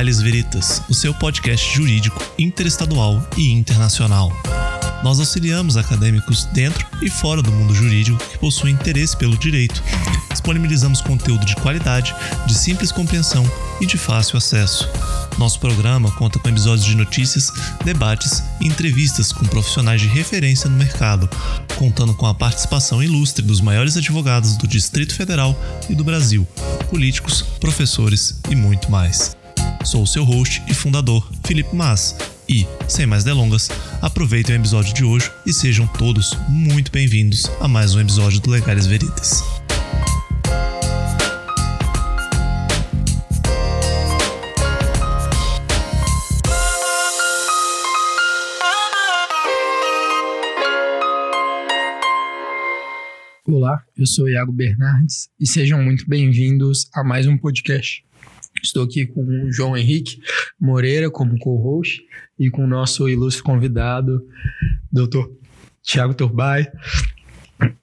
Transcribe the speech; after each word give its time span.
Legales 0.00 0.22
Veritas, 0.22 0.82
o 0.88 0.94
seu 0.94 1.12
podcast 1.12 1.76
jurídico 1.76 2.24
interestadual 2.38 3.22
e 3.36 3.52
internacional. 3.52 4.32
Nós 5.04 5.20
auxiliamos 5.20 5.76
acadêmicos 5.76 6.46
dentro 6.54 6.86
e 7.02 7.10
fora 7.10 7.42
do 7.42 7.52
mundo 7.52 7.74
jurídico 7.74 8.16
que 8.16 8.38
possuem 8.38 8.72
interesse 8.72 9.14
pelo 9.14 9.36
direito. 9.36 9.82
Disponibilizamos 10.30 11.02
conteúdo 11.02 11.44
de 11.44 11.54
qualidade, 11.56 12.14
de 12.46 12.54
simples 12.54 12.90
compreensão 12.90 13.44
e 13.78 13.84
de 13.84 13.98
fácil 13.98 14.38
acesso. 14.38 14.88
Nosso 15.36 15.60
programa 15.60 16.10
conta 16.12 16.38
com 16.38 16.48
episódios 16.48 16.86
de 16.86 16.94
notícias, 16.94 17.52
debates 17.84 18.42
e 18.58 18.68
entrevistas 18.68 19.34
com 19.34 19.44
profissionais 19.44 20.00
de 20.00 20.08
referência 20.08 20.70
no 20.70 20.78
mercado, 20.78 21.28
contando 21.76 22.14
com 22.14 22.24
a 22.24 22.34
participação 22.34 23.02
ilustre 23.02 23.44
dos 23.44 23.60
maiores 23.60 23.98
advogados 23.98 24.56
do 24.56 24.66
Distrito 24.66 25.14
Federal 25.14 25.54
e 25.90 25.94
do 25.94 26.04
Brasil, 26.04 26.48
políticos, 26.88 27.42
professores 27.60 28.40
e 28.48 28.56
muito 28.56 28.90
mais. 28.90 29.38
Sou 29.84 30.02
o 30.02 30.06
seu 30.06 30.24
host 30.24 30.62
e 30.68 30.74
fundador, 30.74 31.26
Felipe 31.44 31.74
Mas, 31.74 32.14
e, 32.46 32.66
sem 32.86 33.06
mais 33.06 33.24
delongas, 33.24 33.70
aproveitem 34.02 34.54
o 34.54 34.60
episódio 34.60 34.92
de 34.92 35.02
hoje 35.02 35.30
e 35.46 35.52
sejam 35.54 35.86
todos 35.86 36.36
muito 36.48 36.92
bem-vindos 36.92 37.46
a 37.60 37.66
mais 37.66 37.94
um 37.94 38.00
episódio 38.00 38.40
do 38.40 38.50
Legais 38.50 38.86
Veritas. 38.86 39.42
Olá, 53.46 53.82
eu 53.96 54.06
sou 54.06 54.28
Iago 54.28 54.52
Bernardes 54.52 55.30
e 55.40 55.46
sejam 55.46 55.82
muito 55.82 56.06
bem-vindos 56.06 56.88
a 56.94 57.02
mais 57.02 57.26
um 57.26 57.36
podcast. 57.36 58.04
Estou 58.62 58.84
aqui 58.84 59.06
com 59.06 59.22
o 59.22 59.52
João 59.52 59.76
Henrique 59.76 60.18
Moreira 60.60 61.10
como 61.10 61.38
co-host 61.38 62.02
e 62.38 62.50
com 62.50 62.64
o 62.64 62.68
nosso 62.68 63.08
ilustre 63.08 63.42
convidado, 63.42 64.20
doutor 64.90 65.30
Tiago 65.82 66.14
Turbay. 66.14 66.66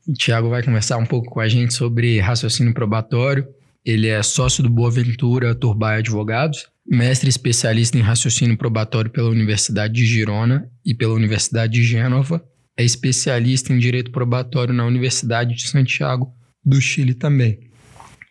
O 0.08 0.14
Tiago 0.14 0.50
vai 0.50 0.64
conversar 0.64 0.98
um 0.98 1.06
pouco 1.06 1.30
com 1.30 1.40
a 1.40 1.48
gente 1.48 1.74
sobre 1.74 2.20
raciocínio 2.20 2.74
probatório. 2.74 3.48
Ele 3.86 4.08
é 4.08 4.22
sócio 4.22 4.64
do 4.64 4.70
Boaventura 4.70 5.56
Turbay 5.56 6.00
Advogados, 6.00 6.68
mestre 6.86 7.30
especialista 7.30 7.98
em 7.98 8.02
raciocínio 8.02 8.58
probatório 8.58 9.12
pela 9.12 9.30
Universidade 9.30 9.94
de 9.94 10.06
Girona 10.06 10.70
e 10.86 10.94
pela 10.94 11.14
Universidade 11.14 11.74
de 11.74 11.84
Gênova 11.84 12.44
é 12.78 12.84
especialista 12.84 13.74
em 13.74 13.80
direito 13.80 14.12
probatório 14.12 14.74
na 14.74 14.86
Universidade 14.86 15.56
de 15.56 15.68
Santiago 15.68 16.32
do 16.64 16.80
Chile 16.80 17.16
também. 17.16 17.60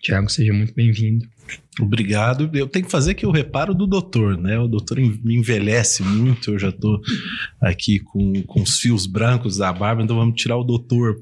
Tiago, 0.00 0.30
seja 0.30 0.52
muito 0.52 0.72
bem-vindo. 0.72 1.26
Obrigado. 1.80 2.50
Eu 2.54 2.66
tenho 2.66 2.86
que 2.86 2.90
fazer 2.90 3.12
aqui 3.12 3.26
o 3.26 3.30
reparo 3.30 3.74
do 3.74 3.86
doutor, 3.86 4.36
né? 4.38 4.58
O 4.58 4.66
doutor 4.66 4.98
me 4.98 5.36
envelhece 5.36 6.02
muito, 6.02 6.52
eu 6.52 6.58
já 6.58 6.70
estou 6.70 7.00
aqui 7.60 7.98
com, 8.00 8.42
com 8.44 8.62
os 8.62 8.78
fios 8.78 9.06
brancos 9.06 9.58
da 9.58 9.72
barba, 9.72 10.02
então 10.02 10.16
vamos 10.16 10.40
tirar 10.40 10.56
o 10.56 10.64
doutor 10.64 11.16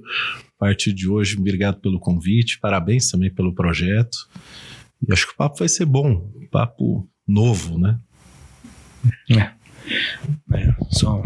a 0.56 0.58
partir 0.58 0.92
de 0.92 1.08
hoje. 1.08 1.36
Obrigado 1.36 1.81
pelo 1.81 1.98
convite, 1.98 2.61
parabéns 2.61 3.11
também 3.11 3.33
pelo 3.33 3.55
projeto. 3.55 4.16
E 5.06 5.12
acho 5.12 5.27
que 5.27 5.33
o 5.33 5.36
papo 5.36 5.58
vai 5.58 5.69
ser 5.69 5.86
bom, 5.86 6.31
papo 6.50 7.09
novo, 7.27 7.78
né? 7.78 7.98
É. 9.31 9.50
é 10.56 10.75
só 10.91 11.22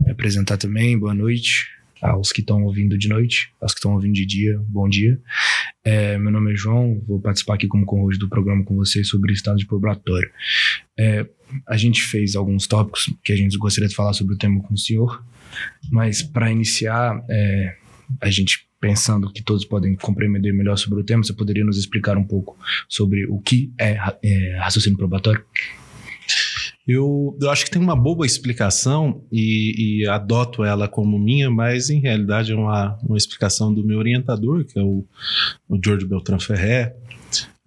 me 0.00 0.10
apresentar 0.10 0.56
também, 0.56 0.98
boa 0.98 1.14
noite 1.14 1.75
aos 2.00 2.32
que 2.32 2.40
estão 2.40 2.64
ouvindo 2.64 2.96
de 2.98 3.08
noite, 3.08 3.52
aos 3.60 3.72
que 3.72 3.78
estão 3.78 3.94
ouvindo 3.94 4.14
de 4.14 4.26
dia, 4.26 4.60
bom 4.68 4.88
dia. 4.88 5.20
É, 5.84 6.18
meu 6.18 6.30
nome 6.30 6.52
é 6.52 6.56
João, 6.56 7.02
vou 7.06 7.20
participar 7.20 7.54
aqui 7.54 7.66
como 7.66 7.86
co 7.86 8.08
do 8.18 8.28
programa 8.28 8.64
com 8.64 8.76
vocês 8.76 9.08
sobre 9.08 9.32
estado 9.32 9.56
de 9.56 9.66
probatório. 9.66 10.30
É, 10.98 11.26
a 11.66 11.76
gente 11.76 12.02
fez 12.02 12.34
alguns 12.34 12.66
tópicos 12.66 13.12
que 13.22 13.32
a 13.32 13.36
gente 13.36 13.56
gostaria 13.56 13.88
de 13.88 13.94
falar 13.94 14.12
sobre 14.12 14.34
o 14.34 14.38
tema 14.38 14.60
com 14.62 14.74
o 14.74 14.78
senhor, 14.78 15.24
mas 15.90 16.22
para 16.22 16.50
iniciar, 16.50 17.24
é, 17.30 17.76
a 18.20 18.30
gente 18.30 18.66
pensando 18.80 19.32
que 19.32 19.42
todos 19.42 19.64
podem 19.64 19.96
compreender 19.96 20.52
melhor 20.52 20.76
sobre 20.76 21.00
o 21.00 21.04
tema, 21.04 21.24
você 21.24 21.32
poderia 21.32 21.64
nos 21.64 21.78
explicar 21.78 22.16
um 22.16 22.24
pouco 22.24 22.58
sobre 22.88 23.26
o 23.26 23.40
que 23.40 23.72
é, 23.80 23.96
é 24.22 24.58
raciocínio 24.58 24.98
probatório? 24.98 25.42
Eu, 26.86 27.36
eu 27.40 27.50
acho 27.50 27.64
que 27.64 27.70
tem 27.70 27.82
uma 27.82 27.96
boa 27.96 28.24
explicação 28.24 29.24
e, 29.32 30.02
e, 30.02 30.08
adoto 30.08 30.62
ela 30.62 30.86
como 30.86 31.18
minha, 31.18 31.50
mas 31.50 31.90
em 31.90 31.98
realidade 31.98 32.52
é 32.52 32.54
uma, 32.54 32.96
uma 33.02 33.16
explicação 33.16 33.74
do 33.74 33.84
meu 33.84 33.98
orientador, 33.98 34.64
que 34.64 34.78
é 34.78 34.82
o, 34.82 35.04
o 35.68 35.80
George 35.84 36.06
Beltrán 36.06 36.38
Ferré, 36.38 36.94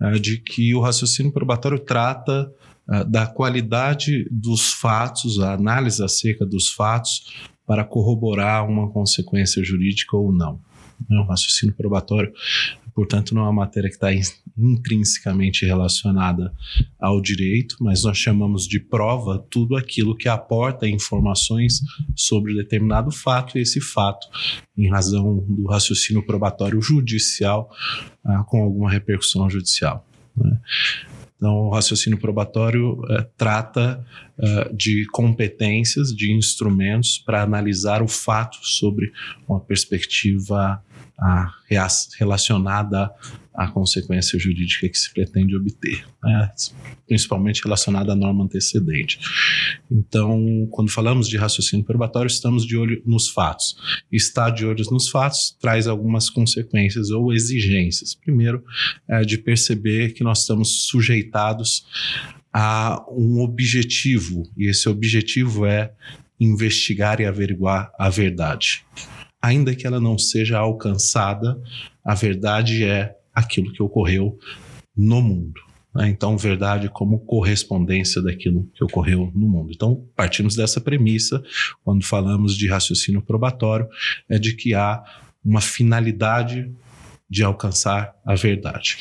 uh, 0.01 0.17
de 0.17 0.37
que 0.37 0.73
o 0.73 0.79
raciocínio 0.79 1.33
probatório 1.33 1.79
trata 1.79 2.49
uh, 2.87 3.03
da 3.03 3.27
qualidade 3.27 4.25
dos 4.31 4.71
fatos, 4.71 5.37
a 5.41 5.53
análise 5.53 6.01
acerca 6.01 6.45
dos 6.45 6.69
fatos, 6.69 7.25
para 7.67 7.83
corroborar 7.83 8.65
uma 8.65 8.89
consequência 8.89 9.61
jurídica 9.63 10.15
ou 10.15 10.31
não. 10.31 10.61
O 11.09 11.23
raciocínio 11.23 11.75
probatório 11.75 12.33
portanto, 12.93 13.33
não 13.33 13.41
é 13.41 13.45
uma 13.45 13.53
matéria 13.53 13.89
que 13.89 13.95
está 13.95 14.09
intrinsecamente 14.57 15.65
relacionada 15.65 16.53
ao 16.99 17.21
direito, 17.21 17.77
mas 17.79 18.03
nós 18.03 18.17
chamamos 18.17 18.67
de 18.67 18.79
prova 18.79 19.37
tudo 19.49 19.75
aquilo 19.75 20.15
que 20.15 20.27
aporta 20.27 20.87
informações 20.87 21.81
sobre 22.15 22.53
determinado 22.53 23.11
fato, 23.11 23.57
e 23.57 23.61
esse 23.61 23.79
fato, 23.79 24.27
em 24.77 24.89
razão 24.89 25.45
do 25.47 25.67
raciocínio 25.67 26.25
probatório 26.25 26.81
judicial, 26.81 27.69
ah, 28.23 28.43
com 28.43 28.63
alguma 28.63 28.89
repercussão 28.89 29.49
judicial. 29.49 30.05
Né? 30.35 30.59
Então, 31.39 31.53
o 31.53 31.69
raciocínio 31.69 32.19
probatório 32.19 33.01
eh, 33.09 33.25
trata 33.37 34.05
eh, 34.37 34.73
de 34.73 35.05
competências, 35.05 36.13
de 36.13 36.33
instrumentos 36.33 37.17
para 37.17 37.41
analisar 37.41 38.01
o 38.03 38.09
fato 38.09 38.57
sobre 38.61 39.13
uma 39.47 39.57
perspectiva 39.61 40.83
a, 41.19 41.51
relacionada 42.17 43.11
à 43.53 43.67
consequência 43.67 44.39
jurídica 44.39 44.87
que 44.87 44.97
se 44.97 45.13
pretende 45.13 45.55
obter, 45.55 46.05
né? 46.23 46.51
principalmente 47.05 47.61
relacionada 47.61 48.13
à 48.13 48.15
norma 48.15 48.45
antecedente. 48.45 49.19
Então, 49.91 50.67
quando 50.71 50.89
falamos 50.89 51.27
de 51.27 51.35
raciocínio 51.35 51.85
probatório, 51.85 52.27
estamos 52.27 52.65
de 52.65 52.77
olho 52.77 53.01
nos 53.05 53.29
fatos. 53.29 53.75
Estar 54.09 54.49
de 54.49 54.65
olho 54.65 54.83
nos 54.91 55.09
fatos 55.09 55.57
traz 55.59 55.87
algumas 55.87 56.29
consequências 56.29 57.09
ou 57.09 57.33
exigências. 57.33 58.15
Primeiro, 58.15 58.63
é 59.07 59.21
de 59.21 59.37
perceber 59.37 60.13
que 60.13 60.23
nós 60.23 60.41
estamos 60.41 60.87
sujeitados 60.87 61.85
a 62.53 63.05
um 63.11 63.41
objetivo, 63.41 64.49
e 64.57 64.67
esse 64.67 64.89
objetivo 64.89 65.65
é 65.65 65.91
investigar 66.39 67.19
e 67.19 67.25
averiguar 67.25 67.91
a 67.99 68.09
verdade 68.09 68.85
ainda 69.41 69.75
que 69.75 69.87
ela 69.87 69.99
não 69.99 70.17
seja 70.17 70.57
alcançada, 70.57 71.59
a 72.03 72.13
verdade 72.13 72.83
é 72.83 73.15
aquilo 73.33 73.71
que 73.71 73.81
ocorreu 73.81 74.37
no 74.95 75.21
mundo. 75.21 75.61
Né? 75.95 76.09
Então, 76.09 76.37
verdade 76.37 76.89
como 76.89 77.19
correspondência 77.19 78.21
daquilo 78.21 78.69
que 78.73 78.83
ocorreu 78.83 79.31
no 79.33 79.47
mundo. 79.47 79.71
Então, 79.73 80.05
partimos 80.15 80.55
dessa 80.55 80.79
premissa, 80.81 81.43
quando 81.83 82.03
falamos 82.03 82.55
de 82.55 82.67
raciocínio 82.67 83.21
probatório, 83.21 83.87
é 84.27 84.37
de 84.37 84.55
que 84.55 84.73
há 84.73 85.03
uma 85.43 85.61
finalidade 85.61 86.71
de 87.29 87.43
alcançar 87.43 88.15
a 88.25 88.33
verdade. 88.33 88.97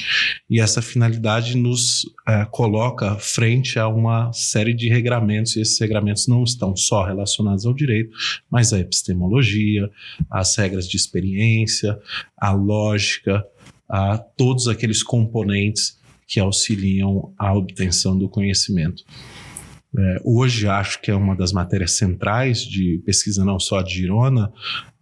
E 0.50 0.60
essa 0.60 0.82
finalidade 0.82 1.56
nos 1.56 2.02
é, 2.26 2.44
coloca 2.44 3.14
frente 3.16 3.78
a 3.78 3.88
uma 3.88 4.30
série 4.32 4.74
de 4.74 4.88
regramentos, 4.88 5.56
e 5.56 5.62
esses 5.62 5.80
regramentos 5.80 6.28
não 6.28 6.44
estão 6.44 6.76
só 6.76 7.04
relacionados 7.04 7.64
ao 7.64 7.72
direito, 7.72 8.10
mas 8.50 8.72
à 8.72 8.78
epistemologia, 8.78 9.90
às 10.30 10.54
regras 10.56 10.86
de 10.86 10.96
experiência, 10.96 11.98
à 12.36 12.52
lógica, 12.52 13.44
a 13.88 14.18
todos 14.18 14.68
aqueles 14.68 15.02
componentes 15.02 15.98
que 16.26 16.38
auxiliam 16.38 17.32
a 17.38 17.54
obtenção 17.54 18.18
do 18.18 18.28
conhecimento. 18.28 19.02
É, 19.96 20.20
hoje 20.22 20.68
acho 20.68 21.00
que 21.00 21.10
é 21.10 21.14
uma 21.14 21.34
das 21.34 21.50
matérias 21.50 21.92
centrais 21.92 22.60
de 22.60 23.02
pesquisa 23.06 23.42
não 23.42 23.58
só 23.58 23.80
de 23.80 23.94
Girona, 23.94 24.52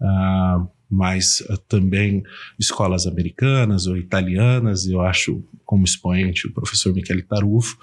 ah, 0.00 0.64
mas 0.90 1.40
uh, 1.40 1.58
também 1.68 2.22
escolas 2.58 3.06
americanas 3.06 3.86
ou 3.86 3.96
italianas, 3.96 4.86
eu 4.86 5.00
acho 5.00 5.42
como 5.64 5.84
expoente 5.84 6.46
o 6.46 6.52
professor 6.52 6.94
Michele 6.94 7.22
Tarufo, 7.22 7.76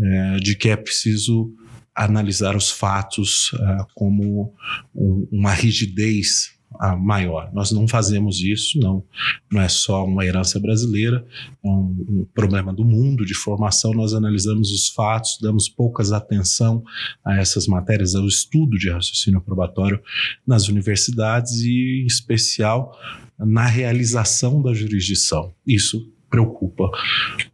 é, 0.00 0.36
de 0.36 0.54
que 0.54 0.68
é 0.68 0.76
preciso 0.76 1.52
analisar 1.94 2.54
os 2.54 2.70
fatos 2.70 3.52
uh, 3.54 3.86
como 3.94 4.54
um, 4.94 5.26
uma 5.32 5.52
rigidez 5.52 6.57
maior. 6.96 7.50
Nós 7.52 7.72
não 7.72 7.88
fazemos 7.88 8.40
isso, 8.40 8.78
não, 8.78 9.02
não 9.50 9.60
é 9.60 9.68
só 9.68 10.04
uma 10.04 10.24
herança 10.24 10.60
brasileira, 10.60 11.24
é 11.64 11.68
um, 11.68 12.06
um, 12.08 12.26
problema 12.34 12.72
do 12.72 12.84
mundo 12.84 13.24
de 13.24 13.34
formação. 13.34 13.92
Nós 13.92 14.14
analisamos 14.14 14.70
os 14.70 14.88
fatos, 14.88 15.38
damos 15.40 15.68
poucas 15.68 16.12
atenção 16.12 16.82
a 17.24 17.36
essas 17.36 17.66
matérias, 17.66 18.14
ao 18.14 18.26
estudo 18.26 18.78
de 18.78 18.90
raciocínio 18.90 19.40
probatório 19.40 20.00
nas 20.46 20.68
universidades 20.68 21.60
e, 21.62 22.02
em 22.02 22.06
especial, 22.06 22.96
na 23.38 23.66
realização 23.66 24.60
da 24.62 24.74
jurisdição. 24.74 25.54
Isso 25.66 26.12
preocupa, 26.30 26.90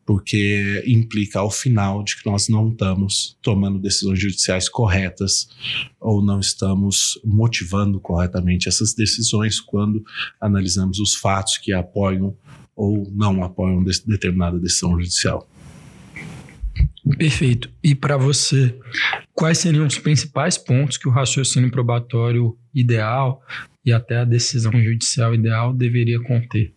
porque 0.05 0.83
implica 0.87 1.39
ao 1.39 1.51
final 1.51 2.03
de 2.03 2.17
que 2.17 2.27
nós 2.29 2.49
não 2.49 2.71
estamos 2.71 3.39
tomando 3.41 3.79
decisões 3.79 4.21
judiciais 4.21 4.69
corretas 4.69 5.49
ou 6.01 6.23
não 6.23 6.41
estamos 6.41 7.21
motivando 7.25 8.01
corretamente 8.01 8.69
essas 8.69 8.95
decisões 8.95 9.61
quando 9.61 10.05
analisamos 10.41 10.99
os 10.99 11.15
fatos 11.15 11.59
que 11.59 11.73
apoiam 11.73 12.37
ou 12.77 13.11
não 13.15 13.43
apoiam 13.45 13.85
determinada 13.85 14.59
decisão 14.59 14.99
judicial. 14.99 15.49
Perfeito. 17.17 17.71
E 17.83 17.95
para 17.95 18.17
você, 18.17 18.75
quais 19.33 19.59
seriam 19.59 19.87
os 19.87 19.99
principais 19.99 20.59
pontos 20.59 20.97
que 20.97 21.09
o 21.09 21.13
raciocínio 21.13 21.71
probatório 21.71 22.57
ideal 22.75 23.43
e 23.85 23.93
até 23.93 24.19
a 24.19 24.25
decisão 24.25 24.73
judicial 24.73 25.35
ideal 25.35 25.73
deveria 25.73 26.21
conter? 26.21 26.74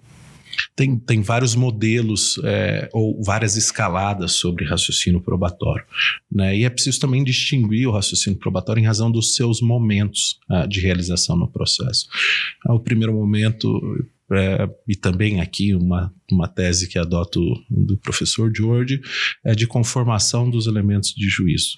Tem, 0.75 0.97
tem 0.97 1.21
vários 1.21 1.55
modelos 1.55 2.39
é, 2.43 2.89
ou 2.93 3.23
várias 3.23 3.57
escaladas 3.57 4.33
sobre 4.33 4.65
raciocínio 4.65 5.21
probatório. 5.21 5.85
Né? 6.31 6.57
E 6.57 6.65
é 6.65 6.69
preciso 6.69 6.99
também 6.99 7.23
distinguir 7.23 7.87
o 7.87 7.91
raciocínio 7.91 8.39
probatório 8.39 8.81
em 8.81 8.85
razão 8.85 9.11
dos 9.11 9.35
seus 9.35 9.61
momentos 9.61 10.39
uh, 10.49 10.67
de 10.67 10.79
realização 10.79 11.35
no 11.35 11.47
processo. 11.47 12.07
O 12.67 12.79
primeiro 12.79 13.13
momento 13.13 13.69
é, 14.31 14.69
e 14.87 14.95
também 14.95 15.39
aqui 15.39 15.73
uma, 15.73 16.13
uma 16.31 16.47
tese 16.47 16.87
que 16.87 16.99
adoto 16.99 17.41
do 17.69 17.97
professor 17.97 18.51
George, 18.53 18.99
é 19.43 19.55
de 19.55 19.65
conformação 19.65 20.49
dos 20.49 20.67
elementos 20.67 21.13
de 21.15 21.29
juízo. 21.29 21.77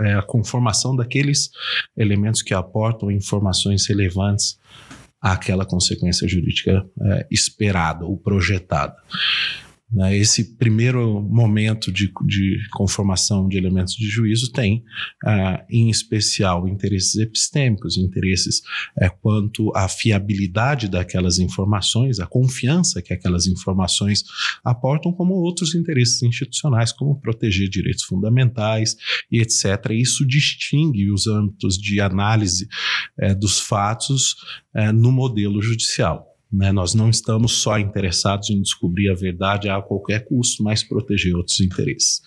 é 0.00 0.14
a 0.14 0.22
conformação 0.22 0.96
daqueles 0.96 1.50
elementos 1.96 2.42
que 2.42 2.54
aportam 2.54 3.10
informações 3.10 3.86
relevantes 3.86 4.58
àquela 5.20 5.66
consequência 5.66 6.26
jurídica 6.26 6.84
é, 7.02 7.26
esperada 7.30 8.04
ou 8.04 8.16
projetada. 8.16 8.96
Né? 9.92 10.16
Esse 10.16 10.56
primeiro 10.56 11.20
momento 11.20 11.90
de, 11.90 12.12
de 12.26 12.58
conformação 12.72 13.48
de 13.48 13.56
elementos 13.56 13.94
de 13.94 14.08
juízo 14.08 14.52
tem, 14.52 14.84
uh, 15.24 15.64
em 15.68 15.90
especial, 15.90 16.68
interesses 16.68 17.16
epistêmicos, 17.16 17.96
interesses 17.96 18.60
uh, 18.96 19.10
quanto 19.20 19.72
à 19.74 19.88
fiabilidade 19.88 20.88
daquelas 20.88 21.38
informações, 21.38 22.20
a 22.20 22.26
confiança 22.26 23.02
que 23.02 23.12
aquelas 23.12 23.46
informações 23.46 24.24
aportam, 24.64 25.12
como 25.12 25.34
outros 25.34 25.74
interesses 25.74 26.22
institucionais, 26.22 26.92
como 26.92 27.20
proteger 27.20 27.68
direitos 27.68 28.04
fundamentais 28.04 28.96
e 29.30 29.40
etc. 29.40 29.90
Isso 29.90 30.26
distingue 30.26 31.10
os 31.10 31.26
âmbitos 31.26 31.76
de 31.76 32.00
análise 32.00 32.68
uh, 33.20 33.34
dos 33.38 33.58
fatos 33.58 34.36
eh, 34.72 34.92
no 34.92 35.10
modelo 35.10 35.60
judicial. 35.60 36.29
Né? 36.52 36.72
Nós 36.72 36.94
não 36.94 37.08
estamos 37.08 37.52
só 37.52 37.78
interessados 37.78 38.50
em 38.50 38.60
descobrir 38.60 39.10
a 39.10 39.14
verdade 39.14 39.68
a 39.68 39.80
qualquer 39.80 40.24
custo, 40.26 40.62
mas 40.62 40.82
proteger 40.82 41.34
outros 41.34 41.60
interesses. 41.60 42.20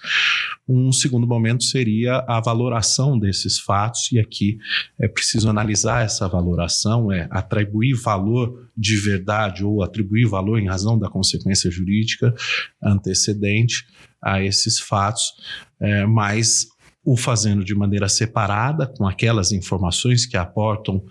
Um 0.67 0.91
segundo 0.93 1.27
momento 1.27 1.63
seria 1.63 2.23
a 2.27 2.39
valoração 2.39 3.19
desses 3.19 3.59
fatos, 3.59 4.11
e 4.11 4.19
aqui 4.19 4.57
é 4.99 5.07
preciso 5.07 5.49
analisar 5.49 6.05
essa 6.05 6.27
valoração, 6.27 7.11
é 7.11 7.27
atribuir 7.29 7.95
valor 7.95 8.69
de 8.75 8.95
verdade 8.97 9.65
ou 9.65 9.83
atribuir 9.83 10.25
valor 10.25 10.59
em 10.59 10.67
razão 10.67 10.97
da 10.97 11.09
consequência 11.09 11.69
jurídica 11.69 12.33
antecedente 12.81 13.85
a 14.21 14.41
esses 14.41 14.79
fatos, 14.79 15.33
é, 15.81 16.05
mas 16.05 16.67
o 17.05 17.17
fazendo 17.17 17.65
de 17.65 17.75
maneira 17.75 18.07
separada, 18.07 18.87
com 18.87 19.05
aquelas 19.05 19.51
informações 19.51 20.25
que 20.25 20.37
aportam 20.37 21.03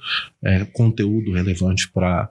é, 0.43 0.65
conteúdo 0.65 1.33
relevante 1.33 1.91
para 1.93 2.31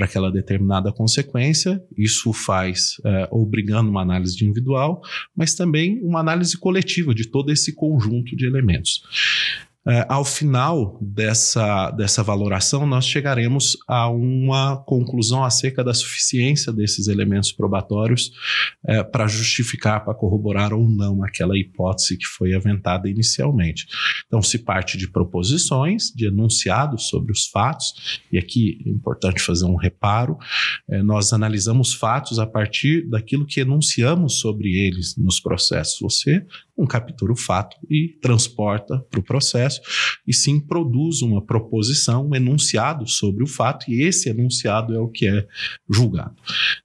para 0.00 0.06
aquela 0.06 0.32
determinada 0.32 0.90
consequência. 0.90 1.82
Isso 1.96 2.32
faz 2.32 2.94
é, 3.04 3.28
obrigando 3.30 3.90
uma 3.90 4.00
análise 4.00 4.42
individual, 4.42 5.02
mas 5.36 5.54
também 5.54 6.00
uma 6.02 6.20
análise 6.20 6.56
coletiva 6.56 7.14
de 7.14 7.28
todo 7.28 7.52
esse 7.52 7.74
conjunto 7.74 8.34
de 8.34 8.46
elementos. 8.46 9.02
É, 9.88 10.04
ao 10.10 10.26
final 10.26 10.98
dessa, 11.00 11.90
dessa 11.92 12.22
valoração, 12.22 12.86
nós 12.86 13.06
chegaremos 13.06 13.78
a 13.88 14.10
uma 14.10 14.76
conclusão 14.76 15.42
acerca 15.42 15.82
da 15.82 15.94
suficiência 15.94 16.70
desses 16.70 17.08
elementos 17.08 17.50
probatórios 17.50 18.30
é, 18.86 19.02
para 19.02 19.26
justificar, 19.26 20.04
para 20.04 20.14
corroborar 20.14 20.74
ou 20.74 20.86
não 20.86 21.24
aquela 21.24 21.56
hipótese 21.58 22.18
que 22.18 22.26
foi 22.26 22.54
aventada 22.54 23.08
inicialmente. 23.08 23.86
Então, 24.26 24.42
se 24.42 24.58
parte 24.58 24.98
de 24.98 25.08
proposições, 25.08 26.12
de 26.14 26.26
enunciados 26.26 27.08
sobre 27.08 27.32
os 27.32 27.46
fatos, 27.46 28.20
e 28.30 28.36
aqui 28.36 28.82
é 28.84 28.90
importante 28.90 29.40
fazer 29.40 29.64
um 29.64 29.76
reparo: 29.76 30.36
é, 30.90 31.02
nós 31.02 31.32
analisamos 31.32 31.94
fatos 31.94 32.38
a 32.38 32.46
partir 32.46 33.08
daquilo 33.08 33.46
que 33.46 33.60
enunciamos 33.60 34.40
sobre 34.40 34.76
eles 34.76 35.16
nos 35.16 35.40
processos. 35.40 35.98
Você 36.00 36.44
um 36.80 36.86
captura 36.86 37.32
o 37.32 37.36
fato 37.36 37.76
e 37.90 38.08
transporta 38.22 38.98
para 39.10 39.20
o 39.20 39.22
processo, 39.22 39.69
e 40.26 40.32
sim 40.32 40.58
produz 40.58 41.22
uma 41.22 41.44
proposição, 41.44 42.28
um 42.28 42.34
enunciado 42.34 43.06
sobre 43.06 43.44
o 43.44 43.46
fato, 43.46 43.90
e 43.90 44.02
esse 44.02 44.28
enunciado 44.28 44.94
é 44.94 44.98
o 44.98 45.08
que 45.08 45.28
é 45.28 45.46
julgado. 45.88 46.36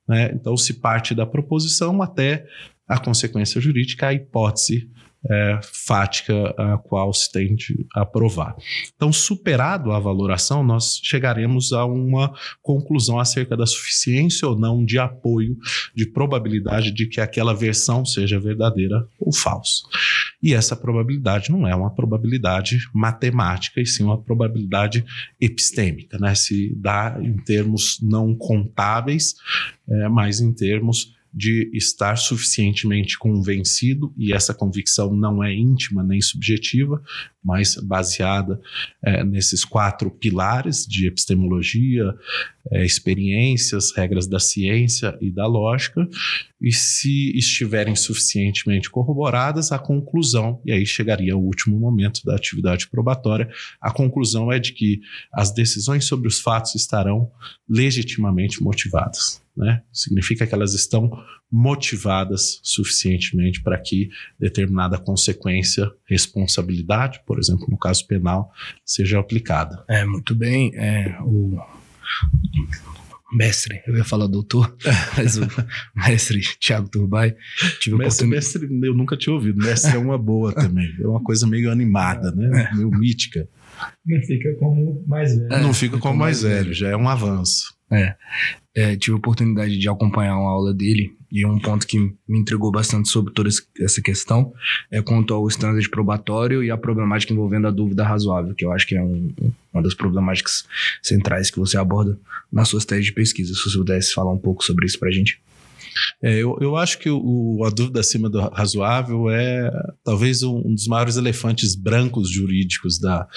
Né? 0.08 0.32
Então, 0.34 0.58
se 0.58 0.74
parte 0.74 1.16
da 1.16 1.26
proposição 1.26 2.02
até 2.02 2.46
a 2.88 3.00
consequência 3.00 3.60
jurídica, 3.60 4.08
a 4.08 4.14
hipótese 4.14 4.90
é, 5.30 5.60
fática 5.64 6.54
a 6.58 6.78
qual 6.78 7.14
se 7.14 7.32
tende 7.32 7.86
a 7.94 8.06
provar. 8.06 8.56
Então, 8.96 9.12
superado 9.12 9.92
a 9.92 10.00
valoração, 10.00 10.64
nós 10.64 11.00
chegaremos 11.04 11.74
a 11.74 11.86
uma 11.86 12.34
conclusão 12.62 13.20
acerca 13.20 13.58
da 13.58 13.66
suficiência 13.66 14.48
ou 14.48 14.58
não 14.58 14.84
de 14.84 15.00
apoio, 15.00 15.58
de 15.96 16.06
probabilidade 16.06 16.92
de 16.92 17.08
que 17.08 17.20
aquela 17.20 17.54
versão 17.54 18.06
seja 18.06 18.40
verdadeira 18.40 19.08
ou 19.20 19.34
falsa. 19.34 19.84
E 20.42 20.54
essa 20.54 20.76
probabilidade 20.76 21.52
não 21.52 21.68
é 21.68 21.76
uma 21.76 21.94
probabilidade 21.94 22.78
matemática, 22.94 23.82
e 23.82 23.86
sim 23.86 24.04
uma 24.04 24.22
probabilidade 24.22 25.04
epistêmica, 25.42 26.18
né? 26.20 26.36
Se 26.36 26.74
dá 26.76 27.18
em 27.20 27.36
termos 27.38 28.00
não 28.02 28.36
contáveis, 28.36 29.36
é, 29.90 30.08
mas 30.08 30.40
em 30.40 30.54
termos 30.54 31.15
de 31.36 31.70
estar 31.74 32.16
suficientemente 32.16 33.20
convencido, 33.20 34.14
e 34.18 34.32
essa 34.32 34.54
convicção 34.54 35.14
não 35.14 35.44
é 35.44 35.54
íntima 35.54 36.02
nem 36.02 36.22
subjetiva, 36.22 37.04
mas 37.44 37.76
baseada 37.76 38.60
é, 39.04 39.22
nesses 39.22 39.66
quatro 39.66 40.10
pilares 40.10 40.86
de 40.86 41.08
epistemologia, 41.08 42.16
é, 42.72 42.86
experiências, 42.86 43.92
regras 43.96 44.28
da 44.28 44.40
ciência 44.40 45.18
e 45.20 45.30
da 45.30 45.46
lógica, 45.46 46.08
e 46.62 46.72
se 46.72 47.38
estiverem 47.38 47.98
suficientemente 47.98 48.90
corroboradas, 48.90 49.74
a 49.74 49.78
conclusão, 49.78 50.62
e 50.66 50.72
aí 50.72 50.86
chegaria 50.86 51.36
o 51.36 51.44
último 51.44 51.78
momento 51.78 52.24
da 52.24 52.34
atividade 52.34 52.88
probatória, 52.88 53.50
a 53.82 53.92
conclusão 53.92 54.50
é 54.50 54.58
de 54.58 54.72
que 54.72 55.02
as 55.34 55.54
decisões 55.54 56.06
sobre 56.06 56.30
os 56.30 56.40
fatos 56.40 56.76
estarão 56.76 57.30
legitimamente 57.68 58.64
motivadas. 58.64 59.45
Né? 59.56 59.82
Significa 59.92 60.46
que 60.46 60.54
elas 60.54 60.74
estão 60.74 61.10
motivadas 61.50 62.60
suficientemente 62.62 63.62
para 63.62 63.78
que 63.80 64.10
determinada 64.40 64.98
consequência, 64.98 65.90
responsabilidade, 66.06 67.22
por 67.26 67.40
exemplo, 67.40 67.66
no 67.70 67.78
caso 67.78 68.06
penal, 68.06 68.52
seja 68.84 69.20
aplicada. 69.20 69.84
É, 69.88 70.04
muito 70.04 70.36
bem. 70.36 70.72
É, 70.76 71.18
o 71.22 71.58
mestre, 73.32 73.82
eu 73.88 73.96
ia 73.96 74.04
falar 74.04 74.28
doutor, 74.28 74.76
mas 75.18 75.38
o 75.38 75.48
mestre 75.96 76.42
Tiago 76.60 76.90
Turbay. 76.90 77.36
Tive 77.80 77.98
mestre, 77.98 78.28
mestre, 78.28 78.70
eu 78.84 78.94
nunca 78.94 79.18
tinha 79.18 79.34
ouvido. 79.34 79.64
Mestre 79.64 79.96
é 79.96 79.98
uma 79.98 80.18
boa 80.18 80.54
também. 80.54 80.94
É 81.00 81.08
uma 81.08 81.22
coisa 81.24 81.46
meio 81.48 81.72
animada, 81.72 82.32
né? 82.32 82.70
É. 82.72 82.76
Meio 82.76 82.90
mítica. 82.92 83.48
Não 84.06 84.22
fica 84.22 84.54
como 84.56 85.04
mais 85.08 85.36
velho. 85.36 85.54
É, 85.54 85.62
não 85.62 85.74
fica 85.74 85.98
como 85.98 86.18
mais 86.18 86.42
velho, 86.42 86.74
já 86.74 86.90
é 86.90 86.96
um 86.96 87.10
avanço. 87.10 87.76
É. 87.92 88.16
é. 88.76 88.96
tive 88.96 89.14
a 89.14 89.18
oportunidade 89.18 89.78
de 89.78 89.90
acompanhar 89.90 90.38
uma 90.38 90.50
aula 90.50 90.74
dele 90.74 91.16
e 91.32 91.46
um 91.46 91.60
ponto 91.60 91.86
que 91.86 91.98
me 92.00 92.40
intrigou 92.40 92.72
bastante 92.72 93.10
sobre 93.10 93.34
toda 93.34 93.50
essa 93.80 94.02
questão 94.02 94.54
é 94.92 95.02
quanto 95.02 95.34
ao 95.34 95.48
standard 95.48 95.90
probatório 95.90 96.64
e 96.64 96.72
a 96.72 96.78
problemática 96.78 97.34
envolvendo 97.34 97.68
a 97.68 97.72
dúvida 97.72 98.04
razoável, 98.04 98.54
que 98.54 98.64
eu 98.64 98.72
acho 98.72 98.88
que 98.88 98.96
é 98.96 99.02
um, 99.02 99.34
uma 99.74 99.84
das 99.84 99.94
problemáticas 99.94 100.66
centrais 101.02 101.50
que 101.50 101.60
você 101.60 101.78
aborda 101.78 102.18
nas 102.52 102.70
suas 102.70 102.86
teses 102.86 103.06
de 103.06 103.14
pesquisa. 103.14 103.54
Se 103.54 103.70
você 103.70 103.78
pudesse 103.78 104.14
falar 104.14 104.32
um 104.32 104.38
pouco 104.38 104.64
sobre 104.64 104.86
isso 104.86 105.00
para 105.00 105.10
a 105.10 105.12
gente. 105.12 105.42
É, 106.22 106.34
eu, 106.34 106.58
eu 106.62 106.76
acho 106.76 107.00
que 107.00 107.10
o, 107.10 107.64
a 107.66 107.70
dúvida 107.70 108.00
acima 108.00 108.30
do 108.30 108.40
razoável 108.50 109.30
é 109.30 109.72
talvez 110.04 110.44
um, 110.44 110.58
um 110.66 110.74
dos 110.74 110.88
maiores 110.88 111.18
elefantes 111.18 111.76
brancos 111.76 112.30
jurídicos 112.30 113.00
da, 113.00 113.28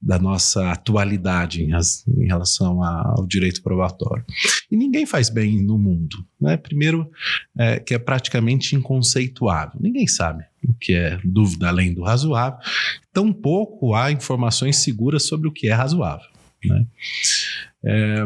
da 0.00 0.18
nossa 0.18 0.70
atualidade 0.70 1.62
em, 1.62 1.70
em 1.72 2.26
relação 2.26 2.82
a, 2.82 3.14
ao 3.16 3.26
direito 3.26 3.62
probatório. 3.62 4.24
E 4.70 4.76
ninguém 4.76 5.06
faz 5.06 5.28
bem 5.28 5.62
no 5.64 5.78
mundo. 5.78 6.24
Né? 6.40 6.56
Primeiro, 6.56 7.10
é, 7.58 7.78
que 7.78 7.94
é 7.94 7.98
praticamente 7.98 8.76
inconceituável. 8.76 9.78
Ninguém 9.80 10.06
sabe 10.06 10.44
o 10.66 10.74
que 10.74 10.94
é 10.94 11.18
dúvida 11.24 11.68
além 11.68 11.92
do 11.92 12.02
razoável. 12.02 12.58
Tampouco 13.12 13.94
há 13.94 14.10
informações 14.10 14.76
seguras 14.76 15.26
sobre 15.26 15.48
o 15.48 15.52
que 15.52 15.68
é 15.68 15.72
razoável. 15.72 16.26
Né? 16.64 16.86
É, 17.84 18.24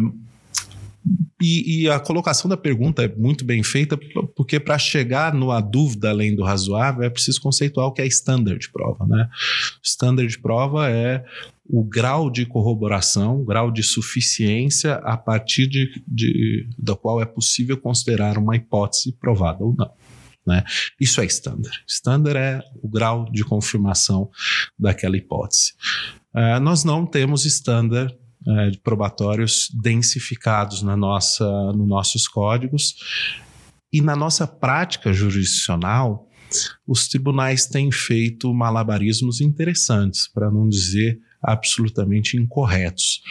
E, 1.40 1.82
e, 1.82 1.90
a 1.90 2.00
colocação 2.00 2.48
da 2.48 2.56
pergunta 2.56 3.04
é 3.04 3.08
muito 3.08 3.44
bem 3.44 3.62
feita, 3.62 3.96
porque 4.34 4.58
para 4.58 4.76
chegar 4.76 5.32
numa 5.32 5.60
dúvida 5.60 6.10
além 6.10 6.34
do 6.34 6.42
razoável, 6.42 7.04
é 7.04 7.10
preciso 7.10 7.40
conceituar 7.40 7.86
o 7.86 7.92
que 7.92 8.02
é 8.02 8.06
standard 8.06 8.58
de 8.58 8.68
prova. 8.70 9.06
Né? 9.06 9.28
Standard 9.82 10.28
de 10.28 10.38
prova 10.38 10.90
é 10.90 11.24
o 11.64 11.84
grau 11.84 12.28
de 12.28 12.44
corroboração, 12.44 13.40
o 13.40 13.44
grau 13.44 13.70
de 13.70 13.84
suficiência 13.84 14.94
a 14.96 15.16
partir 15.16 15.68
de, 15.68 16.02
de, 16.08 16.68
da 16.76 16.96
qual 16.96 17.22
é 17.22 17.26
possível 17.26 17.76
considerar 17.76 18.36
uma 18.36 18.56
hipótese 18.56 19.12
provada 19.12 19.62
ou 19.62 19.74
não. 19.76 19.90
Né? 20.44 20.64
Isso 20.98 21.20
é 21.20 21.26
standard. 21.26 21.84
Standard 21.86 22.38
é 22.38 22.62
o 22.82 22.88
grau 22.88 23.30
de 23.30 23.44
confirmação 23.44 24.30
daquela 24.78 25.16
hipótese. 25.16 25.74
Uh, 26.34 26.58
nós 26.60 26.84
não 26.84 27.06
temos 27.06 27.44
standard 27.44 28.16
é, 28.46 28.70
probatórios 28.82 29.68
densificados 29.82 30.82
na 30.82 30.96
nossa, 30.96 31.44
nos 31.72 31.88
nossos 31.88 32.28
códigos. 32.28 32.94
E 33.92 34.00
na 34.00 34.14
nossa 34.14 34.46
prática 34.46 35.12
jurisdicional, 35.12 36.28
os 36.86 37.08
tribunais 37.08 37.66
têm 37.66 37.90
feito 37.90 38.52
malabarismos 38.52 39.40
interessantes, 39.40 40.28
para 40.28 40.50
não 40.50 40.68
dizer 40.68 41.18
absolutamente 41.42 42.36
incorretos. 42.36 43.22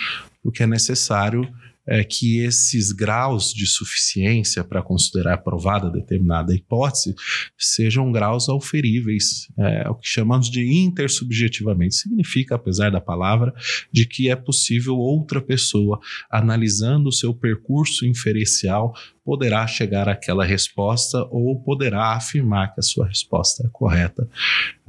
O 0.44 0.52
que 0.52 0.64
é 0.64 0.68
necessário 0.68 1.48
é, 1.88 2.04
que 2.04 2.40
esses 2.40 2.92
graus 2.92 3.54
de 3.54 3.66
suficiência 3.66 4.64
para 4.64 4.84
considerar 4.84 5.36
aprovada 5.36 5.90
determinada 5.90 6.54
hipótese 6.54 7.16
sejam 7.58 8.12
graus 8.12 8.50
auferíveis, 8.50 9.48
é, 9.58 9.90
o 9.90 9.96
que 9.96 10.08
chamamos 10.08 10.50
de 10.50 10.66
intersubjetivamente. 10.84 11.96
Significa, 11.96 12.56
apesar 12.56 12.92
da 12.92 13.00
palavra, 13.00 13.54
de 13.92 14.06
que 14.06 14.30
é 14.30 14.36
possível 14.36 14.98
outra 14.98 15.42
pessoa, 15.42 16.00
analisando 16.30 17.10
o 17.10 17.14
seu 17.14 17.34
percurso 17.34 18.06
inferencial, 18.06 18.94
poderá 19.24 19.66
chegar 19.68 20.10
àquela 20.10 20.46
resposta 20.46 21.26
ou 21.32 21.60
poderá 21.62 22.16
afirmar 22.16 22.74
que 22.74 22.80
a 22.80 22.84
sua 22.84 23.08
resposta 23.08 23.66
é 23.66 23.70
correta 23.72 24.28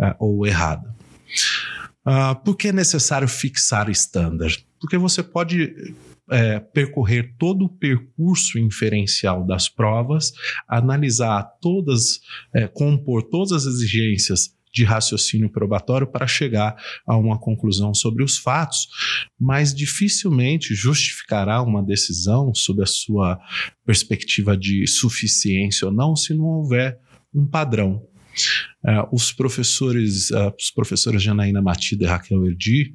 é, 0.00 0.14
ou 0.18 0.46
errada. 0.46 0.94
Uh, 2.06 2.34
por 2.42 2.56
que 2.56 2.68
é 2.68 2.72
necessário 2.72 3.28
fixar 3.28 3.90
standard? 3.90 4.64
Porque 4.80 4.96
você 4.96 5.22
pode 5.22 5.94
é, 6.30 6.60
percorrer 6.60 7.34
todo 7.38 7.64
o 7.64 7.68
percurso 7.68 8.58
inferencial 8.58 9.46
das 9.46 9.68
provas, 9.68 10.32
analisar 10.68 11.42
todas, 11.60 12.20
é, 12.54 12.66
compor 12.66 13.22
todas 13.24 13.52
as 13.52 13.64
exigências 13.66 14.56
de 14.72 14.84
raciocínio 14.84 15.50
probatório 15.50 16.06
para 16.06 16.26
chegar 16.26 16.76
a 17.06 17.16
uma 17.16 17.38
conclusão 17.38 17.94
sobre 17.94 18.22
os 18.22 18.38
fatos, 18.38 18.88
mas 19.38 19.74
dificilmente 19.74 20.74
justificará 20.74 21.62
uma 21.62 21.82
decisão 21.82 22.54
sob 22.54 22.82
a 22.82 22.86
sua 22.86 23.40
perspectiva 23.84 24.56
de 24.56 24.86
suficiência 24.86 25.88
ou 25.88 25.92
não 25.92 26.14
se 26.14 26.34
não 26.34 26.44
houver 26.44 27.00
um 27.34 27.46
padrão. 27.46 28.07
Uh, 28.84 29.14
os 29.14 29.32
professores, 29.32 30.30
uh, 30.30 30.52
os 30.58 30.70
professores 30.70 31.22
Janaína 31.22 31.60
Matida 31.60 32.04
e 32.04 32.06
Raquel 32.06 32.46
Erdi 32.46 32.94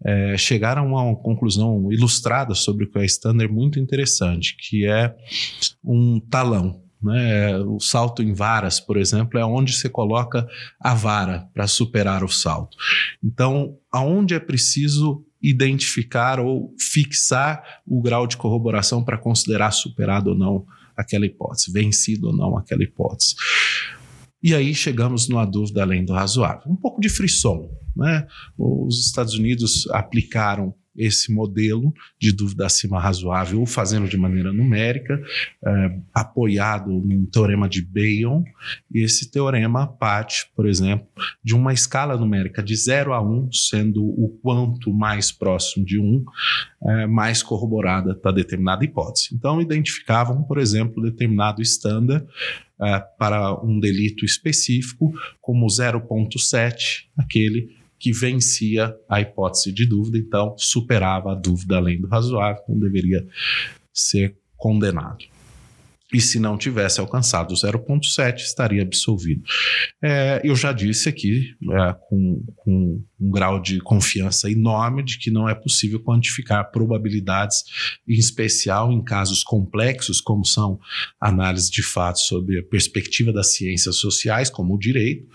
uh, 0.00 0.36
chegaram 0.36 0.96
a 0.96 1.02
uma 1.04 1.16
conclusão 1.16 1.90
ilustrada 1.92 2.54
sobre 2.54 2.84
o 2.84 2.90
que 2.90 2.98
é 2.98 3.04
standard 3.04 3.52
muito 3.52 3.78
interessante, 3.78 4.56
que 4.58 4.86
é 4.86 5.14
um 5.84 6.20
talão. 6.20 6.82
Né? 7.02 7.56
O 7.60 7.80
salto 7.80 8.22
em 8.22 8.32
varas, 8.32 8.78
por 8.78 8.96
exemplo, 8.96 9.38
é 9.38 9.44
onde 9.44 9.72
você 9.72 9.88
coloca 9.88 10.46
a 10.78 10.94
vara 10.94 11.48
para 11.54 11.66
superar 11.66 12.22
o 12.22 12.28
salto. 12.28 12.76
Então, 13.24 13.76
aonde 13.90 14.34
é 14.34 14.40
preciso 14.40 15.24
identificar 15.42 16.38
ou 16.38 16.74
fixar 16.78 17.80
o 17.86 18.02
grau 18.02 18.26
de 18.26 18.36
corroboração 18.36 19.02
para 19.02 19.16
considerar 19.16 19.70
superado 19.70 20.30
ou 20.30 20.36
não 20.36 20.66
aquela 20.94 21.24
hipótese, 21.24 21.72
vencido 21.72 22.28
ou 22.28 22.36
não 22.36 22.58
aquela 22.58 22.82
hipótese. 22.82 23.34
E 24.42 24.54
aí 24.54 24.74
chegamos 24.74 25.28
numa 25.28 25.44
dúvida 25.44 25.82
além 25.82 26.04
do 26.04 26.12
razoável. 26.12 26.70
Um 26.70 26.76
pouco 26.76 27.00
de 27.00 27.08
frisson. 27.08 27.70
Né? 27.96 28.26
Os 28.56 29.06
Estados 29.06 29.34
Unidos 29.34 29.88
aplicaram 29.90 30.74
esse 30.96 31.32
modelo 31.32 31.92
de 32.18 32.32
dúvida 32.32 32.66
acima 32.66 33.00
razoável, 33.00 33.64
fazendo 33.64 34.08
de 34.08 34.16
maneira 34.16 34.52
numérica, 34.52 35.20
é, 35.64 35.98
apoiado 36.12 36.90
num 36.90 37.24
teorema 37.26 37.68
de 37.68 37.80
Bayes, 37.82 38.44
e 38.92 39.02
esse 39.02 39.30
teorema 39.30 39.86
parte, 39.86 40.50
por 40.54 40.66
exemplo, 40.66 41.06
de 41.42 41.54
uma 41.54 41.72
escala 41.72 42.16
numérica 42.16 42.62
de 42.62 42.74
0 42.74 43.14
a 43.14 43.22
1, 43.22 43.52
sendo 43.52 44.04
o 44.04 44.28
quanto 44.42 44.92
mais 44.92 45.30
próximo 45.30 45.84
de 45.86 45.98
1, 45.98 46.24
é, 46.82 47.06
mais 47.06 47.42
corroborada 47.42 48.12
está 48.12 48.30
determinada 48.30 48.84
hipótese. 48.84 49.28
Então, 49.32 49.60
identificavam, 49.60 50.42
por 50.42 50.58
exemplo, 50.58 51.02
determinado 51.02 51.62
estándar 51.62 52.24
é, 52.82 53.00
para 53.18 53.54
um 53.64 53.78
delito 53.78 54.24
específico, 54.24 55.12
como 55.40 55.66
0,7, 55.66 57.06
aquele 57.16 57.76
que 57.98 58.12
vencia 58.12 58.96
a 59.08 59.20
hipótese 59.20 59.72
de 59.72 59.86
dúvida, 59.86 60.16
então 60.16 60.54
superava 60.56 61.32
a 61.32 61.34
dúvida 61.34 61.76
além 61.76 62.00
do 62.00 62.08
razoável, 62.08 62.62
não 62.68 62.78
deveria 62.78 63.26
ser 63.92 64.36
condenado 64.56 65.29
e 66.12 66.20
se 66.20 66.40
não 66.40 66.58
tivesse 66.58 67.00
alcançado 67.00 67.54
0,7 67.54 68.38
estaria 68.38 68.82
absolvido. 68.82 69.42
É, 70.02 70.40
eu 70.42 70.56
já 70.56 70.72
disse 70.72 71.08
aqui, 71.08 71.54
é, 71.72 71.94
com, 72.08 72.44
com, 72.56 73.04
um 73.20 73.30
grau 73.30 73.60
de 73.60 73.80
confiança 73.80 74.50
enorme, 74.50 75.04
de 75.04 75.18
que 75.18 75.30
não 75.30 75.48
é 75.48 75.54
possível 75.54 76.00
quantificar 76.00 76.70
probabilidades, 76.70 77.62
em 78.08 78.14
especial 78.14 78.90
em 78.90 79.02
casos 79.02 79.42
complexos, 79.42 80.20
como 80.20 80.44
são 80.44 80.80
análises 81.20 81.70
de 81.70 81.82
fatos 81.82 82.22
sobre 82.22 82.58
a 82.58 82.62
perspectiva 82.62 83.32
das 83.32 83.54
ciências 83.54 83.96
sociais, 83.96 84.50
como 84.50 84.74
o 84.74 84.78
direito. 84.78 85.26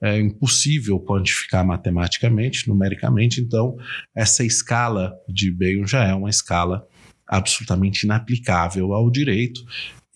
É 0.00 0.18
impossível 0.20 1.00
quantificar 1.00 1.66
matematicamente, 1.66 2.68
numericamente, 2.68 3.40
então 3.40 3.74
essa 4.14 4.44
escala 4.44 5.14
de 5.26 5.50
Bayes 5.50 5.90
já 5.90 6.04
é 6.04 6.14
uma 6.14 6.28
escala 6.28 6.86
absolutamente 7.26 8.04
inaplicável 8.04 8.92
ao 8.92 9.10
direito 9.10 9.64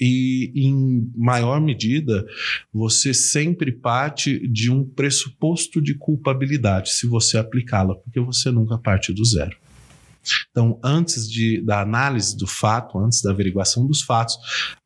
e, 0.00 0.52
em 0.54 1.10
maior 1.16 1.60
medida, 1.60 2.24
você 2.72 3.12
sempre 3.12 3.72
parte 3.72 4.46
de 4.48 4.70
um 4.70 4.84
pressuposto 4.84 5.80
de 5.80 5.94
culpabilidade 5.94 6.90
se 6.90 7.06
você 7.06 7.38
aplicá-la, 7.38 7.94
porque 7.96 8.20
você 8.20 8.50
nunca 8.50 8.78
parte 8.78 9.12
do 9.12 9.24
zero. 9.24 9.56
Então, 10.50 10.78
antes 10.84 11.30
de, 11.30 11.60
da 11.62 11.80
análise 11.80 12.36
do 12.36 12.46
fato, 12.46 12.98
antes 12.98 13.22
da 13.22 13.30
averiguação 13.30 13.86
dos 13.86 14.02
fatos, 14.02 14.36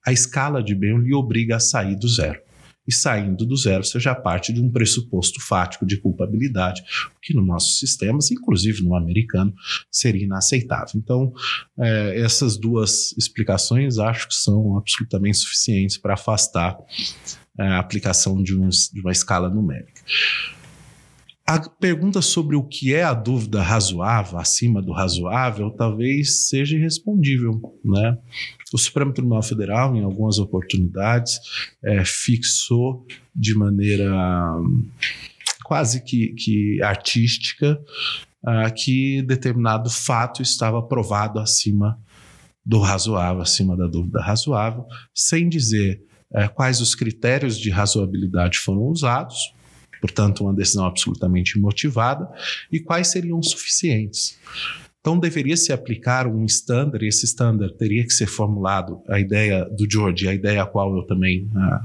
a 0.06 0.12
escala 0.12 0.62
de 0.62 0.74
bem 0.74 0.98
lhe 0.98 1.14
obriga 1.14 1.56
a 1.56 1.60
sair 1.60 1.96
do 1.96 2.08
zero 2.08 2.40
e 2.86 2.92
saindo 2.92 3.46
do 3.46 3.56
zero, 3.56 3.82
já 4.00 4.14
parte 4.14 4.52
de 4.52 4.60
um 4.60 4.70
pressuposto 4.70 5.40
fático 5.40 5.86
de 5.86 5.96
culpabilidade, 5.98 6.82
que 7.20 7.34
no 7.34 7.44
nossos 7.44 7.78
sistemas, 7.78 8.30
inclusive 8.30 8.82
no 8.82 8.96
americano, 8.96 9.54
seria 9.90 10.24
inaceitável. 10.24 10.94
Então, 10.96 11.32
é, 11.78 12.20
essas 12.20 12.56
duas 12.56 13.12
explicações 13.16 13.98
acho 13.98 14.28
que 14.28 14.34
são 14.34 14.76
absolutamente 14.76 15.38
suficientes 15.38 15.96
para 15.96 16.14
afastar 16.14 16.76
a 17.58 17.78
aplicação 17.78 18.42
de, 18.42 18.56
um, 18.56 18.68
de 18.68 19.00
uma 19.00 19.12
escala 19.12 19.48
numérica. 19.48 20.00
A 21.46 21.58
pergunta 21.68 22.22
sobre 22.22 22.54
o 22.56 22.62
que 22.62 22.94
é 22.94 23.02
a 23.02 23.12
dúvida 23.12 23.62
razoável, 23.62 24.38
acima 24.38 24.80
do 24.80 24.92
razoável, 24.92 25.70
talvez 25.70 26.48
seja 26.48 26.76
irrespondível, 26.76 27.60
né? 27.84 28.16
O 28.72 28.78
Supremo 28.78 29.12
Tribunal 29.12 29.42
Federal, 29.42 29.94
em 29.94 30.02
algumas 30.02 30.38
oportunidades, 30.38 31.38
é, 31.82 32.04
fixou 32.04 33.06
de 33.34 33.54
maneira 33.54 34.10
quase 35.64 36.02
que, 36.02 36.34
que 36.34 36.82
artística 36.82 37.80
uh, 38.42 38.72
que 38.74 39.22
determinado 39.22 39.88
fato 39.90 40.42
estava 40.42 40.82
provado 40.82 41.38
acima 41.38 41.98
do 42.64 42.78
razoável, 42.78 43.42
acima 43.42 43.76
da 43.76 43.86
dúvida 43.86 44.20
razoável, 44.20 44.86
sem 45.14 45.48
dizer 45.48 46.02
uh, 46.30 46.52
quais 46.54 46.80
os 46.80 46.94
critérios 46.94 47.58
de 47.58 47.70
razoabilidade 47.70 48.58
foram 48.58 48.82
usados, 48.82 49.54
portanto, 50.02 50.42
uma 50.42 50.52
decisão 50.52 50.84
absolutamente 50.84 51.58
motivada, 51.60 52.28
e 52.70 52.80
quais 52.80 53.06
seriam 53.06 53.40
suficientes. 53.40 54.36
Então, 55.00 55.18
deveria 55.18 55.56
se 55.56 55.72
aplicar 55.72 56.26
um 56.26 56.44
standard, 56.44 57.04
e 57.04 57.08
esse 57.08 57.24
standard 57.24 57.74
teria 57.74 58.04
que 58.04 58.12
ser 58.12 58.26
formulado, 58.26 59.00
a 59.08 59.20
ideia 59.20 59.64
do 59.64 59.88
George, 59.90 60.26
a 60.26 60.34
ideia 60.34 60.62
a 60.62 60.66
qual 60.66 60.94
eu 60.96 61.04
também 61.04 61.48
ah, 61.56 61.84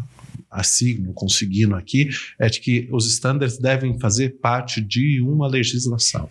assigno, 0.49 1.13
conseguindo 1.13 1.75
aqui, 1.75 2.09
é 2.39 2.47
de 2.47 2.59
que 2.59 2.89
os 2.91 3.07
standards 3.07 3.59
devem 3.59 3.99
fazer 3.99 4.39
parte 4.41 4.81
de 4.81 5.21
uma 5.21 5.47
legislação. 5.47 6.27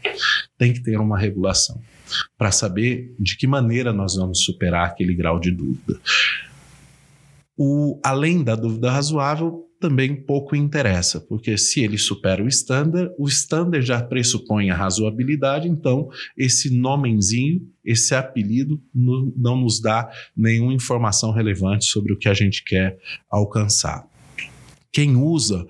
Tem 0.59 0.73
que 0.73 0.83
ter 0.83 0.99
uma 0.99 1.19
regulação 1.19 1.81
para 2.37 2.51
saber 2.51 3.15
de 3.19 3.37
que 3.37 3.47
maneira 3.47 3.93
nós 3.93 4.17
vamos 4.17 4.41
superar 4.41 4.89
aquele 4.89 5.15
grau 5.15 5.39
de 5.39 5.53
dúvida. 5.53 6.01
O, 7.57 7.99
além 8.05 8.43
da 8.43 8.55
dúvida 8.55 8.91
razoável, 8.91 9.66
também 9.81 10.15
pouco 10.15 10.57
interessa, 10.57 11.21
porque 11.21 11.57
se 11.59 11.81
ele 11.81 11.99
supera 11.99 12.43
o 12.43 12.49
standard, 12.49 13.13
o 13.19 13.29
standard 13.29 13.85
já 13.85 14.03
pressupõe 14.03 14.71
a 14.71 14.77
razoabilidade, 14.77 15.69
então 15.69 16.09
esse 16.37 16.71
nomenzinho, 16.71 17.63
esse 17.85 18.15
apelido 18.15 18.83
não 18.95 19.57
nos 19.57 19.81
dá 19.81 20.11
nenhuma 20.37 20.73
informação 20.73 21.31
relevante 21.31 21.85
sobre 21.85 22.13
o 22.13 22.19
que 22.19 22.29
a 22.29 22.35
gente 22.35 22.65
quer 22.65 22.99
alcançar. 23.31 24.07
Quem 24.93 25.17
usa 25.17 25.67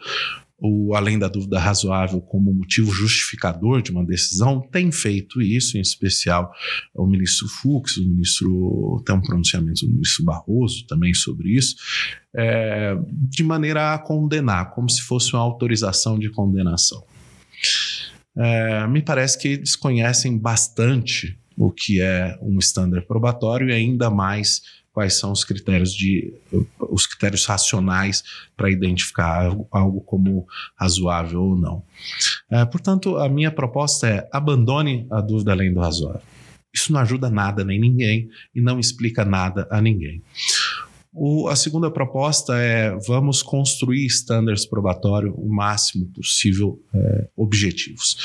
o 0.59 0.95
além 0.95 1.19
da 1.19 1.29
dúvida 1.29 1.59
razoável 1.59 2.21
como 2.21 2.53
motivo 2.53 2.91
justificador 2.91 3.83
de 3.83 3.91
uma 3.91 4.05
decisão, 4.05 4.61
tem 4.61 4.91
feito 4.91 5.43
isso, 5.43 5.77
em 5.77 5.81
especial 5.81 6.51
o 6.95 7.07
ministro 7.07 7.47
Fux, 7.47 7.99
o 7.99 8.09
ministro 8.09 9.03
tem 9.05 9.15
um 9.15 9.21
pronunciamento 9.21 9.87
do 9.87 9.93
ministro 9.93 10.25
Barroso 10.25 10.87
também 10.87 11.13
sobre 11.13 11.51
isso, 11.51 11.77
é, 12.35 12.97
de 13.29 13.43
maneira 13.43 13.95
a 13.95 13.99
condenar, 13.99 14.71
como 14.75 14.89
se 14.89 15.03
fosse 15.03 15.35
uma 15.35 15.43
autorização 15.43 16.19
de 16.19 16.31
condenação. 16.31 17.05
É, 18.37 18.87
me 18.87 19.03
parece 19.03 19.39
que 19.39 19.49
eles 19.49 19.77
conhecem 19.77 20.39
bastante 20.39 21.39
o 21.57 21.71
que 21.71 22.01
é 22.01 22.39
um 22.43 22.59
estándar 22.59 23.03
probatório 23.07 23.71
e 23.71 23.73
ainda 23.73 24.11
mais 24.11 24.61
quais 24.97 25.19
são 25.19 25.31
os 25.31 25.45
critérios 25.45 25.93
de 25.93 26.33
os 26.81 27.07
critérios 27.07 27.45
racionais 27.45 28.25
para 28.57 28.71
identificar 28.71 29.45
algo, 29.45 29.69
algo, 29.71 30.00
como 30.00 30.49
razoável 30.75 31.43
ou 31.43 31.55
não. 31.55 31.83
É, 32.50 32.65
portanto, 32.65 33.19
a 33.19 33.29
minha 33.29 33.50
proposta 33.50 34.09
é 34.09 34.26
abandone 34.33 35.07
a 35.11 35.21
dúvida 35.21 35.53
além 35.53 35.71
do 35.71 35.81
razoável. 35.81 36.23
Isso 36.73 36.95
não 36.95 37.00
ajuda 37.00 37.29
nada 37.29 37.62
nem 37.62 37.79
ninguém 37.79 38.31
e 38.55 38.62
não 38.62 38.81
explica 38.81 39.23
nada 39.23 39.69
a 39.71 39.83
ninguém. 39.83 40.23
O, 41.12 41.47
a 41.47 41.57
segunda 41.57 41.91
proposta 41.91 42.57
é 42.57 42.97
vamos 43.07 43.43
construir 43.43 44.07
estándares 44.07 44.65
probatórios 44.65 45.35
o 45.37 45.47
máximo 45.47 46.07
possível 46.07 46.83
é, 46.95 47.29
objetivos. 47.37 48.17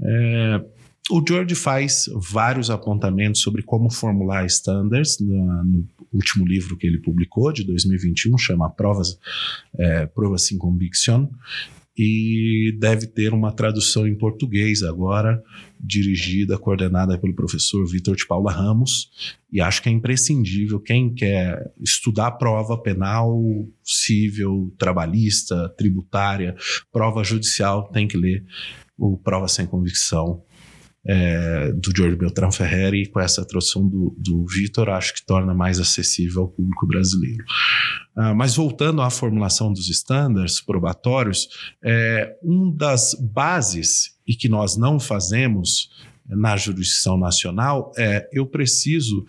É, 0.00 0.64
o 1.10 1.24
George 1.26 1.54
faz 1.54 2.08
vários 2.14 2.70
apontamentos 2.70 3.40
sobre 3.40 3.62
como 3.62 3.90
formular 3.90 4.44
standards 4.46 5.18
no, 5.18 5.86
último 6.12 6.46
livro 6.46 6.76
que 6.76 6.86
ele 6.86 6.98
publicou, 6.98 7.52
de 7.52 7.64
2021, 7.64 8.36
chama 8.38 8.70
Provas, 8.70 9.18
é, 9.78 10.06
Provas 10.06 10.46
sem 10.46 10.56
Conviction, 10.56 11.28
e 11.96 12.76
deve 12.78 13.06
ter 13.06 13.34
uma 13.34 13.52
tradução 13.52 14.06
em 14.06 14.14
português 14.14 14.82
agora, 14.82 15.42
dirigida, 15.80 16.56
coordenada 16.56 17.18
pelo 17.18 17.34
professor 17.34 17.84
Vitor 17.86 18.14
de 18.14 18.26
Paula 18.26 18.52
Ramos, 18.52 19.10
e 19.52 19.60
acho 19.60 19.82
que 19.82 19.88
é 19.88 19.92
imprescindível 19.92 20.78
quem 20.78 21.12
quer 21.12 21.72
estudar 21.80 22.32
prova 22.32 22.80
penal, 22.80 23.36
civil, 23.82 24.72
trabalhista, 24.78 25.68
tributária, 25.76 26.54
prova 26.92 27.24
judicial, 27.24 27.90
tem 27.90 28.06
que 28.06 28.16
ler 28.16 28.44
o 28.96 29.16
Prova 29.16 29.46
Sem 29.46 29.64
Convicção 29.66 30.42
é, 31.10 31.72
do 31.72 31.90
George 31.96 32.16
Beltrán 32.16 32.50
Ferreira 32.50 32.94
e 32.94 33.06
com 33.06 33.18
essa 33.18 33.42
tradução 33.42 33.88
do, 33.88 34.14
do 34.18 34.44
Vitor, 34.44 34.90
acho 34.90 35.14
que 35.14 35.24
torna 35.24 35.54
mais 35.54 35.80
acessível 35.80 36.42
ao 36.42 36.48
público 36.48 36.86
brasileiro. 36.86 37.42
Ah, 38.14 38.34
mas 38.34 38.54
voltando 38.54 39.00
à 39.00 39.08
formulação 39.08 39.72
dos 39.72 39.88
estándares 39.88 40.60
probatórios, 40.60 41.48
é, 41.82 42.36
uma 42.42 42.70
das 42.76 43.14
bases 43.18 44.18
e 44.26 44.34
que 44.34 44.50
nós 44.50 44.76
não 44.76 45.00
fazemos 45.00 45.88
na 46.28 46.58
jurisdição 46.58 47.16
nacional 47.16 47.90
é 47.96 48.28
eu 48.30 48.44
preciso 48.44 49.24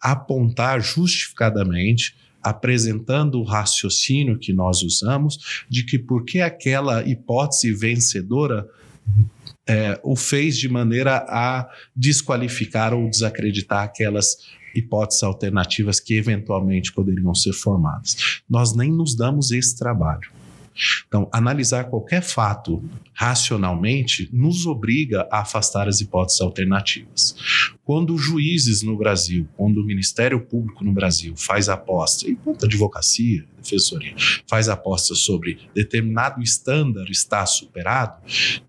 apontar 0.00 0.80
justificadamente 0.80 2.16
apresentando 2.42 3.38
o 3.38 3.44
raciocínio 3.44 4.36
que 4.36 4.52
nós 4.52 4.82
usamos 4.82 5.62
de 5.68 5.84
que 5.84 5.96
porque 5.96 6.40
aquela 6.40 7.08
hipótese 7.08 7.72
vencedora 7.72 8.66
é, 9.68 10.00
o 10.02 10.16
fez 10.16 10.56
de 10.56 10.68
maneira 10.68 11.24
a 11.28 11.68
desqualificar 11.94 12.92
ou 12.92 13.08
desacreditar 13.08 13.84
aquelas 13.84 14.36
hipóteses 14.74 15.22
alternativas 15.22 15.98
que 16.00 16.14
eventualmente 16.14 16.92
poderiam 16.92 17.34
ser 17.34 17.52
formadas. 17.52 18.42
Nós 18.48 18.74
nem 18.74 18.90
nos 18.90 19.14
damos 19.14 19.50
esse 19.50 19.76
trabalho. 19.76 20.30
Então, 21.06 21.28
analisar 21.32 21.84
qualquer 21.84 22.22
fato 22.22 22.82
racionalmente 23.12 24.30
nos 24.32 24.66
obriga 24.66 25.28
a 25.30 25.40
afastar 25.40 25.88
as 25.88 26.00
hipóteses 26.00 26.40
alternativas. 26.40 27.34
Quando 27.84 28.16
juízes 28.16 28.82
no 28.82 28.96
Brasil, 28.96 29.48
quando 29.56 29.78
o 29.78 29.84
Ministério 29.84 30.40
Público 30.40 30.84
no 30.84 30.92
Brasil 30.92 31.34
faz 31.36 31.68
aposta, 31.68 32.30
enquanto 32.30 32.62
a 32.62 32.66
advocacia, 32.66 33.44
a 33.58 33.60
defensoria, 33.60 34.14
faz 34.48 34.68
aposta 34.68 35.14
sobre 35.14 35.58
determinado 35.74 36.40
estándar 36.40 37.10
está 37.10 37.44
superado, 37.44 38.22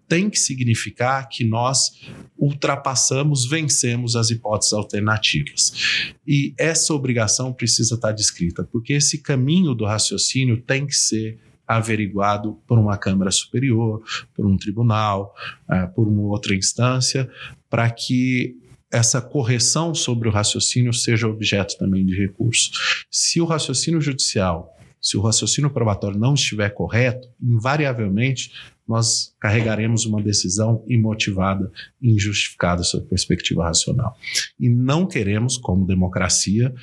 tem 0.08 0.30
que 0.30 0.38
significar 0.38 1.30
que 1.30 1.46
nós 1.46 2.02
ultrapassamos, 2.38 3.46
vencemos 3.46 4.16
as 4.16 4.30
hipóteses 4.30 4.74
alternativas. 4.74 6.12
E 6.28 6.54
essa 6.58 6.94
obrigação 6.94 7.54
precisa 7.54 7.96
estar 7.96 8.12
descrita, 8.12 8.64
porque 8.64 8.94
esse 8.94 9.20
caminho 9.20 9.74
do 9.74 9.86
raciocínio 9.86 10.62
tem 10.62 10.86
que 10.86 10.96
ser 10.96 11.40
averiguado 11.78 12.60
por 12.68 12.78
uma 12.78 12.98
Câmara 12.98 13.32
Superior, 13.32 14.04
por 14.36 14.46
um 14.46 14.58
tribunal, 14.58 15.34
uh, 15.70 15.94
por 15.94 16.08
uma 16.08 16.24
outra 16.24 16.56
instância, 16.56 17.30
para 17.70 17.90
que 17.90 18.58
essa 18.92 19.22
correção 19.22 19.96
sobre 19.96 20.28
o 20.28 20.32
raciocínio 20.32 20.92
seja 20.92 21.28
objeto 21.28 21.78
também 21.78 22.06
de 22.06 22.16
recurso. 22.16 22.72
Se 23.10 23.40
o 23.40 23.46
raciocínio 23.46 24.02
judicial, 24.02 24.78
se 25.02 25.16
o 25.18 25.22
raciocínio 25.22 25.70
probatório 25.70 26.20
não 26.20 26.34
estiver 26.34 26.70
correto, 26.72 27.30
invariavelmente 27.42 28.52
nós 28.86 29.34
carregaremos 29.40 30.06
uma 30.06 30.22
decisão 30.22 30.84
imotivada 30.86 31.72
injustificada 32.02 32.84
sob 32.84 33.08
perspectiva 33.08 33.64
racional. 33.64 34.18
E 34.60 34.68
não 34.68 35.08
queremos, 35.08 35.58
como 35.58 35.88
democracia, 35.88 36.74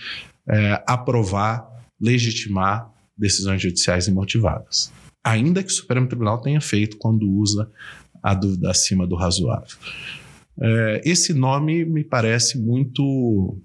é, 0.48 0.82
aprovar, 0.86 1.68
legitimar 2.00 2.90
decisões 3.18 3.60
judiciais 3.60 4.06
imotivadas, 4.06 4.92
ainda 5.24 5.62
que 5.62 5.70
o 5.70 5.74
Supremo 5.74 6.06
Tribunal 6.06 6.40
tenha 6.40 6.60
feito 6.60 6.96
quando 6.98 7.28
usa 7.28 7.70
a 8.22 8.34
dúvida 8.34 8.70
acima 8.70 9.06
do 9.06 9.16
razoável. 9.16 9.76
É, 10.60 11.02
esse 11.04 11.32
nome 11.32 11.84
me 11.84 12.02
parece 12.02 12.58
muito 12.58 13.60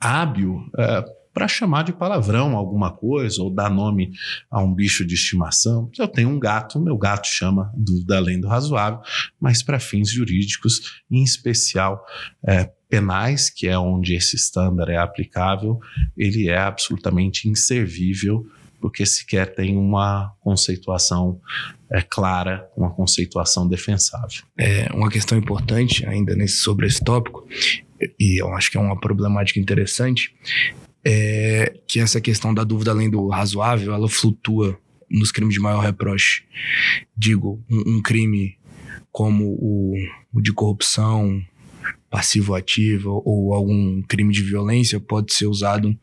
hábil 0.00 0.62
é, 0.78 1.04
para 1.38 1.46
chamar 1.46 1.84
de 1.84 1.92
palavrão 1.92 2.56
alguma 2.56 2.90
coisa 2.90 3.42
ou 3.42 3.48
dar 3.48 3.70
nome 3.70 4.12
a 4.50 4.60
um 4.60 4.74
bicho 4.74 5.04
de 5.04 5.14
estimação. 5.14 5.88
Eu 5.96 6.08
tenho 6.08 6.30
um 6.30 6.38
gato, 6.38 6.80
meu 6.80 6.98
gato 6.98 7.28
chama 7.28 7.72
dúvida 7.76 8.16
além 8.16 8.40
do 8.40 8.48
razoável, 8.48 9.00
mas 9.40 9.62
para 9.62 9.78
fins 9.78 10.10
jurídicos, 10.10 11.02
em 11.10 11.22
especial 11.22 12.04
é, 12.44 12.72
penais, 12.88 13.50
que 13.50 13.68
é 13.68 13.78
onde 13.78 14.14
esse 14.14 14.34
estándar 14.34 14.88
é 14.88 14.96
aplicável, 14.96 15.78
ele 16.16 16.48
é 16.48 16.58
absolutamente 16.58 17.48
inservível 17.48 18.44
porque 18.80 19.04
sequer 19.04 19.54
tem 19.54 19.76
uma 19.76 20.32
conceituação 20.40 21.40
é, 21.90 22.02
clara, 22.02 22.68
uma 22.76 22.90
conceituação 22.90 23.66
defensável. 23.66 24.42
É 24.56 24.88
uma 24.92 25.10
questão 25.10 25.36
importante 25.36 26.06
ainda 26.06 26.34
nesse, 26.34 26.56
sobre 26.56 26.86
esse 26.86 27.02
tópico, 27.02 27.46
e 28.18 28.40
eu 28.40 28.52
acho 28.54 28.70
que 28.70 28.76
é 28.76 28.80
uma 28.80 28.98
problemática 28.98 29.58
interessante, 29.58 30.34
é 31.04 31.74
que 31.86 32.00
essa 32.00 32.20
questão 32.20 32.52
da 32.52 32.64
dúvida 32.64 32.90
além 32.90 33.10
do 33.10 33.28
razoável, 33.28 33.94
ela 33.94 34.08
flutua 34.08 34.78
nos 35.10 35.32
crimes 35.32 35.54
de 35.54 35.60
maior 35.60 35.80
reproche. 35.80 36.44
Digo, 37.16 37.64
um, 37.70 37.96
um 37.96 38.02
crime 38.02 38.58
como 39.10 39.46
o, 39.46 39.94
o 40.32 40.40
de 40.40 40.52
corrupção, 40.52 41.42
passivo-ativo 42.10 43.22
ou 43.24 43.52
algum 43.52 44.02
crime 44.02 44.32
de 44.32 44.42
violência, 44.42 44.98
pode 44.98 45.32
ser 45.32 45.46
usado 45.46 45.96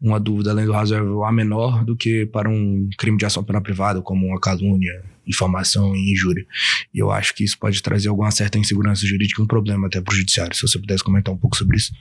uma 0.00 0.18
dúvida 0.18 0.50
além 0.50 0.66
do 0.66 0.72
razoável 0.72 1.24
a 1.24 1.32
menor 1.32 1.84
do 1.84 1.96
que 1.96 2.26
para 2.26 2.50
um 2.50 2.88
crime 2.98 3.16
de 3.16 3.24
ação 3.24 3.44
penal 3.44 3.62
privada, 3.62 4.02
como 4.02 4.26
uma 4.26 4.40
calúnia, 4.40 5.04
informação 5.26 5.94
e 5.94 6.12
injúria. 6.12 6.44
E 6.92 6.98
eu 6.98 7.10
acho 7.10 7.34
que 7.34 7.44
isso 7.44 7.58
pode 7.58 7.80
trazer 7.82 8.08
alguma 8.08 8.30
certa 8.30 8.58
insegurança 8.58 9.06
jurídica 9.06 9.42
um 9.42 9.46
problema 9.46 9.86
até 9.86 10.00
para 10.00 10.12
o 10.12 10.16
judiciário. 10.16 10.54
Se 10.56 10.62
você 10.62 10.78
pudesse 10.78 11.04
comentar 11.04 11.32
um 11.32 11.38
pouco 11.38 11.56
sobre 11.56 11.76
isso. 11.76 11.92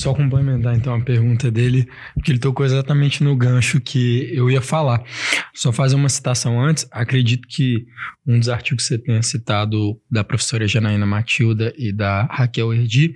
Só 0.00 0.14
complementar 0.14 0.74
então 0.74 0.94
a 0.94 1.00
pergunta 1.02 1.50
dele, 1.50 1.86
porque 2.14 2.32
ele 2.32 2.38
tocou 2.38 2.64
exatamente 2.64 3.22
no 3.22 3.36
gancho 3.36 3.78
que 3.78 4.30
eu 4.32 4.50
ia 4.50 4.62
falar. 4.62 5.04
Só 5.54 5.70
fazer 5.70 5.94
uma 5.94 6.08
citação 6.08 6.58
antes, 6.58 6.88
acredito 6.90 7.46
que 7.46 7.84
um 8.26 8.38
dos 8.38 8.48
artigos 8.48 8.84
que 8.84 8.94
você 8.94 8.98
tenha 8.98 9.22
citado 9.22 10.00
da 10.10 10.24
professora 10.24 10.66
Janaína 10.66 11.04
Matilda 11.04 11.74
e 11.76 11.92
da 11.92 12.22
Raquel 12.22 12.72
Erdi 12.72 13.14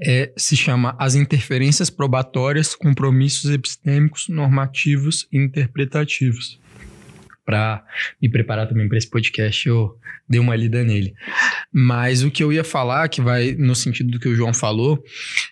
é, 0.00 0.32
se 0.34 0.56
chama 0.56 0.96
As 0.98 1.14
Interferências 1.14 1.90
Probatórias, 1.90 2.74
Compromissos 2.74 3.50
Epistêmicos, 3.50 4.28
Normativos 4.30 5.28
e 5.30 5.36
Interpretativos 5.36 6.58
para 7.48 7.82
me 8.20 8.28
preparar 8.28 8.68
também 8.68 8.86
para 8.86 8.98
esse 8.98 9.08
podcast, 9.08 9.66
eu 9.66 9.98
dei 10.28 10.38
uma 10.38 10.54
lida 10.54 10.84
nele. 10.84 11.14
Mas 11.72 12.22
o 12.22 12.30
que 12.30 12.44
eu 12.44 12.52
ia 12.52 12.62
falar, 12.62 13.08
que 13.08 13.22
vai 13.22 13.52
no 13.52 13.74
sentido 13.74 14.10
do 14.10 14.20
que 14.20 14.28
o 14.28 14.34
João 14.34 14.52
falou, 14.52 15.02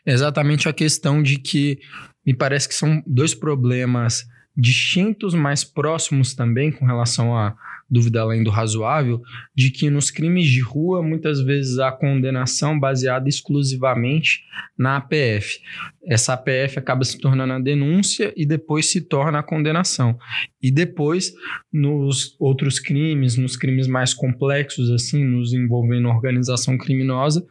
é 0.05 0.13
exatamente 0.13 0.69
a 0.69 0.75
questão 0.75 1.23
de 1.23 1.39
que 1.39 1.79
me 2.27 2.35
parece 2.35 2.69
que 2.69 2.75
são 2.75 3.03
dois 3.07 3.35
problemas 3.35 4.27
distintos, 4.55 5.33
mais 5.33 5.65
próximos 5.65 6.35
também 6.35 6.71
com 6.71 6.85
relação 6.85 7.35
a 7.35 7.57
dúvida 7.88 8.20
além 8.20 8.42
do 8.42 8.51
razoável, 8.51 9.22
de 9.55 9.70
que 9.70 9.88
nos 9.88 10.11
crimes 10.11 10.46
de 10.46 10.61
rua, 10.61 11.03
muitas 11.03 11.40
vezes 11.40 11.79
há 11.79 11.92
condenação 11.92 12.79
baseada 12.79 13.29
exclusivamente 13.29 14.42
na 14.77 14.96
APF. 14.96 15.61
Essa 16.05 16.35
APF 16.35 16.79
acaba 16.79 17.05
se 17.05 17.18
tornando 17.18 17.53
a 17.53 17.61
denúncia 17.61 18.33
e 18.37 18.44
depois 18.44 18.90
se 18.90 19.01
torna 19.01 19.38
a 19.38 19.42
condenação. 19.42 20.18
E 20.61 20.70
depois, 20.70 21.33
nos 21.72 22.37
outros 22.40 22.79
crimes, 22.79 23.37
nos 23.37 23.57
crimes 23.57 23.87
mais 23.87 24.12
complexos, 24.12 24.90
assim, 24.90 25.25
nos 25.25 25.53
envolvendo 25.53 26.09
organização 26.09 26.77
criminosa, 26.77 27.46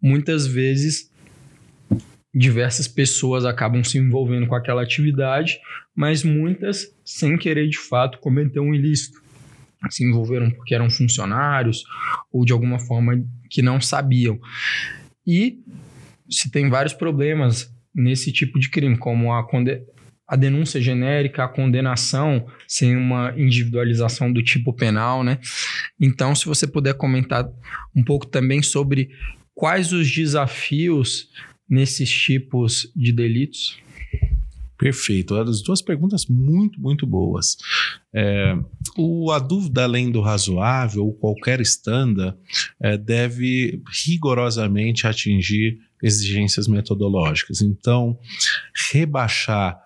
muitas 0.00 0.46
vezes 0.46 1.10
diversas 2.34 2.88
pessoas 2.88 3.44
acabam 3.44 3.84
se 3.84 3.98
envolvendo 3.98 4.46
com 4.46 4.54
aquela 4.54 4.82
atividade, 4.82 5.58
mas 5.94 6.24
muitas, 6.24 6.94
sem 7.04 7.36
querer 7.36 7.68
de 7.68 7.78
fato, 7.78 8.18
cometer 8.18 8.58
um 8.58 8.74
ilícito 8.74 9.21
se 9.90 10.04
envolveram 10.04 10.50
porque 10.50 10.74
eram 10.74 10.90
funcionários 10.90 11.84
ou 12.32 12.44
de 12.44 12.52
alguma 12.52 12.78
forma 12.78 13.24
que 13.50 13.62
não 13.62 13.80
sabiam. 13.80 14.38
E 15.26 15.58
se 16.30 16.50
tem 16.50 16.68
vários 16.68 16.92
problemas 16.92 17.72
nesse 17.94 18.32
tipo 18.32 18.58
de 18.58 18.70
crime, 18.70 18.96
como 18.96 19.32
a, 19.32 19.46
a 20.26 20.36
denúncia 20.36 20.80
genérica, 20.80 21.44
a 21.44 21.48
condenação 21.48 22.46
sem 22.66 22.96
uma 22.96 23.34
individualização 23.36 24.32
do 24.32 24.42
tipo 24.42 24.72
penal, 24.72 25.22
né? 25.22 25.38
Então, 26.00 26.34
se 26.34 26.46
você 26.46 26.66
puder 26.66 26.94
comentar 26.94 27.46
um 27.94 28.02
pouco 28.02 28.26
também 28.26 28.62
sobre 28.62 29.10
quais 29.54 29.92
os 29.92 30.10
desafios 30.10 31.28
nesses 31.68 32.10
tipos 32.10 32.90
de 32.94 33.12
delitos. 33.12 33.78
Perfeito. 34.82 35.36
As 35.36 35.62
duas 35.62 35.80
perguntas 35.80 36.26
muito, 36.26 36.80
muito 36.80 37.06
boas. 37.06 37.56
É, 38.12 38.58
o, 38.98 39.30
a 39.30 39.38
dúvida 39.38 39.84
além 39.84 40.10
do 40.10 40.20
razoável, 40.20 41.04
ou 41.04 41.14
qualquer 41.14 41.60
estándar, 41.60 42.36
é, 42.80 42.98
deve 42.98 43.80
rigorosamente 44.04 45.06
atingir 45.06 45.78
exigências 46.02 46.66
metodológicas. 46.66 47.62
Então, 47.62 48.18
rebaixar 48.90 49.80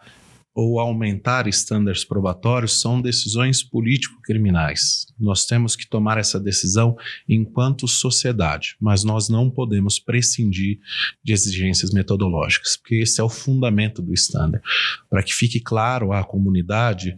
ou 0.57 0.81
aumentar 0.81 1.47
estándares 1.47 2.03
probatórios 2.03 2.81
são 2.81 3.03
decisões 3.03 3.62
político-criminais. 3.62 5.07
Nós 5.21 5.45
temos 5.45 5.77
que 5.77 5.87
tomar 5.87 6.16
essa 6.16 6.40
decisão 6.40 6.97
enquanto 7.29 7.87
sociedade, 7.87 8.75
mas 8.81 9.05
nós 9.05 9.29
não 9.29 9.51
podemos 9.51 9.99
prescindir 9.99 10.79
de 11.23 11.35
exigências 11.35 11.90
metodológicas, 11.90 12.75
porque 12.79 12.95
esse 12.95 13.21
é 13.21 13.25
o 13.25 13.29
fundamento 13.29 14.01
do 14.01 14.14
estándar. 14.14 14.62
Para 15.11 15.23
que 15.23 15.35
fique 15.35 15.61
claro 15.61 16.11
à 16.11 16.25
comunidade 16.25 17.14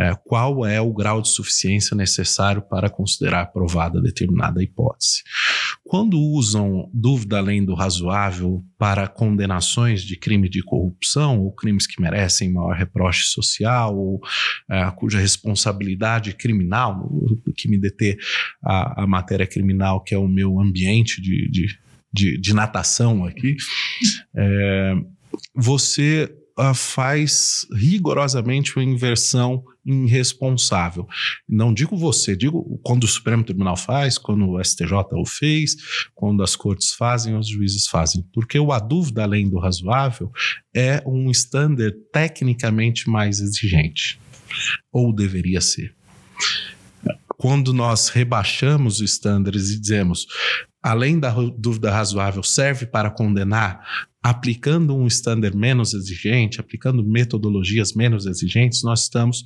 é, 0.00 0.14
qual 0.24 0.64
é 0.64 0.80
o 0.80 0.94
grau 0.94 1.20
de 1.20 1.28
suficiência 1.28 1.94
necessário 1.94 2.62
para 2.62 2.88
considerar 2.88 3.42
aprovada 3.42 4.00
determinada 4.00 4.62
hipótese. 4.62 5.22
Quando 5.84 6.18
usam 6.18 6.88
dúvida 6.94 7.36
além 7.36 7.62
do 7.62 7.74
razoável 7.74 8.64
para 8.78 9.06
condenações 9.06 10.02
de 10.02 10.16
crime 10.16 10.48
de 10.48 10.62
corrupção 10.62 11.40
ou 11.40 11.52
crimes 11.52 11.86
que 11.86 12.00
merecem 12.00 12.50
maior 12.50 12.74
reproche 12.74 13.26
social 13.26 13.94
ou 13.94 14.20
é, 14.70 14.90
cuja 14.92 15.18
responsabilidade 15.18 16.32
criminal, 16.32 17.06
que 17.54 17.68
me 17.68 17.76
deter 17.76 18.16
a, 18.64 19.02
a, 19.02 19.06
matéria 19.06 19.46
criminal, 19.46 20.02
que 20.02 20.14
é 20.14 20.18
o 20.18 20.26
meu 20.26 20.58
ambiente 20.58 21.20
de, 21.20 21.50
de, 21.50 21.78
de, 22.10 22.40
de 22.40 22.54
natação 22.54 23.26
aqui, 23.26 23.54
é, 24.34 24.94
você 25.54 26.34
uh, 26.60 26.74
faz 26.74 27.66
rigorosamente 27.72 28.76
uma 28.76 28.84
inversão 28.84 29.64
irresponsável. 29.84 31.06
Não 31.48 31.72
digo 31.72 31.96
você, 31.96 32.36
digo 32.36 32.78
quando 32.84 33.04
o 33.04 33.08
Supremo 33.08 33.42
Tribunal 33.42 33.76
faz, 33.76 34.18
quando 34.18 34.46
o 34.48 34.62
STJ 34.62 34.92
o 35.12 35.24
fez, 35.24 35.76
quando 36.14 36.42
as 36.42 36.54
cortes 36.54 36.92
fazem, 36.92 37.36
os 37.36 37.48
juízes 37.48 37.86
fazem. 37.86 38.22
Porque 38.32 38.58
a 38.58 38.78
dúvida 38.78 39.22
além 39.22 39.48
do 39.48 39.58
razoável 39.58 40.30
é 40.74 41.02
um 41.06 41.30
estándar 41.30 41.92
tecnicamente 42.12 43.08
mais 43.08 43.40
exigente. 43.40 44.20
Ou 44.92 45.14
deveria 45.14 45.60
ser. 45.60 45.94
Quando 47.38 47.72
nós 47.72 48.08
rebaixamos 48.08 48.96
os 48.96 49.00
estándares 49.00 49.70
e 49.70 49.80
dizemos 49.80 50.26
além 50.82 51.18
da 51.18 51.30
dúvida 51.30 51.90
razoável, 51.90 52.42
serve 52.42 52.86
para 52.86 53.10
condenar, 53.10 54.08
aplicando 54.22 54.94
um 54.94 55.06
estándar 55.06 55.54
menos 55.54 55.94
exigente, 55.94 56.60
aplicando 56.60 57.04
metodologias 57.04 57.94
menos 57.94 58.26
exigentes, 58.26 58.82
nós 58.82 59.02
estamos 59.02 59.44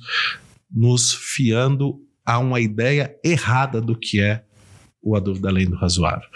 nos 0.69 1.13
fiando 1.13 2.01
a 2.25 2.39
uma 2.39 2.59
ideia 2.59 3.15
errada 3.23 3.79
do 3.79 3.97
que 3.97 4.19
é 4.19 4.43
o 5.01 5.15
a 5.15 5.19
dúvida 5.19 5.49
além 5.49 5.67
do 5.67 5.75
razoável. 5.75 6.27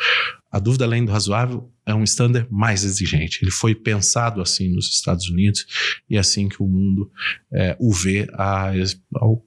A 0.52 0.60
dúvida 0.60 0.86
além 0.86 1.04
do 1.04 1.12
razoável 1.12 1.72
é 1.86 1.94
um 1.94 2.04
estándar 2.04 2.48
mais 2.50 2.84
exigente. 2.84 3.40
Ele 3.42 3.52
foi 3.52 3.74
pensado 3.74 4.42
assim 4.42 4.70
nos 4.70 4.90
Estados 4.90 5.28
Unidos 5.30 5.66
e 6.10 6.16
é 6.16 6.20
assim 6.20 6.48
que 6.48 6.62
o 6.62 6.68
mundo 6.68 7.12
é, 7.52 7.76
o 7.80 7.92
vê 7.92 8.28
ao 9.16 9.44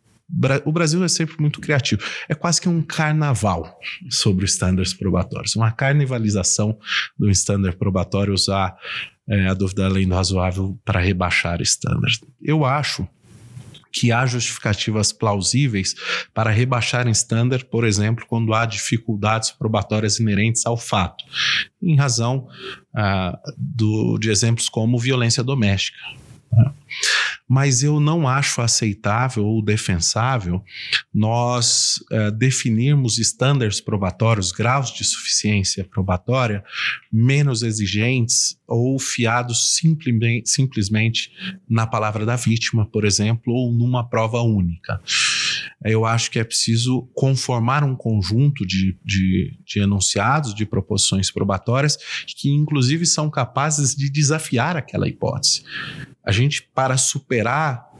o 0.65 0.73
Brasil 0.73 1.03
é 1.05 1.09
sempre 1.09 1.37
muito 1.41 1.61
criativo. 1.61 2.03
É 2.29 2.35
quase 2.35 2.61
que 2.61 2.69
um 2.69 2.83
carnaval 2.83 3.79
sobre 4.11 4.45
os 4.45 4.53
estándares 4.53 4.95
probatórios, 4.95 5.55
uma 5.57 5.71
carnavalização 5.71 6.79
do 7.19 7.31
estándar 7.31 7.77
probatório 7.77 8.33
usar 8.33 8.75
é, 9.29 9.49
a 9.49 9.55
dúvida 9.55 9.85
além 9.85 10.09
do 10.09 10.15
razoável 10.15 10.79
para 10.85 11.01
rebaixar 11.01 11.61
estándares. 11.61 12.19
Eu 12.41 12.65
acho 12.65 13.07
que 13.93 14.11
há 14.11 14.25
justificativas 14.25 15.13
plausíveis 15.13 15.95
para 16.33 16.51
rebaixar 16.51 17.07
estándar, 17.09 17.63
por 17.67 17.85
exemplo, 17.85 18.25
quando 18.27 18.55
há 18.55 18.65
dificuldades 18.65 19.51
probatórias 19.51 20.19
inerentes 20.19 20.65
ao 20.65 20.79
fato, 20.79 21.23
em 21.81 21.95
razão 21.95 22.49
ah, 22.97 23.39
do, 23.57 24.19
de 24.19 24.31
exemplos 24.31 24.69
como 24.69 24.99
violência 24.99 25.45
doméstica. 25.45 25.99
Mas 27.49 27.83
eu 27.83 28.01
não 28.01 28.27
acho 28.27 28.63
aceitável 28.63 29.45
ou 29.45 29.63
defensável 29.63 30.63
nós 31.13 32.03
uh, 32.11 32.31
definirmos 32.31 33.19
estándares 33.19 33.81
probatórios, 33.81 34.53
graus 34.53 34.91
de 34.91 35.05
suficiência 35.05 35.85
probatória 35.85 36.65
menos 37.13 37.63
exigentes 37.63 38.57
ou 38.67 38.99
fiados 38.99 39.77
simplesmente, 39.77 40.49
simplesmente 40.49 41.31
na 41.69 41.87
palavra 41.87 42.25
da 42.25 42.37
vítima, 42.37 42.87
por 42.87 43.05
exemplo, 43.05 43.53
ou 43.53 43.73
numa 43.73 44.09
prova 44.09 44.41
única. 44.41 45.01
Eu 45.85 46.07
acho 46.07 46.31
que 46.31 46.39
é 46.39 46.45
preciso 46.45 47.03
conformar 47.13 47.85
um 47.85 47.95
conjunto 47.95 48.65
de, 48.65 48.97
de, 49.05 49.59
de 49.65 49.81
enunciados, 49.81 50.55
de 50.55 50.65
proposições 50.65 51.31
probatórias, 51.31 51.99
que 52.27 52.51
inclusive 52.51 53.05
são 53.05 53.29
capazes 53.29 53.95
de 53.95 54.09
desafiar 54.09 54.77
aquela 54.77 55.09
hipótese. 55.09 55.65
A 56.25 56.33
gente, 56.33 56.63
para 56.75 56.97
superar 56.97 57.91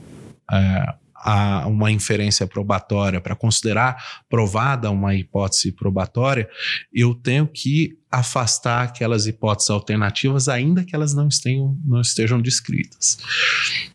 é, 0.51 0.95
a 1.15 1.67
uma 1.69 1.91
inferência 1.91 2.47
probatória, 2.47 3.21
para 3.21 3.37
considerar 3.37 4.23
provada 4.29 4.91
uma 4.91 5.15
hipótese 5.15 5.71
probatória, 5.71 6.49
eu 6.93 7.15
tenho 7.15 7.47
que 7.47 7.97
afastar 8.11 8.83
aquelas 8.83 9.27
hipóteses 9.27 9.71
alternativas, 9.71 10.49
ainda 10.49 10.85
que 10.85 10.95
elas 10.95 11.15
não, 11.15 11.29
estejam, 11.29 11.79
não 11.85 12.01
estejam 12.01 12.41
descritas. 12.41 13.19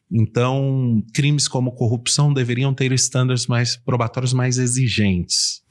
Então, 0.10 1.04
crimes 1.14 1.48
como 1.48 1.74
corrupção 1.74 2.34
deveriam 2.34 2.74
ter 2.74 2.92
estándares 2.94 3.46
mais 3.46 3.76
probatórios 3.76 4.32
mais 4.32 4.58
exigentes 4.58 5.62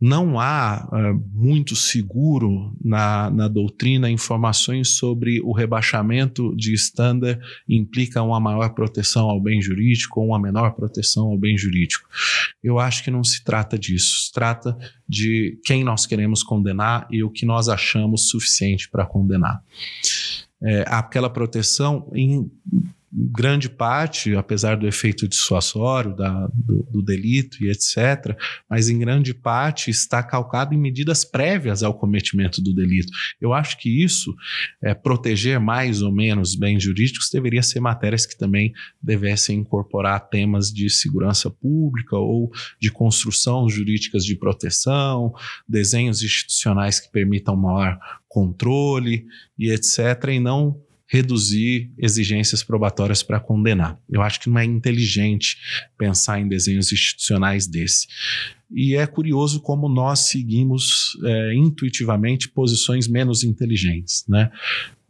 não 0.00 0.38
há 0.38 0.86
uh, 0.92 1.24
muito 1.32 1.74
seguro 1.74 2.76
na, 2.84 3.30
na 3.30 3.48
doutrina 3.48 4.10
informações 4.10 4.90
sobre 4.90 5.40
o 5.40 5.52
rebaixamento 5.52 6.54
de 6.54 6.74
estándar 6.74 7.38
implica 7.66 8.22
uma 8.22 8.38
maior 8.38 8.74
proteção 8.74 9.30
ao 9.30 9.40
bem 9.40 9.60
jurídico 9.60 10.20
ou 10.20 10.28
uma 10.28 10.38
menor 10.38 10.72
proteção 10.74 11.28
ao 11.28 11.38
bem 11.38 11.56
jurídico. 11.56 12.06
Eu 12.62 12.78
acho 12.78 13.02
que 13.02 13.10
não 13.10 13.24
se 13.24 13.42
trata 13.42 13.78
disso. 13.78 14.26
Se 14.26 14.32
trata 14.32 14.76
de 15.08 15.58
quem 15.64 15.82
nós 15.82 16.04
queremos 16.04 16.42
condenar 16.42 17.06
e 17.10 17.22
o 17.22 17.30
que 17.30 17.46
nós 17.46 17.68
achamos 17.68 18.28
suficiente 18.28 18.90
para 18.90 19.06
condenar. 19.06 19.62
É, 20.62 20.84
aquela 20.88 21.30
proteção 21.30 22.10
em 22.14 22.50
grande 23.18 23.70
parte, 23.70 24.36
apesar 24.36 24.76
do 24.76 24.86
efeito 24.86 25.26
dissuasório 25.26 26.14
da, 26.14 26.48
do, 26.52 26.86
do, 26.90 27.02
delito 27.02 27.64
e 27.64 27.70
etc., 27.70 28.36
mas 28.68 28.90
em 28.90 28.98
grande 28.98 29.32
parte 29.32 29.90
está 29.90 30.22
calcado 30.22 30.74
em 30.74 30.78
medidas 30.78 31.24
prévias 31.24 31.82
ao 31.82 31.94
cometimento 31.94 32.60
do 32.60 32.74
delito. 32.74 33.10
Eu 33.40 33.54
acho 33.54 33.78
que 33.78 34.04
isso, 34.04 34.34
é, 34.82 34.92
proteger 34.92 35.58
mais 35.58 36.02
ou 36.02 36.12
menos 36.12 36.54
bens 36.54 36.82
jurídicos, 36.82 37.30
deveria 37.30 37.62
ser 37.62 37.80
matérias 37.80 38.26
que 38.26 38.36
também 38.36 38.74
devessem 39.02 39.60
incorporar 39.60 40.28
temas 40.28 40.70
de 40.70 40.90
segurança 40.90 41.50
pública 41.50 42.16
ou 42.16 42.50
de 42.78 42.90
construção 42.90 43.66
jurídicas 43.66 44.26
de 44.26 44.36
proteção, 44.36 45.32
desenhos 45.66 46.22
institucionais 46.22 47.00
que 47.00 47.10
permitam 47.10 47.56
maior 47.56 47.98
controle 48.28 49.24
e 49.58 49.70
etc., 49.70 50.28
e 50.32 50.38
não 50.38 50.78
reduzir 51.08 51.92
exigências 51.96 52.62
probatórias 52.62 53.22
para 53.22 53.38
condenar. 53.38 53.98
Eu 54.10 54.22
acho 54.22 54.40
que 54.40 54.50
não 54.50 54.58
é 54.58 54.64
inteligente 54.64 55.56
pensar 55.96 56.40
em 56.40 56.48
desenhos 56.48 56.92
institucionais 56.92 57.66
desse. 57.66 58.08
E 58.70 58.96
é 58.96 59.06
curioso 59.06 59.60
como 59.60 59.88
nós 59.88 60.20
seguimos 60.20 61.16
é, 61.24 61.54
intuitivamente 61.54 62.48
posições 62.48 63.06
menos 63.06 63.44
inteligentes. 63.44 64.24
Né? 64.28 64.50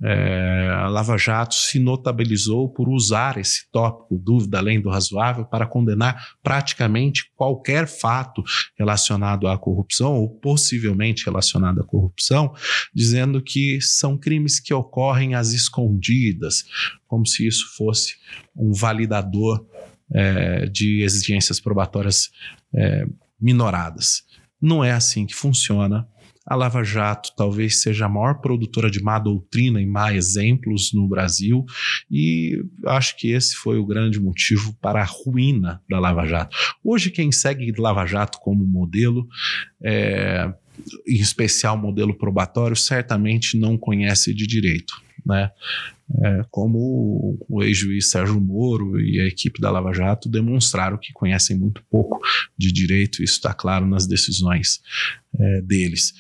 É, 0.02 0.68
a 0.72 0.88
Lava 0.88 1.16
Jato 1.16 1.54
se 1.54 1.78
notabilizou 1.78 2.68
por 2.68 2.88
usar 2.88 3.38
esse 3.38 3.66
tópico, 3.72 4.18
dúvida 4.18 4.58
além 4.58 4.80
do 4.80 4.90
razoável, 4.90 5.44
para 5.44 5.66
condenar 5.66 6.36
praticamente 6.42 7.30
qualquer 7.34 7.86
fato 7.86 8.42
relacionado 8.78 9.48
à 9.48 9.56
corrupção 9.56 10.14
ou 10.14 10.28
possivelmente 10.28 11.24
relacionado 11.24 11.80
à 11.80 11.84
corrupção, 11.84 12.54
dizendo 12.94 13.42
que 13.42 13.80
são 13.80 14.18
crimes 14.18 14.60
que 14.60 14.74
ocorrem 14.74 15.34
às 15.34 15.52
escondidas, 15.52 16.64
como 17.06 17.26
se 17.26 17.46
isso 17.46 17.74
fosse 17.76 18.16
um 18.54 18.72
validador 18.72 19.64
é, 20.12 20.66
de 20.66 21.02
exigências 21.02 21.58
probatórias 21.58 22.30
é, 22.74 23.06
minoradas. 23.40 24.24
Não 24.60 24.84
é 24.84 24.92
assim 24.92 25.26
que 25.26 25.34
funciona. 25.34 26.06
A 26.46 26.54
Lava 26.54 26.84
Jato 26.84 27.30
talvez 27.36 27.82
seja 27.82 28.06
a 28.06 28.08
maior 28.08 28.40
produtora 28.40 28.90
de 28.90 29.02
má 29.02 29.18
doutrina 29.18 29.80
e 29.80 29.86
má 29.86 30.14
exemplos 30.14 30.92
no 30.92 31.08
Brasil, 31.08 31.64
e 32.10 32.62
acho 32.86 33.16
que 33.16 33.32
esse 33.32 33.56
foi 33.56 33.78
o 33.78 33.86
grande 33.86 34.20
motivo 34.20 34.76
para 34.80 35.02
a 35.02 35.04
ruína 35.04 35.82
da 35.88 35.98
Lava 35.98 36.24
Jato. 36.26 36.56
Hoje, 36.84 37.10
quem 37.10 37.32
segue 37.32 37.72
Lava 37.76 38.06
Jato 38.06 38.38
como 38.40 38.64
modelo, 38.64 39.26
é, 39.82 40.52
em 41.06 41.20
especial 41.20 41.76
modelo 41.76 42.16
probatório, 42.16 42.76
certamente 42.76 43.58
não 43.58 43.76
conhece 43.76 44.32
de 44.32 44.46
direito. 44.46 45.05
Né? 45.26 45.50
É, 46.22 46.44
como 46.50 47.36
o 47.48 47.62
ex-juiz 47.64 48.10
Sérgio 48.10 48.40
Moro 48.40 49.00
e 49.00 49.20
a 49.20 49.26
equipe 49.26 49.60
da 49.60 49.70
Lava 49.70 49.92
Jato 49.92 50.28
demonstraram 50.28 50.96
que 50.96 51.12
conhecem 51.12 51.58
muito 51.58 51.82
pouco 51.90 52.20
de 52.56 52.70
direito, 52.70 53.24
isso 53.24 53.34
está 53.34 53.52
claro 53.52 53.86
nas 53.86 54.06
decisões 54.06 54.80
é, 55.38 55.60
deles. 55.62 56.14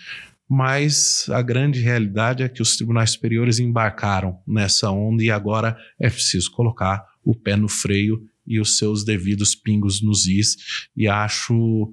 Mas 0.48 1.28
a 1.30 1.40
grande 1.40 1.80
realidade 1.80 2.42
é 2.42 2.48
que 2.48 2.62
os 2.62 2.76
tribunais 2.76 3.10
superiores 3.10 3.58
embarcaram 3.58 4.38
nessa 4.46 4.90
onda 4.90 5.22
e 5.22 5.30
agora 5.30 5.76
é 6.00 6.10
preciso 6.10 6.50
colocar 6.50 7.04
o 7.24 7.34
pé 7.34 7.56
no 7.56 7.68
freio 7.68 8.28
e 8.46 8.60
os 8.60 8.78
seus 8.78 9.04
devidos 9.04 9.54
pingos 9.54 10.02
nos 10.02 10.26
is. 10.26 10.56
E 10.96 11.08
acho 11.08 11.92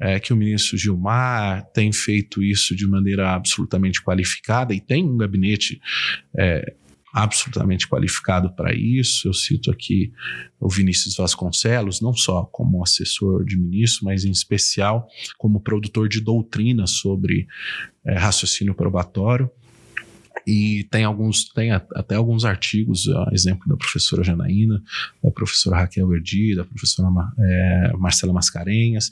é, 0.00 0.18
que 0.18 0.32
o 0.32 0.36
ministro 0.36 0.76
Gilmar 0.76 1.64
tem 1.72 1.92
feito 1.92 2.42
isso 2.42 2.74
de 2.74 2.86
maneira 2.86 3.34
absolutamente 3.34 4.02
qualificada 4.02 4.74
e 4.74 4.80
tem 4.80 5.04
um 5.04 5.16
gabinete 5.16 5.80
é, 6.36 6.74
absolutamente 7.12 7.86
qualificado 7.86 8.54
para 8.54 8.74
isso. 8.74 9.28
Eu 9.28 9.34
cito 9.34 9.70
aqui 9.70 10.12
o 10.58 10.68
Vinícius 10.68 11.16
Vasconcelos, 11.16 12.00
não 12.00 12.14
só 12.14 12.44
como 12.44 12.82
assessor 12.82 13.44
de 13.44 13.58
ministro, 13.58 14.06
mas 14.06 14.24
em 14.24 14.30
especial 14.30 15.06
como 15.36 15.60
produtor 15.60 16.08
de 16.08 16.20
doutrina 16.20 16.86
sobre 16.86 17.46
é, 18.04 18.18
raciocínio 18.18 18.74
probatório. 18.74 19.50
E 20.46 20.84
tem 20.90 21.04
alguns, 21.04 21.44
tem 21.44 21.70
até 21.70 22.16
alguns 22.16 22.44
artigos, 22.44 23.06
exemplo 23.32 23.68
da 23.68 23.76
professora 23.76 24.24
Janaína, 24.24 24.82
da 25.22 25.30
professora 25.30 25.78
Raquel 25.78 26.12
Erdi, 26.14 26.56
da 26.56 26.64
professora 26.64 27.08
é, 27.38 27.92
Marcela 27.96 28.32
Mascarenhas, 28.32 29.10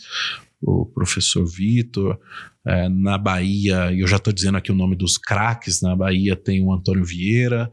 o 0.61 0.87
professor 0.87 1.47
Vitor. 1.47 2.19
É, 2.66 2.90
na 2.90 3.16
Bahia, 3.16 3.90
e 3.90 4.01
eu 4.01 4.07
já 4.07 4.19
estou 4.19 4.35
dizendo 4.35 4.59
aqui 4.59 4.71
o 4.71 4.75
nome 4.75 4.95
dos 4.95 5.16
craques, 5.16 5.81
na 5.81 5.97
Bahia 5.97 6.37
tem 6.37 6.62
o 6.62 6.71
Antônio 6.71 7.03
Vieira, 7.03 7.71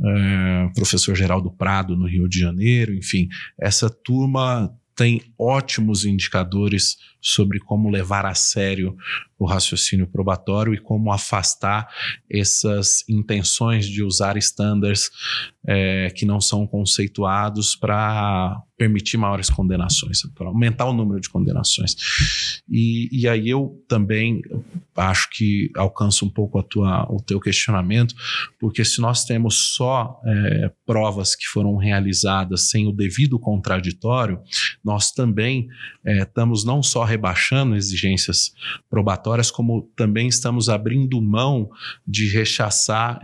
é, 0.00 0.68
professor 0.72 1.16
Geraldo 1.16 1.50
Prado 1.50 1.96
no 1.96 2.06
Rio 2.06 2.28
de 2.28 2.38
Janeiro, 2.38 2.94
enfim, 2.94 3.28
essa 3.58 3.90
turma 3.90 4.72
tem 4.94 5.22
ótimos 5.38 6.04
indicadores 6.04 6.96
sobre 7.20 7.58
como 7.58 7.90
levar 7.90 8.26
a 8.26 8.34
sério 8.34 8.94
o 9.40 9.46
raciocínio 9.46 10.06
probatório 10.06 10.74
e 10.74 10.78
como 10.78 11.10
afastar 11.10 11.88
essas 12.30 13.02
intenções 13.08 13.86
de 13.86 14.02
usar 14.02 14.36
estándares 14.36 15.10
é, 15.66 16.10
que 16.10 16.24
não 16.24 16.40
são 16.40 16.66
conceituados 16.66 17.74
para 17.74 18.62
permitir 18.76 19.18
maiores 19.18 19.50
condenações, 19.50 20.22
para 20.34 20.48
aumentar 20.48 20.86
o 20.86 20.92
número 20.92 21.20
de 21.20 21.28
condenações. 21.28 22.62
E, 22.66 23.10
e 23.12 23.28
aí 23.28 23.50
eu 23.50 23.78
também 23.86 24.40
acho 24.96 25.28
que 25.30 25.70
alcanço 25.76 26.24
um 26.24 26.30
pouco 26.30 26.62
tua, 26.62 27.06
o 27.12 27.20
teu 27.20 27.38
questionamento, 27.38 28.14
porque 28.58 28.82
se 28.82 29.00
nós 29.02 29.24
temos 29.26 29.74
só 29.74 30.18
é, 30.24 30.72
provas 30.86 31.34
que 31.34 31.46
foram 31.46 31.76
realizadas 31.76 32.70
sem 32.70 32.86
o 32.86 32.92
devido 32.92 33.38
contraditório, 33.38 34.40
nós 34.82 35.12
também 35.12 35.68
é, 36.02 36.22
estamos 36.22 36.64
não 36.64 36.82
só 36.82 37.04
rebaixando 37.04 37.76
exigências 37.76 38.52
probatórias, 38.88 39.29
como 39.50 39.90
também 39.94 40.28
estamos 40.28 40.68
abrindo 40.68 41.20
mão 41.20 41.68
de 42.06 42.28
rechaçar 42.28 43.20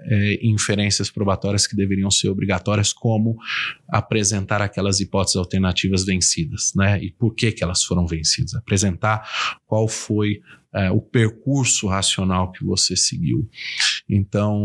é, 0.00 0.38
inferências 0.42 1.10
probatórias 1.10 1.66
que 1.66 1.74
deveriam 1.74 2.10
ser 2.10 2.28
obrigatórias, 2.28 2.92
como 2.92 3.36
apresentar 3.88 4.62
aquelas 4.62 5.00
hipóteses 5.00 5.36
alternativas 5.36 6.04
vencidas, 6.04 6.72
né? 6.74 7.02
E 7.02 7.10
por 7.10 7.34
que 7.34 7.52
que 7.52 7.64
elas 7.64 7.84
foram 7.84 8.06
vencidas? 8.06 8.54
Apresentar 8.54 9.28
qual 9.66 9.88
foi 9.88 10.40
é, 10.72 10.90
o 10.90 11.00
percurso 11.00 11.88
racional 11.88 12.52
que 12.52 12.64
você 12.64 12.96
seguiu. 12.96 13.48
Então, 14.08 14.58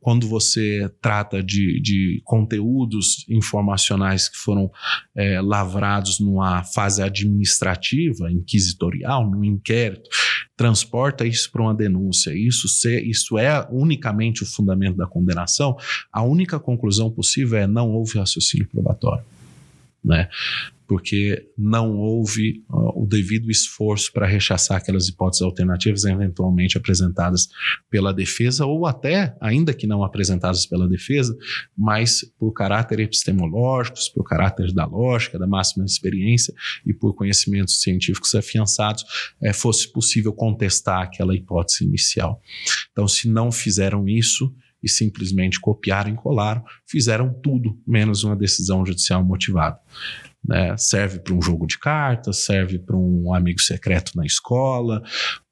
quando 0.00 0.26
você 0.26 0.90
trata 1.00 1.42
de, 1.42 1.80
de 1.80 2.22
conteúdos 2.24 3.26
informacionais 3.28 4.28
que 4.28 4.36
foram 4.36 4.70
é, 5.14 5.40
lavrados 5.40 6.18
numa 6.18 6.64
fase 6.64 7.02
administrativa, 7.02 8.30
inquisitorial, 8.32 9.30
num 9.30 9.44
inquérito, 9.44 10.08
transporta 10.56 11.26
isso 11.26 11.50
para 11.50 11.62
uma 11.62 11.74
denúncia, 11.74 12.32
isso, 12.34 12.66
isso 13.04 13.36
é 13.36 13.66
unicamente 13.70 14.42
o 14.42 14.46
fundamento 14.46 14.96
da 14.96 15.06
condenação, 15.06 15.76
a 16.10 16.22
única 16.22 16.58
conclusão 16.58 17.10
possível 17.10 17.58
é 17.58 17.66
não 17.66 17.90
houve 17.90 18.18
raciocínio 18.18 18.68
probatório. 18.68 19.24
Né? 20.04 20.28
Porque 20.86 21.48
não 21.56 21.96
houve 21.96 22.62
uh, 22.68 23.02
o 23.02 23.06
devido 23.06 23.50
esforço 23.50 24.12
para 24.12 24.26
rechaçar 24.26 24.78
aquelas 24.78 25.08
hipóteses 25.08 25.42
alternativas 25.42 26.04
eventualmente 26.04 26.76
apresentadas 26.76 27.48
pela 27.90 28.12
defesa, 28.12 28.66
ou 28.66 28.86
até, 28.86 29.36
ainda 29.40 29.72
que 29.72 29.86
não 29.86 30.04
apresentadas 30.04 30.66
pela 30.66 30.88
defesa, 30.88 31.36
mas 31.76 32.24
por 32.38 32.52
caráter 32.52 33.00
epistemológicos, 33.00 34.08
por 34.08 34.24
caráter 34.24 34.72
da 34.72 34.84
lógica, 34.84 35.38
da 35.38 35.46
máxima 35.46 35.84
experiência 35.84 36.54
e 36.84 36.92
por 36.92 37.14
conhecimentos 37.14 37.80
científicos 37.80 38.34
afiançados, 38.34 39.04
é, 39.42 39.52
fosse 39.52 39.90
possível 39.92 40.32
contestar 40.32 41.02
aquela 41.02 41.34
hipótese 41.34 41.84
inicial. 41.84 42.40
Então, 42.90 43.06
se 43.08 43.28
não 43.28 43.50
fizeram 43.50 44.08
isso, 44.08 44.54
e 44.82 44.88
simplesmente 44.88 45.60
copiaram 45.60 46.12
e 46.12 46.16
colaram, 46.16 46.64
fizeram 46.86 47.32
tudo 47.32 47.78
menos 47.86 48.24
uma 48.24 48.34
decisão 48.34 48.84
judicial 48.84 49.24
motivada. 49.24 49.78
Né? 50.44 50.76
Serve 50.76 51.20
para 51.20 51.34
um 51.34 51.42
jogo 51.42 51.66
de 51.66 51.78
cartas, 51.78 52.44
serve 52.44 52.78
para 52.78 52.96
um 52.96 53.32
amigo 53.34 53.60
secreto 53.60 54.12
na 54.16 54.24
escola, 54.26 55.02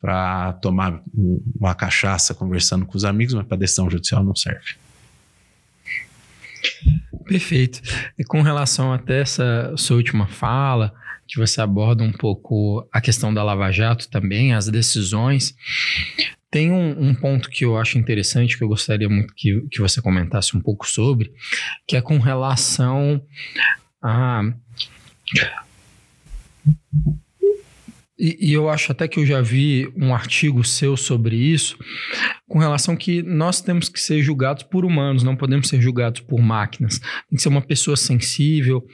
para 0.01 0.55
tomar 0.55 1.01
um, 1.15 1.43
uma 1.59 1.75
cachaça 1.75 2.35
conversando 2.35 2.85
com 2.85 2.97
os 2.97 3.05
amigos, 3.05 3.35
mas 3.35 3.47
para 3.47 3.57
decisão 3.57 3.89
judicial 3.89 4.25
não 4.25 4.35
serve. 4.35 4.75
Perfeito. 7.25 7.81
E 8.19 8.25
com 8.25 8.43
relação 8.43 8.93
até 8.93 9.21
essa 9.21 9.73
sua 9.77 9.97
última 9.97 10.27
fala, 10.27 10.93
que 11.31 11.39
você 11.39 11.61
aborda 11.61 12.03
um 12.03 12.11
pouco 12.11 12.87
a 12.93 13.01
questão 13.01 13.33
da 13.33 13.45
Lava 13.45 13.71
Jato 13.71 14.09
também, 14.11 14.53
as 14.53 14.67
decisões. 14.67 15.55
Tem 16.51 16.73
um, 16.73 17.11
um, 17.11 17.15
ponto 17.15 17.49
que 17.49 17.65
eu 17.65 17.79
acho 17.79 17.97
interessante, 17.97 18.59
que 18.59 18.65
eu 18.65 18.69
gostaria 18.69 19.09
muito 19.09 19.33
que, 19.37 19.61
que 19.71 19.81
você 19.81 20.03
comentasse 20.03 20.57
um 20.57 20.61
pouco 20.61 20.89
sobre, 20.89 21.33
que 21.87 21.97
é 21.97 22.03
com 22.03 22.19
relação 22.19 23.23
a. 24.03 24.43
E, 28.19 28.51
e, 28.51 28.53
eu 28.53 28.69
acho 28.69 28.93
até 28.93 29.09
que 29.09 29.19
eu 29.19 29.25
já 29.25 29.41
vi 29.41 29.91
um 29.97 30.15
artigo 30.15 30.63
seu 30.63 30.95
sobre 30.95 31.37
isso, 31.37 31.79
com 32.47 32.59
relação 32.59 32.95
que 32.95 33.23
nós 33.23 33.63
temos 33.63 33.89
que 33.89 33.99
ser 33.99 34.23
julgados 34.23 34.63
por 34.63 34.85
humanos, 34.85 35.23
não 35.23 35.35
podemos 35.35 35.69
ser 35.69 35.81
julgados 35.81 36.21
por 36.21 36.39
máquinas. 36.39 36.99
Tem 36.99 37.37
que 37.37 37.41
ser 37.41 37.49
uma 37.49 37.63
pessoa 37.63 37.97
sensível, 37.97 38.87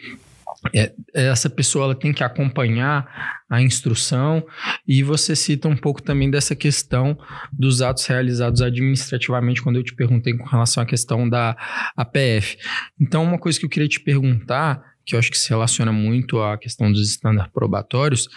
é, 0.75 0.93
essa 1.13 1.51
pessoa 1.51 1.87
ela 1.87 1.95
tem 1.95 2.13
que 2.13 2.25
acompanhar 2.25 3.43
a 3.49 3.61
instrução 3.61 4.45
e 4.87 5.03
você 5.03 5.37
cita 5.37 5.69
um 5.69 5.77
pouco 5.77 6.03
também 6.03 6.31
dessa 6.31 6.57
questão 6.57 7.17
dos 7.53 7.83
atos 7.83 8.07
realizados 8.07 8.63
administrativamente 8.63 9.63
quando 9.63 9.77
eu 9.77 9.85
te 9.85 9.95
perguntei 9.95 10.37
com 10.37 10.45
relação 10.45 10.83
à 10.83 10.87
questão 10.87 11.29
da 11.29 11.57
APF. 11.97 12.57
Então, 13.01 13.23
uma 13.23 13.39
coisa 13.39 13.59
que 13.59 13.65
eu 13.65 13.71
queria 13.71 13.89
te 13.89 14.01
perguntar, 14.01 14.83
que 15.07 15.15
eu 15.15 15.19
acho 15.19 15.31
que 15.31 15.39
se 15.39 15.49
relaciona 15.49 15.93
muito 15.93 16.43
à 16.43 16.59
questão 16.59 16.91
dos 16.91 17.09
estándares 17.09 17.51
probatórios, 17.53 18.29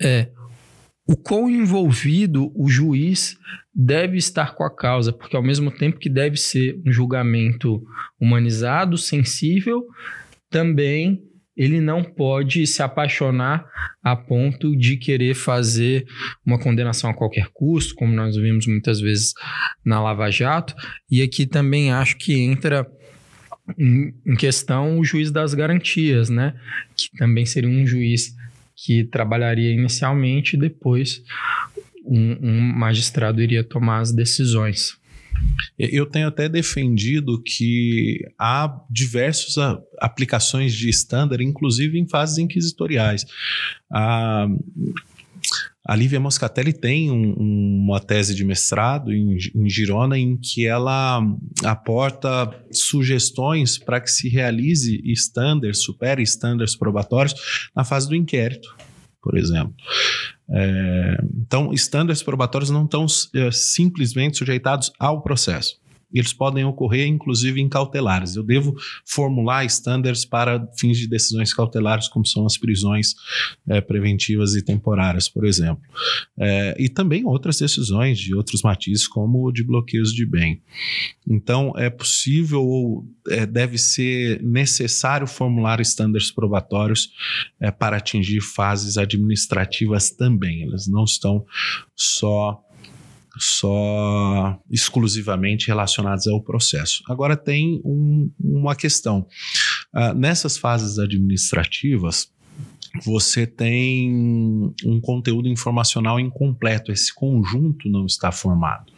é 0.00 0.30
o 1.06 1.16
quão 1.16 1.50
envolvido 1.50 2.52
o 2.54 2.68
juiz 2.68 3.36
deve 3.74 4.18
estar 4.18 4.54
com 4.54 4.62
a 4.62 4.74
causa, 4.74 5.12
porque 5.12 5.34
ao 5.34 5.42
mesmo 5.42 5.70
tempo 5.70 5.98
que 5.98 6.08
deve 6.08 6.36
ser 6.36 6.80
um 6.86 6.92
julgamento 6.92 7.82
humanizado, 8.20 8.98
sensível, 8.98 9.86
também 10.50 11.22
ele 11.56 11.80
não 11.80 12.04
pode 12.04 12.64
se 12.68 12.82
apaixonar 12.82 13.66
a 14.00 14.14
ponto 14.14 14.76
de 14.76 14.96
querer 14.96 15.34
fazer 15.34 16.06
uma 16.46 16.58
condenação 16.58 17.10
a 17.10 17.14
qualquer 17.14 17.48
custo, 17.52 17.96
como 17.96 18.14
nós 18.14 18.36
vimos 18.36 18.66
muitas 18.66 19.00
vezes 19.00 19.32
na 19.84 20.00
Lava 20.00 20.30
Jato. 20.30 20.74
E 21.10 21.20
aqui 21.20 21.46
também 21.46 21.90
acho 21.90 22.16
que 22.16 22.38
entra 22.38 22.86
em, 23.76 24.14
questão 24.36 24.98
o 24.98 25.04
juiz 25.04 25.30
das 25.30 25.54
garantias, 25.54 26.28
né? 26.28 26.54
Que 26.96 27.10
também 27.16 27.44
seria 27.44 27.68
um 27.68 27.86
juiz 27.86 28.34
que 28.76 29.04
trabalharia 29.04 29.72
inicialmente 29.72 30.56
e 30.56 30.58
depois 30.58 31.22
um, 32.04 32.38
um 32.40 32.60
magistrado 32.60 33.42
iria 33.42 33.64
tomar 33.64 34.00
as 34.00 34.12
decisões. 34.12 34.96
Eu 35.78 36.06
tenho 36.06 36.28
até 36.28 36.48
defendido 36.48 37.40
que 37.42 38.20
há 38.38 38.80
diversas 38.90 39.54
aplicações 40.00 40.72
de 40.74 40.88
estándar, 40.88 41.40
inclusive 41.40 41.98
em 41.98 42.08
fases 42.08 42.38
inquisitoriais. 42.38 43.24
A, 43.90 44.48
a 45.88 45.96
Lívia 45.96 46.20
Moscatelli 46.20 46.74
tem 46.74 47.10
um, 47.10 47.32
uma 47.32 47.98
tese 47.98 48.34
de 48.34 48.44
mestrado 48.44 49.10
em, 49.10 49.38
em 49.54 49.70
Girona 49.70 50.18
em 50.18 50.36
que 50.36 50.66
ela 50.66 51.26
aporta 51.64 52.54
sugestões 52.70 53.78
para 53.78 53.98
que 53.98 54.10
se 54.10 54.28
realize 54.28 55.00
estándares, 55.02 55.82
supere 55.82 56.22
estándares 56.22 56.76
probatórios 56.76 57.70
na 57.74 57.84
fase 57.84 58.06
do 58.06 58.14
inquérito, 58.14 58.76
por 59.22 59.38
exemplo. 59.38 59.72
É, 60.50 61.16
então, 61.34 61.72
estándares 61.72 62.22
probatórios 62.22 62.68
não 62.68 62.84
estão 62.84 63.06
é, 63.34 63.50
simplesmente 63.50 64.36
sujeitados 64.36 64.92
ao 64.98 65.22
processo 65.22 65.80
eles 66.12 66.32
podem 66.32 66.64
ocorrer 66.64 67.06
inclusive 67.06 67.60
em 67.60 67.68
cautelares. 67.68 68.36
Eu 68.36 68.42
devo 68.42 68.74
formular 69.04 69.64
estándares 69.64 70.24
para 70.24 70.66
fins 70.78 70.98
de 70.98 71.06
decisões 71.06 71.52
cautelares, 71.52 72.08
como 72.08 72.26
são 72.26 72.46
as 72.46 72.56
prisões 72.56 73.14
é, 73.68 73.80
preventivas 73.80 74.54
e 74.54 74.62
temporárias, 74.62 75.28
por 75.28 75.44
exemplo. 75.44 75.82
É, 76.38 76.76
e 76.78 76.88
também 76.88 77.24
outras 77.24 77.58
decisões 77.58 78.18
de 78.18 78.34
outros 78.34 78.62
matizes, 78.62 79.06
como 79.06 79.46
o 79.46 79.52
de 79.52 79.62
bloqueios 79.62 80.12
de 80.12 80.24
bem. 80.24 80.62
Então, 81.26 81.72
é 81.76 81.90
possível 81.90 82.62
ou 82.64 83.06
é, 83.28 83.44
deve 83.44 83.76
ser 83.76 84.42
necessário 84.42 85.26
formular 85.26 85.80
estándares 85.80 86.30
probatórios 86.30 87.10
é, 87.60 87.70
para 87.70 87.96
atingir 87.96 88.40
fases 88.40 88.96
administrativas 88.96 90.10
também. 90.10 90.62
Elas 90.62 90.86
não 90.86 91.04
estão 91.04 91.44
só 91.94 92.62
só 93.38 94.58
exclusivamente 94.70 95.68
relacionados 95.68 96.26
ao 96.26 96.42
processo. 96.42 97.02
Agora 97.08 97.36
tem 97.36 97.80
um, 97.84 98.30
uma 98.38 98.74
questão. 98.74 99.26
Uh, 99.94 100.14
nessas 100.14 100.58
fases 100.58 100.98
administrativas, 100.98 102.30
você 103.04 103.46
tem 103.46 104.72
um 104.84 105.00
conteúdo 105.00 105.48
informacional 105.48 106.18
incompleto, 106.18 106.92
esse 106.92 107.14
conjunto 107.14 107.88
não 107.88 108.06
está 108.06 108.30
formado. 108.30 108.92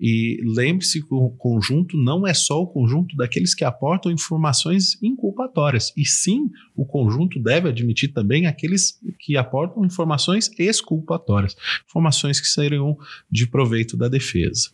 E 0.00 0.40
lembre-se 0.44 1.02
que 1.02 1.14
o 1.14 1.30
conjunto 1.30 1.96
não 1.96 2.26
é 2.26 2.34
só 2.34 2.60
o 2.60 2.66
conjunto 2.66 3.16
daqueles 3.16 3.54
que 3.54 3.64
aportam 3.64 4.10
informações 4.10 5.00
inculpatórias, 5.02 5.92
e 5.96 6.04
sim 6.04 6.50
o 6.74 6.84
conjunto 6.84 7.40
deve 7.40 7.68
admitir 7.68 8.12
também 8.12 8.46
aqueles 8.46 8.98
que 9.18 9.36
aportam 9.36 9.84
informações 9.84 10.50
exculpatórias, 10.58 11.56
informações 11.86 12.40
que 12.40 12.46
seriam 12.46 12.96
de 13.30 13.46
proveito 13.46 13.96
da 13.96 14.08
defesa. 14.08 14.70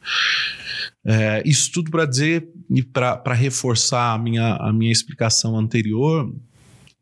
É, 1.05 1.43
isso 1.47 1.71
tudo 1.73 1.91
para 1.91 2.05
dizer 2.05 2.49
e 2.71 2.83
para 2.83 3.35
reforçar 3.35 4.15
a 4.15 4.19
minha, 4.19 4.57
a 4.57 4.73
minha 4.73 4.93
explicação 4.93 5.59
anterior, 5.59 6.33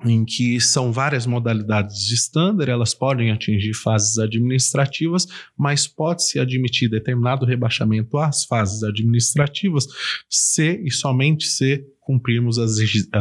em 0.04 0.24
que 0.24 0.60
são 0.60 0.92
várias 0.92 1.26
modalidades 1.26 2.04
de 2.06 2.14
estándar, 2.14 2.68
elas 2.68 2.92
podem 2.92 3.30
atingir 3.30 3.72
fases 3.72 4.18
administrativas, 4.18 5.26
mas 5.56 5.86
pode-se 5.86 6.38
admitir 6.38 6.88
determinado 6.88 7.46
rebaixamento 7.46 8.18
às 8.18 8.44
fases 8.44 8.82
administrativas 8.82 9.86
se 10.28 10.82
e 10.84 10.90
somente 10.90 11.46
se 11.46 11.84
cumprirmos 12.00 12.58
as, 12.58 12.78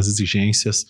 exigências 0.08 0.86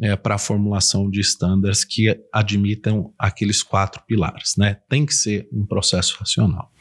é, 0.00 0.16
para 0.16 0.34
a 0.34 0.38
formulação 0.38 1.08
de 1.08 1.20
estándares 1.20 1.84
que 1.84 2.18
admitam 2.32 3.12
aqueles 3.18 3.62
quatro 3.62 4.02
pilares. 4.06 4.56
Né? 4.56 4.78
Tem 4.88 5.06
que 5.06 5.14
ser 5.14 5.48
um 5.52 5.64
processo 5.64 6.16
racional. 6.18 6.72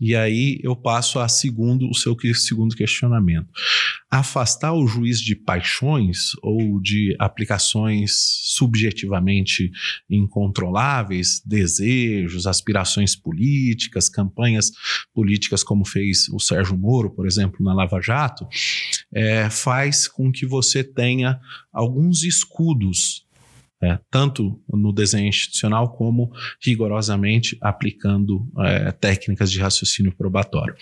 E 0.00 0.14
aí 0.14 0.60
eu 0.62 0.76
passo 0.76 1.18
a 1.18 1.28
segundo 1.28 1.88
o 1.90 1.94
seu 1.94 2.16
segundo 2.34 2.76
questionamento. 2.76 3.48
Afastar 4.08 4.72
o 4.72 4.86
juiz 4.86 5.20
de 5.20 5.34
paixões 5.34 6.30
ou 6.42 6.80
de 6.80 7.16
aplicações 7.18 8.12
subjetivamente 8.44 9.70
incontroláveis, 10.08 11.42
desejos, 11.44 12.46
aspirações 12.46 13.16
políticas, 13.16 14.08
campanhas 14.08 14.70
políticas 15.12 15.64
como 15.64 15.84
fez 15.84 16.28
o 16.28 16.38
Sérgio 16.38 16.76
Moro, 16.76 17.10
por 17.10 17.26
exemplo, 17.26 17.64
na 17.64 17.74
Lava 17.74 18.00
Jato, 18.00 18.46
é, 19.12 19.48
faz 19.50 20.06
com 20.06 20.30
que 20.30 20.46
você 20.46 20.84
tenha 20.84 21.40
alguns 21.72 22.22
escudos 22.22 23.26
é, 23.80 23.98
tanto 24.10 24.60
no 24.68 24.92
desenho 24.92 25.28
institucional 25.28 25.92
como 25.92 26.32
rigorosamente 26.60 27.56
aplicando 27.60 28.44
é, 28.58 28.90
técnicas 28.90 29.52
de 29.52 29.60
raciocínio 29.60 30.12
probatório. 30.12 30.74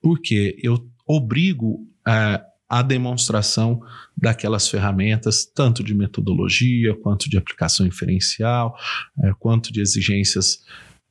Porque 0.00 0.56
eu 0.62 0.88
obrigo 1.06 1.86
é, 2.06 2.42
a 2.68 2.82
demonstração 2.82 3.80
daquelas 4.16 4.68
ferramentas, 4.68 5.44
tanto 5.44 5.82
de 5.82 5.94
metodologia, 5.94 6.94
quanto 6.94 7.28
de 7.28 7.38
aplicação 7.38 7.86
inferencial, 7.86 8.76
é, 9.22 9.32
quanto 9.38 9.72
de 9.72 9.80
exigências 9.80 10.64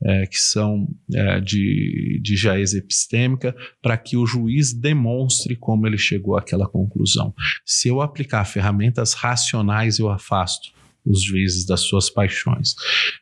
é, 0.03 0.25
que 0.27 0.37
são 0.37 0.87
é, 1.13 1.39
de, 1.39 2.19
de 2.21 2.35
jaez 2.35 2.73
epistêmica, 2.73 3.55
para 3.81 3.97
que 3.97 4.15
o 4.15 4.25
juiz 4.25 4.73
demonstre 4.73 5.55
como 5.55 5.87
ele 5.87 5.97
chegou 5.97 6.37
àquela 6.37 6.67
conclusão. 6.67 7.33
Se 7.65 7.87
eu 7.87 8.01
aplicar 8.01 8.45
ferramentas 8.45 9.13
racionais, 9.13 9.99
eu 9.99 10.09
afasto 10.09 10.75
os 11.05 11.23
juízes 11.23 11.65
das 11.65 11.81
suas 11.81 12.09
paixões. 12.09 12.75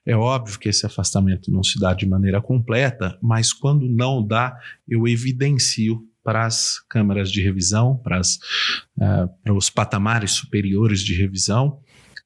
É 0.06 0.16
óbvio 0.16 0.60
que 0.60 0.70
esse 0.70 0.86
afastamento 0.86 1.52
não 1.52 1.64
se 1.64 1.80
dá 1.80 1.94
de 1.94 2.08
maneira 2.08 2.42
completa, 2.42 3.18
mas 3.22 3.54
quando 3.54 3.88
não 3.88 4.26
dá, 4.26 4.58
eu 4.88 5.08
evidencio 5.08 6.04
para 6.24 6.46
as 6.46 6.80
câmaras 6.90 7.32
de 7.32 7.42
revisão, 7.42 7.98
para, 7.98 8.18
as, 8.18 8.38
uh, 8.98 9.30
para 9.44 9.54
os 9.54 9.70
patamares 9.70 10.32
superiores 10.32 11.02
de 11.02 11.14
revisão, 11.14 11.80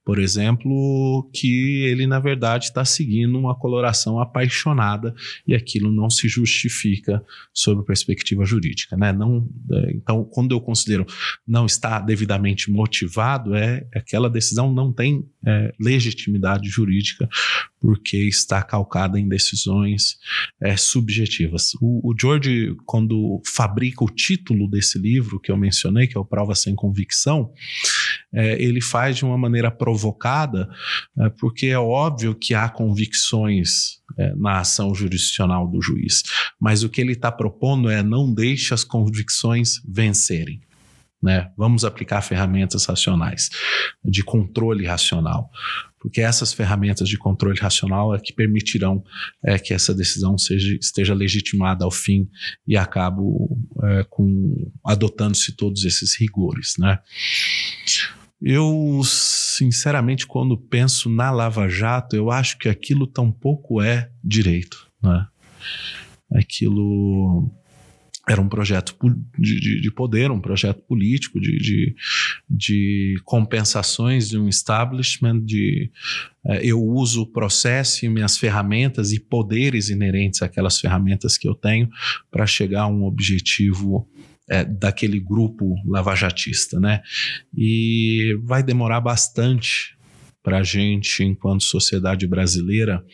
por 0.09 0.17
exemplo, 0.17 1.29
que 1.31 1.83
ele 1.83 2.07
na 2.07 2.19
verdade 2.19 2.65
está 2.65 2.83
seguindo 2.83 3.37
uma 3.37 3.53
coloração 3.53 4.19
apaixonada 4.19 5.13
e 5.45 5.53
aquilo 5.53 5.91
não 5.91 6.09
se 6.09 6.27
justifica 6.27 7.23
sob 7.53 7.85
perspectiva 7.85 8.43
jurídica, 8.43 8.97
né? 8.97 9.13
Não, 9.13 9.47
é, 9.71 9.91
então, 9.93 10.23
quando 10.23 10.51
eu 10.51 10.59
considero 10.59 11.05
não 11.47 11.67
está 11.67 11.99
devidamente 11.99 12.71
motivado, 12.71 13.53
é 13.53 13.85
aquela 13.93 14.31
decisão 14.31 14.73
não 14.73 14.91
tem 14.91 15.29
é, 15.45 15.71
legitimidade 15.79 16.67
jurídica 16.69 17.29
porque 17.79 18.17
está 18.17 18.61
calcada 18.61 19.19
em 19.19 19.27
decisões 19.27 20.17
é, 20.61 20.75
subjetivas. 20.75 21.73
O, 21.81 22.11
o, 22.11 22.15
George, 22.19 22.75
quando 22.85 23.41
fabrica 23.45 24.03
o 24.03 24.09
título 24.09 24.69
desse 24.69 24.99
livro 24.99 25.39
que 25.39 25.51
eu 25.51 25.57
mencionei, 25.57 26.07
que 26.07 26.17
é 26.17 26.19
o 26.19 26.25
Prova 26.25 26.55
Sem 26.55 26.75
Convicção, 26.75 27.51
é, 28.33 28.61
ele 28.61 28.81
faz 28.81 29.17
de 29.17 29.25
uma 29.25 29.37
maneira 29.37 29.71
provocada, 29.71 30.69
é, 31.19 31.29
porque 31.29 31.67
é 31.67 31.79
óbvio 31.79 32.35
que 32.35 32.53
há 32.53 32.67
convicções 32.67 33.99
é, 34.17 34.33
na 34.35 34.59
ação 34.59 34.93
jurisdicional 34.93 35.67
do 35.67 35.81
juiz, 35.81 36.23
mas 36.59 36.83
o 36.83 36.89
que 36.89 36.99
ele 36.99 37.13
está 37.13 37.31
propondo 37.31 37.89
é 37.89 38.03
não 38.03 38.33
deixe 38.33 38.73
as 38.73 38.83
convicções 38.83 39.81
vencerem. 39.87 40.61
Né? 41.21 41.51
Vamos 41.57 41.83
aplicar 41.83 42.21
ferramentas 42.21 42.85
racionais, 42.85 43.49
de 44.03 44.23
controle 44.23 44.85
racional 44.85 45.51
porque 45.99 46.21
essas 46.21 46.53
ferramentas 46.53 47.09
de 47.09 47.17
controle 47.17 47.59
racional 47.59 48.15
é 48.15 48.19
que 48.19 48.31
permitirão 48.31 49.03
é, 49.43 49.59
que 49.59 49.73
essa 49.73 49.93
decisão 49.93 50.37
seja, 50.37 50.75
esteja 50.75 51.13
legitimada 51.13 51.83
ao 51.83 51.91
fim 51.91 52.27
e 52.65 52.77
acabo 52.77 53.57
é, 53.83 54.05
com 54.09 54.71
adotando-se 54.83 55.51
todos 55.51 55.83
esses 55.83 56.17
rigores, 56.19 56.75
né? 56.79 56.99
Eu, 58.41 59.01
sinceramente, 59.03 60.25
quando 60.25 60.57
penso 60.57 61.09
na 61.09 61.29
Lava 61.29 61.67
Jato, 61.67 62.15
eu 62.15 62.31
acho 62.31 62.57
que 62.57 62.69
aquilo 62.69 63.05
tampouco 63.05 63.81
é 63.81 64.09
direito, 64.23 64.89
né? 65.03 65.27
Aquilo 66.33 67.51
era 68.29 68.39
um 68.39 68.47
projeto 68.47 68.95
de, 69.39 69.59
de, 69.59 69.81
de, 69.81 69.91
poder, 69.91 70.29
um 70.29 70.39
projeto 70.39 70.83
político, 70.83 71.41
de, 71.41 71.57
de, 71.57 71.95
de 72.47 73.19
compensações 73.25 74.29
de 74.29 74.37
um 74.37 74.47
establishment, 74.47 75.39
de 75.43 75.91
é, 76.45 76.63
eu 76.63 76.79
uso 76.79 77.23
o 77.23 77.27
processo 77.27 78.05
e 78.05 78.09
minhas 78.09 78.37
ferramentas 78.37 79.11
e 79.11 79.19
poderes 79.19 79.89
inerentes 79.89 80.43
àquelas 80.43 80.79
ferramentas 80.79 81.39
que 81.39 81.47
eu 81.47 81.55
tenho 81.55 81.89
para 82.29 82.45
chegar 82.45 82.83
a 82.83 82.87
um 82.87 83.03
objetivo 83.03 84.07
é, 84.47 84.63
daquele 84.63 85.19
grupo 85.19 85.75
lavajatista, 85.87 86.79
né? 86.79 87.01
E 87.55 88.37
vai 88.43 88.61
demorar 88.61 89.01
bastante 89.01 89.97
para 90.49 90.61
a 90.61 90.63
gente, 90.63 91.23
enquanto 91.23 91.63
sociedade 91.63 92.25
brasileira, 92.25 93.05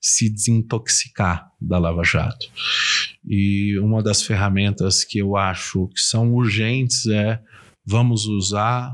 se 0.00 0.30
desintoxicar 0.30 1.46
da 1.60 1.78
Lava 1.78 2.02
Jato. 2.02 2.46
E 3.28 3.78
uma 3.80 4.02
das 4.02 4.22
ferramentas 4.22 5.04
que 5.04 5.18
eu 5.18 5.36
acho 5.36 5.88
que 5.88 6.00
são 6.00 6.32
urgentes 6.32 7.06
é 7.06 7.42
vamos 7.84 8.24
usar 8.24 8.90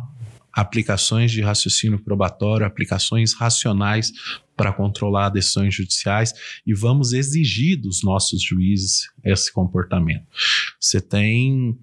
aplicações 0.52 1.30
de 1.30 1.40
raciocínio 1.40 2.02
probatório, 2.02 2.66
aplicações 2.66 3.32
racionais 3.32 4.10
para 4.56 4.72
controlar 4.72 5.28
decisões 5.28 5.72
judiciais 5.72 6.32
e 6.66 6.74
vamos 6.74 7.12
exigir 7.12 7.80
dos 7.80 8.02
nossos 8.02 8.42
juízes 8.42 9.08
esse 9.24 9.52
comportamento. 9.52 10.26
Você 10.80 11.00
tem 11.00 11.78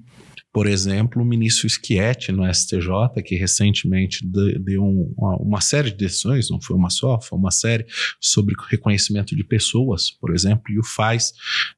por 0.53 0.67
exemplo, 0.67 1.21
o 1.21 1.25
ministro 1.25 1.69
Schietti 1.69 2.31
no 2.31 2.51
STJ, 2.53 3.21
que 3.23 3.35
recentemente 3.35 4.25
deu 4.25 4.83
um, 4.83 5.13
uma, 5.17 5.35
uma, 5.37 5.61
série 5.61 5.91
de 5.91 5.97
decisões, 5.97 6.49
não 6.49 6.61
foi 6.61 6.75
uma 6.75 6.89
só, 6.89 7.19
foi 7.21 7.39
uma 7.39 7.51
série 7.51 7.85
sobre 8.19 8.55
reconhecimento 8.69 9.35
de 9.35 9.43
pessoas, 9.43 10.11
por 10.11 10.33
exemplo, 10.33 10.63
e 10.69 10.77
o 10.77 10.83
faz 10.83 11.33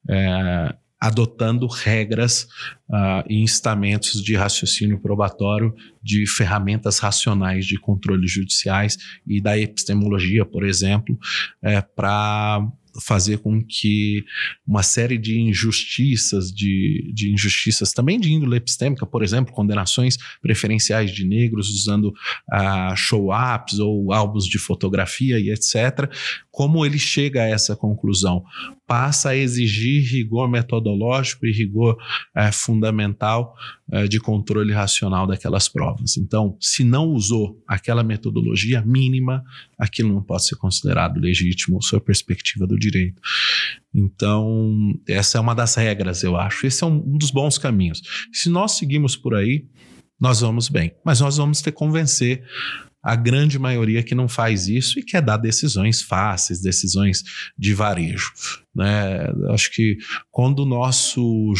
é, 0.09 0.75
adotando 1.03 1.67
regras 1.67 2.47
uh, 2.89 3.27
e 3.29 3.41
instamentos 3.41 4.23
de 4.23 4.35
raciocínio 4.35 5.01
probatório 5.01 5.75
de 6.01 6.25
ferramentas 6.25 6.97
racionais 6.97 7.65
de 7.65 7.77
controle 7.77 8.25
judiciais 8.25 8.97
e 9.27 9.41
da 9.41 9.59
epistemologia, 9.59 10.45
por 10.45 10.65
exemplo, 10.65 11.19
é, 11.61 11.81
para 11.81 12.65
fazer 13.01 13.39
com 13.39 13.63
que 13.63 14.23
uma 14.67 14.83
série 14.83 15.17
de 15.17 15.39
injustiças, 15.39 16.51
de, 16.51 17.11
de 17.13 17.33
injustiças 17.33 17.91
também 17.91 18.19
de 18.19 18.31
índole 18.31 18.57
epistêmica, 18.57 19.05
por 19.05 19.23
exemplo, 19.23 19.53
condenações 19.53 20.17
preferenciais 20.41 21.11
de 21.11 21.25
negros 21.25 21.69
usando 21.69 22.05
uh, 22.09 22.95
show-ups 22.95 23.79
ou 23.79 24.13
álbuns 24.13 24.45
de 24.45 24.57
fotografia 24.57 25.39
e 25.39 25.49
etc., 25.49 26.09
como 26.51 26.85
ele 26.85 26.99
chega 26.99 27.41
a 27.41 27.47
essa 27.47 27.75
conclusão? 27.75 28.43
Passa 28.85 29.29
a 29.29 29.35
exigir 29.35 30.07
rigor 30.07 30.47
metodológico 30.47 31.47
e 31.47 31.51
rigor 31.51 31.97
uh, 32.37 32.53
fundamental 32.53 33.55
uh, 33.91 34.07
de 34.07 34.19
controle 34.19 34.71
racional 34.71 35.25
daquelas 35.25 35.67
provas. 35.67 36.15
Então, 36.15 36.55
se 36.59 36.83
não 36.83 37.07
usou 37.07 37.59
aquela 37.67 38.03
metodologia 38.03 38.83
mínima, 38.85 39.43
aquilo 39.79 40.13
não 40.13 40.21
pode 40.21 40.45
ser 40.45 40.55
considerado 40.57 41.19
legítimo 41.19 41.81
sob 41.81 42.03
a 42.03 42.05
perspectiva 42.05 42.67
do 42.67 42.77
direito. 42.91 43.21
Então, 43.93 44.93
essa 45.07 45.37
é 45.37 45.41
uma 45.41 45.53
das 45.53 45.75
regras, 45.75 46.23
eu 46.23 46.35
acho. 46.35 46.65
Esse 46.65 46.83
é 46.83 46.87
um, 46.87 46.95
um 46.95 47.17
dos 47.17 47.31
bons 47.31 47.57
caminhos. 47.57 48.01
Se 48.31 48.49
nós 48.49 48.73
seguimos 48.73 49.15
por 49.15 49.35
aí, 49.35 49.65
nós 50.19 50.41
vamos 50.41 50.69
bem. 50.69 50.91
Mas 51.05 51.19
nós 51.19 51.37
vamos 51.37 51.61
ter 51.61 51.71
que 51.71 51.77
convencer 51.77 52.43
a 53.03 53.17
grande 53.17 53.59
maioria 53.59 54.01
que 54.01 54.15
não 54.15 54.29
faz 54.29 54.69
isso 54.69 54.97
e 54.97 55.03
quer 55.03 55.21
dar 55.21 55.35
decisões 55.35 56.01
fáceis, 56.01 56.61
decisões 56.61 57.21
de 57.57 57.73
varejo. 57.73 58.31
Né? 58.73 59.27
Acho 59.49 59.69
que 59.71 59.97
quando 60.31 60.65
nosso 60.65 61.53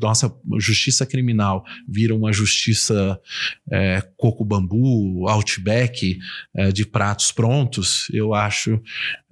nossa 0.00 0.32
justiça 0.58 1.06
criminal 1.06 1.64
vira 1.88 2.14
uma 2.14 2.32
justiça 2.32 3.18
é, 3.72 4.02
coco 4.16 4.44
bambu, 4.44 5.26
outback, 5.26 6.18
é, 6.54 6.70
de 6.70 6.84
pratos 6.84 7.32
prontos, 7.32 8.06
eu 8.12 8.34
acho 8.34 8.80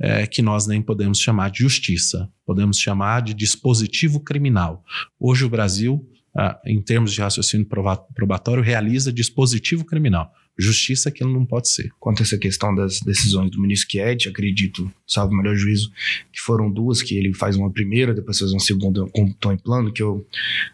é, 0.00 0.26
que 0.26 0.40
nós 0.40 0.66
nem 0.66 0.80
podemos 0.80 1.20
chamar 1.20 1.50
de 1.50 1.58
justiça, 1.58 2.28
podemos 2.46 2.78
chamar 2.78 3.20
de 3.20 3.34
dispositivo 3.34 4.20
criminal. 4.20 4.82
Hoje 5.20 5.44
o 5.44 5.50
Brasil, 5.50 6.08
ah, 6.36 6.58
em 6.64 6.80
termos 6.80 7.12
de 7.12 7.20
raciocínio 7.20 7.68
probatório, 8.14 8.62
realiza 8.62 9.12
dispositivo 9.12 9.84
criminal 9.84 10.32
justiça 10.58 11.08
aquilo 11.08 11.32
não 11.32 11.44
pode 11.44 11.68
ser. 11.68 11.90
Quanto 12.00 12.20
a 12.20 12.24
essa 12.24 12.36
questão 12.36 12.74
das 12.74 13.00
decisões 13.00 13.50
do 13.50 13.60
ministro 13.60 13.90
Chied, 13.90 14.28
acredito, 14.28 14.90
salvo 15.06 15.32
o 15.32 15.36
melhor 15.36 15.54
juízo, 15.54 15.92
que 16.32 16.40
foram 16.40 16.70
duas, 16.70 17.00
que 17.00 17.16
ele 17.16 17.32
faz 17.32 17.56
uma 17.56 17.70
primeira, 17.70 18.12
depois 18.12 18.38
faz 18.38 18.52
uma 18.52 18.60
segunda 18.60 19.06
com 19.06 19.30
tom 19.32 19.52
e 19.52 19.58
plano, 19.58 19.92
que 19.92 20.02
eu 20.02 20.26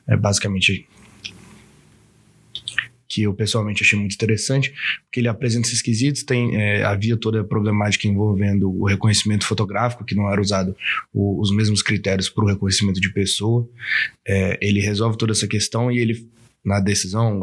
é, 0.08 0.16
basicamente 0.16 0.86
que 3.14 3.22
eu 3.22 3.32
pessoalmente 3.32 3.80
achei 3.80 3.96
muito 3.96 4.14
interessante, 4.14 4.74
porque 5.04 5.20
ele 5.20 5.28
apresenta 5.28 5.68
esses 5.68 5.80
quesitos, 5.80 6.24
tem, 6.24 6.56
é, 6.56 6.82
havia 6.82 7.16
toda 7.16 7.42
a 7.42 7.44
problemática 7.44 8.08
envolvendo 8.08 8.68
o 8.68 8.86
reconhecimento 8.86 9.46
fotográfico, 9.46 10.04
que 10.04 10.16
não 10.16 10.28
era 10.28 10.40
usado 10.40 10.74
o, 11.12 11.40
os 11.40 11.54
mesmos 11.54 11.80
critérios 11.80 12.28
para 12.28 12.42
o 12.42 12.48
reconhecimento 12.48 13.00
de 13.00 13.12
pessoa, 13.12 13.68
é, 14.26 14.58
ele 14.60 14.80
resolve 14.80 15.16
toda 15.16 15.30
essa 15.30 15.46
questão 15.46 15.92
e 15.92 15.98
ele 16.00 16.28
na 16.64 16.80
decisão, 16.80 17.40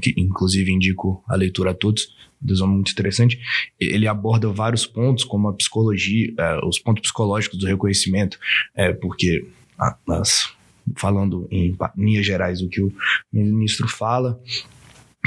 que 0.00 0.14
inclusive 0.16 0.72
indico 0.72 1.22
a 1.28 1.36
leitura 1.36 1.70
a 1.70 1.74
todos, 1.74 2.14
decisão 2.40 2.68
muito 2.68 2.92
interessante. 2.92 3.38
Ele 3.78 4.06
aborda 4.06 4.48
vários 4.48 4.86
pontos, 4.86 5.24
como 5.24 5.48
a 5.48 5.54
psicologia, 5.54 6.32
é, 6.38 6.64
os 6.64 6.78
pontos 6.78 7.02
psicológicos 7.02 7.58
do 7.58 7.66
reconhecimento, 7.66 8.38
é, 8.74 8.92
porque 8.92 9.46
falando 10.94 11.48
em 11.50 11.76
linhas 11.96 12.24
gerais 12.24 12.62
o 12.62 12.68
que 12.68 12.80
o 12.80 12.92
ministro 13.32 13.88
fala, 13.88 14.40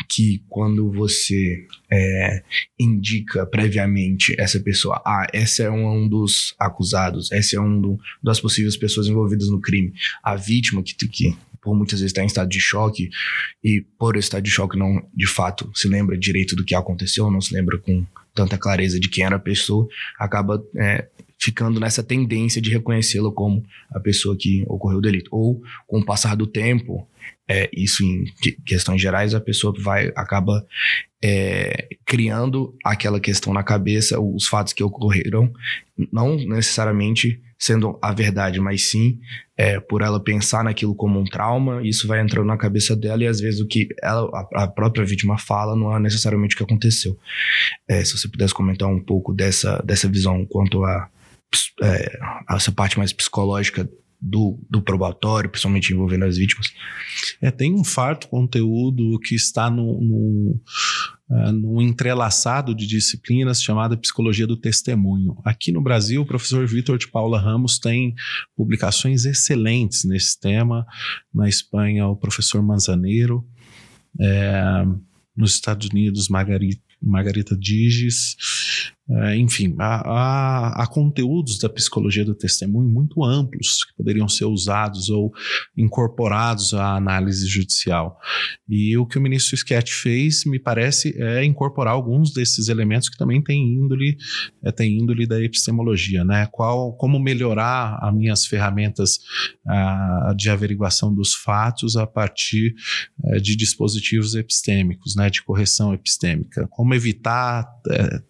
que 0.07 0.41
quando 0.47 0.89
você 0.91 1.67
é, 1.91 2.43
indica 2.79 3.45
previamente 3.45 4.33
essa 4.39 4.59
pessoa, 4.59 5.01
ah, 5.05 5.27
essa 5.33 5.63
é 5.63 5.69
um, 5.69 6.07
dos 6.07 6.55
acusados, 6.57 7.31
essa 7.31 7.57
é 7.57 7.59
um 7.59 7.79
do, 7.79 7.99
das 8.23 8.39
possíveis 8.39 8.77
pessoas 8.77 9.07
envolvidas 9.07 9.49
no 9.49 9.59
crime, 9.59 9.93
a 10.23 10.35
vítima 10.35 10.81
que, 10.81 10.95
que 11.07 11.35
por 11.61 11.75
muitas 11.75 11.99
vezes 11.99 12.11
está 12.11 12.23
em 12.23 12.27
estado 12.27 12.49
de 12.49 12.59
choque 12.59 13.09
e 13.63 13.81
por 13.97 14.15
estado 14.17 14.43
de 14.43 14.49
choque 14.49 14.77
não 14.77 15.01
de 15.13 15.27
fato 15.27 15.69
se 15.73 15.87
lembra 15.87 16.17
direito 16.17 16.55
do 16.55 16.63
que 16.63 16.75
aconteceu, 16.75 17.29
não 17.29 17.41
se 17.41 17.53
lembra 17.53 17.77
com 17.77 18.05
tanta 18.33 18.57
clareza 18.57 18.99
de 18.99 19.09
quem 19.09 19.25
era 19.25 19.35
a 19.35 19.39
pessoa, 19.39 19.87
acaba 20.17 20.63
é, 20.77 21.07
ficando 21.39 21.79
nessa 21.79 22.03
tendência 22.03 22.61
de 22.61 22.69
reconhecê-lo 22.69 23.31
como 23.31 23.63
a 23.91 23.99
pessoa 23.99 24.35
que 24.37 24.63
ocorreu 24.67 24.99
o 24.99 25.01
delito. 25.01 25.29
Ou, 25.31 25.61
com 25.87 25.99
o 25.99 26.05
passar 26.05 26.35
do 26.35 26.45
tempo, 26.45 27.07
é, 27.47 27.69
isso 27.73 28.03
em 28.03 28.25
questões 28.65 29.01
gerais, 29.01 29.33
a 29.33 29.39
pessoa 29.39 29.73
vai 29.79 30.11
acaba 30.15 30.65
é, 31.23 31.87
criando 32.05 32.75
aquela 32.83 33.19
questão 33.19 33.53
na 33.53 33.63
cabeça, 33.63 34.19
os 34.19 34.47
fatos 34.47 34.73
que 34.73 34.83
ocorreram, 34.83 35.51
não 36.11 36.35
necessariamente 36.35 37.41
sendo 37.59 37.99
a 38.01 38.13
verdade, 38.13 38.59
mas 38.61 38.89
sim 38.89 39.19
é, 39.57 39.77
por 39.77 40.01
ela 40.01 40.23
pensar 40.23 40.63
naquilo 40.63 40.95
como 40.95 41.19
um 41.19 41.25
trauma, 41.25 41.85
isso 41.85 42.07
vai 42.07 42.21
entrando 42.21 42.47
na 42.47 42.57
cabeça 42.57 42.95
dela 42.95 43.21
e 43.21 43.27
às 43.27 43.41
vezes 43.41 43.59
o 43.59 43.67
que 43.67 43.89
ela, 44.01 44.29
a, 44.33 44.63
a 44.63 44.67
própria 44.67 45.05
vítima 45.05 45.37
fala 45.37 45.75
não 45.75 45.93
é 45.93 45.99
necessariamente 45.99 46.55
o 46.55 46.57
que 46.57 46.63
aconteceu. 46.63 47.19
É, 47.85 48.03
se 48.05 48.17
você 48.17 48.29
pudesse 48.29 48.53
comentar 48.53 48.87
um 48.87 49.03
pouco 49.03 49.33
dessa, 49.33 49.83
dessa 49.85 50.07
visão 50.07 50.45
quanto 50.45 50.85
a, 50.85 51.09
é, 51.83 52.19
a 52.47 52.55
essa 52.55 52.71
parte 52.71 52.97
mais 52.97 53.11
psicológica 53.11 53.89
do, 54.21 54.59
do 54.69 54.81
probatório, 54.81 55.49
principalmente 55.49 55.93
envolvendo 55.93 56.25
as 56.25 56.37
vítimas? 56.37 56.67
É, 57.41 57.49
tem 57.49 57.73
um 57.73 57.83
farto 57.83 58.27
conteúdo 58.27 59.17
que 59.19 59.33
está 59.33 59.69
no, 59.69 60.01
no, 60.01 60.61
uh, 61.29 61.51
no 61.51 61.81
entrelaçado 61.81 62.75
de 62.75 62.85
disciplinas 62.85 63.63
chamada 63.63 63.95
Psicologia 63.95 64.45
do 64.45 64.57
Testemunho. 64.57 65.37
Aqui 65.45 65.71
no 65.71 65.81
Brasil, 65.81 66.21
o 66.21 66.25
professor 66.25 66.67
Vitor 66.67 66.97
de 66.97 67.07
Paula 67.07 67.39
Ramos 67.39 67.79
tem 67.79 68.13
publicações 68.55 69.25
excelentes 69.25 70.03
nesse 70.03 70.39
tema. 70.39 70.85
Na 71.33 71.47
Espanha, 71.47 72.07
o 72.07 72.15
professor 72.15 72.61
Manzaneiro. 72.61 73.47
É, 74.19 74.85
nos 75.35 75.53
Estados 75.53 75.87
Unidos, 75.87 76.27
Margarita, 76.27 76.81
Margarita. 77.01 77.57
É, 79.11 79.35
enfim, 79.37 79.75
há, 79.79 80.01
há, 80.05 80.83
há, 80.83 80.87
conteúdos 80.87 81.57
da 81.57 81.67
psicologia 81.67 82.23
do 82.23 82.35
testemunho 82.35 82.87
muito 82.87 83.23
amplos 83.23 83.83
que 83.83 83.95
poderiam 83.95 84.29
ser 84.29 84.45
usados 84.45 85.09
ou 85.09 85.31
incorporados 85.75 86.75
à 86.75 86.95
análise 86.95 87.47
judicial. 87.47 88.19
E 88.67 88.95
o 88.97 89.07
que 89.07 89.17
o 89.17 89.21
ministro 89.21 89.55
Sketch 89.55 89.93
fez, 89.93 90.45
me 90.45 90.59
parece, 90.59 91.19
é 91.19 91.43
incorporar 91.43 91.93
alguns 91.93 92.31
desses 92.31 92.67
elementos 92.67 93.09
que 93.09 93.17
também 93.17 93.41
têm 93.41 93.73
índole, 93.73 94.15
é, 94.63 94.85
índole 94.85 95.25
da 95.25 95.41
epistemologia, 95.41 96.23
né? 96.23 96.47
Qual, 96.51 96.93
como 96.93 97.19
melhorar 97.19 97.97
as 98.01 98.13
minhas 98.13 98.45
ferramentas 98.45 99.19
ah, 99.67 100.35
de 100.37 100.51
averiguação 100.51 101.11
dos 101.11 101.33
fatos 101.33 101.95
a 101.95 102.05
partir 102.05 102.75
eh, 103.25 103.39
de 103.39 103.55
dispositivos 103.55 104.35
epistêmicos, 104.35 105.15
né? 105.15 105.31
De 105.31 105.41
correção 105.41 105.93
epistêmica. 105.95 106.67
Como 106.69 106.93
evitar 106.93 107.67
eh, 107.89 108.21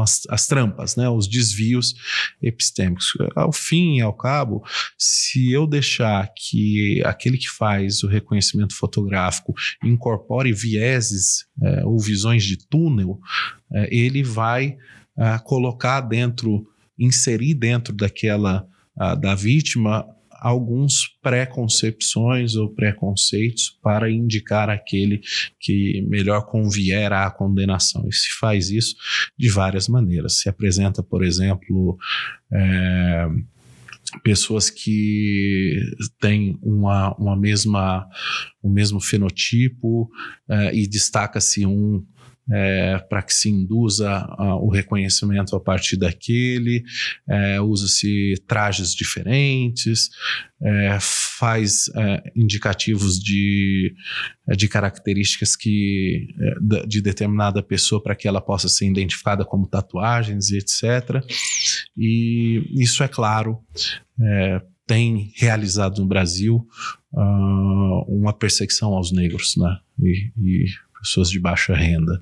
as, 0.00 0.22
as, 0.28 0.46
trampas, 0.46 0.96
né, 0.96 1.08
os 1.08 1.26
desvios 1.26 1.94
epistêmicos. 2.42 3.06
Ao 3.34 3.52
fim 3.52 3.96
e 3.96 4.00
ao 4.00 4.12
cabo, 4.12 4.62
se 4.96 5.50
eu 5.52 5.66
deixar 5.66 6.28
que 6.34 7.02
aquele 7.04 7.38
que 7.38 7.48
faz 7.48 8.02
o 8.02 8.08
reconhecimento 8.08 8.74
fotográfico 8.76 9.54
incorpore 9.84 10.52
vieses 10.52 11.46
é, 11.62 11.84
ou 11.84 11.98
visões 11.98 12.44
de 12.44 12.56
túnel, 12.56 13.18
é, 13.72 13.94
ele 13.94 14.22
vai 14.22 14.76
é, 15.16 15.38
colocar 15.38 16.00
dentro, 16.00 16.66
inserir 16.98 17.54
dentro 17.54 17.92
daquela 17.94 18.66
a, 18.98 19.14
da 19.14 19.34
vítima 19.34 20.06
alguns 20.38 21.08
preconcepções 21.20 22.54
ou 22.54 22.72
preconceitos 22.72 23.76
para 23.82 24.10
indicar 24.10 24.70
aquele 24.70 25.20
que 25.60 26.02
melhor 26.08 26.46
convier 26.46 27.12
à 27.12 27.30
condenação. 27.30 28.06
E 28.08 28.12
se 28.12 28.28
faz 28.38 28.70
isso 28.70 28.94
de 29.36 29.48
várias 29.48 29.88
maneiras. 29.88 30.40
Se 30.40 30.48
apresenta, 30.48 31.02
por 31.02 31.24
exemplo, 31.24 31.98
é, 32.52 33.28
pessoas 34.22 34.70
que 34.70 35.80
têm 36.20 36.58
uma, 36.62 37.14
uma 37.16 37.36
mesma, 37.36 38.06
o 38.62 38.70
mesmo 38.70 39.00
fenotipo 39.00 40.08
é, 40.48 40.74
e 40.74 40.86
destaca-se 40.86 41.66
um 41.66 42.04
é, 42.50 42.98
para 43.08 43.22
que 43.22 43.34
se 43.34 43.48
induza 43.48 44.10
a, 44.10 44.56
o 44.56 44.68
reconhecimento 44.70 45.54
a 45.54 45.60
partir 45.60 45.96
daquele, 45.96 46.82
é, 47.28 47.60
usa-se 47.60 48.34
trajes 48.46 48.94
diferentes, 48.94 50.10
é, 50.60 50.98
faz 51.00 51.88
é, 51.94 52.22
indicativos 52.34 53.18
de, 53.18 53.94
é, 54.48 54.56
de 54.56 54.68
características 54.68 55.54
que 55.54 56.28
é, 56.40 56.86
de 56.86 57.00
determinada 57.00 57.62
pessoa 57.62 58.02
para 58.02 58.14
que 58.14 58.26
ela 58.26 58.40
possa 58.40 58.68
ser 58.68 58.86
identificada 58.86 59.44
como 59.44 59.66
tatuagens 59.66 60.50
e 60.50 60.58
etc. 60.58 61.22
E 61.96 62.62
isso 62.74 63.02
é 63.02 63.08
claro 63.08 63.62
tem 64.88 65.30
realizado 65.36 66.00
no 66.00 66.06
Brasil 66.06 66.66
uh, 67.12 68.02
uma 68.08 68.32
perseguição 68.32 68.94
aos 68.94 69.12
negros, 69.12 69.54
né? 69.56 69.78
E, 70.00 70.32
e 70.38 70.64
pessoas 71.00 71.30
de 71.30 71.38
baixa 71.38 71.74
renda. 71.74 72.20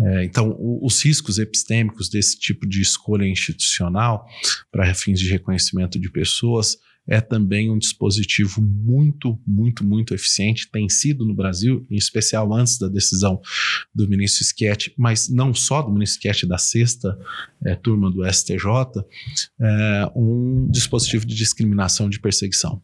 É, 0.00 0.24
então, 0.24 0.50
o, 0.58 0.84
os 0.84 1.02
riscos 1.04 1.38
epistêmicos 1.38 2.08
desse 2.08 2.38
tipo 2.38 2.66
de 2.66 2.80
escolha 2.80 3.26
institucional 3.26 4.26
para 4.70 4.94
fins 4.94 5.20
de 5.20 5.30
reconhecimento 5.30 5.98
de 5.98 6.10
pessoas 6.10 6.76
é 7.06 7.20
também 7.20 7.70
um 7.70 7.78
dispositivo 7.78 8.62
muito, 8.62 9.38
muito, 9.46 9.84
muito 9.84 10.14
eficiente, 10.14 10.70
tem 10.70 10.88
sido 10.88 11.24
no 11.24 11.34
Brasil, 11.34 11.84
em 11.90 11.96
especial 11.96 12.52
antes 12.54 12.78
da 12.78 12.88
decisão 12.88 13.40
do 13.94 14.08
ministro 14.08 14.44
Schietti, 14.44 14.94
mas 14.96 15.28
não 15.28 15.52
só 15.52 15.82
do 15.82 15.92
ministro 15.92 16.22
Schietti, 16.22 16.46
da 16.46 16.58
sexta 16.58 17.18
é, 17.64 17.74
turma 17.74 18.10
do 18.10 18.24
STJ, 18.24 19.04
é, 19.60 20.12
um 20.14 20.68
dispositivo 20.70 21.26
de 21.26 21.34
discriminação 21.34 22.08
de 22.08 22.20
perseguição. 22.20 22.80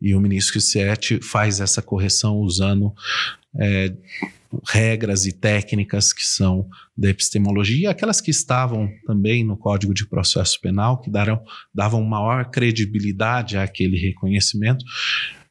E 0.00 0.14
o 0.14 0.20
ministro 0.20 0.60
Schietti 0.60 1.20
faz 1.20 1.60
essa 1.60 1.82
correção 1.82 2.36
usando 2.36 2.94
é, 3.58 3.92
regras 4.68 5.26
e 5.26 5.32
técnicas 5.32 6.12
que 6.12 6.24
são 6.24 6.68
da 6.96 7.10
epistemologia, 7.10 7.90
aquelas 7.90 8.20
que 8.20 8.30
estavam 8.30 8.90
também 9.06 9.44
no 9.44 9.56
Código 9.56 9.92
de 9.92 10.06
Processo 10.06 10.60
Penal, 10.60 11.00
que 11.00 11.10
daram, 11.10 11.40
davam 11.74 12.02
maior 12.04 12.50
credibilidade 12.50 13.56
àquele 13.56 13.98
reconhecimento, 13.98 14.84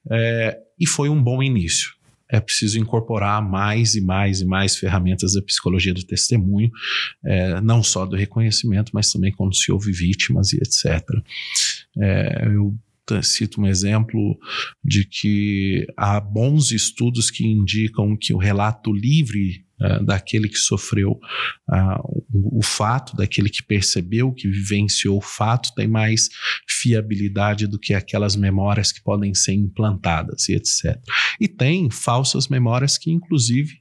é, 0.09 0.57
e 0.79 0.87
foi 0.87 1.09
um 1.09 1.21
bom 1.21 1.43
início. 1.43 1.95
É 2.29 2.41
preciso 2.41 2.77
incorporar 2.77 3.41
mais 3.41 3.95
e 3.95 4.01
mais 4.01 4.41
e 4.41 4.45
mais 4.45 4.75
ferramentas 4.75 5.33
da 5.33 5.41
psicologia 5.41 5.93
do 5.93 6.03
testemunho, 6.03 6.69
é, 7.23 7.61
não 7.61 7.81
só 7.81 8.05
do 8.05 8.17
reconhecimento, 8.17 8.91
mas 8.93 9.09
também 9.11 9.31
quando 9.31 9.55
se 9.55 9.71
ouve 9.71 9.93
vítimas 9.93 10.51
e 10.51 10.57
etc. 10.57 11.01
É, 11.97 12.47
eu 12.47 12.75
cito 13.21 13.61
um 13.61 13.67
exemplo 13.67 14.37
de 14.83 15.05
que 15.05 15.85
há 15.97 16.19
bons 16.19 16.71
estudos 16.71 17.31
que 17.31 17.45
indicam 17.45 18.17
que 18.19 18.33
o 18.33 18.37
relato 18.37 18.91
livre 18.91 19.65
uh, 19.81 20.03
daquele 20.03 20.49
que 20.49 20.57
sofreu 20.57 21.11
uh, 21.11 22.23
o, 22.33 22.59
o, 22.59 22.63
fato, 22.63 23.15
daquele 23.15 23.49
que 23.49 23.63
percebeu, 23.63 24.31
que 24.33 24.47
vivenciou 24.47 25.17
o 25.17 25.21
fato, 25.21 25.73
tem 25.75 25.87
mais 25.87 26.29
fiabilidade 26.67 27.67
do 27.67 27.79
que 27.79 27.93
aquelas 27.93 28.35
memórias 28.35 28.91
que 28.91 29.01
podem 29.01 29.33
ser 29.33 29.53
implantadas 29.53 30.49
e 30.49 30.53
etc. 30.53 30.99
E 31.39 31.47
tem 31.47 31.89
falsas 31.89 32.47
memórias 32.47 32.97
que, 32.97 33.11
inclusive, 33.11 33.79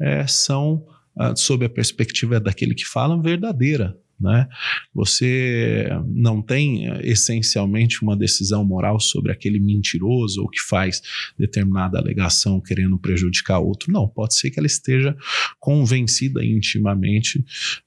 é, 0.00 0.26
são, 0.26 0.84
uh, 1.16 1.36
sob 1.36 1.64
a 1.64 1.70
perspectiva 1.70 2.40
daquele 2.40 2.74
que 2.74 2.84
fala, 2.84 3.20
verdadeira. 3.20 3.96
Né? 4.24 4.48
Você 4.94 5.86
não 6.06 6.40
tem 6.40 6.88
eh, 6.88 7.00
essencialmente 7.02 8.02
uma 8.02 8.16
decisão 8.16 8.64
moral 8.64 8.98
sobre 8.98 9.30
aquele 9.30 9.60
mentiroso 9.60 10.40
ou 10.40 10.48
que 10.48 10.60
faz 10.62 11.02
determinada 11.38 11.98
alegação 11.98 12.58
querendo 12.58 12.96
prejudicar 12.96 13.58
outro. 13.58 13.92
Não, 13.92 14.08
pode 14.08 14.34
ser 14.34 14.50
que 14.50 14.58
ela 14.58 14.66
esteja 14.66 15.14
convencida 15.60 16.42
intimamente 16.42 17.44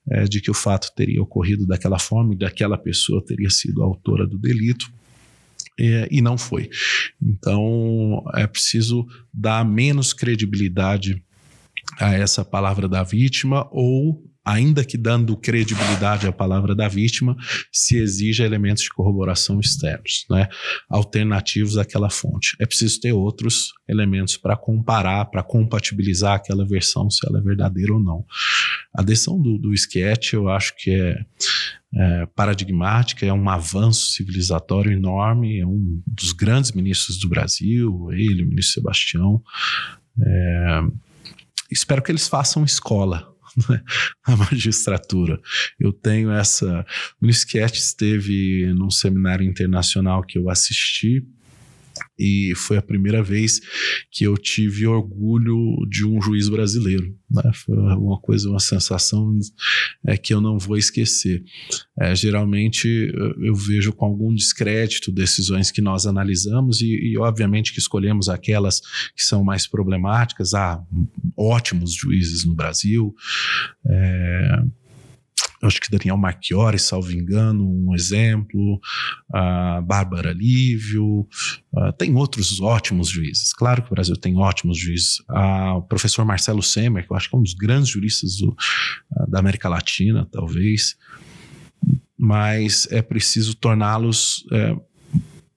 é, 0.08 0.26
de 0.26 0.40
que 0.40 0.52
o 0.52 0.54
fato 0.54 0.94
teria 0.96 1.24
ocorrido 1.24 1.66
daquela 1.66 1.98
forma 1.98 2.36
e 2.36 2.38
daquela 2.38 2.78
pessoa 2.78 3.26
teria 3.26 3.50
sido 3.50 3.82
a 3.82 3.86
autora 3.86 4.28
do 4.28 4.38
delito. 4.38 4.92
É, 5.80 6.08
e 6.12 6.22
não 6.22 6.38
foi. 6.38 6.70
Então 7.20 8.24
é 8.36 8.46
preciso 8.46 9.08
dar 9.34 9.66
menos 9.66 10.14
credibilidade 10.14 11.20
a 12.00 12.14
essa 12.14 12.46
palavra 12.46 12.88
da 12.88 13.02
vítima 13.02 13.68
ou 13.72 14.24
ainda 14.48 14.86
que 14.86 14.98
dando 14.98 15.36
credibilidade 15.36 16.26
à 16.26 16.32
palavra 16.32 16.74
da 16.74 16.88
vítima, 16.88 17.36
se 17.70 17.98
exige 17.98 18.44
elementos 18.44 18.84
de 18.84 18.90
corroboração 18.90 19.60
externos, 19.60 20.26
né? 20.30 20.48
alternativos 20.90 21.78
àquela 21.78 22.10
fonte. 22.10 22.56
É 22.58 22.66
preciso 22.66 23.02
ter 23.02 23.12
outros 23.12 23.74
elementos 23.90 24.38
para 24.38 24.56
comparar, 24.56 25.26
para 25.26 25.44
compatibilizar 25.44 26.36
aquela 26.36 26.66
versão, 26.66 27.10
se 27.10 27.28
ela 27.28 27.40
é 27.40 27.42
verdadeira 27.42 27.94
ou 27.94 28.00
não. 28.00 28.26
A 28.96 29.04
decisão 29.04 29.42
do, 29.42 29.58
do 29.58 29.74
Sketch, 29.74 30.32
eu 30.32 30.48
acho 30.48 30.74
que 30.78 30.92
é, 30.92 31.26
é, 31.94 32.26
paradigmática, 32.28 33.26
é 33.26 33.34
um 33.34 33.50
avanço 33.50 34.12
civilizatório 34.12 34.94
enorme, 34.94 35.60
é 35.60 35.68
um 35.68 36.02
dos 36.08 36.32
grandes 36.32 36.72
ministros 36.72 37.20
do 37.20 37.28
Brasil, 37.28 38.08
ele, 38.14 38.44
o 38.44 38.48
ministro 38.48 38.76
Sebastião. 38.76 39.44
É, 40.18 40.82
espero 41.70 42.02
que 42.02 42.10
eles 42.10 42.30
façam 42.30 42.64
escola 42.64 43.36
na 44.28 44.36
magistratura. 44.36 45.40
Eu 45.80 45.92
tenho 45.92 46.32
essa. 46.32 46.86
O 47.22 47.26
Nisquete 47.26 47.80
esteve 47.80 48.74
num 48.74 48.90
seminário 48.90 49.46
internacional 49.46 50.24
que 50.24 50.38
eu 50.38 50.50
assisti 50.50 51.26
e 52.18 52.54
foi 52.56 52.78
a 52.78 52.82
primeira 52.82 53.22
vez 53.22 53.60
que 54.12 54.26
eu 54.26 54.38
tive 54.38 54.88
orgulho 54.88 55.58
de 55.90 56.06
um 56.06 56.22
juiz 56.22 56.50
brasileiro. 56.50 57.16
Né? 57.30 57.52
Foi 57.54 57.78
uma 57.78 58.20
coisa, 58.20 58.50
uma 58.50 58.60
sensação 58.60 59.38
é, 60.06 60.18
que 60.18 60.34
eu 60.34 60.42
não 60.42 60.58
vou 60.58 60.78
esquecer. 60.78 61.44
É, 62.00 62.16
geralmente 62.16 63.12
eu 63.42 63.56
vejo 63.56 63.92
com 63.94 64.06
algum 64.06 64.34
descrédito 64.34 65.12
decisões 65.12 65.72
que 65.72 65.82
nós 65.82 66.06
analisamos 66.06 66.82
e, 66.82 66.88
e, 66.88 67.18
obviamente 67.18 67.74
que 67.74 67.80
escolhemos 67.80 68.30
aquelas 68.30 68.80
que 69.16 69.24
são 69.24 69.44
mais 69.44 69.68
problemáticas. 69.68 70.54
Há 70.54 70.82
ótimos 71.36 71.94
juízes 71.94 72.46
no 72.46 72.56
Brasil. 72.56 73.14
É, 73.90 74.64
acho 75.62 75.82
que 75.82 75.90
Daniel 75.90 76.18
Marchiori, 76.18 76.78
salvo 76.78 77.12
engano, 77.12 77.68
um 77.68 77.96
exemplo, 77.96 78.80
a 79.34 79.82
Bárbara 79.82 80.32
Lívio, 80.32 81.28
tem 81.98 82.16
outros 82.16 82.62
ótimos 82.62 83.10
juízes. 83.10 83.54
Claro 83.54 83.82
que 83.82 83.92
o 83.92 83.96
Brasil 83.96 84.16
tem 84.16 84.38
ótimos 84.38 84.78
juízes. 84.78 85.18
o 85.76 85.82
professor 85.82 86.24
Marcelo 86.26 86.62
Semer, 86.62 87.06
que 87.06 87.12
eu 87.12 87.18
acho 87.18 87.30
que 87.30 87.36
é 87.36 87.40
um 87.40 87.44
dos 87.44 87.54
grandes 87.54 87.90
juristas 87.90 88.38
do, 88.38 88.56
da 89.28 89.40
América 89.40 89.68
Latina, 89.68 90.28
talvez, 90.32 90.96
mas 92.18 92.88
é 92.92 93.02
preciso 93.02 93.56
torná-los 93.56 94.46
é, 94.52 94.76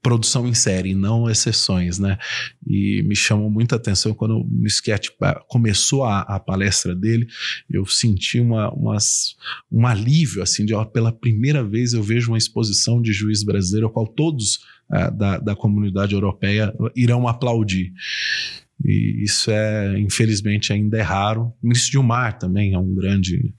produção 0.03 0.47
em 0.49 0.55
série, 0.55 0.95
não 0.95 1.29
exceções, 1.29 1.99
né? 1.99 2.19
E 2.67 3.03
me 3.03 3.15
chamou 3.15 3.51
muita 3.51 3.77
atenção 3.77 4.15
quando 4.15 4.39
o 4.39 4.67
Sketch 4.67 5.09
começou 5.47 6.05
a, 6.05 6.21
a, 6.21 6.41
palestra 6.41 6.95
dele, 6.95 7.27
eu 7.69 7.85
senti 7.85 8.41
uma, 8.41 8.73
um 9.71 9.87
alívio, 9.87 10.43
assim, 10.43 10.65
de 10.65 10.75
ó, 10.75 10.85
pela 10.85 11.13
primeira 11.13 11.63
vez 11.63 11.93
eu 11.93 12.03
vejo 12.03 12.31
uma 12.31 12.39
exposição 12.39 13.01
de 13.01 13.13
juiz 13.13 13.43
brasileiro, 13.43 13.87
ao 13.87 13.93
qual 13.93 14.07
todos 14.07 14.57
uh, 14.91 15.17
da, 15.17 15.39
da 15.39 15.55
comunidade 15.55 16.15
europeia 16.15 16.75
irão 16.97 17.29
aplaudir. 17.29 17.93
E 18.83 19.23
isso 19.23 19.51
é, 19.51 19.99
infelizmente, 19.99 20.73
ainda 20.73 20.97
é 20.97 21.03
raro. 21.03 21.53
Ministro 21.63 21.93
Gilmar 21.93 22.39
também 22.39 22.73
é 22.73 22.79
um 22.79 22.95
grande 22.95 23.55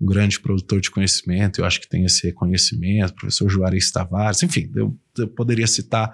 um 0.00 0.06
grande 0.06 0.40
produtor 0.40 0.80
de 0.80 0.90
conhecimento, 0.90 1.60
eu 1.60 1.64
acho 1.64 1.80
que 1.80 1.88
tem 1.88 2.04
esse 2.04 2.26
reconhecimento, 2.26 3.14
professor 3.14 3.48
Juarez 3.48 3.90
Tavares, 3.90 4.42
enfim, 4.42 4.70
eu, 4.74 4.96
eu 5.18 5.28
poderia 5.28 5.66
citar 5.66 6.10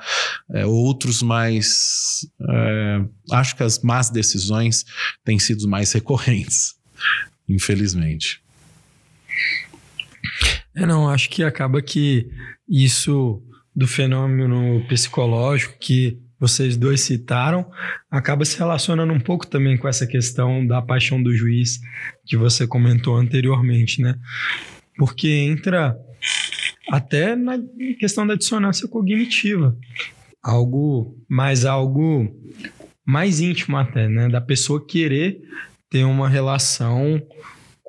é, 0.51 0.66
outros, 0.66 1.22
mas 1.22 2.26
é, 2.51 3.05
acho 3.32 3.55
que 3.55 3.62
as 3.62 3.80
más 3.80 4.11
decisões 4.11 4.84
têm 5.24 5.39
sido 5.39 5.68
mais 5.68 5.93
recorrentes, 5.93 6.74
infelizmente. 7.49 8.43
É, 10.74 10.84
não, 10.84 11.09
acho 11.09 11.30
que 11.30 11.45
acaba 11.45 11.80
que 11.80 12.28
isso 12.68 13.43
do 13.74 13.87
fenômeno 13.87 14.84
psicológico 14.89 15.76
que 15.78 16.18
vocês 16.39 16.76
dois 16.76 17.01
citaram 17.01 17.70
acaba 18.11 18.45
se 18.45 18.59
relacionando 18.59 19.12
um 19.12 19.20
pouco 19.20 19.47
também 19.47 19.76
com 19.76 19.89
essa 19.89 20.07
questão 20.07 20.66
da 20.66 20.82
paixão 20.82 21.22
do 21.22 21.34
juiz 21.34 21.80
que 22.24 22.37
você 22.37 22.66
comentou 22.66 23.16
anteriormente, 23.16 24.03
né? 24.03 24.14
Porque 24.97 25.28
entra 25.28 25.97
até 26.91 27.34
na 27.34 27.59
questão 27.99 28.26
da 28.26 28.34
dissonância 28.34 28.87
cognitiva, 28.89 29.76
algo 30.43 31.16
mais 31.28 31.64
algo 31.64 32.28
mais 33.05 33.41
íntimo 33.41 33.76
até, 33.76 34.09
né, 34.09 34.28
da 34.28 34.41
pessoa 34.41 34.84
querer 34.84 35.41
ter 35.89 36.05
uma 36.05 36.28
relação 36.28 37.22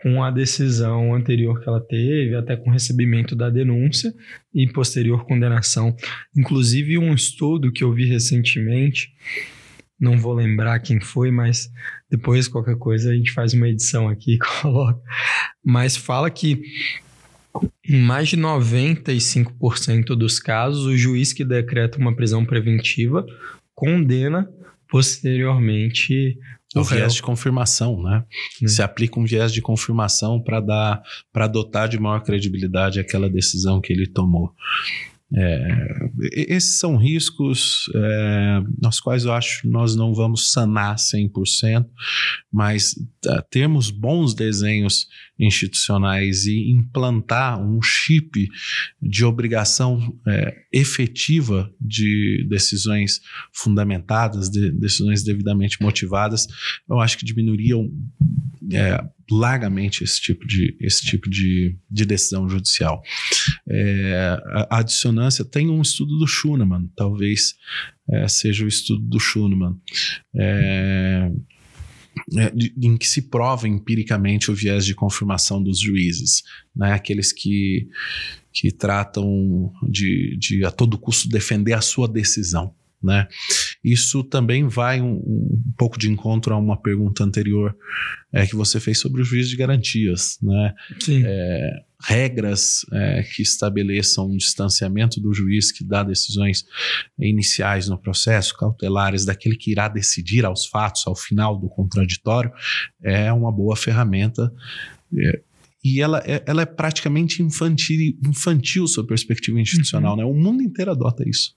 com 0.08 0.24
a 0.24 0.32
decisão 0.32 1.14
anterior 1.14 1.60
que 1.60 1.68
ela 1.68 1.82
teve, 1.82 2.34
até 2.34 2.56
com 2.56 2.70
o 2.70 2.74
recebimento 2.74 3.36
da 3.36 3.50
denúncia 3.50 4.14
e 4.54 4.66
posterior 4.66 5.26
condenação. 5.26 5.94
Inclusive, 6.36 6.98
um 6.98 7.14
estudo 7.14 7.74
que 7.74 7.84
eu 7.84 7.92
vi 7.92 8.06
recentemente, 8.06 9.12
não 10.00 10.18
vou 10.18 10.34
lembrar 10.34 10.80
quem 10.80 11.02
foi, 11.02 11.30
mas 11.30 11.70
depois, 12.10 12.48
qualquer 12.48 12.78
coisa, 12.78 13.12
a 13.12 13.16
gente 13.16 13.34
faz 13.34 13.54
uma 13.54 13.68
edição 13.68 14.08
aqui 14.08 14.36
e 14.36 14.40
coloca. 14.62 15.02
Mas 15.66 15.98
fala 15.98 16.30
que 16.30 16.62
em 17.84 18.00
mais 18.00 18.30
de 18.30 18.38
95% 18.38 20.16
dos 20.16 20.40
casos, 20.40 20.86
o 20.86 20.96
juiz 20.96 21.34
que 21.34 21.44
decreta 21.44 21.98
uma 21.98 22.16
prisão 22.16 22.46
preventiva 22.46 23.26
condena 23.76 24.50
posteriormente 24.88 26.38
o, 26.76 26.84
viés 26.84 27.14
de 27.14 27.22
confirmação, 27.22 28.02
né? 28.02 28.24
Hum. 28.62 28.68
Se 28.68 28.82
aplica 28.82 29.20
um 29.20 29.26
viés 29.26 29.52
de 29.52 29.62
confirmação 29.62 30.42
para 30.42 30.60
dar, 30.60 31.02
para 31.32 31.48
dotar 31.48 31.88
de 31.88 32.00
maior 32.00 32.22
credibilidade 32.22 33.00
aquela 33.00 33.30
decisão 33.30 33.80
que 33.80 33.94
ele 33.94 34.08
tomou. 34.08 34.54
É, 35.34 36.10
esses 36.32 36.80
são 36.80 36.96
riscos 36.96 37.92
é, 37.94 38.62
nos 38.82 39.02
quais 39.02 39.26
eu 39.26 39.34
acho 39.34 39.62
que 39.62 39.68
nós 39.68 39.94
não 39.94 40.14
vamos 40.14 40.54
sanar 40.54 40.96
100%, 40.96 41.86
mas 42.52 42.94
uh, 43.26 43.44
termos 43.50 43.92
bons 43.92 44.34
desenhos 44.34 45.08
institucionais 45.40 46.46
e 46.46 46.72
implantar 46.72 47.62
um 47.62 47.82
chip 47.82 48.48
de 49.02 49.26
obrigação 49.26 50.18
é, 50.28 50.56
efetiva 50.72 51.72
de 51.80 52.46
decisões 52.50 53.22
fundamentadas, 53.54 54.50
de 54.50 54.72
decisões 54.72 55.24
devidamente 55.24 55.82
motivadas, 55.82 56.48
eu 56.90 57.00
acho 57.00 57.18
que 57.18 57.26
diminuiriam 57.26 57.92
é, 58.74 59.04
largamente 59.30 60.04
esse 60.04 60.20
tipo 60.22 60.46
de, 60.48 60.76
esse 60.80 61.06
tipo 61.06 61.30
de, 61.30 61.78
de 61.90 62.06
decisão 62.06 62.50
judicial. 62.50 63.02
É, 63.70 64.38
a, 64.70 64.80
a 64.80 64.82
dissonância 64.82 65.46
tem 65.46 65.70
um 65.70 65.82
estudo 65.82 66.18
do 66.18 66.28
Schunemann, 66.28 66.90
talvez 66.96 67.56
é, 68.10 68.28
seja 68.28 68.66
o 68.66 68.68
estudo 68.68 69.02
do 69.02 69.20
Schunemann. 69.20 69.76
É, 70.36 71.32
é, 72.36 72.52
em 72.82 72.98
que 72.98 73.08
se 73.08 73.24
prova 73.24 73.68
empiricamente 73.68 74.52
o 74.52 74.56
viés 74.56 74.86
de 74.86 74.94
confirmação 74.94 75.64
dos 75.64 75.80
juízes, 75.80 76.44
né? 76.76 76.92
aqueles 76.92 77.32
que, 77.32 77.88
que 78.52 78.72
tratam 78.72 79.72
de, 79.84 80.36
de 80.38 80.66
a 80.66 80.72
todo 80.72 80.98
custo 80.98 81.30
defender 81.30 81.74
a 81.74 81.82
sua 81.82 82.08
decisão. 82.08 82.74
Né? 83.02 83.28
Isso 83.84 84.24
também 84.24 84.68
vai 84.68 85.00
um, 85.00 85.18
um, 85.18 85.74
pouco 85.78 85.98
de 85.98 86.10
encontro 86.10 86.54
a 86.54 86.58
uma 86.58 86.76
pergunta 86.76 87.24
anterior 87.24 87.76
é, 88.34 88.46
que 88.46 88.56
você 88.56 88.80
fez 88.80 89.00
sobre 89.00 89.22
o 89.22 89.26
juiz 89.26 89.48
de 89.48 89.56
garantias. 89.56 90.38
Né? 90.42 90.74
Sim. 91.00 91.22
É, 91.24 91.84
regras 92.00 92.86
é, 92.94 93.24
que 93.24 93.42
estabeleçam 93.42 94.28
um 94.28 94.38
distanciamento 94.38 95.20
do 95.20 95.34
juiz 95.34 95.72
que 95.72 95.84
dá 95.84 96.04
decisões 96.04 96.64
iniciais 97.20 97.88
no 97.90 97.98
processo, 97.98 98.56
cautelares, 98.56 99.26
daquele 99.26 99.56
que 99.56 99.72
irá 99.72 99.88
decidir 99.88 100.46
aos 100.46 100.68
fatos, 100.68 101.06
ao 101.08 101.16
final 101.16 101.60
do 101.60 101.68
contraditório, 101.68 102.52
é 103.04 103.32
uma 103.34 103.52
boa 103.52 103.76
ferramenta. 103.76 104.54
É, 105.18 105.42
e 105.84 106.02
ela 106.02 106.22
é, 106.26 106.44
ela 106.46 106.62
é 106.62 106.66
praticamente 106.66 107.42
infantil, 107.42 108.18
infantil 108.26 108.88
sob 108.88 109.08
perspectiva 109.08 109.60
institucional. 109.60 110.12
Uhum. 110.14 110.18
Né? 110.18 110.26
O 110.26 110.34
mundo 110.34 110.62
inteiro 110.62 110.92
adota 110.92 111.28
isso. 111.28 111.57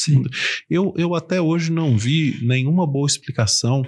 Sim. 0.00 0.22
Eu, 0.70 0.94
eu 0.96 1.14
até 1.14 1.42
hoje 1.42 1.70
não 1.70 1.98
vi 1.98 2.38
nenhuma 2.40 2.86
boa 2.86 3.06
explicação 3.06 3.84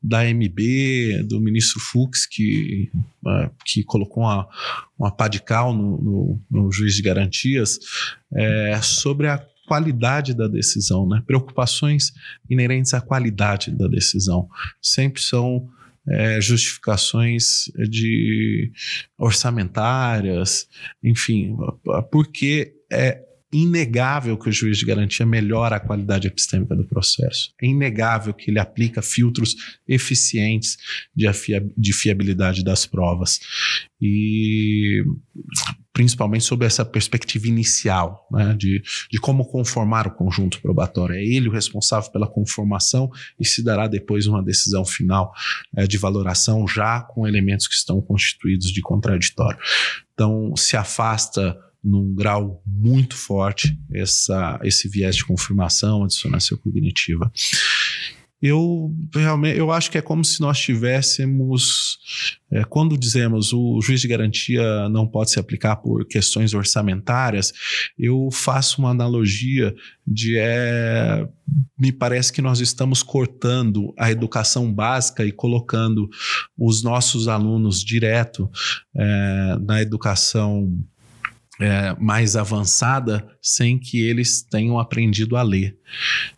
da 0.00 0.22
MB, 0.22 1.24
do 1.24 1.40
ministro 1.40 1.80
Fux, 1.80 2.24
que, 2.24 2.88
uh, 3.26 3.50
que 3.64 3.82
colocou 3.82 4.22
uma, 4.22 4.48
uma 4.96 5.10
pá 5.10 5.26
de 5.26 5.42
cal 5.42 5.74
no, 5.74 6.00
no, 6.00 6.42
no 6.48 6.72
juiz 6.72 6.94
de 6.94 7.02
garantias, 7.02 7.80
é, 8.32 8.80
sobre 8.80 9.26
a 9.26 9.44
qualidade 9.66 10.34
da 10.34 10.46
decisão, 10.46 11.04
né? 11.08 11.20
preocupações 11.26 12.12
inerentes 12.48 12.94
à 12.94 13.00
qualidade 13.00 13.72
da 13.72 13.88
decisão. 13.88 14.48
Sempre 14.80 15.20
são 15.20 15.68
é, 16.08 16.40
justificações 16.40 17.64
de 17.90 18.70
orçamentárias, 19.18 20.68
enfim, 21.02 21.56
porque 22.12 22.72
é, 22.88 23.25
inegável 23.52 24.36
que 24.36 24.48
o 24.48 24.52
juiz 24.52 24.78
de 24.78 24.84
garantia 24.84 25.24
melhora 25.24 25.76
a 25.76 25.80
qualidade 25.80 26.26
epistêmica 26.26 26.74
do 26.74 26.86
processo. 26.86 27.52
É 27.62 27.66
inegável 27.66 28.34
que 28.34 28.50
ele 28.50 28.58
aplica 28.58 29.00
filtros 29.00 29.54
eficientes 29.86 30.76
de, 31.14 31.26
de 31.76 31.92
fiabilidade 31.92 32.64
das 32.64 32.86
provas. 32.86 33.38
E 34.00 35.02
principalmente 35.96 36.44
sob 36.44 36.66
essa 36.66 36.84
perspectiva 36.84 37.48
inicial, 37.48 38.28
né, 38.30 38.54
de, 38.54 38.82
de 39.10 39.18
como 39.18 39.46
conformar 39.46 40.06
o 40.06 40.14
conjunto 40.14 40.60
probatório. 40.60 41.14
É 41.14 41.24
ele 41.24 41.48
o 41.48 41.52
responsável 41.52 42.12
pela 42.12 42.28
conformação 42.28 43.08
e 43.40 43.46
se 43.46 43.64
dará 43.64 43.88
depois 43.88 44.26
uma 44.26 44.42
decisão 44.42 44.84
final 44.84 45.32
é, 45.74 45.86
de 45.86 45.96
valoração 45.96 46.68
já 46.68 47.00
com 47.00 47.26
elementos 47.26 47.66
que 47.66 47.74
estão 47.74 48.02
constituídos 48.02 48.70
de 48.70 48.82
contraditório. 48.82 49.58
Então, 50.12 50.54
se 50.54 50.76
afasta 50.76 51.56
num 51.86 52.14
grau 52.14 52.62
muito 52.66 53.16
forte 53.16 53.78
essa, 53.92 54.58
esse 54.62 54.88
viés 54.88 55.16
de 55.16 55.24
confirmação, 55.24 56.02
a 56.02 56.06
dissonância 56.08 56.56
cognitiva. 56.56 57.30
Eu 58.42 58.94
realmente 59.14 59.58
eu 59.58 59.72
acho 59.72 59.90
que 59.90 59.96
é 59.96 60.02
como 60.02 60.22
se 60.22 60.42
nós 60.42 60.60
tivéssemos, 60.60 61.98
é, 62.52 62.64
quando 62.64 62.98
dizemos 62.98 63.50
o 63.52 63.80
juiz 63.80 64.02
de 64.02 64.08
garantia 64.08 64.90
não 64.90 65.06
pode 65.06 65.30
se 65.30 65.40
aplicar 65.40 65.76
por 65.76 66.06
questões 66.06 66.52
orçamentárias, 66.52 67.52
eu 67.98 68.28
faço 68.30 68.80
uma 68.82 68.90
analogia 68.90 69.74
de 70.06 70.36
é, 70.36 71.26
me 71.78 71.90
parece 71.90 72.30
que 72.30 72.42
nós 72.42 72.60
estamos 72.60 73.02
cortando 73.02 73.94
a 73.98 74.10
educação 74.10 74.70
básica 74.70 75.24
e 75.24 75.32
colocando 75.32 76.06
os 76.58 76.82
nossos 76.82 77.28
alunos 77.28 77.82
direto 77.82 78.50
é, 78.94 79.56
na 79.62 79.80
educação 79.80 80.78
é, 81.60 81.94
mais 81.98 82.36
avançada 82.36 83.26
sem 83.40 83.78
que 83.78 84.00
eles 84.00 84.42
tenham 84.42 84.78
aprendido 84.78 85.36
a 85.36 85.42
ler. 85.42 85.76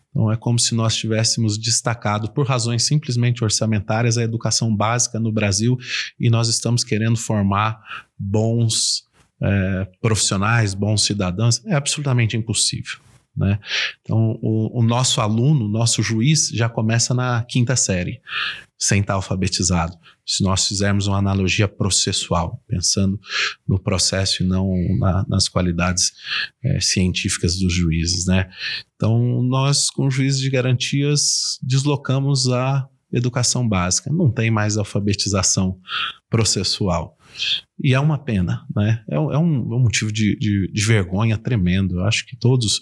Então 0.09 0.31
é 0.31 0.35
como 0.35 0.57
se 0.57 0.73
nós 0.73 0.95
tivéssemos 0.95 1.57
destacado, 1.57 2.31
por 2.31 2.45
razões 2.45 2.83
simplesmente 2.83 3.43
orçamentárias, 3.43 4.17
a 4.17 4.23
educação 4.23 4.75
básica 4.75 5.19
no 5.19 5.31
Brasil 5.31 5.77
e 6.19 6.29
nós 6.29 6.49
estamos 6.49 6.83
querendo 6.83 7.17
formar 7.17 7.79
bons 8.17 9.03
é, 9.41 9.87
profissionais, 10.01 10.73
bons 10.73 11.03
cidadãos. 11.03 11.63
É 11.65 11.75
absolutamente 11.75 12.35
impossível. 12.35 12.99
Né? 13.35 13.59
Então, 14.01 14.37
o, 14.41 14.79
o 14.79 14.83
nosso 14.83 15.21
aluno, 15.21 15.69
nosso 15.69 16.03
juiz, 16.03 16.49
já 16.49 16.67
começa 16.67 17.13
na 17.13 17.43
quinta 17.47 17.75
série 17.75 18.19
sem 18.77 19.01
estar 19.01 19.13
alfabetizado. 19.13 19.95
Se 20.29 20.43
nós 20.43 20.67
fizermos 20.67 21.07
uma 21.07 21.17
analogia 21.17 21.67
processual, 21.67 22.63
pensando 22.67 23.19
no 23.67 23.79
processo 23.79 24.43
e 24.43 24.45
não 24.45 24.71
na, 24.99 25.25
nas 25.27 25.49
qualidades 25.49 26.11
é, 26.63 26.79
científicas 26.79 27.57
dos 27.57 27.73
juízes, 27.73 28.27
né? 28.27 28.47
Então, 28.95 29.41
nós, 29.41 29.89
com 29.89 30.07
juízes 30.07 30.39
de 30.39 30.51
garantias, 30.51 31.57
deslocamos 31.63 32.47
a 32.47 32.87
educação 33.11 33.67
básica. 33.67 34.13
Não 34.13 34.29
tem 34.29 34.51
mais 34.51 34.77
alfabetização 34.77 35.79
processual. 36.29 37.17
E 37.81 37.93
é 37.93 37.99
uma 37.99 38.17
pena, 38.17 38.65
né? 38.75 39.03
É, 39.09 39.17
um, 39.17 39.31
é 39.31 39.37
um 39.37 39.79
motivo 39.79 40.11
de, 40.11 40.35
de, 40.37 40.69
de, 40.71 40.85
vergonha 40.85 41.37
tremendo. 41.37 41.99
Eu 41.99 42.05
acho 42.05 42.25
que 42.25 42.35
todos 42.35 42.81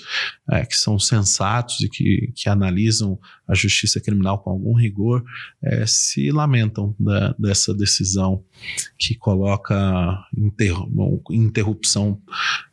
é, 0.50 0.66
que 0.66 0.76
são 0.76 0.98
sensatos 0.98 1.82
e 1.82 1.90
que, 1.90 2.32
que 2.36 2.50
analisam 2.50 3.20
a 3.48 3.54
justiça 3.54 4.02
criminal 4.02 4.40
com 4.40 4.50
algum 4.50 4.74
rigor 4.74 5.24
é, 5.64 5.86
se 5.86 6.32
lamentam 6.32 6.96
da, 7.00 7.36
dessa 7.38 7.74
decisão 7.74 8.44
que 8.98 9.16
coloca 9.16 9.76
interrupção 11.30 12.20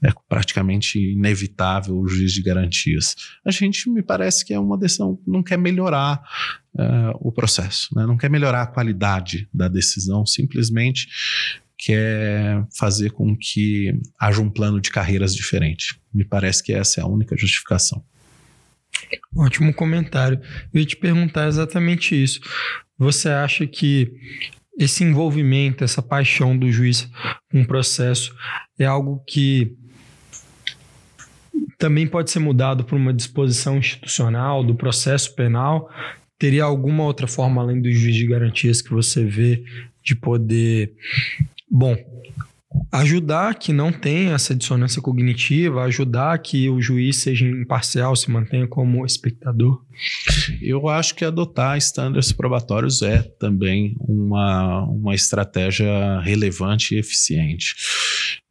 é, 0.03 0.11
praticamente 0.27 0.99
inevitável 0.99 1.99
o 1.99 2.09
juiz 2.09 2.33
de 2.33 2.43
garantias. 2.43 3.16
A 3.45 3.51
gente 3.51 3.91
me 3.91 4.03
parece 4.03 4.45
que 4.45 4.55
é 4.55 4.59
uma 4.59 4.79
decisão 4.79 5.16
que 5.16 5.31
não 5.31 5.43
quer 5.43 5.59
melhorar 5.59 6.22
é, 6.77 7.12
o 7.20 7.31
processo, 7.31 7.95
né? 7.95 8.07
não 8.07 8.16
quer 8.16 8.31
melhorar 8.31 8.62
a 8.62 8.66
qualidade 8.66 9.49
da 9.53 9.68
decisão, 9.68 10.27
simplesmente 10.27 11.09
quer 11.85 12.66
fazer 12.78 13.11
com 13.11 13.37
que 13.37 13.93
haja 14.18 14.41
um 14.41 14.49
plano 14.49 14.80
de 14.80 14.91
carreiras 14.91 15.35
diferente. 15.35 16.01
Me 16.12 16.24
parece 16.24 16.62
que 16.62 16.72
essa 16.72 17.01
é 17.01 17.05
a 17.05 17.07
única 17.07 17.37
justificação. 17.37 18.03
Ótimo 19.37 19.74
comentário. 19.74 20.41
Eu 20.72 20.80
ia 20.80 20.87
te 20.87 20.97
perguntar 20.97 21.47
exatamente 21.47 22.20
isso. 22.20 22.41
Você 22.97 23.28
acha 23.28 23.66
que 23.66 24.12
esse 24.78 25.05
envolvimento, 25.05 25.85
essa 25.85 26.01
paixão 26.01 26.57
do 26.57 26.70
juiz 26.72 27.09
com 27.51 27.61
o 27.61 27.66
processo 27.66 28.35
é 28.78 28.87
algo 28.87 29.22
que 29.26 29.76
também 31.78 32.07
pode 32.07 32.30
ser 32.30 32.39
mudado 32.39 32.85
por 32.85 32.97
uma 32.97 33.12
disposição 33.12 33.76
institucional 33.76 34.64
do 34.64 34.74
processo 34.74 35.35
penal? 35.35 35.91
Teria 36.39 36.64
alguma 36.64 37.05
outra 37.05 37.26
forma 37.26 37.61
além 37.61 37.80
do 37.80 37.93
juiz 37.93 38.16
de 38.16 38.26
garantias 38.26 38.80
que 38.80 38.91
você 38.91 39.24
vê 39.24 39.64
de 40.03 40.14
poder, 40.14 40.95
bom, 41.75 41.97
ajudar 42.93 43.55
que 43.57 43.72
não 43.72 43.93
tenha 43.93 44.35
essa 44.35 44.55
dissonância 44.55 45.03
cognitiva, 45.03 45.83
ajudar 45.83 46.39
que 46.39 46.68
o 46.68 46.81
juiz 46.81 47.16
seja 47.16 47.45
imparcial, 47.45 48.14
se 48.14 48.31
mantenha 48.31 48.66
como 48.66 49.05
espectador? 49.05 49.85
Eu 50.62 50.89
acho 50.89 51.14
que 51.14 51.25
adotar 51.25 51.77
estándares 51.77 52.31
probatórios 52.33 53.03
é 53.03 53.22
também 53.39 53.97
uma, 54.01 54.85
uma 54.85 55.14
estratégia 55.14 56.20
relevante 56.20 56.95
e 56.95 56.99
eficiente. 56.99 57.75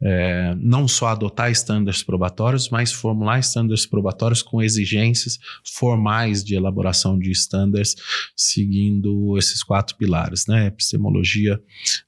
É, 0.06 0.54
não 0.58 0.86
só 0.86 1.08
adotar 1.08 1.50
estándares 1.50 2.04
probatórios, 2.04 2.70
mas 2.70 2.92
formular 2.92 3.40
estándares 3.40 3.86
probatórios 3.86 4.42
com 4.42 4.62
exigências 4.62 5.40
formais 5.64 6.44
de 6.44 6.56
elaboração 6.56 7.18
de 7.18 7.32
estándares, 7.32 7.96
seguindo 8.36 9.38
esses 9.38 9.64
quatro 9.64 9.96
pilares, 9.96 10.46
né? 10.46 10.68
Epistemologia, 10.68 11.58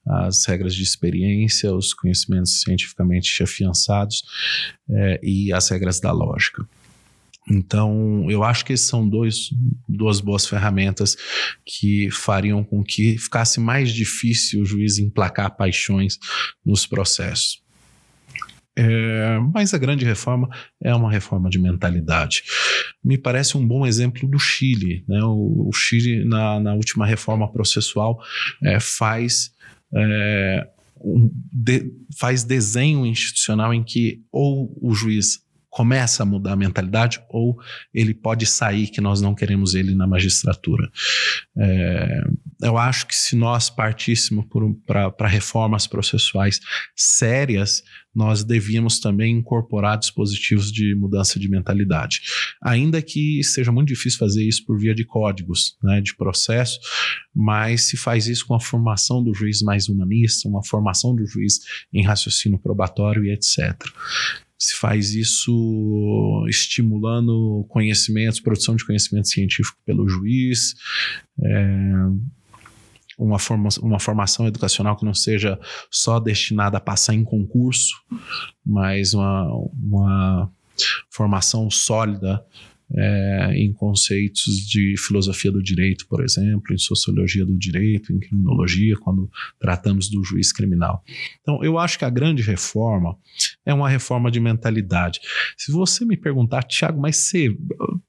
as 0.05 0.45
regras 0.45 0.75
de 0.75 0.83
experiência, 0.83 1.73
os 1.73 1.93
conhecimentos 1.93 2.61
cientificamente 2.61 3.41
afiançados 3.41 4.23
é, 4.89 5.19
e 5.23 5.53
as 5.53 5.69
regras 5.69 5.99
da 6.01 6.11
lógica. 6.11 6.67
Então, 7.49 8.29
eu 8.29 8.43
acho 8.43 8.65
que 8.65 8.73
esses 8.73 8.87
são 8.87 9.07
dois, 9.07 9.49
duas 9.87 10.19
boas 10.19 10.47
ferramentas 10.47 11.15
que 11.63 12.09
fariam 12.09 12.63
com 12.63 12.83
que 12.83 13.17
ficasse 13.17 13.59
mais 13.59 13.93
difícil 13.93 14.61
o 14.61 14.65
juiz 14.65 14.97
emplacar 14.97 15.55
paixões 15.55 16.17
nos 16.65 16.87
processos. 16.87 17.63
É, 18.77 19.39
mas 19.53 19.73
a 19.73 19.77
grande 19.77 20.03
reforma 20.03 20.49
é 20.81 20.93
uma 20.93 21.09
reforma 21.09 21.49
de 21.49 21.57
mentalidade. 21.57 22.43
Me 23.03 23.17
parece 23.17 23.57
um 23.57 23.65
bom 23.65 23.85
exemplo 23.85 24.27
do 24.27 24.37
Chile. 24.37 25.05
Né? 25.07 25.23
O, 25.23 25.69
o 25.69 25.71
Chile, 25.73 26.25
na, 26.25 26.59
na, 26.59 26.73
última 26.73 27.05
reforma 27.05 27.51
processual, 27.51 28.19
é, 28.63 28.79
faz. 28.79 29.51
É, 29.93 30.67
um, 30.99 31.31
de, 31.51 31.91
faz 32.17 32.43
desenho 32.43 33.05
institucional 33.05 33.73
em 33.73 33.83
que 33.83 34.21
ou 34.31 34.75
o 34.81 34.93
juiz 34.93 35.45
começa 35.75 36.23
a 36.23 36.25
mudar 36.25 36.53
a 36.53 36.55
mentalidade 36.55 37.21
ou 37.29 37.59
ele 37.93 38.13
pode 38.13 38.45
sair, 38.45 38.87
que 38.87 39.01
nós 39.01 39.19
não 39.19 39.35
queremos 39.35 39.75
ele 39.75 39.93
na 39.93 40.07
magistratura. 40.07 40.89
É, 41.57 42.23
eu 42.61 42.77
acho 42.77 43.07
que 43.07 43.15
se 43.15 43.35
nós 43.35 43.69
partíssemos 43.69 44.45
para 44.85 45.27
reformas 45.27 45.87
processuais 45.87 46.59
sérias, 46.95 47.83
nós 48.13 48.43
devíamos 48.43 48.99
também 48.99 49.37
incorporar 49.37 49.97
dispositivos 49.97 50.71
de 50.71 50.95
mudança 50.95 51.37
de 51.37 51.49
mentalidade. 51.49 52.21
Ainda 52.63 53.01
que 53.01 53.43
seja 53.43 53.71
muito 53.71 53.89
difícil 53.89 54.17
fazer 54.17 54.47
isso 54.47 54.65
por 54.65 54.79
via 54.79 54.95
de 54.95 55.03
códigos, 55.03 55.77
né, 55.83 55.99
de 55.99 56.15
processo, 56.15 56.79
mas 57.33 57.89
se 57.89 57.97
faz 57.97 58.27
isso 58.27 58.45
com 58.47 58.55
a 58.55 58.61
formação 58.61 59.21
do 59.21 59.33
juiz 59.33 59.61
mais 59.61 59.89
humanista, 59.89 60.47
uma 60.47 60.63
formação 60.63 61.13
do 61.13 61.25
juiz 61.25 61.59
em 61.93 62.03
raciocínio 62.03 62.57
probatório 62.57 63.25
e 63.25 63.31
etc 63.31 63.75
se 64.57 64.73
faz 64.79 65.13
isso 65.13 66.45
estimulando 66.47 67.65
conhecimentos, 67.69 68.39
produção 68.39 68.75
de 68.75 68.85
conhecimento 68.85 69.27
científico 69.27 69.77
pelo 69.85 70.07
juiz, 70.07 70.75
é, 71.39 71.93
uma, 73.17 73.39
forma, 73.39 73.69
uma 73.81 73.99
formação 73.99 74.47
educacional 74.47 74.95
que 74.95 75.05
não 75.05 75.13
seja 75.13 75.59
só 75.89 76.19
destinada 76.19 76.77
a 76.77 76.81
passar 76.81 77.13
em 77.13 77.23
concurso, 77.23 77.95
mas 78.65 79.13
uma, 79.13 79.47
uma 79.73 80.51
formação 81.09 81.69
sólida 81.69 82.45
é, 82.93 83.53
em 83.55 83.73
conceitos 83.73 84.57
de 84.67 84.95
filosofia 84.97 85.51
do 85.51 85.61
direito, 85.61 86.07
por 86.07 86.23
exemplo, 86.23 86.73
em 86.73 86.77
sociologia 86.77 87.45
do 87.45 87.57
direito, 87.57 88.13
em 88.13 88.19
criminologia, 88.19 88.95
quando 88.97 89.29
tratamos 89.59 90.09
do 90.09 90.23
juiz 90.23 90.51
criminal. 90.51 91.03
Então, 91.41 91.63
eu 91.63 91.79
acho 91.79 91.97
que 91.97 92.05
a 92.05 92.09
grande 92.09 92.43
reforma 92.43 93.17
é 93.65 93.73
uma 93.73 93.89
reforma 93.89 94.29
de 94.29 94.39
mentalidade. 94.39 95.19
Se 95.57 95.71
você 95.71 96.05
me 96.05 96.15
perguntar, 96.15 96.63
Tiago, 96.63 97.01
mas 97.01 97.17
você, 97.17 97.55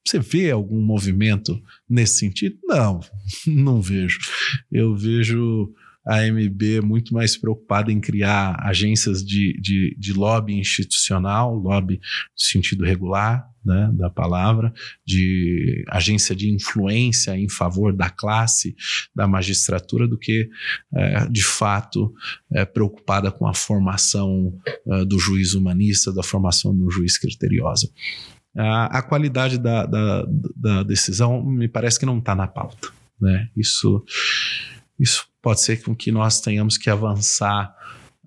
você 0.06 0.18
vê 0.18 0.50
algum 0.50 0.80
movimento 0.80 1.60
nesse 1.88 2.18
sentido? 2.18 2.58
Não, 2.64 3.00
não 3.46 3.80
vejo. 3.80 4.18
Eu 4.70 4.94
vejo 4.94 5.72
a 6.06 6.20
AMB 6.20 6.80
muito 6.84 7.12
mais 7.12 7.36
preocupada 7.36 7.90
em 7.90 8.00
criar 8.00 8.56
agências 8.60 9.24
de, 9.24 9.58
de, 9.60 9.96
de 9.98 10.12
lobby 10.12 10.54
institucional, 10.54 11.52
lobby 11.52 11.94
no 11.94 12.00
sentido 12.36 12.84
regular 12.84 13.44
né, 13.66 13.90
da 13.92 14.08
palavra, 14.08 14.72
de 15.04 15.84
agência 15.88 16.36
de 16.36 16.48
influência 16.48 17.36
em 17.36 17.48
favor 17.48 17.92
da 17.92 18.08
classe 18.08 18.76
da 19.12 19.26
magistratura, 19.26 20.06
do 20.06 20.16
que, 20.16 20.48
é, 20.94 21.26
de 21.26 21.42
fato, 21.42 22.14
é, 22.52 22.64
preocupada 22.64 23.32
com 23.32 23.46
a 23.46 23.52
formação 23.52 24.56
é, 24.86 25.04
do 25.04 25.18
juiz 25.18 25.54
humanista, 25.54 26.12
da 26.12 26.22
formação 26.22 26.74
do 26.74 26.88
juiz 26.88 27.18
criteriosa. 27.18 27.90
A, 28.56 28.98
a 28.98 29.02
qualidade 29.02 29.58
da, 29.58 29.84
da, 29.84 30.24
da 30.54 30.82
decisão 30.84 31.44
me 31.44 31.66
parece 31.68 31.98
que 31.98 32.06
não 32.06 32.18
está 32.18 32.34
na 32.34 32.46
pauta. 32.46 32.88
Né? 33.20 33.50
Isso, 33.56 34.04
isso 34.98 35.26
pode 35.42 35.60
ser 35.60 35.82
com 35.82 35.94
que 35.94 36.12
nós 36.12 36.40
tenhamos 36.40 36.78
que 36.78 36.88
avançar 36.88 37.74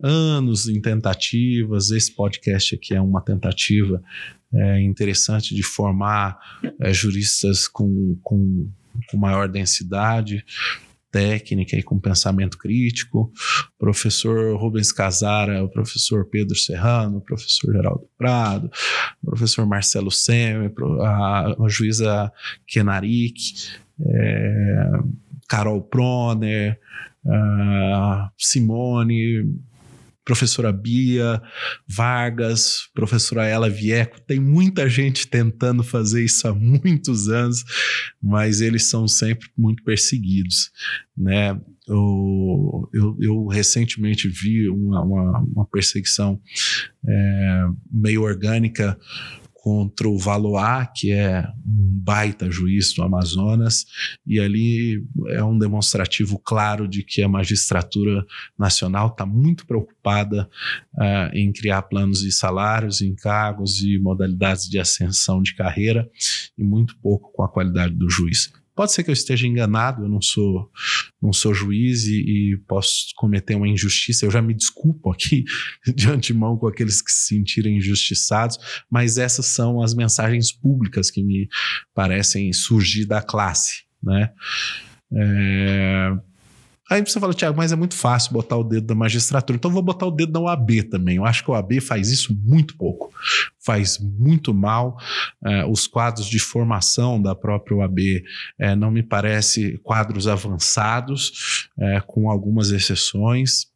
anos 0.02 0.68
em 0.68 0.82
tentativas. 0.82 1.92
Esse 1.92 2.14
podcast 2.14 2.76
aqui 2.76 2.94
é 2.94 3.02
uma 3.02 3.22
tentativa 3.22 4.02
é, 4.54 4.82
interessante 4.82 5.54
de 5.54 5.64
formar 5.64 6.38
é, 6.80 6.91
juristas 6.93 7.68
com, 7.68 8.18
com, 8.24 8.70
com 9.10 9.18
maior 9.18 9.47
densidade 9.47 10.43
técnica 11.12 11.76
e 11.76 11.82
com 11.82 12.00
pensamento 12.00 12.58
crítico, 12.58 13.32
professor 13.80 14.56
Rubens 14.60 14.91
Casara, 14.91 15.64
o 15.64 15.70
professor 15.70 16.26
Pedro 16.26 16.56
Serrano, 16.56 17.18
o 17.18 17.22
professor 17.22 17.74
Geraldo 17.74 18.08
Prado, 18.18 18.70
o 19.24 19.28
professor 19.28 19.66
Marcelo 19.66 20.12
Seme, 20.12 20.72
a, 21.02 21.56
a 21.60 21.68
juíza 21.68 22.32
Kenarik, 22.68 23.41
é, 24.00 24.91
Carol 25.47 25.82
Proner, 25.82 26.80
uh, 27.26 28.30
Simone, 28.38 29.52
professora 30.26 30.72
Bia, 30.72 31.41
Vargas, 31.88 32.89
professora 32.93 33.45
Ela 33.45 33.70
Vieco, 33.70 34.22
tem 34.22 34.39
muita 34.39 34.88
gente 34.89 35.28
tentando 35.28 35.84
fazer 35.84 36.24
isso 36.24 36.47
há 36.47 36.53
muitos 36.53 37.30
anos, 37.30 37.63
mas 38.22 38.61
eles 38.61 38.84
são 38.89 39.07
sempre 39.07 39.49
muito 39.57 39.84
perseguidos, 39.84 40.72
né? 41.17 41.59
Eu, 41.88 42.88
eu, 42.93 43.17
eu 43.20 43.47
recentemente 43.47 44.28
vi 44.28 44.70
uma, 44.70 45.01
uma, 45.01 45.39
uma 45.39 45.65
perseguição 45.65 46.39
é, 47.07 47.65
meio 47.91 48.22
orgânica 48.22 48.95
contra 49.62 50.07
o 50.07 50.18
Valois, 50.18 50.88
que 50.95 51.12
é 51.12 51.41
um 51.66 51.99
baita 52.01 52.49
juiz 52.49 52.93
do 52.93 53.03
Amazonas, 53.03 53.86
e 54.26 54.39
ali 54.39 55.05
é 55.28 55.43
um 55.43 55.57
demonstrativo 55.57 56.39
claro 56.39 56.88
de 56.88 57.03
que 57.03 57.22
a 57.22 57.28
magistratura 57.28 58.26
nacional 58.57 59.07
está 59.07 59.26
muito 59.26 59.66
preocupada 59.68 60.49
uh, 60.95 61.36
em 61.36 61.51
criar 61.51 61.84
planos 61.84 62.22
de 62.22 62.32
salários, 62.32 63.01
encargos 63.01 63.82
e 63.82 63.99
modalidades 63.99 64.68
de 64.68 64.80
ascensão 64.80 65.41
de 65.41 65.53
carreira, 65.53 66.10
e 66.57 66.64
muito 66.64 66.97
pouco 66.97 67.32
com 67.34 67.43
a 67.43 67.49
qualidade 67.49 67.93
do 67.93 68.10
juiz. 68.10 68.51
Pode 68.80 68.93
ser 68.93 69.03
que 69.03 69.10
eu 69.10 69.14
esteja 69.14 69.45
enganado, 69.45 70.03
eu 70.03 70.10
não 70.10 70.22
sou, 70.22 70.72
não 71.22 71.34
sou 71.34 71.53
juiz 71.53 72.05
e, 72.05 72.53
e, 72.53 72.57
posso 72.67 73.07
cometer 73.15 73.55
uma 73.55 73.67
injustiça. 73.67 74.26
Eu 74.26 74.32
já 74.32 74.41
me 74.41 74.53
desculpo 74.53 75.11
aqui 75.11 75.43
de 75.95 76.09
antemão 76.09 76.57
com 76.57 76.67
aqueles 76.67 77.01
que 77.01 77.11
se 77.11 77.36
sentirem 77.36 77.78
injustiçados, 77.78 78.57
mas 78.89 79.17
essas 79.17 79.47
são 79.47 79.82
as 79.82 79.93
mensagens 79.93 80.51
públicas 80.51 81.11
que 81.11 81.24
me 81.24 81.47
parecem 81.93 82.53
surgir 82.53 83.05
da 83.05 83.22
classe, 83.22 83.84
né? 84.01 84.32
É, 85.11 86.11
Aí 86.90 87.02
você 87.02 87.20
fala, 87.20 87.34
Tiago, 87.34 87.56
mas 87.56 87.72
é 87.72 87.76
muito 87.76 87.96
fácil 87.96 88.34
botar 88.34 88.58
o 88.58 88.64
dedo 88.64 88.88
da 88.88 88.96
magistratura. 88.96 89.56
Então 89.56 89.70
vou 89.70 89.84
botar 89.84 90.08
o 90.08 90.12
dedo 90.12 90.32
da 90.32 90.40
OAB 90.40 90.84
também. 90.90 91.18
Eu 91.18 91.26
acho 91.26 91.44
que 91.44 91.52
a 91.52 91.54
OAB 91.54 91.80
faz 91.80 92.10
isso 92.10 92.36
muito 92.44 92.76
pouco. 92.76 93.12
Faz 93.64 94.00
muito 94.00 94.54
mal. 94.54 94.98
É, 95.46 95.66
os 95.66 95.86
quadros 95.86 96.26
de 96.26 96.40
formação 96.40 97.22
da 97.22 97.36
própria 97.36 97.78
OAB 97.78 98.00
é, 98.58 98.76
não 98.76 98.90
me 98.90 99.04
parece 99.04 99.78
quadros 99.84 100.28
avançados, 100.28 101.70
é, 101.78 102.02
com 102.02 102.30
algumas 102.30 102.72
exceções. 102.72 103.68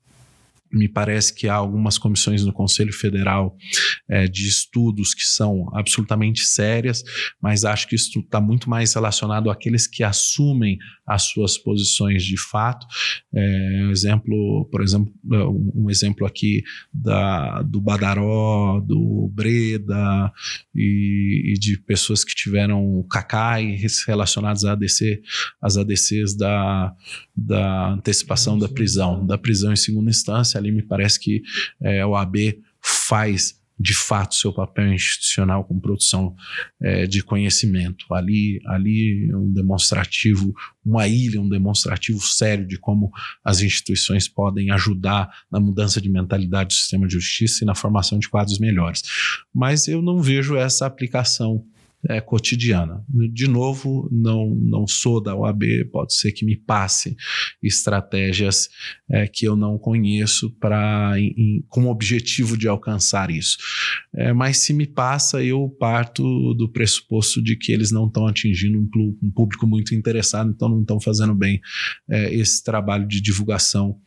Me 0.74 0.88
parece 0.88 1.34
que 1.34 1.48
há 1.48 1.54
algumas 1.54 1.98
comissões 1.98 2.44
no 2.44 2.52
Conselho 2.52 2.92
Federal 2.92 3.56
é, 4.10 4.28
de 4.28 4.48
estudos 4.48 5.14
que 5.14 5.24
são 5.24 5.70
absolutamente 5.74 6.46
sérias, 6.46 7.04
mas 7.40 7.64
acho 7.64 7.88
que 7.88 7.96
isso 7.96 8.20
está 8.20 8.42
muito 8.42 8.70
mais 8.70 8.94
relacionado 8.94 9.52
àqueles 9.52 9.86
que 9.86 10.04
assumem 10.04 10.80
as 11.06 11.24
suas 11.24 11.58
posições 11.58 12.24
de 12.24 12.38
fato. 12.38 12.88
É, 13.34 13.84
um 13.84 13.92
exemplo, 13.92 14.68
por 14.72 14.82
exemplo, 14.82 15.14
um 15.76 15.90
exemplo 15.90 16.26
aqui 16.26 16.64
da, 16.92 17.62
do 17.62 17.80
Badaró, 17.80 18.80
do 18.80 19.30
Breda 19.34 20.32
e, 20.74 21.54
e 21.54 21.60
de 21.60 21.78
pessoas 21.78 22.24
que 22.24 22.34
tiveram 22.34 23.06
CACAI 23.12 23.78
relacionados 24.08 24.66
à 24.66 24.72
ADC, 24.72 25.22
as 25.62 25.78
ADCs 25.78 26.36
da, 26.36 26.94
da 27.36 27.92
antecipação 27.92 28.58
da 28.58 28.68
prisão, 28.68 29.26
da 29.26 29.38
prisão 29.38 29.72
em 29.72 29.76
segunda 29.76 30.10
instância 30.10 30.63
ali 30.64 30.72
me 30.72 30.84
parece 30.84 31.20
que 31.20 31.42
é, 31.82 32.06
o 32.06 32.16
AB 32.16 32.60
faz 32.82 33.62
de 33.80 33.94
fato 33.94 34.36
seu 34.36 34.54
papel 34.54 34.94
institucional 34.94 35.64
com 35.66 35.80
produção 35.80 36.36
é, 36.82 37.06
de 37.06 37.24
conhecimento. 37.24 38.06
Ali, 38.14 38.62
ali 38.66 39.30
é 39.30 39.36
um 39.36 39.52
demonstrativo, 39.52 40.54
uma 40.86 41.08
ilha, 41.08 41.42
um 41.42 41.50
demonstrativo 41.50 42.22
sério 42.22 42.66
de 42.68 42.78
como 42.78 43.12
as 43.44 43.62
instituições 43.62 44.28
podem 44.28 44.72
ajudar 44.72 45.30
na 45.52 45.60
mudança 45.60 46.00
de 46.00 46.10
mentalidade 46.10 46.70
do 46.70 46.74
sistema 46.74 47.08
de 47.08 47.14
justiça 47.14 47.64
e 47.64 47.68
na 47.68 47.76
formação 47.76 48.20
de 48.20 48.30
quadros 48.30 48.60
melhores. 48.60 49.02
Mas 49.54 49.88
eu 49.88 50.02
não 50.02 50.22
vejo 50.22 50.56
essa 50.56 50.86
aplicação 50.86 51.66
é, 52.10 52.20
cotidiana. 52.20 53.04
De 53.32 53.48
novo, 53.48 54.10
não, 54.12 54.50
não 54.50 54.88
sou 54.88 55.22
da 55.22 55.36
OAB, 55.36 55.64
pode 55.92 56.14
ser 56.14 56.32
que 56.32 56.46
me 56.46 56.56
passe 56.56 57.16
estratégias 57.62 58.70
é, 59.10 59.28
que 59.28 59.48
eu 59.48 59.56
não 59.56 59.78
conheço 59.78 60.52
para 60.60 61.14
com 61.70 61.86
o 61.86 61.90
objetivo 61.90 62.58
de 62.58 62.68
alcançar 62.68 63.32
isso. 63.32 63.58
É, 64.16 64.34
mas 64.34 64.58
se 64.58 64.74
me 64.74 64.86
passa, 64.86 65.44
eu 65.44 65.70
parto 65.80 66.54
do 66.54 66.70
pressuposto 66.70 67.42
de 67.42 67.56
que 67.56 67.72
eles 67.72 67.92
não 67.92 68.08
estão 68.08 68.28
atingindo 68.28 68.78
um, 68.78 69.18
um, 69.22 69.32
público 69.32 69.66
muito 69.66 69.96
interessado, 69.96 70.52
então 70.52 70.70
não 70.70 70.82
estão 70.82 71.00
fazendo 71.00 71.34
bem 71.34 71.62
é, 72.10 72.34
esse 72.34 72.64
trabalho 72.64 73.08
de 73.08 73.22
divulgação 73.22 73.98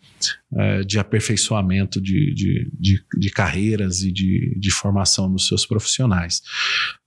é, 0.55 0.83
de 0.83 0.99
aperfeiçoamento 0.99 2.01
de, 2.01 2.35
de, 2.35 2.71
de, 2.79 3.05
de, 3.19 3.31
carreiras 3.31 4.03
e 4.03 4.13
de, 4.13 4.57
de 4.59 4.71
formação 4.71 5.31
dos 5.31 5.47
seus 5.47 5.67
profissionais. 5.67 6.43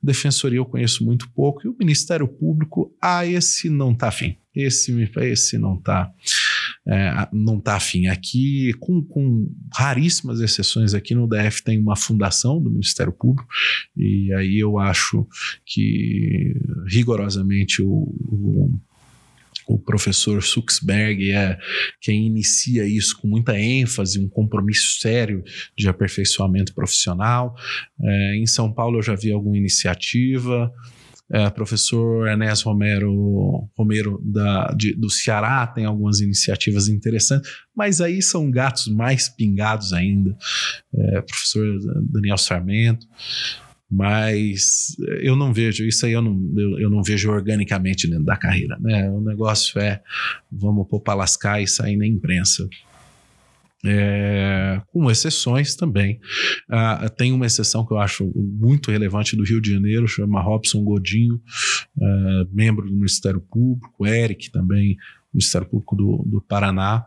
Defensoria 0.02 0.60
eu 0.60 0.66
conheço 0.66 1.04
muito 1.06 1.30
pouco 1.32 1.66
e 1.66 1.70
o 1.70 1.76
Ministério 1.78 2.28
Público, 2.28 2.96
ah, 3.02 3.26
esse 3.26 3.70
não 3.70 3.92
está 3.92 4.08
afim. 4.08 4.38
Esse, 4.56 4.92
esse 5.22 5.58
não 5.58 5.76
está 5.76 6.12
é, 6.88 7.28
não 7.32 7.60
tá 7.60 7.76
afim. 7.76 8.08
Aqui, 8.08 8.74
com, 8.80 9.04
com 9.04 9.48
raríssimas 9.74 10.40
exceções, 10.40 10.94
aqui 10.94 11.14
no 11.14 11.28
DF 11.28 11.64
tem 11.64 11.80
uma 11.80 11.96
fundação 11.96 12.62
do 12.62 12.70
Ministério 12.70 13.14
Público, 13.14 13.48
e 13.96 14.34
aí 14.34 14.58
eu 14.58 14.80
acho 14.80 15.28
que 15.66 16.56
rigorosamente 16.88 17.82
o, 17.82 17.88
o 17.88 18.80
o 19.68 19.78
professor 19.78 20.42
Suxberg 20.42 21.32
é 21.32 21.58
quem 22.02 22.28
inicia 22.28 22.86
isso 22.86 23.18
com 23.20 23.28
muita 23.28 23.58
ênfase, 23.60 24.20
um 24.20 24.30
compromisso 24.30 25.00
sério 25.00 25.44
de 25.78 25.88
aperfeiçoamento 25.88 26.74
profissional. 26.74 27.56
É, 28.02 28.36
em 28.36 28.46
São 28.46 28.72
Paulo 28.74 28.98
eu 28.98 29.04
já 29.04 29.16
vi 29.16 29.32
alguma 29.32 29.58
iniciativa. 29.58 30.72
É, 31.32 31.48
professor 31.52 32.28
Enéas 32.28 32.64
Romero, 32.64 33.70
Romero 33.78 34.20
da, 34.24 34.74
de, 34.76 34.96
do 34.96 35.12
Ceará 35.12 35.68
tem 35.68 35.86
algumas 35.86 36.22
iniciativas 36.22 36.88
interessantes, 36.88 37.52
mas 37.76 38.02
aí 38.02 38.20
são 38.20 38.50
gatos 38.50 38.88
mais 38.88 39.30
pingados 39.30 39.94
ainda. 39.94 40.36
É, 40.92 41.22
professor 41.22 41.68
Daniel 42.12 42.38
Sarmento 42.38 43.06
mas 43.90 44.96
eu 45.22 45.36
não 45.36 45.52
vejo, 45.52 45.84
isso 45.84 46.06
aí 46.06 46.12
eu 46.12 46.22
não, 46.22 46.40
eu, 46.56 46.80
eu, 46.80 46.90
não 46.90 47.02
vejo 47.02 47.32
organicamente 47.32 48.08
dentro 48.08 48.26
da 48.26 48.38
carreira, 48.38 48.78
né? 48.80 49.10
O 49.10 49.20
negócio 49.20 49.80
é 49.80 50.02
vamos 50.52 50.88
pôr 50.88 51.00
para 51.00 51.16
lascar 51.16 51.62
e 51.62 51.68
sair 51.68 51.98
na 51.98 52.06
imprensa. 52.06 52.68
É, 53.86 54.82
com 54.92 55.10
exceções 55.10 55.74
também. 55.74 56.20
Ah, 56.70 57.08
tem 57.08 57.32
uma 57.32 57.46
exceção 57.46 57.86
que 57.86 57.94
eu 57.94 57.98
acho 57.98 58.30
muito 58.36 58.92
relevante 58.92 59.38
do 59.38 59.44
Rio 59.46 59.62
de 59.62 59.72
Janeiro, 59.72 60.06
chama 60.06 60.42
Robson 60.42 60.84
Godinho, 60.84 61.42
é, 61.98 62.46
membro 62.52 62.88
do 62.88 62.94
Ministério 62.94 63.40
Público, 63.40 64.06
Eric 64.06 64.52
também, 64.52 64.98
Ministério 65.34 65.68
Público 65.68 65.96
do, 65.96 66.24
do 66.26 66.42
Paraná, 66.42 67.06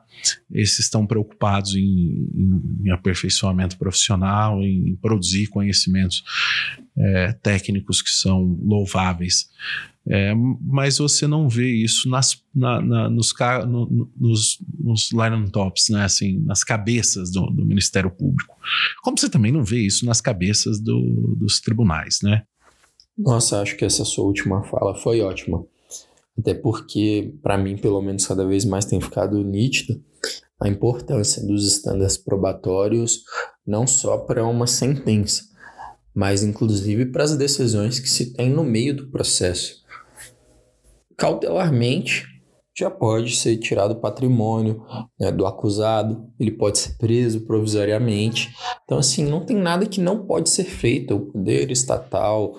esses 0.50 0.80
estão 0.80 1.06
preocupados 1.06 1.74
em, 1.74 1.80
em, 1.80 2.62
em 2.84 2.90
aperfeiçoamento 2.90 3.76
profissional, 3.76 4.62
em 4.62 4.96
produzir 5.02 5.48
conhecimentos 5.48 6.22
é, 6.96 7.32
técnicos 7.42 8.00
que 8.00 8.10
são 8.10 8.58
louváveis. 8.62 9.48
É, 10.08 10.34
mas 10.60 10.98
você 10.98 11.28
não 11.28 11.48
vê 11.48 11.68
isso 11.68 12.08
nas, 12.08 12.42
na, 12.54 12.80
na, 12.80 13.08
nos, 13.08 13.32
no, 13.68 14.10
nos, 14.16 14.58
nos 14.78 15.10
line 15.12 15.48
tops, 15.50 15.88
né? 15.90 16.04
assim, 16.04 16.40
nas 16.44 16.64
cabeças 16.64 17.30
do, 17.30 17.46
do, 17.46 17.64
Ministério 17.64 18.10
Público. 18.10 18.56
Como 19.02 19.16
você 19.16 19.28
também 19.28 19.52
não 19.52 19.64
vê 19.64 19.80
isso 19.80 20.04
nas 20.04 20.20
cabeças 20.20 20.80
do, 20.80 21.36
dos 21.36 21.60
tribunais, 21.60 22.18
né? 22.22 22.42
Nossa, 23.16 23.60
acho 23.60 23.76
que 23.76 23.84
essa 23.84 24.04
sua 24.04 24.24
última 24.24 24.64
fala 24.64 24.94
foi 24.94 25.20
ótima. 25.20 25.64
Até 26.39 26.55
porque, 26.55 27.35
para 27.43 27.59
mim, 27.59 27.76
pelo 27.76 28.01
menos, 28.01 28.26
cada 28.26 28.47
vez 28.47 28.64
mais 28.64 28.85
tem 28.85 29.01
ficado 29.01 29.43
nítido 29.43 30.03
a 30.61 30.68
importância 30.68 31.45
dos 31.45 31.66
estándares 31.66 32.16
probatórios, 32.16 33.24
não 33.66 33.87
só 33.87 34.18
para 34.18 34.47
uma 34.47 34.66
sentença, 34.66 35.43
mas 36.14 36.45
inclusive 36.45 37.07
para 37.07 37.24
as 37.24 37.37
decisões 37.37 37.99
que 37.99 38.09
se 38.09 38.33
tem 38.33 38.49
no 38.49 38.62
meio 38.62 38.95
do 38.95 39.11
processo. 39.11 39.83
Cautelarmente, 41.16 42.26
já 42.74 42.91
pode 42.91 43.37
ser 43.37 43.59
tirado 43.59 43.93
o 43.93 44.01
patrimônio 44.01 44.83
né, 45.20 45.30
do 45.30 45.47
acusado, 45.47 46.26
ele 46.39 46.53
pode 46.53 46.78
ser 46.78 46.97
preso 46.97 47.43
provisoriamente. 47.43 48.51
Então, 48.85 48.99
assim, 48.99 49.24
não 49.24 49.45
tem 49.45 49.57
nada 49.57 49.85
que 49.85 50.01
não 50.01 50.26
pode 50.26 50.49
ser 50.49 50.64
feito. 50.64 51.14
O 51.14 51.26
poder 51.33 51.70
estatal 51.70 52.57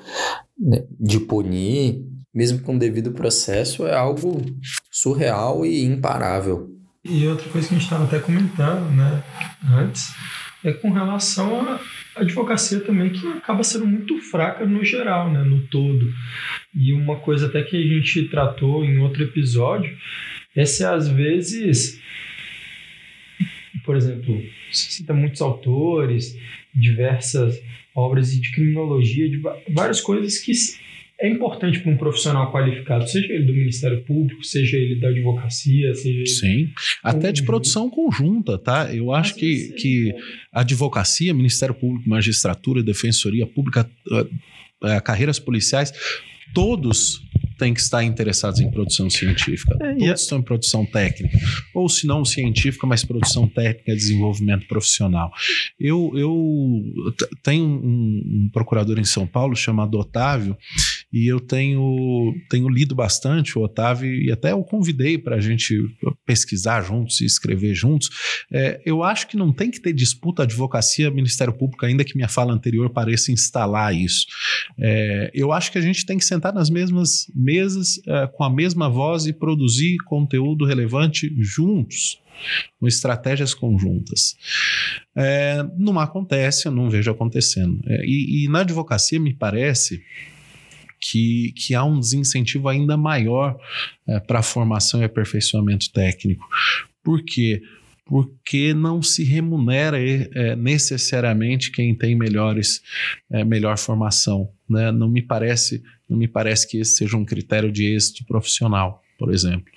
né, 0.58 0.86
de 1.00 1.20
punir 1.20 2.06
mesmo 2.34 2.60
com 2.60 2.78
devido 2.78 3.12
processo, 3.12 3.86
é 3.86 3.96
algo 3.96 4.42
surreal 4.90 5.66
e 5.66 5.84
imparável. 5.84 6.70
E 7.04 7.28
outra 7.28 7.50
coisa 7.50 7.68
que 7.68 7.76
a 7.76 7.78
gente 7.78 7.86
estava 7.86 8.06
até 8.06 8.20
comentando, 8.20 8.90
né, 8.96 9.24
antes, 9.70 10.14
é 10.64 10.72
com 10.72 10.90
relação 10.92 11.62
à 11.62 11.80
advocacia 12.16 12.80
também, 12.80 13.10
que 13.10 13.28
acaba 13.28 13.64
sendo 13.64 13.86
muito 13.86 14.18
fraca 14.22 14.66
no 14.66 14.84
geral, 14.84 15.32
né, 15.32 15.44
no 15.44 15.68
todo. 15.68 16.12
E 16.74 16.94
uma 16.94 17.18
coisa 17.18 17.48
até 17.48 17.62
que 17.62 17.76
a 17.76 17.88
gente 17.96 18.30
tratou 18.30 18.86
em 18.86 18.98
outro 19.00 19.24
episódio 19.24 19.96
é 20.56 20.66
se 20.66 20.86
às 20.86 21.10
vezes, 21.10 22.00
por 23.84 23.98
exemplo, 23.98 24.42
cita 24.72 25.14
muitos 25.14 25.42
autores, 25.42 26.38
diversas 26.74 27.62
obras 27.94 28.32
de 28.32 28.52
criminologia, 28.52 29.30
de 29.30 29.42
várias 29.70 30.00
coisas 30.00 30.40
que 30.40 30.54
é 31.24 31.30
importante 31.30 31.80
para 31.80 31.90
um 31.90 31.96
profissional 31.96 32.52
qualificado, 32.52 33.08
seja 33.08 33.32
ele 33.32 33.46
do 33.46 33.54
Ministério 33.54 34.04
Público, 34.04 34.44
seja 34.44 34.76
ele 34.76 35.00
da 35.00 35.08
advocacia, 35.08 35.96
seja 35.96 36.26
Sim, 36.26 36.70
até 37.02 37.32
de 37.32 37.44
produção 37.44 37.90
conjunta, 37.90 38.58
tá? 38.58 38.94
Eu 38.94 39.14
acho 39.14 39.34
que, 39.36 39.70
que 39.78 40.14
advocacia, 40.52 41.34
Ministério 41.34 41.74
Público, 41.74 42.10
magistratura, 42.10 42.84
defensoria 42.84 43.48
pública, 43.48 43.90
uh, 44.12 44.22
uh, 44.86 45.02
carreiras 45.02 45.40
policiais, 45.40 45.94
todos 46.54 47.22
têm 47.58 47.74
que 47.74 47.80
estar 47.80 48.04
interessados 48.04 48.60
em 48.60 48.70
produção 48.70 49.10
científica. 49.10 49.78
É, 49.82 49.96
Todos 49.96 50.22
estão 50.22 50.40
em 50.40 50.42
produção 50.42 50.86
técnica. 50.86 51.40
Ou 51.74 51.88
se 51.88 52.06
não 52.06 52.26
científica, 52.26 52.86
mas 52.86 53.06
produção 53.06 53.48
técnica, 53.48 53.96
desenvolvimento 53.96 54.68
profissional. 54.68 55.32
Eu, 55.80 56.12
eu 56.16 57.14
tenho 57.42 57.64
um, 57.64 58.46
um 58.46 58.50
procurador 58.52 59.00
em 59.00 59.06
São 59.06 59.26
Paulo 59.26 59.56
chamado 59.56 59.98
Otávio, 59.98 60.58
e 61.14 61.28
eu 61.28 61.39
tenho, 61.39 62.34
tenho 62.49 62.68
lido 62.68 62.95
bastante 62.95 63.57
o 63.57 63.61
Otávio 63.61 64.11
e 64.11 64.32
até 64.32 64.55
o 64.55 64.64
convidei 64.64 65.16
para 65.16 65.36
a 65.36 65.39
gente 65.39 65.78
pesquisar 66.26 66.82
juntos 66.82 67.22
e 67.22 67.26
escrever 67.26 67.76
juntos. 67.76 68.09
É, 68.51 68.82
eu 68.84 69.03
acho 69.03 69.28
que 69.28 69.38
não 69.38 69.53
tem 69.53 69.70
que 69.70 69.80
ter 69.80 69.93
disputa 69.93 70.41
advocacia 70.41 71.11
Ministério 71.11 71.53
Público, 71.53 71.86
ainda 71.86 72.03
que 72.03 72.16
minha 72.16 72.28
fala 72.28 72.51
anterior 72.51 72.89
pareça 72.89 73.32
instalar 73.32 73.95
isso. 73.95 74.26
É, 74.80 75.30
eu 75.36 75.51
acho 75.51 75.72
que 75.72 75.78
a 75.78 75.82
gente 75.82 76.03
tem 76.03 76.18
que 76.18 76.26
sentar 76.26 76.51
nas 76.51 76.72
mesmas 76.72 77.28
mesas, 77.36 78.01
é, 78.07 78.26
com 78.26 78.43
a 78.43 78.49
mesma 78.49 78.89
voz 78.89 79.28
e 79.28 79.34
produzir 79.34 79.97
conteúdo 80.05 80.66
relevante 80.66 81.32
juntos 81.39 82.20
com 82.80 82.88
estratégias 82.88 83.53
conjuntas. 83.53 84.36
É, 85.16 85.64
não 85.78 85.99
acontece, 85.99 86.66
eu 86.66 86.72
não 86.72 86.89
vejo 86.89 87.11
acontecendo. 87.11 87.80
É, 87.86 88.03
e, 88.03 88.43
e, 88.43 88.47
na 88.49 88.61
advocacia, 88.61 89.20
me 89.20 89.34
parece 89.34 90.03
que, 91.04 91.54
que 91.56 91.76
há 91.76 91.84
um 91.84 91.99
desincentivo 91.99 92.70
ainda 92.70 92.95
maior 92.95 93.58
é, 94.08 94.20
para 94.20 94.39
a 94.39 94.43
formação 94.43 95.01
e 95.01 95.06
aperfeiçoamento 95.06 95.91
técnico. 95.91 96.47
Por 97.04 97.24
quê? 97.24 97.62
porque 98.06 98.74
não 98.74 99.01
se 99.01 99.24
remunera 99.24 99.97
é, 99.97 100.56
necessariamente 100.56 101.72
quem 101.72 101.95
tem 101.95 102.16
melhores, 102.16 102.82
é, 103.32 103.45
melhor 103.45 103.78
formação. 103.78 104.51
Né? 104.70 104.91
Não 104.91 105.10
me 105.10 105.22
parece, 105.22 105.82
não 106.10 106.18
me 106.18 106.28
parece 106.28 106.68
que 106.68 106.78
esse 106.80 106.97
seja 106.97 107.16
um 107.16 107.24
critério 107.24 107.72
de 107.72 107.86
êxito 107.86 108.26
profissional 108.26 109.03
por 109.18 109.34
exemplo. 109.34 109.72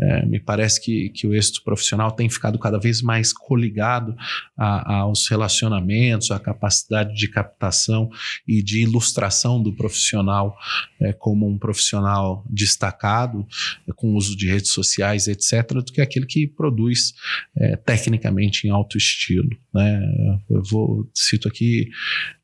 É, 0.00 0.24
me 0.24 0.40
parece 0.40 0.80
que, 0.80 1.10
que 1.10 1.26
o 1.26 1.34
êxito 1.34 1.62
profissional 1.62 2.10
tem 2.12 2.28
ficado 2.28 2.58
cada 2.58 2.78
vez 2.78 3.02
mais 3.02 3.30
coligado 3.30 4.16
a, 4.56 5.00
aos 5.00 5.28
relacionamentos, 5.28 6.30
à 6.30 6.40
capacidade 6.40 7.14
de 7.14 7.28
captação 7.28 8.08
e 8.48 8.62
de 8.62 8.82
ilustração 8.82 9.62
do 9.62 9.72
profissional 9.72 10.56
é, 10.98 11.12
como 11.12 11.46
um 11.46 11.58
profissional 11.58 12.42
destacado, 12.48 13.46
é, 13.86 13.92
com 13.94 14.14
uso 14.14 14.34
de 14.34 14.48
redes 14.48 14.72
sociais, 14.72 15.28
etc., 15.28 15.74
do 15.74 15.92
que 15.92 16.00
aquele 16.00 16.24
que 16.24 16.46
produz 16.46 17.12
é, 17.54 17.76
tecnicamente 17.76 18.66
em 18.66 18.70
alto 18.70 18.96
estilo. 18.96 19.50
Né? 19.74 20.00
Eu 20.48 20.62
vou, 20.62 21.10
cito 21.14 21.48
aqui 21.48 21.90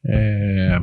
é, 0.05 0.79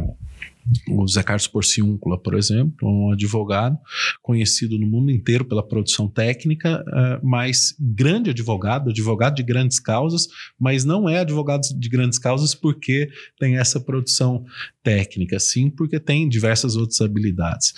o 0.90 1.08
Zé 1.08 1.22
Carlos 1.22 1.48
Porciúncula, 1.48 2.18
por 2.18 2.34
exemplo, 2.34 2.88
um 2.88 3.12
advogado 3.12 3.78
conhecido 4.22 4.80
no 4.80 4.88
mundo 4.88 5.12
inteiro 5.12 5.46
pela 5.46 5.66
produção 5.66 6.08
técnica, 6.08 6.84
uh, 6.88 7.26
mas 7.26 7.76
grande 7.80 8.32
advogado, 8.32 8.90
advogado 8.90 9.36
de 9.36 9.44
grandes 9.44 9.80
causas, 9.80 10.28
mas 10.60 10.84
não 10.84 11.08
é 11.08 11.20
advogado 11.20 11.62
de 11.78 11.90
grandes 11.90 12.18
causas 12.18 12.56
porque 12.56 13.10
tem 13.40 13.58
essa 13.58 13.80
produção 13.80 14.44
técnica, 14.84 15.40
sim, 15.40 15.70
porque 15.70 16.00
tem 16.00 16.28
diversas 16.28 16.76
outras 16.76 17.00
habilidades. 17.02 17.74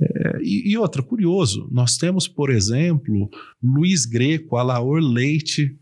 É, 0.00 0.38
e, 0.42 0.72
e, 0.72 0.78
outra, 0.78 1.02
curioso, 1.02 1.68
nós 1.70 1.96
temos, 1.96 2.26
por 2.26 2.50
exemplo, 2.50 3.30
Luiz 3.62 4.04
Greco, 4.04 4.56
Alaor 4.56 5.00
Leite, 5.00 5.76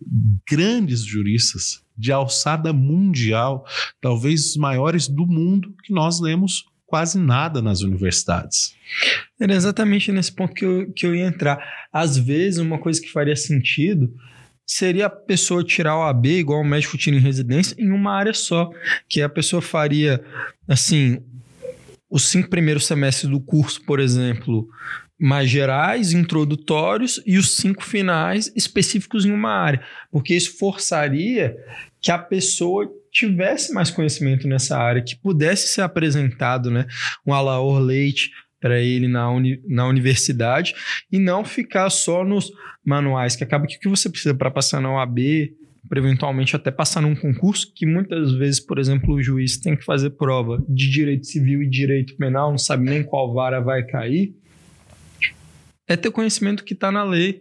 grandes 0.49 1.05
juristas 1.05 1.83
de 2.01 2.11
alçada 2.11 2.73
mundial, 2.73 3.65
talvez 4.01 4.47
os 4.47 4.57
maiores 4.57 5.07
do 5.07 5.27
mundo, 5.27 5.75
que 5.85 5.93
nós 5.93 6.21
lemos 6.21 6.65
quase 6.87 7.19
nada 7.19 7.63
nas 7.63 7.83
universidades. 7.83 8.75
Era 9.41 9.55
exatamente 9.55 10.11
nesse 10.11 10.33
ponto 10.33 10.53
que 10.53 10.65
eu, 10.65 10.93
que 10.93 11.07
eu 11.07 11.15
ia 11.15 11.27
entrar. 11.27 11.63
Às 11.93 12.17
vezes, 12.17 12.59
uma 12.59 12.79
coisa 12.79 13.01
que 13.01 13.13
faria 13.13 13.37
sentido 13.37 14.13
seria 14.67 15.07
a 15.07 15.11
pessoa 15.11 15.65
tirar 15.65 15.97
o 15.97 16.03
AB, 16.03 16.39
igual 16.39 16.61
o 16.61 16.65
médico 16.65 16.99
tira 16.99 17.17
em 17.17 17.21
residência, 17.21 17.77
em 17.79 17.91
uma 17.91 18.13
área 18.13 18.35
só. 18.35 18.71
Que 19.09 19.23
a 19.23 19.29
pessoa 19.29 19.63
faria, 19.63 20.23
assim, 20.67 21.23
os 22.11 22.25
cinco 22.29 22.51
primeiros 22.51 22.87
semestres 22.87 23.31
do 23.31 23.41
curso, 23.41 23.85
por 23.85 24.01
exemplo, 24.01 24.69
mais 25.19 25.49
gerais, 25.49 26.13
introdutórios, 26.13 27.23
e 27.25 27.39
os 27.39 27.57
cinco 27.57 27.85
finais 27.85 28.51
específicos 28.57 29.25
em 29.25 29.31
uma 29.31 29.53
área. 29.53 29.83
Porque 30.11 30.35
isso 30.35 30.59
forçaria 30.59 31.57
que 32.01 32.11
a 32.11 32.19
pessoa 32.19 32.91
tivesse 33.13 33.73
mais 33.73 33.91
conhecimento 33.91 34.47
nessa 34.47 34.79
área, 34.79 35.03
que 35.03 35.17
pudesse 35.17 35.69
ser 35.69 35.83
apresentado, 35.83 36.71
né, 36.71 36.87
um 37.27 37.35
Alaor 37.35 37.79
Leite 37.81 38.31
para 38.61 38.79
ele 38.79 39.09
na, 39.09 39.31
uni, 39.31 39.61
na 39.67 39.87
universidade 39.87 40.75
e 41.11 41.19
não 41.19 41.45
ficar 41.45 41.89
só 41.91 42.25
nos 42.25 42.53
manuais, 42.85 43.35
que 43.35 43.43
acaba 43.43 43.67
que 43.67 43.77
o 43.77 43.81
que 43.81 43.89
você 43.89 44.09
precisa 44.09 44.35
para 44.35 44.51
passar 44.51 44.81
na 44.81 44.93
OAB, 44.93 45.19
para 45.89 45.99
eventualmente 45.99 46.55
até 46.55 46.71
passar 46.71 47.01
num 47.01 47.17
concurso, 47.17 47.73
que 47.75 47.87
muitas 47.87 48.33
vezes, 48.35 48.61
por 48.61 48.79
exemplo, 48.79 49.15
o 49.15 49.23
juiz 49.23 49.57
tem 49.57 49.75
que 49.75 49.85
fazer 49.85 50.11
prova 50.11 50.63
de 50.69 50.91
direito 50.91 51.27
civil 51.27 51.63
e 51.63 51.69
direito 51.69 52.17
penal, 52.17 52.51
não 52.51 52.59
sabe 52.59 52.85
nem 52.85 53.03
qual 53.03 53.33
vara 53.33 53.61
vai 53.61 53.83
cair, 53.83 54.35
é 55.89 55.97
ter 55.97 56.11
conhecimento 56.11 56.63
que 56.63 56.75
está 56.75 56.93
na 56.93 57.03
lei 57.03 57.41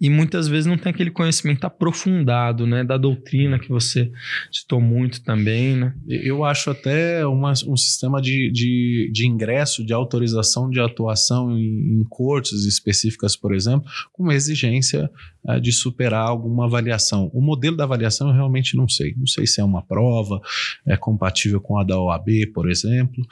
e 0.00 0.08
muitas 0.08 0.46
vezes 0.46 0.66
não 0.66 0.78
tem 0.78 0.90
aquele 0.90 1.10
conhecimento 1.10 1.64
aprofundado, 1.64 2.66
né, 2.66 2.84
da 2.84 2.96
doutrina 2.96 3.58
que 3.58 3.68
você 3.68 4.10
citou 4.50 4.80
muito 4.80 5.22
também, 5.22 5.76
né? 5.76 5.94
Eu 6.06 6.44
acho 6.44 6.70
até 6.70 7.26
uma, 7.26 7.52
um 7.66 7.76
sistema 7.76 8.22
de, 8.22 8.50
de, 8.50 9.10
de, 9.12 9.26
ingresso, 9.26 9.84
de 9.84 9.92
autorização 9.92 10.70
de 10.70 10.80
atuação 10.80 11.58
em, 11.58 12.00
em 12.00 12.04
cortes 12.08 12.64
específicas, 12.64 13.36
por 13.36 13.52
exemplo, 13.52 13.90
com 14.12 14.22
uma 14.22 14.34
exigência 14.34 15.10
uh, 15.44 15.60
de 15.60 15.72
superar 15.72 16.28
alguma 16.28 16.66
avaliação. 16.66 17.28
O 17.34 17.40
modelo 17.40 17.76
da 17.76 17.84
avaliação 17.84 18.28
eu 18.28 18.34
realmente 18.34 18.76
não 18.76 18.88
sei. 18.88 19.14
Não 19.16 19.26
sei 19.26 19.46
se 19.46 19.60
é 19.60 19.64
uma 19.64 19.82
prova, 19.82 20.40
é 20.86 20.96
compatível 20.96 21.60
com 21.60 21.76
a 21.76 21.82
da 21.82 21.98
OAB, 21.98 22.28
por 22.54 22.70
exemplo. 22.70 23.26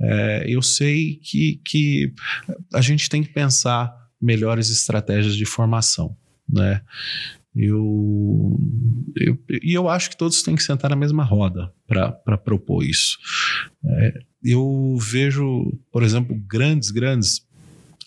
É, 0.00 0.44
eu 0.46 0.62
sei 0.62 1.16
que, 1.16 1.60
que 1.64 2.12
a 2.72 2.80
gente 2.80 3.08
tem 3.08 3.22
que 3.22 3.32
pensar 3.32 4.01
melhores 4.22 4.70
estratégias 4.70 5.36
de 5.36 5.44
formação, 5.44 6.16
né? 6.48 6.80
Eu, 7.54 8.58
eu, 9.14 9.38
e 9.62 9.74
eu 9.74 9.86
acho 9.86 10.08
que 10.08 10.16
todos 10.16 10.42
têm 10.42 10.56
que 10.56 10.62
sentar 10.62 10.88
na 10.88 10.96
mesma 10.96 11.22
roda 11.22 11.70
para 11.86 12.38
propor 12.38 12.82
isso. 12.82 13.18
É, 13.84 14.20
eu 14.42 14.96
vejo, 14.98 15.78
por 15.92 16.02
exemplo, 16.02 16.34
grandes, 16.48 16.90
grandes 16.90 17.46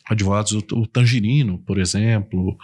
advogados, 0.07 0.51
o, 0.51 0.63
o 0.73 0.87
Tangerino, 0.87 1.59
por 1.59 1.79
exemplo, 1.79 2.57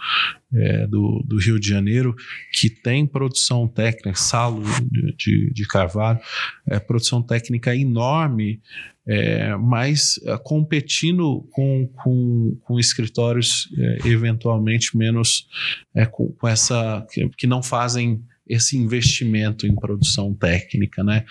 é, 0.52 0.86
do, 0.86 1.22
do, 1.26 1.38
Rio 1.38 1.58
de 1.58 1.68
Janeiro, 1.68 2.14
que 2.52 2.70
tem 2.70 3.06
produção 3.06 3.66
técnica, 3.66 4.14
Salo 4.14 4.62
de, 4.90 5.14
de, 5.16 5.52
de 5.52 5.66
Carvalho, 5.66 6.20
é, 6.66 6.78
produção 6.78 7.22
técnica 7.22 7.74
enorme 7.76 8.60
é, 9.06 9.56
mas 9.56 10.20
é, 10.24 10.38
competindo 10.38 11.46
com, 11.50 11.88
com, 11.88 12.56
com 12.62 12.78
escritórios 12.78 13.68
é, 13.76 14.08
eventualmente 14.08 14.96
menos 14.96 15.48
é, 15.94 16.06
com, 16.06 16.32
com, 16.32 16.46
essa 16.46 17.04
que, 17.10 17.28
que, 17.30 17.46
não 17.46 17.62
fazem 17.62 18.22
esse 18.46 18.76
investimento 18.76 19.66
em 19.66 19.74
produção 19.74 20.34
técnica, 20.34 21.04
né? 21.04 21.24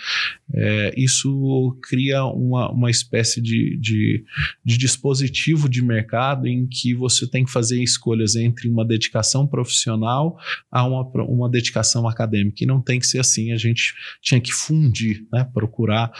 É, 0.53 0.93
isso 0.97 1.77
cria 1.83 2.23
uma, 2.25 2.71
uma 2.71 2.89
espécie 2.89 3.41
de, 3.41 3.77
de, 3.77 4.23
de, 4.63 4.77
dispositivo 4.77 5.67
de 5.67 5.81
mercado 5.81 6.47
em 6.47 6.65
que 6.67 6.93
você 6.93 7.27
tem 7.27 7.43
que 7.43 7.51
fazer 7.51 7.81
escolhas 7.83 8.35
entre 8.35 8.69
uma 8.69 8.85
dedicação 8.85 9.45
profissional 9.45 10.37
a 10.71 10.85
uma, 10.85 11.03
uma 11.25 11.49
dedicação 11.49 12.07
acadêmica. 12.07 12.63
E 12.63 12.67
não 12.67 12.81
tem 12.81 12.99
que 12.99 13.07
ser 13.07 13.19
assim, 13.19 13.51
a 13.51 13.57
gente 13.57 13.93
tinha 14.21 14.39
que 14.39 14.51
fundir, 14.51 15.25
né? 15.31 15.43
procurar 15.53 16.11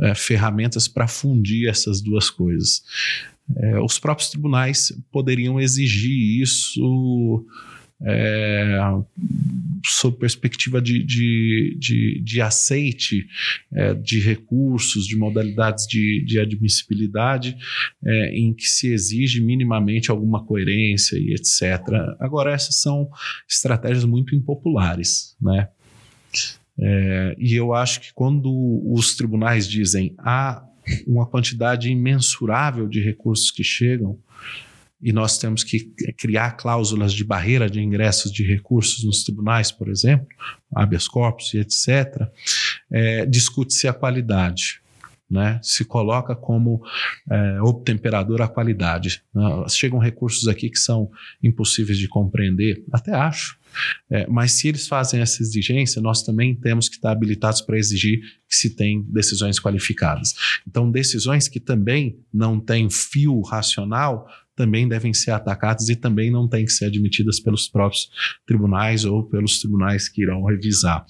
é, 0.00 0.14
ferramentas 0.14 0.86
para 0.86 1.08
fundir 1.08 1.68
essas 1.68 2.00
duas 2.02 2.28
coisas. 2.30 2.82
É, 3.56 3.78
os 3.80 3.98
próprios 3.98 4.30
tribunais 4.30 4.92
poderiam 5.10 5.60
exigir 5.60 6.40
isso 6.42 7.44
é, 8.06 8.78
sob 9.84 10.18
perspectiva 10.18 10.80
de, 10.80 11.02
de, 11.02 11.76
de, 11.78 12.22
de 12.22 12.40
aceite 12.40 13.26
é, 13.72 13.94
de 13.94 14.20
recursos, 14.20 15.06
de 15.06 15.16
modalidades 15.16 15.86
de, 15.86 16.24
de 16.26 16.38
admissibilidade, 16.38 17.56
é, 18.04 18.38
em 18.38 18.52
que 18.52 18.64
se 18.64 18.92
exige 18.92 19.40
minimamente 19.40 20.10
alguma 20.10 20.44
coerência 20.44 21.16
e 21.16 21.32
etc. 21.34 21.80
Agora, 22.20 22.52
essas 22.52 22.80
são 22.80 23.08
estratégias 23.48 24.04
muito 24.04 24.34
impopulares, 24.34 25.36
né? 25.40 25.68
É, 26.78 27.36
e 27.38 27.54
eu 27.54 27.72
acho 27.72 28.00
que 28.00 28.12
quando 28.12 28.50
os 28.92 29.14
tribunais 29.14 29.68
dizem 29.68 30.14
há 30.18 30.64
uma 31.06 31.26
quantidade 31.26 31.88
imensurável 31.88 32.88
de 32.88 33.00
recursos 33.00 33.50
que 33.50 33.62
chegam, 33.62 34.18
e 35.04 35.12
nós 35.12 35.36
temos 35.36 35.62
que 35.62 35.92
criar 36.16 36.52
cláusulas 36.52 37.12
de 37.12 37.22
barreira 37.22 37.68
de 37.68 37.78
ingressos 37.78 38.32
de 38.32 38.42
recursos 38.42 39.04
nos 39.04 39.22
tribunais, 39.22 39.70
por 39.70 39.90
exemplo, 39.90 40.26
habeas 40.74 41.06
corpus 41.06 41.52
e 41.52 41.58
etc., 41.58 42.26
é, 42.90 43.26
discute-se 43.26 43.86
a 43.86 43.92
qualidade. 43.92 44.82
Né, 45.30 45.58
se 45.62 45.86
coloca 45.86 46.36
como 46.36 46.82
é, 47.28 47.60
obtemperador 47.62 48.42
a 48.42 48.46
qualidade. 48.46 49.22
Né? 49.34 49.42
Chegam 49.68 49.98
recursos 49.98 50.46
aqui 50.46 50.68
que 50.68 50.78
são 50.78 51.10
impossíveis 51.42 51.98
de 51.98 52.06
compreender, 52.06 52.84
até 52.92 53.12
acho, 53.12 53.58
é, 54.10 54.26
mas 54.28 54.52
se 54.52 54.68
eles 54.68 54.86
fazem 54.86 55.20
essa 55.20 55.42
exigência, 55.42 56.00
nós 56.00 56.22
também 56.22 56.54
temos 56.54 56.88
que 56.88 56.96
estar 56.96 57.10
habilitados 57.10 57.62
para 57.62 57.78
exigir 57.78 58.20
que 58.20 58.54
se 58.54 58.76
tem 58.76 59.02
decisões 59.08 59.58
qualificadas. 59.58 60.34
Então, 60.68 60.90
decisões 60.90 61.48
que 61.48 61.58
também 61.58 62.18
não 62.32 62.60
têm 62.60 62.88
fio 62.90 63.40
racional 63.40 64.28
também 64.56 64.88
devem 64.88 65.12
ser 65.12 65.32
atacadas 65.32 65.88
e 65.88 65.96
também 65.96 66.30
não 66.30 66.48
têm 66.48 66.64
que 66.64 66.72
ser 66.72 66.86
admitidas 66.86 67.40
pelos 67.40 67.68
próprios 67.68 68.08
tribunais 68.46 69.04
ou 69.04 69.24
pelos 69.24 69.60
tribunais 69.60 70.08
que 70.08 70.22
irão 70.22 70.44
revisar. 70.44 71.04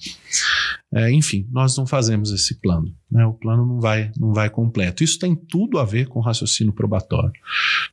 É, 0.93 1.11
enfim, 1.11 1.47
nós 1.51 1.77
não 1.77 1.85
fazemos 1.85 2.31
esse 2.31 2.59
plano. 2.59 2.95
Né? 3.11 3.25
O 3.25 3.33
plano 3.33 3.65
não 3.65 3.79
vai, 3.79 4.11
não 4.17 4.33
vai 4.33 4.49
completo. 4.49 5.03
Isso 5.03 5.19
tem 5.19 5.35
tudo 5.35 5.79
a 5.79 5.85
ver 5.85 6.07
com 6.07 6.19
o 6.19 6.23
raciocínio 6.23 6.73
probatório. 6.73 7.33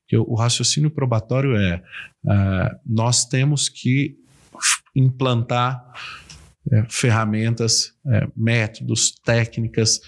Porque 0.00 0.16
o, 0.16 0.34
raciocínio 0.34 0.90
probatório 0.90 1.56
é, 1.56 1.82
é 2.26 2.76
nós 2.86 3.24
temos 3.24 3.68
que 3.68 4.16
implantar 4.94 5.82
é, 6.70 6.84
ferramentas, 6.88 7.92
é, 8.06 8.28
métodos, 8.36 9.12
técnicas 9.24 10.00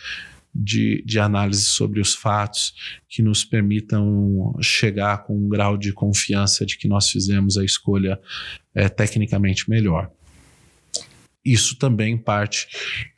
de, 0.55 1.03
de 1.05 1.19
análise 1.19 1.63
sobre 1.63 2.01
os 2.01 2.15
fatos 2.15 2.75
que 3.09 3.23
nos 3.23 3.45
permitam 3.45 4.55
chegar 4.61 5.25
com 5.25 5.37
um 5.37 5.49
grau 5.49 5.77
de 5.77 5.93
confiança 5.93 6.65
de 6.65 6.79
que 6.79 6.87
nós 6.87 7.11
fizemos 7.11 7.57
a 7.57 7.65
escolha 7.65 8.21
é, 8.75 8.89
tecnicamente 8.89 9.69
melhor. 9.69 10.11
isso 11.45 11.79
também 11.79 12.17
parte 12.17 12.69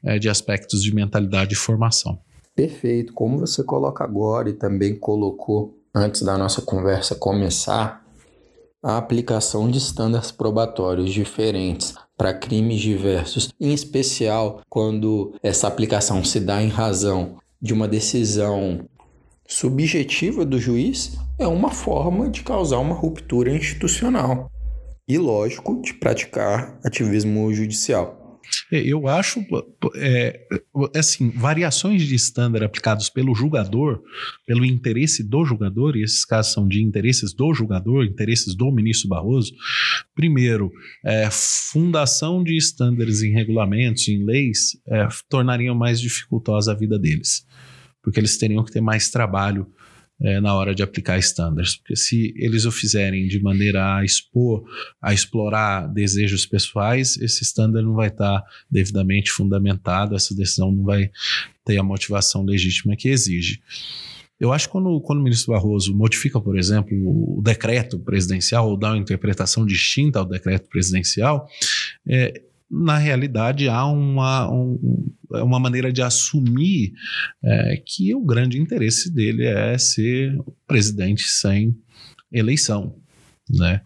é, 0.03 0.19
de 0.19 0.29
aspectos 0.29 0.83
de 0.83 0.95
mentalidade 0.95 1.53
e 1.53 1.57
formação. 1.57 2.19
Perfeito. 2.55 3.13
Como 3.13 3.39
você 3.39 3.63
coloca 3.63 4.03
agora 4.03 4.49
e 4.49 4.55
também 4.55 4.97
colocou 4.97 5.79
antes 5.95 6.23
da 6.23 6.37
nossa 6.37 6.63
conversa 6.63 7.15
começar, 7.15 8.06
a 8.87 8.99
aplicação 8.99 9.69
de 9.69 9.79
estándares 9.79 10.31
probatórios 10.31 11.13
diferentes 11.13 11.93
para 12.17 12.33
crimes 12.33 12.81
diversos, 12.81 13.53
em 13.61 13.75
especial 13.75 14.61
quando 14.71 15.35
essa 15.43 15.67
aplicação 15.67 16.23
se 16.23 16.39
dá 16.39 16.63
em 16.63 16.69
razão 16.69 17.35
de 17.61 17.75
uma 17.75 17.89
decisão 17.89 18.89
subjetiva 19.45 20.45
do 20.45 20.57
juiz, 20.57 21.19
é 21.37 21.49
uma 21.49 21.73
forma 21.73 22.31
de 22.31 22.45
causar 22.45 22.79
uma 22.79 22.95
ruptura 22.95 23.51
institucional 23.51 24.49
e, 25.09 25.19
lógico, 25.19 25.83
de 25.83 25.93
praticar 25.93 26.79
ativismo 26.85 27.53
judicial. 27.53 28.26
É, 28.71 28.81
eu 28.81 29.07
acho, 29.07 29.45
é, 29.97 30.41
assim, 30.95 31.31
variações 31.31 32.03
de 32.03 32.15
estándar 32.15 32.63
aplicados 32.63 33.09
pelo 33.09 33.35
julgador, 33.35 34.03
pelo 34.47 34.65
interesse 34.65 35.23
do 35.23 35.45
julgador, 35.45 35.97
e 35.97 36.03
esses 36.03 36.25
casos 36.25 36.53
são 36.53 36.67
de 36.67 36.83
interesses 36.83 37.33
do 37.33 37.55
julgador, 37.55 38.05
interesses 38.05 38.55
do 38.55 38.71
ministro 38.73 39.09
Barroso. 39.09 39.55
Primeiro, 40.15 40.73
é, 41.05 41.29
fundação 41.31 42.43
de 42.43 42.57
estándares 42.57 43.23
em 43.23 43.33
regulamentos, 43.33 44.09
em 44.09 44.25
leis, 44.25 44.77
é, 44.89 45.09
tornariam 45.29 45.75
mais 45.75 46.01
dificultosa 46.01 46.73
a 46.73 46.75
vida 46.75 46.99
deles, 46.99 47.47
porque 48.03 48.21
eles 48.21 48.37
teriam 48.37 48.65
que 48.65 48.73
ter 48.73 48.81
mais 48.81 49.11
trabalho 49.11 49.67
é, 50.21 50.41
na 50.41 50.55
hora 50.55 50.75
de 50.75 50.83
aplicar 50.83 51.19
estándares. 51.19 51.77
Porque 51.77 51.97
se 51.97 52.35
eles 52.37 52.65
o 52.65 52.71
fizerem 52.71 53.27
de 53.29 53.41
maneira 53.41 53.97
a 53.97 54.05
expor, 54.05 54.65
a 55.01 55.13
explorar 55.13 55.87
desejos 55.89 56.47
pessoais, 56.47 57.17
esse 57.19 57.43
estándar 57.43 57.83
não 57.83 57.95
vai 57.95 58.09
estar 58.09 58.43
devidamente 58.71 59.31
fundamentado, 59.31 60.15
essa 60.15 60.35
decisão 60.35 60.73
não 60.73 60.85
vai 60.85 61.11
ter 61.65 61.79
a 61.79 61.83
motivação 61.83 62.45
legítima 62.45 62.97
que 62.97 63.09
exige. 63.09 63.61
Eu 64.39 64.53
acho 64.53 64.67
que 64.67 64.73
quando, 64.73 65.01
quando 65.01 65.21
o 65.21 65.23
ministro 65.23 65.55
Barroso 65.55 65.97
modifica, 65.97 66.39
por 66.39 66.59
exemplo, 66.59 66.95
o 67.39 67.41
decreto 67.43 67.99
presidencial 67.99 68.69
ou 68.69 68.77
dá 68.77 68.91
uma 68.91 68.99
interpretação 68.99 69.65
distinta 69.65 70.19
ao 70.19 70.27
decreto 70.27 70.69
presidencial, 70.69 71.49
é, 72.07 72.43
na 72.71 72.99
realidade 72.99 73.69
há 73.69 73.87
uma, 73.87 74.51
um, 74.51 75.11
uma 75.31 75.59
maneira 75.59 75.93
de 75.93 76.03
assumir 76.03 76.93
é, 77.43 77.83
que 77.85 78.15
o 78.15 78.25
grande 78.25 78.61
interesse 78.61 79.13
dele 79.13 79.45
é 79.45 79.77
ser 79.79 80.37
presidente 80.67 81.23
sem 81.23 81.77
eleição. 82.33 82.97
Né? 83.49 83.81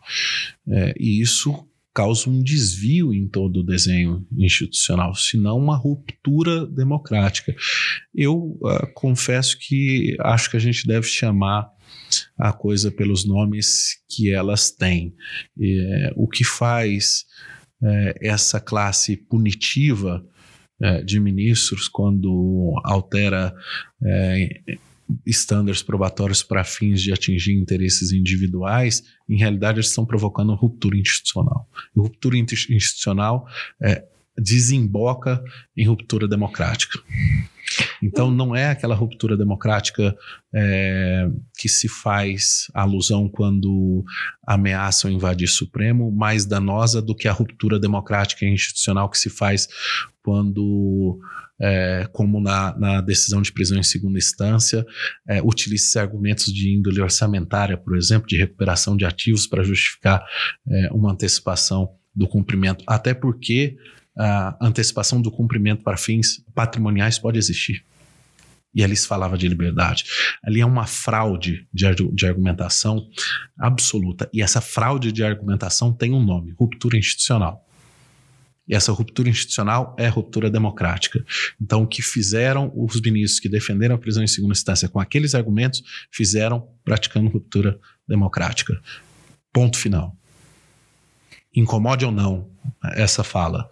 É, 0.68 0.94
e 0.98 1.20
isso 1.20 1.66
causa 1.92 2.30
um 2.30 2.42
desvio 2.42 3.12
em 3.12 3.28
todo 3.28 3.60
o 3.60 3.64
desenho 3.64 4.26
institucional, 4.36 5.14
se 5.14 5.36
não 5.36 5.58
uma 5.58 5.76
ruptura 5.76 6.66
democrática. 6.66 7.54
Eu 8.14 8.58
uh, 8.62 8.86
confesso 8.94 9.58
que 9.58 10.16
acho 10.20 10.50
que 10.50 10.56
a 10.56 10.60
gente 10.60 10.86
deve 10.86 11.06
chamar 11.08 11.68
a 12.38 12.52
coisa 12.52 12.90
pelos 12.90 13.24
nomes 13.24 13.98
que 14.08 14.32
elas 14.32 14.70
têm. 14.70 15.14
É, 15.60 16.12
o 16.16 16.28
que 16.28 16.44
faz 16.44 17.24
é, 17.24 17.29
essa 18.20 18.60
classe 18.60 19.16
punitiva 19.16 20.24
é, 20.82 21.02
de 21.02 21.20
ministros 21.20 21.88
quando 21.88 22.72
altera 22.84 23.54
é, 24.02 24.62
estándares 25.26 25.82
probatórios 25.82 26.42
para 26.42 26.64
fins 26.64 27.02
de 27.02 27.12
atingir 27.12 27.52
interesses 27.52 28.12
individuais, 28.12 29.02
em 29.28 29.36
realidade 29.36 29.76
eles 29.76 29.88
estão 29.88 30.06
provocando 30.06 30.54
ruptura 30.54 30.96
institucional. 30.96 31.68
E 31.94 32.00
ruptura 32.00 32.38
institucional 32.38 33.46
é, 33.82 34.04
desemboca 34.38 35.42
em 35.76 35.86
ruptura 35.86 36.26
democrática. 36.26 36.98
Então 38.02 38.30
não 38.30 38.54
é 38.54 38.70
aquela 38.70 38.94
ruptura 38.94 39.36
democrática 39.36 40.16
é, 40.54 41.28
que 41.56 41.68
se 41.68 41.88
faz 41.88 42.66
alusão 42.74 43.28
quando 43.28 44.04
ameaçam 44.46 45.10
invadir 45.10 45.48
Supremo, 45.48 46.10
mais 46.10 46.44
danosa 46.44 47.00
do 47.00 47.14
que 47.14 47.28
a 47.28 47.32
ruptura 47.32 47.78
democrática 47.78 48.44
e 48.44 48.52
institucional 48.52 49.08
que 49.08 49.18
se 49.18 49.30
faz 49.30 49.68
quando, 50.22 51.18
é, 51.60 52.08
como 52.12 52.40
na, 52.40 52.76
na, 52.78 53.00
decisão 53.00 53.40
de 53.40 53.52
prisão 53.52 53.78
em 53.78 53.82
segunda 53.82 54.18
instância, 54.18 54.84
é, 55.28 55.40
utiliza 55.42 56.00
argumentos 56.00 56.46
de 56.46 56.76
índole 56.76 57.00
orçamentária, 57.00 57.76
por 57.76 57.96
exemplo, 57.96 58.28
de 58.28 58.36
recuperação 58.36 58.96
de 58.96 59.04
ativos 59.04 59.46
para 59.46 59.62
justificar 59.62 60.24
é, 60.68 60.88
uma 60.92 61.12
antecipação 61.12 61.90
do 62.14 62.28
cumprimento, 62.28 62.84
até 62.86 63.14
porque 63.14 63.76
a 64.16 64.56
antecipação 64.60 65.20
do 65.20 65.30
cumprimento 65.30 65.82
para 65.82 65.96
fins 65.96 66.44
patrimoniais 66.54 67.18
pode 67.18 67.38
existir. 67.38 67.84
E 68.72 68.84
ali 68.84 68.96
se 68.96 69.06
falava 69.06 69.36
de 69.36 69.48
liberdade. 69.48 70.04
Ali 70.44 70.60
é 70.60 70.66
uma 70.66 70.86
fraude 70.86 71.66
de, 71.72 71.86
de 72.12 72.26
argumentação 72.26 73.08
absoluta. 73.58 74.30
E 74.32 74.42
essa 74.42 74.60
fraude 74.60 75.10
de 75.10 75.24
argumentação 75.24 75.92
tem 75.92 76.12
um 76.12 76.22
nome: 76.22 76.54
ruptura 76.58 76.96
institucional. 76.96 77.66
E 78.68 78.74
essa 78.74 78.92
ruptura 78.92 79.28
institucional 79.28 79.96
é 79.98 80.06
ruptura 80.06 80.48
democrática. 80.48 81.24
Então, 81.60 81.82
o 81.82 81.86
que 81.88 82.00
fizeram 82.00 82.70
os 82.76 83.00
ministros 83.00 83.40
que 83.40 83.48
defenderam 83.48 83.96
a 83.96 83.98
prisão 83.98 84.22
em 84.22 84.28
segunda 84.28 84.52
instância 84.52 84.88
com 84.88 85.00
aqueles 85.00 85.34
argumentos, 85.34 85.82
fizeram 86.12 86.68
praticando 86.84 87.28
ruptura 87.28 87.76
democrática. 88.06 88.80
Ponto 89.52 89.76
final. 89.76 90.16
Incomode 91.52 92.04
ou 92.04 92.12
não 92.12 92.48
essa 92.94 93.24
fala 93.24 93.68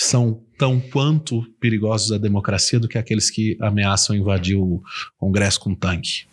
são 0.00 0.40
tão 0.56 0.78
quanto 0.78 1.42
perigosos 1.58 2.12
à 2.12 2.18
democracia 2.18 2.78
do 2.78 2.86
que 2.86 2.96
aqueles 2.96 3.30
que 3.30 3.58
ameaçam 3.60 4.14
invadir 4.14 4.56
o 4.56 4.80
Congresso 5.18 5.58
com 5.58 5.74
tanque. 5.74 6.28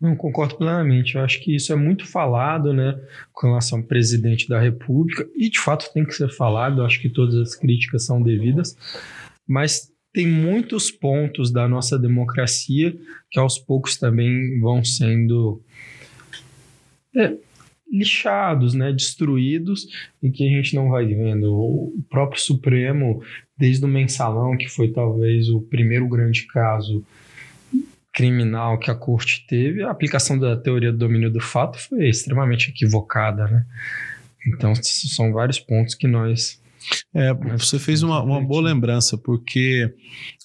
Não 0.00 0.16
concordo 0.16 0.56
plenamente. 0.56 1.14
Eu 1.14 1.22
acho 1.22 1.40
que 1.40 1.54
isso 1.54 1.72
é 1.72 1.76
muito 1.76 2.04
falado, 2.04 2.72
né, 2.72 2.98
com 3.32 3.48
relação 3.48 3.78
ao 3.78 3.84
presidente 3.84 4.48
da 4.48 4.60
República, 4.60 5.28
e 5.36 5.48
de 5.48 5.60
fato 5.60 5.92
tem 5.94 6.04
que 6.04 6.12
ser 6.12 6.28
falado. 6.28 6.80
Eu 6.80 6.86
acho 6.86 7.00
que 7.00 7.08
todas 7.08 7.36
as 7.36 7.54
críticas 7.54 8.04
são 8.04 8.20
devidas, 8.20 8.76
mas 9.46 9.92
tem 10.12 10.26
muitos 10.26 10.90
pontos 10.90 11.52
da 11.52 11.68
nossa 11.68 11.96
democracia 11.96 12.96
que 13.30 13.38
aos 13.38 13.58
poucos 13.58 13.96
também 13.96 14.58
vão 14.58 14.82
sendo 14.84 15.62
é, 17.14 17.36
lixados, 17.90 18.74
né, 18.74 18.92
destruídos 18.92 19.86
e 20.22 20.30
que 20.30 20.46
a 20.46 20.50
gente 20.50 20.74
não 20.74 20.90
vai 20.90 21.06
vendo. 21.06 21.52
O 21.54 22.04
próprio 22.10 22.40
Supremo, 22.40 23.22
desde 23.56 23.84
o 23.84 23.88
mensalão, 23.88 24.56
que 24.56 24.68
foi 24.68 24.88
talvez 24.88 25.48
o 25.48 25.60
primeiro 25.60 26.08
grande 26.08 26.46
caso 26.46 27.04
criminal 28.12 28.78
que 28.78 28.90
a 28.90 28.94
corte 28.94 29.46
teve, 29.46 29.82
a 29.82 29.90
aplicação 29.90 30.38
da 30.38 30.56
teoria 30.56 30.90
do 30.90 30.96
domínio 30.96 31.30
do 31.30 31.40
fato 31.40 31.78
foi 31.78 32.08
extremamente 32.08 32.70
equivocada, 32.70 33.46
né? 33.46 33.66
Então, 34.46 34.72
são 34.74 35.32
vários 35.32 35.60
pontos 35.60 35.94
que 35.94 36.06
nós 36.06 36.58
é, 37.14 37.32
você 37.56 37.78
fez 37.78 38.02
uma, 38.02 38.22
uma 38.22 38.40
boa 38.44 38.62
lembrança, 38.62 39.16
porque 39.16 39.92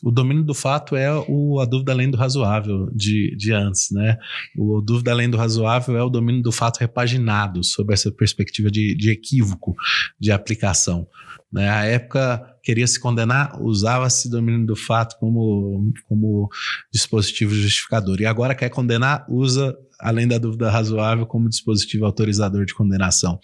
o 0.04 0.12
domínio 0.12 0.44
do 0.44 0.54
fato 0.54 0.96
é 0.96 1.12
o, 1.28 1.60
a 1.60 1.66
dúvida 1.66 1.92
além 1.92 2.10
do 2.10 2.18
razoável 2.18 2.90
de, 2.94 3.36
de 3.36 3.52
antes, 3.52 3.92
né? 3.92 4.18
O 4.58 4.82
dúvida 4.82 5.12
além 5.12 5.30
do 5.30 5.38
razoável 5.38 5.98
é 5.98 6.04
o 6.04 6.10
domínio 6.10 6.42
do 6.42 6.52
fato 6.52 6.80
repaginado, 6.80 7.64
sob 7.64 7.94
essa 7.94 8.12
perspectiva 8.12 8.72
de, 8.72 8.96
de 8.96 9.10
equívoco 9.10 9.76
de 10.20 10.32
aplicação. 10.32 11.08
Né? 11.52 11.68
A 11.70 11.84
época 11.84 12.42
queria 12.64 12.88
se 12.88 13.00
condenar, 13.00 13.62
usava-se 13.62 14.30
domínio 14.30 14.66
do 14.66 14.76
fato 14.76 15.18
como, 15.20 15.92
como 16.08 16.50
dispositivo 16.92 17.54
justificador. 17.54 18.22
E 18.22 18.26
agora 18.26 18.56
quer 18.56 18.70
condenar, 18.70 19.26
usa 19.30 19.76
além 20.02 20.28
da 20.28 20.38
dúvida 20.38 20.70
razoável, 20.70 21.26
como 21.26 21.50
dispositivo 21.50 22.06
autorizador 22.06 22.66
de 22.66 22.74
condenação. 22.74 23.40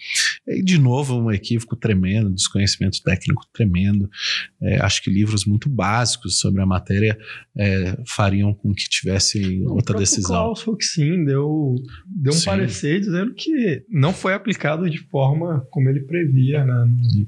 E, 0.47 0.61
de 0.61 0.77
novo, 0.77 1.15
um 1.15 1.31
equívoco 1.31 1.75
tremendo, 1.75 2.33
desconhecimento 2.33 3.01
técnico 3.03 3.43
tremendo. 3.53 4.09
É, 4.61 4.79
acho 4.81 5.03
que 5.03 5.09
livros 5.09 5.45
muito 5.45 5.69
básicos 5.69 6.39
sobre 6.39 6.61
a 6.61 6.65
matéria 6.65 7.17
é, 7.55 7.97
fariam 8.05 8.53
com 8.53 8.73
que 8.73 8.89
tivesse 8.89 9.63
outra 9.67 9.97
decisão. 9.97 10.35
O 10.35 10.43
Klaus 10.43 10.61
Foxin 10.61 11.23
deu, 11.25 11.75
deu 12.05 12.33
um 12.33 12.37
sim. 12.37 12.45
parecer 12.45 12.99
dizendo 12.99 13.33
que 13.33 13.83
não 13.89 14.13
foi 14.13 14.33
aplicado 14.33 14.89
de 14.89 14.99
forma 15.09 15.65
como 15.69 15.89
ele 15.89 16.01
previa. 16.01 16.65
Né, 16.65 16.85
no, 16.85 17.25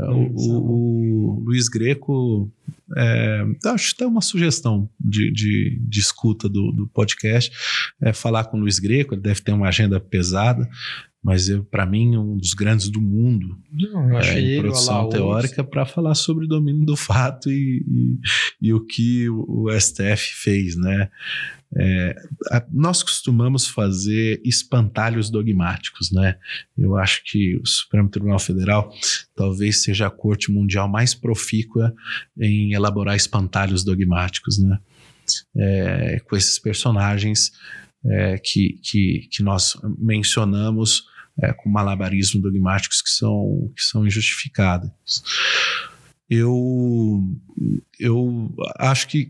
é, 0.00 0.10
o, 0.10 0.32
o, 0.34 1.38
o 1.38 1.44
Luiz 1.44 1.68
Greco 1.68 2.50
é, 2.96 3.44
acho 3.66 3.94
até 3.94 4.06
uma 4.06 4.20
sugestão 4.20 4.88
de, 5.00 5.30
de, 5.32 5.78
de 5.80 6.00
escuta 6.00 6.48
do, 6.48 6.70
do 6.72 6.86
podcast 6.88 7.50
é 8.00 8.12
falar 8.12 8.44
com 8.44 8.56
o 8.56 8.60
Luiz 8.60 8.78
Greco, 8.78 9.14
ele 9.14 9.22
deve 9.22 9.40
ter 9.40 9.52
uma 9.52 9.68
agenda 9.68 9.98
pesada, 9.98 10.68
mas 11.24 11.48
para 11.70 11.86
mim 11.86 12.18
um 12.18 12.36
dos 12.36 12.52
grandes 12.52 12.90
do 12.90 13.00
mundo 13.00 13.58
Não, 13.72 14.20
é, 14.20 14.38
em 14.38 14.60
produção 14.60 15.08
teórica 15.08 15.64
para 15.64 15.86
falar 15.86 16.14
sobre 16.14 16.44
o 16.44 16.48
domínio 16.48 16.84
do 16.84 16.96
fato 16.96 17.50
e, 17.50 17.82
e, 17.88 18.68
e 18.68 18.74
o 18.74 18.84
que 18.84 19.26
o, 19.30 19.64
o, 19.64 19.80
STF 19.80 20.34
fez, 20.34 20.76
né? 20.76 21.08
É, 21.76 22.14
a, 22.52 22.64
nós 22.70 23.02
costumamos 23.02 23.66
fazer 23.66 24.40
espantalhos 24.44 25.30
dogmáticos, 25.30 26.12
né? 26.12 26.36
Eu 26.76 26.94
acho 26.94 27.22
que 27.24 27.56
o 27.56 27.66
Supremo 27.66 28.10
Tribunal 28.10 28.38
Federal 28.38 28.92
talvez 29.34 29.82
seja 29.82 30.06
a 30.06 30.10
corte 30.10 30.52
mundial 30.52 30.88
mais 30.88 31.14
profícua 31.14 31.94
em 32.38 32.74
elaborar 32.74 33.16
espantalhos 33.16 33.82
dogmáticos, 33.82 34.58
né? 34.58 34.78
É, 35.56 36.20
com 36.28 36.36
esses 36.36 36.58
personagens 36.58 37.50
é, 38.04 38.36
que, 38.36 38.78
que, 38.82 39.26
que 39.30 39.42
nós 39.42 39.74
mencionamos 39.98 41.13
é, 41.42 41.52
com 41.52 41.68
malabarismo 41.68 42.40
dogmáticos 42.40 43.02
que 43.02 43.10
são, 43.10 43.72
que 43.76 43.82
são 43.82 44.06
injustificados. 44.06 44.90
Eu, 46.28 47.22
eu 48.00 48.54
acho 48.78 49.08
que 49.08 49.28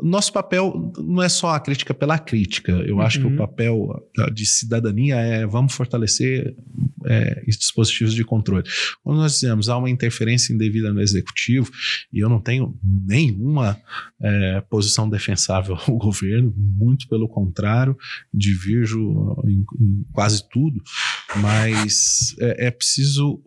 nosso 0.00 0.32
papel 0.32 0.92
não 0.96 1.22
é 1.22 1.28
só 1.28 1.50
a 1.50 1.60
crítica 1.60 1.92
pela 1.92 2.18
crítica. 2.18 2.72
Eu 2.72 2.96
uhum. 2.96 3.02
acho 3.02 3.20
que 3.20 3.26
o 3.26 3.36
papel 3.36 4.08
de 4.32 4.46
cidadania 4.46 5.16
é 5.16 5.46
vamos 5.46 5.74
fortalecer 5.74 6.54
é, 7.06 7.42
dispositivos 7.46 8.14
de 8.14 8.24
controle. 8.24 8.64
Quando 9.02 9.18
nós 9.18 9.32
dizemos 9.32 9.68
há 9.68 9.76
uma 9.76 9.90
interferência 9.90 10.52
indevida 10.52 10.92
no 10.92 11.00
executivo, 11.00 11.70
e 12.12 12.20
eu 12.20 12.28
não 12.28 12.40
tenho 12.40 12.78
nenhuma 12.82 13.76
é, 14.22 14.60
posição 14.70 15.08
defensável 15.08 15.76
ao 15.76 15.94
governo, 15.98 16.54
muito 16.56 17.08
pelo 17.08 17.28
contrário, 17.28 17.96
divirjo 18.32 19.36
em, 19.44 19.64
em 19.80 20.06
quase 20.12 20.48
tudo, 20.48 20.80
mas 21.36 22.36
é, 22.38 22.66
é 22.66 22.70
preciso 22.70 23.42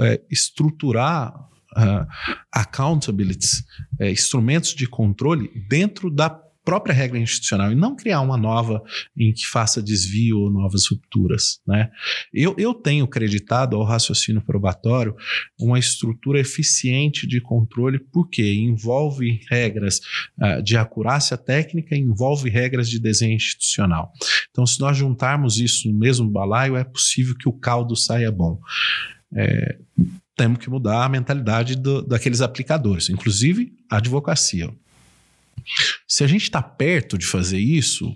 é, 0.00 0.20
estruturar 0.30 1.34
uh, 1.76 2.06
accountabilities, 2.52 3.64
é, 4.00 4.10
instrumentos 4.10 4.74
de 4.74 4.86
controle 4.86 5.50
dentro 5.68 6.10
da 6.10 6.30
própria 6.66 6.92
regra 6.92 7.16
institucional 7.16 7.70
e 7.70 7.76
não 7.76 7.94
criar 7.94 8.20
uma 8.20 8.36
nova 8.36 8.82
em 9.16 9.32
que 9.32 9.46
faça 9.46 9.80
desvio 9.80 10.40
ou 10.40 10.50
novas 10.50 10.88
rupturas. 10.90 11.60
Né? 11.64 11.88
Eu, 12.34 12.56
eu 12.58 12.74
tenho 12.74 13.06
creditado 13.06 13.76
ao 13.76 13.84
raciocínio 13.84 14.42
probatório 14.42 15.14
uma 15.60 15.78
estrutura 15.78 16.40
eficiente 16.40 17.24
de 17.24 17.40
controle, 17.40 18.00
porque 18.12 18.52
envolve 18.52 19.40
regras 19.48 20.00
uh, 20.42 20.60
de 20.60 20.76
acurácia 20.76 21.36
técnica, 21.36 21.94
envolve 21.94 22.50
regras 22.50 22.90
de 22.90 22.98
desenho 22.98 23.36
institucional. 23.36 24.10
Então, 24.50 24.66
se 24.66 24.80
nós 24.80 24.96
juntarmos 24.96 25.60
isso 25.60 25.88
no 25.88 25.96
mesmo 25.96 26.28
balaio, 26.28 26.76
é 26.76 26.82
possível 26.82 27.36
que 27.38 27.48
o 27.48 27.52
caldo 27.52 27.94
saia 27.94 28.32
bom. 28.32 28.58
É, 29.32 29.78
temos 30.36 30.58
que 30.58 30.68
mudar 30.68 31.04
a 31.04 31.08
mentalidade 31.08 31.76
do, 31.76 32.02
daqueles 32.02 32.42
aplicadores, 32.42 33.08
inclusive 33.08 33.72
a 33.90 33.96
advocacia. 33.96 34.70
Se 36.06 36.22
a 36.22 36.26
gente 36.26 36.42
está 36.42 36.62
perto 36.62 37.18
de 37.18 37.26
fazer 37.26 37.58
isso, 37.58 38.14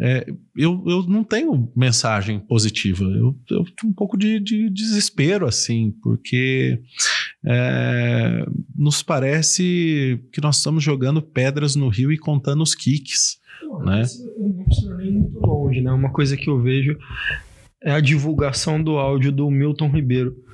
é, 0.00 0.26
eu, 0.56 0.82
eu 0.86 1.02
não 1.04 1.22
tenho 1.22 1.70
mensagem 1.76 2.40
positiva. 2.40 3.04
Eu, 3.04 3.36
eu 3.50 3.64
tenho 3.64 3.90
um 3.90 3.92
pouco 3.92 4.16
de, 4.16 4.40
de 4.40 4.68
desespero, 4.70 5.46
assim, 5.46 5.94
porque 6.02 6.80
é, 7.44 8.44
nos 8.74 9.02
parece 9.02 10.20
que 10.32 10.40
nós 10.40 10.56
estamos 10.56 10.82
jogando 10.82 11.22
pedras 11.22 11.76
no 11.76 11.88
rio 11.88 12.10
e 12.10 12.18
contando 12.18 12.62
os 12.62 12.74
kicks. 12.74 13.38
Não, 13.62 13.84
né? 13.84 14.02
não 14.38 14.64
precisa 14.64 14.96
nem 14.96 15.12
muito 15.12 15.38
longe, 15.38 15.80
né? 15.80 15.92
Uma 15.92 16.10
coisa 16.10 16.36
que 16.36 16.48
eu 16.48 16.60
vejo 16.60 16.98
é 17.80 17.92
a 17.92 18.00
divulgação 18.00 18.82
do 18.82 18.98
áudio 18.98 19.30
do 19.30 19.48
Milton 19.50 19.88
Ribeiro 19.88 20.45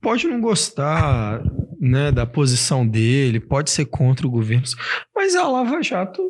pode 0.00 0.26
não 0.26 0.40
gostar 0.40 1.42
né, 1.80 2.10
da 2.10 2.26
posição 2.26 2.86
dele, 2.86 3.40
pode 3.40 3.70
ser 3.70 3.86
contra 3.86 4.26
o 4.26 4.30
governo, 4.30 4.64
mas 5.14 5.34
a 5.34 5.46
Lava 5.46 5.82
Jato, 5.82 6.22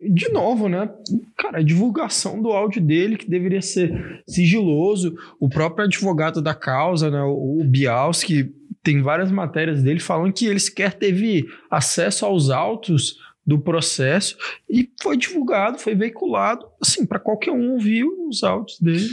de 0.00 0.28
novo, 0.30 0.68
né? 0.68 0.90
Cara, 1.36 1.58
a 1.58 1.62
divulgação 1.62 2.42
do 2.42 2.50
áudio 2.50 2.82
dele, 2.82 3.16
que 3.16 3.28
deveria 3.28 3.62
ser 3.62 4.22
sigiloso, 4.28 5.14
o 5.40 5.48
próprio 5.48 5.86
advogado 5.86 6.42
da 6.42 6.54
causa, 6.54 7.10
né, 7.10 7.22
o 7.22 7.62
Bialski, 7.64 8.52
tem 8.82 9.00
várias 9.00 9.32
matérias 9.32 9.82
dele 9.82 9.98
falando 9.98 10.32
que 10.32 10.46
ele 10.46 10.60
sequer 10.60 10.92
teve 10.92 11.46
acesso 11.70 12.26
aos 12.26 12.50
autos 12.50 13.16
do 13.46 13.58
processo 13.58 14.36
e 14.68 14.88
foi 15.02 15.16
divulgado, 15.16 15.78
foi 15.78 15.94
veiculado, 15.94 16.66
assim, 16.80 17.04
para 17.04 17.18
qualquer 17.18 17.52
um 17.52 17.72
ouvir 17.72 18.04
os 18.04 18.42
áudios 18.42 18.78
dele. 18.80 19.08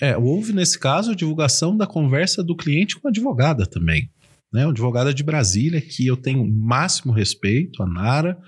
É, 0.00 0.16
houve 0.16 0.52
nesse 0.52 0.78
caso 0.78 1.12
a 1.12 1.14
divulgação 1.14 1.76
da 1.76 1.86
conversa 1.86 2.42
do 2.42 2.56
cliente 2.56 2.98
com 2.98 3.08
a 3.08 3.10
advogada 3.10 3.66
também. 3.66 4.10
Né, 4.52 4.64
uma 4.64 4.70
advogada 4.70 5.12
de 5.12 5.24
Brasília 5.24 5.80
que 5.80 6.06
eu 6.06 6.16
tenho 6.16 6.48
máximo 6.48 7.12
respeito, 7.12 7.82
a 7.82 7.86
Nara, 7.86 8.38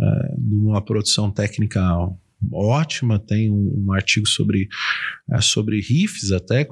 é, 0.00 0.34
numa 0.38 0.82
produção 0.82 1.30
técnica 1.30 1.82
ótima, 2.52 3.18
tem 3.18 3.50
um, 3.50 3.84
um 3.86 3.92
artigo 3.92 4.26
sobre, 4.26 4.68
é, 5.32 5.40
sobre 5.40 5.80
RIFs 5.80 6.32
até, 6.32 6.66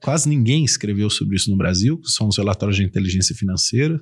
quase 0.00 0.28
ninguém 0.28 0.64
escreveu 0.64 1.10
sobre 1.10 1.36
isso 1.36 1.50
no 1.50 1.56
Brasil, 1.56 1.98
que 1.98 2.10
são 2.10 2.28
os 2.28 2.36
relatórios 2.36 2.76
de 2.76 2.84
inteligência 2.84 3.34
financeira. 3.34 4.00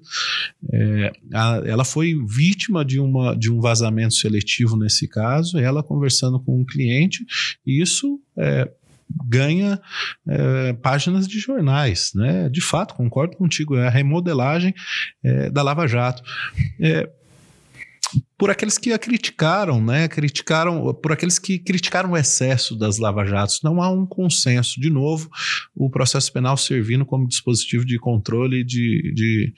É, 0.72 1.12
a, 1.32 1.62
ela 1.64 1.84
foi 1.84 2.14
vítima 2.26 2.84
de, 2.84 3.00
uma, 3.00 3.34
de 3.34 3.50
um 3.50 3.60
vazamento 3.60 4.14
seletivo 4.14 4.76
nesse 4.76 5.08
caso, 5.08 5.58
ela 5.58 5.82
conversando 5.82 6.40
com 6.40 6.60
um 6.60 6.64
cliente, 6.64 7.24
e 7.66 7.80
isso 7.80 8.20
é, 8.38 8.70
ganha 9.28 9.80
é, 10.28 10.72
páginas 10.74 11.26
de 11.26 11.38
jornais, 11.38 12.12
né? 12.14 12.48
De 12.48 12.60
fato, 12.60 12.94
concordo 12.94 13.36
contigo, 13.36 13.76
é 13.76 13.86
a 13.86 13.90
remodelagem 13.90 14.74
é, 15.24 15.50
da 15.50 15.62
Lava 15.62 15.86
Jato. 15.86 16.22
É, 16.80 17.08
por 18.38 18.50
aqueles 18.50 18.76
que 18.76 18.92
a 18.92 18.98
criticaram, 18.98 19.82
né? 19.82 20.08
Criticaram, 20.08 20.92
por 20.94 21.12
aqueles 21.12 21.38
que 21.38 21.58
criticaram 21.58 22.12
o 22.12 22.16
excesso 22.16 22.76
das 22.76 22.98
lava-jatos. 22.98 23.60
Não 23.62 23.80
há 23.80 23.90
um 23.90 24.04
consenso. 24.04 24.78
De 24.78 24.90
novo, 24.90 25.30
o 25.74 25.88
processo 25.88 26.30
penal 26.32 26.56
servindo 26.56 27.06
como 27.06 27.26
dispositivo 27.26 27.84
de 27.84 27.98
controle 27.98 28.62
de, 28.62 29.12
de, 29.14 29.54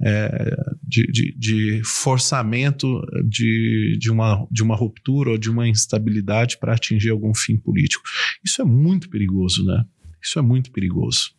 é, 0.00 0.56
de, 0.82 1.06
de, 1.06 1.34
de, 1.36 1.82
forçamento 1.84 3.02
de, 3.28 3.98
de, 4.00 4.10
uma, 4.10 4.46
de 4.50 4.62
uma 4.62 4.74
ruptura 4.74 5.30
ou 5.30 5.38
de 5.38 5.50
uma 5.50 5.68
instabilidade 5.68 6.56
para 6.56 6.74
atingir 6.74 7.10
algum 7.10 7.34
fim 7.34 7.58
político. 7.58 8.02
Isso 8.42 8.62
é 8.62 8.64
muito 8.64 9.10
perigoso, 9.10 9.62
né? 9.62 9.84
Isso 10.22 10.38
é 10.38 10.42
muito 10.42 10.70
perigoso. 10.70 11.32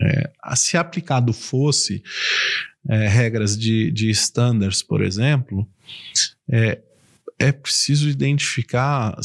É, 0.00 0.30
se 0.56 0.76
aplicado 0.76 1.32
fosse 1.32 2.02
é, 2.88 3.06
regras 3.06 3.56
de, 3.56 3.90
de 3.90 4.10
standards, 4.10 4.82
por 4.82 5.02
exemplo, 5.02 5.68
é, 6.50 6.80
é 7.38 7.52
preciso 7.52 8.08
identificar 8.08 9.16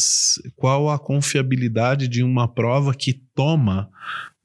qual 0.55 0.89
a 0.89 0.97
confiabilidade 0.97 2.07
de 2.07 2.23
uma 2.23 2.47
prova 2.47 2.93
que 2.93 3.13
toma, 3.35 3.89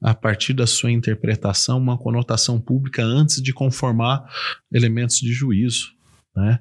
a 0.01 0.13
partir 0.13 0.53
da 0.53 0.67
sua 0.67 0.91
interpretação, 0.91 1.77
uma 1.77 1.97
conotação 1.97 2.59
pública 2.59 3.03
antes 3.03 3.41
de 3.41 3.53
conformar 3.53 4.23
elementos 4.71 5.19
de 5.19 5.33
juízo. 5.33 5.93
Né? 6.35 6.59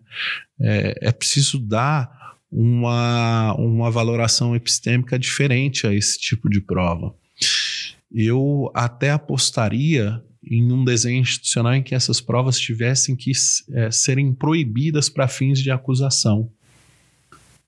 É, 0.60 1.08
é 1.08 1.12
preciso 1.12 1.58
dar 1.58 2.38
uma, 2.50 3.54
uma 3.54 3.90
valoração 3.90 4.54
epistêmica 4.54 5.18
diferente 5.18 5.86
a 5.86 5.92
esse 5.92 6.18
tipo 6.18 6.48
de 6.48 6.60
prova. 6.60 7.14
Eu 8.10 8.70
até 8.72 9.10
apostaria 9.10 10.22
em 10.50 10.72
um 10.72 10.84
desenho 10.84 11.20
institucional 11.20 11.74
em 11.74 11.82
que 11.82 11.94
essas 11.94 12.20
provas 12.20 12.58
tivessem 12.58 13.16
que 13.16 13.32
é, 13.72 13.90
serem 13.90 14.32
proibidas 14.32 15.08
para 15.08 15.28
fins 15.28 15.60
de 15.60 15.70
acusação. 15.70 16.50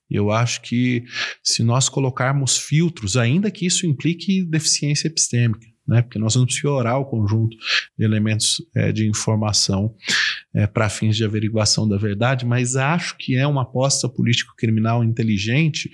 Eu 0.09 0.31
acho 0.31 0.61
que 0.61 1.03
se 1.43 1.63
nós 1.63 1.89
colocarmos 1.89 2.57
filtros, 2.57 3.17
ainda 3.17 3.51
que 3.51 3.65
isso 3.65 3.85
implique 3.85 4.43
deficiência 4.43 5.07
epistêmica, 5.07 5.67
né, 5.87 6.01
porque 6.01 6.19
nós 6.19 6.35
vamos 6.35 6.59
piorar 6.59 6.99
o 6.99 7.05
conjunto 7.05 7.55
de 7.97 8.03
elementos 8.03 8.61
é, 8.75 8.91
de 8.91 9.07
informação 9.07 9.95
é, 10.53 10.67
para 10.67 10.89
fins 10.89 11.15
de 11.15 11.23
averiguação 11.23 11.87
da 11.87 11.97
verdade, 11.97 12.45
mas 12.45 12.75
acho 12.75 13.15
que 13.17 13.35
é 13.37 13.47
uma 13.47 13.61
aposta 13.61 14.09
político-criminal 14.09 15.03
inteligente, 15.03 15.89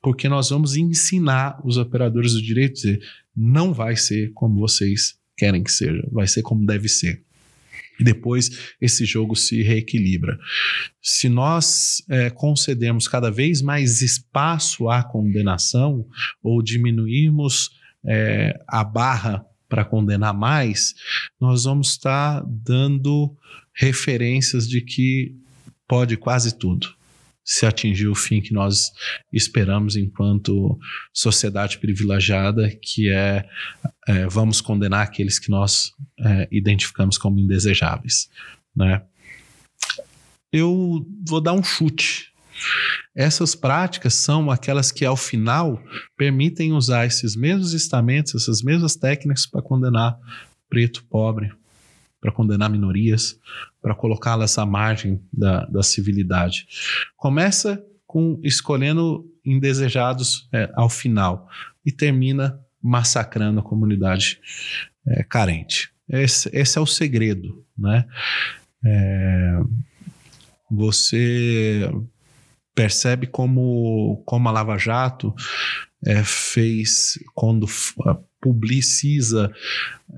porque 0.00 0.28
nós 0.28 0.50
vamos 0.50 0.76
ensinar 0.76 1.60
os 1.64 1.76
operadores 1.76 2.34
do 2.34 2.42
direito 2.42 2.72
a 2.72 2.74
dizer 2.74 3.02
não 3.36 3.72
vai 3.72 3.96
ser 3.96 4.32
como 4.32 4.60
vocês 4.60 5.18
querem 5.36 5.62
que 5.62 5.70
seja, 5.70 6.06
vai 6.10 6.26
ser 6.26 6.42
como 6.42 6.64
deve 6.64 6.88
ser. 6.88 7.22
E 7.98 8.04
depois 8.04 8.74
esse 8.80 9.04
jogo 9.04 9.34
se 9.34 9.62
reequilibra. 9.62 10.38
Se 11.00 11.28
nós 11.28 12.02
é, 12.08 12.30
concedermos 12.30 13.08
cada 13.08 13.30
vez 13.30 13.62
mais 13.62 14.02
espaço 14.02 14.88
à 14.88 15.02
condenação 15.02 16.06
ou 16.42 16.62
diminuirmos 16.62 17.70
é, 18.04 18.58
a 18.68 18.84
barra 18.84 19.44
para 19.68 19.84
condenar 19.84 20.34
mais, 20.34 20.94
nós 21.40 21.64
vamos 21.64 21.90
estar 21.90 22.44
dando 22.46 23.34
referências 23.74 24.68
de 24.68 24.80
que 24.80 25.34
pode 25.88 26.16
quase 26.16 26.56
tudo. 26.56 26.95
Se 27.46 27.64
atingir 27.64 28.08
o 28.08 28.14
fim 28.14 28.40
que 28.40 28.52
nós 28.52 28.90
esperamos 29.32 29.94
enquanto 29.94 30.76
sociedade 31.14 31.78
privilegiada, 31.78 32.68
que 32.82 33.08
é, 33.08 33.48
é 34.08 34.26
vamos 34.26 34.60
condenar 34.60 35.04
aqueles 35.04 35.38
que 35.38 35.48
nós 35.48 35.92
é, 36.18 36.48
identificamos 36.50 37.16
como 37.16 37.38
indesejáveis, 37.38 38.28
né? 38.74 39.00
Eu 40.52 41.06
vou 41.24 41.40
dar 41.40 41.52
um 41.52 41.62
chute. 41.62 42.32
Essas 43.14 43.54
práticas 43.54 44.14
são 44.14 44.50
aquelas 44.50 44.90
que, 44.90 45.04
ao 45.04 45.16
final, 45.16 45.80
permitem 46.16 46.72
usar 46.72 47.06
esses 47.06 47.36
mesmos 47.36 47.74
estamentos, 47.74 48.34
essas 48.34 48.62
mesmas 48.62 48.96
técnicas 48.96 49.46
para 49.46 49.62
condenar 49.62 50.18
preto, 50.68 51.04
pobre, 51.04 51.52
para 52.20 52.32
condenar 52.32 52.70
minorias, 52.70 53.38
para 53.86 53.94
colocá-las 53.94 54.58
à 54.58 54.66
margem 54.66 55.22
da, 55.32 55.64
da 55.66 55.80
civilidade. 55.80 56.66
Começa 57.16 57.80
com 58.04 58.40
escolhendo 58.42 59.24
indesejados 59.44 60.48
é, 60.52 60.68
ao 60.74 60.88
final 60.88 61.48
e 61.84 61.92
termina 61.92 62.58
massacrando 62.82 63.60
a 63.60 63.62
comunidade 63.62 64.40
é, 65.06 65.22
carente. 65.22 65.92
Esse, 66.08 66.50
esse, 66.52 66.76
é 66.76 66.80
o 66.80 66.86
segredo, 66.86 67.64
né? 67.78 68.04
É, 68.84 69.60
você 70.68 71.88
percebe 72.74 73.28
como, 73.28 74.20
como 74.26 74.48
a 74.48 74.52
Lava 74.52 74.76
Jato 74.76 75.32
é, 76.04 76.24
fez 76.24 77.20
quando 77.34 77.68
publiciza 78.40 79.50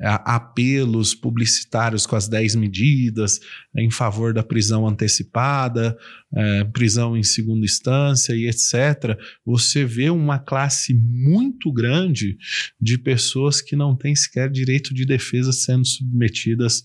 apelos 0.01 1.15
publicitários 1.15 2.05
com 2.05 2.15
as 2.15 2.29
10 2.29 2.57
medidas 2.57 3.41
em 3.77 3.91
favor 3.91 4.35
da 4.35 4.43
prisão 4.43 4.87
antecipada, 4.87 5.97
é, 6.35 6.65
prisão 6.65 7.17
em 7.17 7.23
segunda 7.23 7.65
instância 7.65 8.35
e 8.35 8.47
etc., 8.47 9.19
você 9.45 9.85
vê 9.85 10.11
uma 10.11 10.39
classe 10.39 10.93
muito 10.95 11.73
grande 11.73 12.37
de 12.81 12.99
pessoas 12.99 13.63
que 13.63 13.75
não 13.75 13.97
têm 13.97 14.15
sequer 14.15 14.51
direito 14.51 14.93
de 14.93 15.07
defesa 15.07 15.53
sendo 15.53 15.87
submetidas 15.87 16.85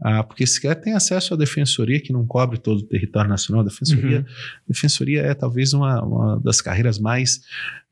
a. 0.00 0.22
Porque 0.22 0.46
sequer 0.46 0.74
tem 0.76 0.94
acesso 0.94 1.34
à 1.34 1.36
defensoria, 1.36 2.00
que 2.00 2.12
não 2.12 2.26
cobre 2.26 2.58
todo 2.58 2.78
o 2.78 2.86
território 2.86 3.28
nacional. 3.28 3.62
A 3.62 3.68
defensoria, 3.68 4.18
uhum. 4.18 4.24
defensoria 4.66 5.22
é 5.22 5.34
talvez 5.34 5.72
uma, 5.72 6.02
uma 6.02 6.40
das 6.40 6.60
carreiras 6.60 6.98
mais, 6.98 7.40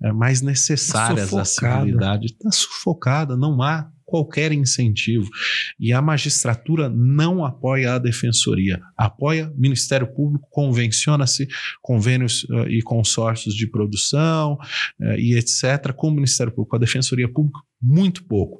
é, 0.02 0.12
mais 0.12 0.40
necessárias 0.40 1.32
à 1.34 1.44
civilidade. 1.44 2.26
Está 2.26 2.50
sufocada, 2.70 3.36
não 3.36 3.62
há 3.62 3.90
qualquer 4.10 4.52
incentivo. 4.52 5.30
E 5.78 5.92
a 5.92 6.02
magistratura 6.02 6.88
não 6.88 7.44
apoia 7.44 7.94
a 7.94 7.98
defensoria, 7.98 8.80
apoia 8.96 9.52
Ministério 9.56 10.12
Público, 10.12 10.48
convenciona-se 10.50 11.46
convênios 11.80 12.44
uh, 12.44 12.68
e 12.68 12.82
consórcios 12.82 13.54
de 13.54 13.66
produção 13.68 14.58
uh, 15.00 15.14
e 15.16 15.38
etc. 15.38 15.92
com 15.94 16.08
o 16.08 16.12
Ministério 16.12 16.52
Público. 16.52 16.76
A 16.76 16.80
defensoria 16.80 17.28
pública, 17.32 17.60
muito 17.80 18.24
pouco. 18.24 18.56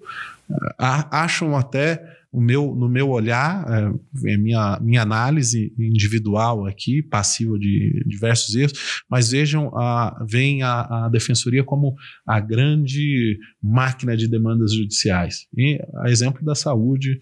Uh, 0.49 0.75
acham 1.11 1.57
até 1.57 2.20
o 2.33 2.41
meu, 2.41 2.75
no 2.75 2.89
meu 2.89 3.11
olhar, 3.11 3.67
é, 3.69 4.33
é 4.33 4.37
minha, 4.37 4.79
minha 4.81 5.03
análise 5.03 5.73
individual 5.79 6.65
aqui, 6.65 7.03
passiva 7.03 7.59
de 7.59 8.05
diversos 8.07 8.55
erros, 8.55 9.03
mas 9.11 9.31
vejam, 9.33 9.69
a, 9.77 10.25
veem 10.29 10.63
a, 10.63 11.07
a 11.07 11.09
defensoria 11.09 11.65
como 11.65 11.95
a 12.25 12.39
grande 12.39 13.39
máquina 13.61 14.17
de 14.17 14.29
demandas 14.29 14.73
judiciais. 14.73 15.47
E 15.57 15.81
a 15.97 16.09
exemplo 16.09 16.45
da 16.45 16.55
saúde, 16.55 17.19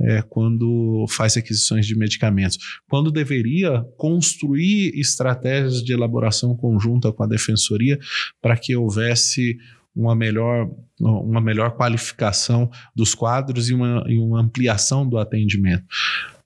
é, 0.00 0.22
quando 0.22 1.06
faz 1.08 1.36
aquisições 1.36 1.86
de 1.86 1.96
medicamentos. 1.96 2.58
Quando 2.88 3.10
deveria 3.10 3.84
construir 3.96 4.98
estratégias 4.98 5.82
de 5.82 5.92
elaboração 5.92 6.56
conjunta 6.56 7.12
com 7.12 7.22
a 7.22 7.26
defensoria 7.26 7.98
para 8.42 8.56
que 8.56 8.74
houvesse 8.74 9.56
uma 9.94 10.14
melhor, 10.14 10.70
uma 10.98 11.40
melhor 11.40 11.72
qualificação 11.72 12.70
dos 12.94 13.14
quadros 13.14 13.68
e 13.68 13.74
uma, 13.74 14.04
e 14.06 14.18
uma 14.18 14.40
ampliação 14.40 15.08
do 15.08 15.18
atendimento. 15.18 15.84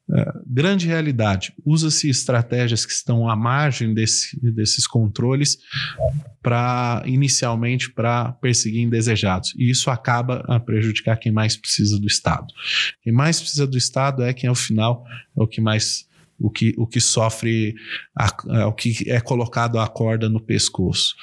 Uh, 0.06 0.42
grande 0.46 0.86
realidade, 0.86 1.54
usa-se 1.64 2.10
estratégias 2.10 2.84
que 2.84 2.92
estão 2.92 3.26
à 3.26 3.34
margem 3.34 3.94
desse, 3.94 4.38
desses 4.52 4.86
controles 4.86 5.56
para 6.42 7.02
inicialmente 7.06 7.90
para 7.90 8.32
perseguir 8.32 8.82
indesejados 8.82 9.54
e 9.56 9.70
isso 9.70 9.88
acaba 9.88 10.44
a 10.46 10.60
prejudicar 10.60 11.16
quem 11.16 11.32
mais 11.32 11.56
precisa 11.56 11.98
do 11.98 12.06
Estado. 12.06 12.46
Quem 13.02 13.14
mais 13.14 13.40
precisa 13.40 13.66
do 13.66 13.78
Estado 13.78 14.22
é 14.22 14.34
quem 14.34 14.46
ao 14.46 14.54
final 14.54 15.06
é 15.34 15.42
o 15.42 15.46
que 15.46 15.62
mais 15.62 16.06
o 16.38 16.50
que, 16.50 16.74
o 16.76 16.86
que 16.86 17.00
sofre, 17.00 17.74
a, 18.14 18.26
a, 18.60 18.66
o 18.66 18.72
que 18.72 19.08
é 19.08 19.20
colocado 19.20 19.78
a 19.78 19.88
corda 19.88 20.28
no 20.28 20.40
pescoço. 20.40 21.14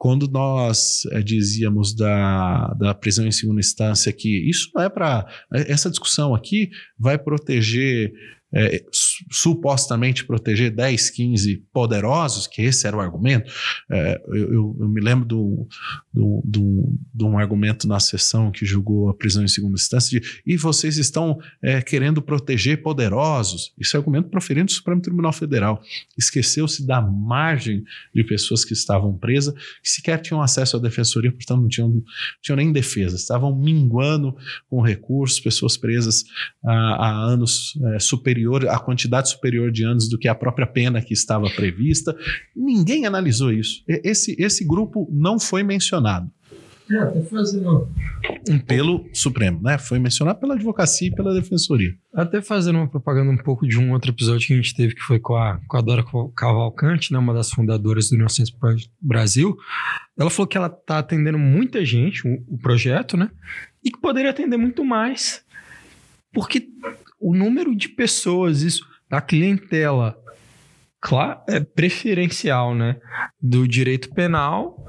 Quando 0.00 0.26
nós 0.28 1.02
é, 1.12 1.20
dizíamos 1.20 1.94
da, 1.94 2.68
da 2.78 2.94
prisão 2.94 3.26
em 3.26 3.30
segunda 3.30 3.60
instância 3.60 4.10
que 4.10 4.48
isso 4.48 4.70
não 4.74 4.82
é 4.82 4.88
para. 4.88 5.26
Essa 5.52 5.90
discussão 5.90 6.34
aqui 6.34 6.70
vai 6.98 7.18
proteger 7.18 8.10
é, 8.50 8.82
supostamente 9.30 10.24
proteger 10.24 10.70
10, 10.70 11.10
15 11.10 11.56
poderosos, 11.72 12.46
que 12.46 12.62
esse 12.62 12.86
era 12.86 12.96
o 12.96 13.00
argumento. 13.00 13.50
É, 13.90 14.20
eu, 14.28 14.76
eu, 14.78 14.88
me 14.88 15.00
lembro 15.00 15.24
do, 15.24 15.68
do, 16.12 16.42
do, 16.44 16.94
de 17.14 17.24
um 17.24 17.38
argumento 17.38 17.86
na 17.88 17.98
sessão 18.00 18.50
que 18.50 18.64
julgou 18.64 19.08
a 19.08 19.14
prisão 19.14 19.42
em 19.42 19.48
segunda 19.48 19.74
instância 19.74 20.20
de 20.20 20.40
e 20.46 20.56
vocês 20.56 20.96
estão 20.96 21.38
é, 21.62 21.80
querendo 21.80 22.22
proteger 22.22 22.82
poderosos. 22.82 23.72
Esse 23.78 23.96
argumento 23.96 24.28
proferido 24.28 24.64
no 24.64 24.70
Supremo 24.70 25.00
Tribunal 25.00 25.32
Federal. 25.32 25.82
Esqueceu-se 26.16 26.86
da 26.86 27.00
margem 27.00 27.84
de 28.14 28.24
pessoas 28.24 28.64
que 28.64 28.72
estavam 28.72 29.16
presas, 29.16 29.54
que 29.82 29.90
sequer 29.90 30.18
tinham 30.20 30.42
acesso 30.42 30.76
à 30.76 30.80
defensoria, 30.80 31.32
portanto 31.32 31.62
não 31.62 31.68
tinham, 31.68 32.02
tinham 32.42 32.56
nem 32.56 32.72
defesa, 32.72 33.16
estavam 33.16 33.54
minguando 33.54 34.36
com 34.68 34.80
recursos, 34.80 35.40
pessoas 35.40 35.76
presas 35.76 36.24
há, 36.64 36.72
há 36.72 37.10
anos 37.10 37.78
é, 37.94 37.98
superior, 37.98 38.68
a 38.68 38.78
quantidade 38.78 39.09
superior 39.28 39.70
de 39.70 39.84
anos 39.84 40.08
do 40.08 40.18
que 40.18 40.28
a 40.28 40.34
própria 40.34 40.66
pena 40.66 41.02
que 41.02 41.12
estava 41.12 41.48
prevista. 41.50 42.16
Ninguém 42.54 43.06
analisou 43.06 43.52
isso. 43.52 43.82
Esse, 43.86 44.36
esse 44.38 44.64
grupo 44.64 45.08
não 45.10 45.38
foi 45.38 45.62
mencionado. 45.62 46.30
É, 46.90 46.98
até 46.98 47.22
fazendo. 47.22 47.88
Pelo 48.66 49.08
Supremo, 49.12 49.60
né? 49.62 49.78
Foi 49.78 50.00
mencionado 50.00 50.40
pela 50.40 50.54
advocacia 50.54 51.06
e 51.06 51.14
pela 51.14 51.32
defensoria. 51.32 51.94
Até 52.12 52.42
fazendo 52.42 52.76
uma 52.76 52.88
propaganda 52.88 53.30
um 53.30 53.36
pouco 53.36 53.66
de 53.66 53.78
um 53.78 53.92
outro 53.92 54.10
episódio 54.10 54.48
que 54.48 54.54
a 54.54 54.56
gente 54.56 54.74
teve, 54.74 54.94
que 54.96 55.02
foi 55.02 55.20
com 55.20 55.36
a, 55.36 55.60
com 55.68 55.76
a 55.76 55.80
Dora 55.80 56.04
Cavalcante, 56.34 57.12
né? 57.12 57.18
Uma 57.18 57.32
das 57.32 57.50
fundadoras 57.50 58.08
do 58.08 58.16
Inocência 58.16 58.52
Brasil. 59.00 59.56
Ela 60.18 60.30
falou 60.30 60.48
que 60.48 60.56
ela 60.56 60.66
está 60.66 60.98
atendendo 60.98 61.38
muita 61.38 61.84
gente, 61.84 62.26
o, 62.26 62.42
o 62.48 62.58
projeto, 62.58 63.16
né? 63.16 63.30
E 63.84 63.90
que 63.90 64.00
poderia 64.00 64.30
atender 64.30 64.56
muito 64.56 64.84
mais. 64.84 65.44
Porque 66.32 66.68
o 67.20 67.34
número 67.36 67.74
de 67.76 67.88
pessoas, 67.88 68.62
isso, 68.62 68.84
a 69.10 69.20
clientela 69.20 70.16
claro, 71.00 71.40
é 71.48 71.60
preferencial, 71.60 72.74
né? 72.74 72.96
Do 73.40 73.66
direito 73.66 74.10
penal, 74.10 74.86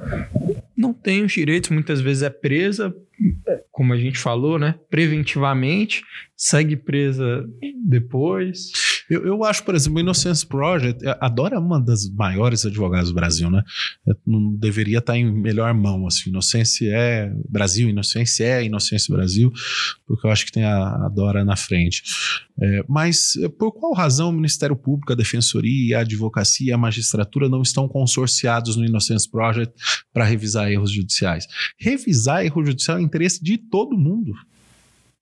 não 0.76 0.93
tem 0.93 1.23
os 1.23 1.31
direitos, 1.31 1.69
muitas 1.69 2.02
vezes 2.02 2.23
é 2.23 2.30
presa, 2.30 2.93
como 3.72 3.93
a 3.93 3.98
gente 3.98 4.18
falou, 4.18 4.60
né? 4.60 4.76
Preventivamente, 4.89 6.03
segue 6.35 6.76
presa 6.76 7.48
depois. 7.85 8.72
Eu, 9.11 9.25
eu 9.25 9.43
acho, 9.43 9.65
por 9.65 9.75
exemplo, 9.75 9.97
o 9.97 9.99
Innocence 9.99 10.45
Project, 10.45 11.03
a 11.05 11.27
Dora 11.27 11.57
é 11.57 11.59
uma 11.59 11.81
das 11.81 12.09
maiores 12.09 12.65
advogadas 12.65 13.09
do 13.09 13.13
Brasil, 13.13 13.49
né? 13.49 13.61
Não 14.25 14.55
deveria 14.55 14.99
estar 14.99 15.17
em 15.17 15.29
melhor 15.29 15.73
mão, 15.73 16.07
assim. 16.07 16.29
Inocência 16.29 16.89
é 16.89 17.29
Brasil, 17.49 17.89
Inocência 17.89 18.45
é 18.45 18.63
Inocência 18.63 19.13
Brasil, 19.13 19.51
porque 20.07 20.25
eu 20.25 20.31
acho 20.31 20.45
que 20.45 20.53
tem 20.53 20.63
a, 20.63 21.09
Dora 21.09 21.43
na 21.43 21.57
frente. 21.57 22.03
É, 22.57 22.85
mas 22.88 23.33
por 23.59 23.73
qual 23.73 23.91
razão 23.91 24.29
o 24.29 24.31
Ministério 24.31 24.77
Público, 24.77 25.11
a 25.11 25.15
Defensoria, 25.15 25.97
a 25.97 26.01
Advocacia 26.01 26.69
e 26.69 26.71
a 26.71 26.77
Magistratura 26.77 27.49
não 27.49 27.61
estão 27.61 27.89
consorciados 27.89 28.77
no 28.77 28.85
Innocence 28.85 29.29
Project 29.29 29.73
para 30.13 30.23
revisar 30.23 30.71
erros 30.71 30.89
judiciais? 30.89 31.45
Revisar 31.77 32.45
erro 32.45 32.63
judicial 32.63 32.97
é 32.97 33.01
interesse 33.01 33.43
de 33.43 33.57
todo 33.57 33.97
mundo. 33.97 34.33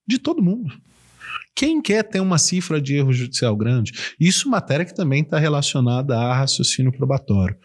De 0.08 0.20
todo 0.20 0.44
mundo. 0.44 0.80
Quem 1.56 1.82
quer 1.82 2.04
ter 2.04 2.22
uma 2.22 2.38
cifra 2.38 2.82
de 2.82 2.96
erro 2.96 3.12
judicial 3.12 3.56
grande? 3.56 3.92
Isso 4.20 4.48
é 4.48 4.52
matéria 4.52 4.86
que 4.86 4.96
também 4.96 5.24
está 5.24 5.38
relacionada 5.38 6.18
a 6.18 6.34
raciocínio 6.34 6.92
probatório. 6.92 7.58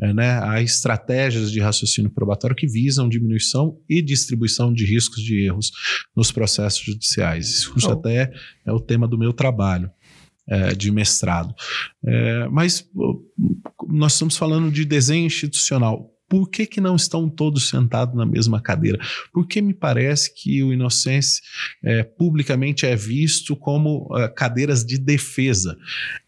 É, 0.00 0.12
né? 0.12 0.38
Há 0.44 0.62
estratégias 0.62 1.50
de 1.50 1.60
raciocínio 1.60 2.10
probatório 2.10 2.54
que 2.54 2.66
visam 2.66 3.08
diminuição 3.08 3.78
e 3.88 4.00
distribuição 4.00 4.72
de 4.72 4.84
riscos 4.84 5.22
de 5.22 5.44
erros 5.44 5.72
nos 6.14 6.30
processos 6.30 6.84
judiciais. 6.84 7.48
Isso 7.48 7.88
oh. 7.88 7.92
até 7.92 8.32
é 8.64 8.72
o 8.72 8.80
tema 8.80 9.08
do 9.08 9.18
meu 9.18 9.32
trabalho. 9.32 9.90
É, 10.44 10.74
de 10.74 10.90
mestrado. 10.90 11.54
É, 12.04 12.48
mas 12.48 12.84
nós 13.88 14.14
estamos 14.14 14.36
falando 14.36 14.72
de 14.72 14.84
desenho 14.84 15.24
institucional 15.24 16.11
por 16.32 16.48
que, 16.48 16.64
que 16.64 16.80
não 16.80 16.96
estão 16.96 17.28
todos 17.28 17.68
sentados 17.68 18.16
na 18.16 18.24
mesma 18.24 18.58
cadeira? 18.58 18.98
Porque 19.34 19.60
me 19.60 19.74
parece 19.74 20.32
que 20.34 20.62
o 20.62 20.72
Inocêncio 20.72 21.42
é, 21.84 22.02
publicamente 22.02 22.86
é 22.86 22.96
visto 22.96 23.54
como 23.54 24.08
é, 24.16 24.28
cadeiras 24.28 24.82
de 24.82 24.96
defesa. 24.96 25.76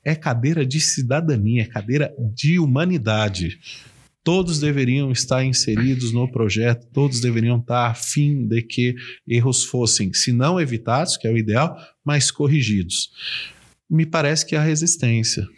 É 0.04 0.14
cadeira 0.14 0.66
de 0.66 0.78
cidadania, 0.78 1.62
é 1.62 1.64
cadeira 1.64 2.14
de 2.34 2.58
humanidade. 2.58 3.58
Todos 4.22 4.60
deveriam 4.60 5.10
estar 5.10 5.42
inseridos 5.42 6.12
no 6.12 6.30
projeto, 6.30 6.86
todos 6.92 7.18
deveriam 7.18 7.56
estar 7.56 7.86
a 7.86 7.94
fim 7.94 8.46
de 8.46 8.60
que 8.60 8.94
erros 9.26 9.64
fossem, 9.64 10.12
se 10.12 10.32
não 10.32 10.60
evitados, 10.60 11.16
que 11.16 11.26
é 11.26 11.32
o 11.32 11.38
ideal, 11.38 11.78
mas 12.04 12.30
corrigidos. 12.30 13.08
Me 13.88 14.04
parece 14.04 14.44
que 14.44 14.54
há 14.54 14.62
resistência 14.62 15.48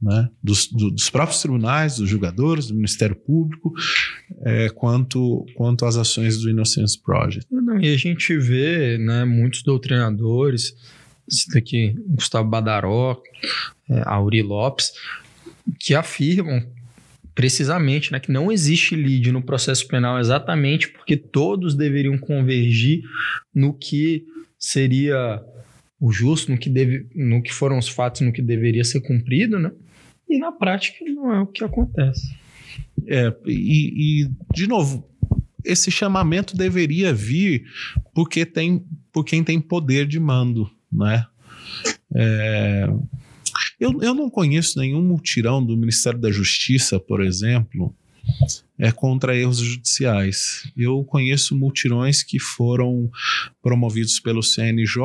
né, 0.00 0.28
dos, 0.42 0.68
do, 0.68 0.90
dos 0.90 1.10
próprios 1.10 1.40
tribunais, 1.40 1.96
dos 1.96 2.08
julgadores, 2.08 2.68
do 2.68 2.74
Ministério 2.74 3.16
Público, 3.16 3.72
é, 4.42 4.68
quanto, 4.70 5.44
quanto 5.56 5.84
às 5.84 5.96
ações 5.96 6.38
do 6.40 6.48
Innocence 6.48 7.00
Project. 7.00 7.46
Não, 7.50 7.80
e 7.80 7.92
a 7.92 7.96
gente 7.96 8.36
vê 8.38 8.96
né, 8.98 9.24
muitos 9.24 9.62
doutrinadores, 9.62 10.74
cita 11.28 11.58
aqui 11.58 11.94
Gustavo 12.06 12.48
Badaró, 12.48 13.20
é, 13.90 14.02
Auri 14.06 14.42
Lopes, 14.42 14.92
que 15.80 15.94
afirmam 15.94 16.64
precisamente 17.34 18.10
né, 18.10 18.18
que 18.18 18.32
não 18.32 18.50
existe 18.50 18.96
lead 18.96 19.30
no 19.30 19.42
processo 19.42 19.86
penal 19.86 20.18
exatamente 20.18 20.88
porque 20.88 21.16
todos 21.16 21.74
deveriam 21.74 22.18
convergir 22.18 23.02
no 23.54 23.72
que 23.72 24.24
seria 24.58 25.40
o 26.00 26.10
justo, 26.10 26.50
no 26.50 26.58
que, 26.58 26.70
deve, 26.70 27.06
no 27.14 27.42
que 27.42 27.52
foram 27.52 27.78
os 27.78 27.88
fatos, 27.88 28.22
no 28.22 28.32
que 28.32 28.42
deveria 28.42 28.84
ser 28.84 29.00
cumprido, 29.00 29.58
né? 29.58 29.70
E 30.28 30.38
na 30.38 30.52
prática 30.52 31.04
não 31.06 31.32
é 31.32 31.40
o 31.40 31.46
que 31.46 31.64
acontece. 31.64 32.36
É, 33.06 33.34
e, 33.46 34.24
e 34.24 34.30
de 34.54 34.66
novo, 34.66 35.08
esse 35.64 35.90
chamamento 35.90 36.56
deveria 36.56 37.12
vir 37.12 37.64
porque 38.14 38.44
tem 38.44 38.84
por 39.12 39.24
quem 39.24 39.42
tem 39.42 39.60
poder 39.60 40.06
de 40.06 40.20
mando, 40.20 40.70
né? 40.92 41.26
É, 42.14 42.88
eu, 43.80 44.02
eu 44.02 44.14
não 44.14 44.28
conheço 44.28 44.78
nenhum 44.78 45.02
mutirão 45.02 45.64
do 45.64 45.76
Ministério 45.76 46.18
da 46.18 46.30
Justiça, 46.30 46.98
por 46.98 47.22
exemplo, 47.22 47.94
é 48.78 48.92
contra 48.92 49.36
erros 49.36 49.58
judiciais. 49.58 50.70
Eu 50.76 51.02
conheço 51.04 51.56
multirões 51.56 52.22
que 52.22 52.38
foram 52.38 53.10
promovidos 53.60 54.20
pelo 54.20 54.42
CNJ, 54.42 55.02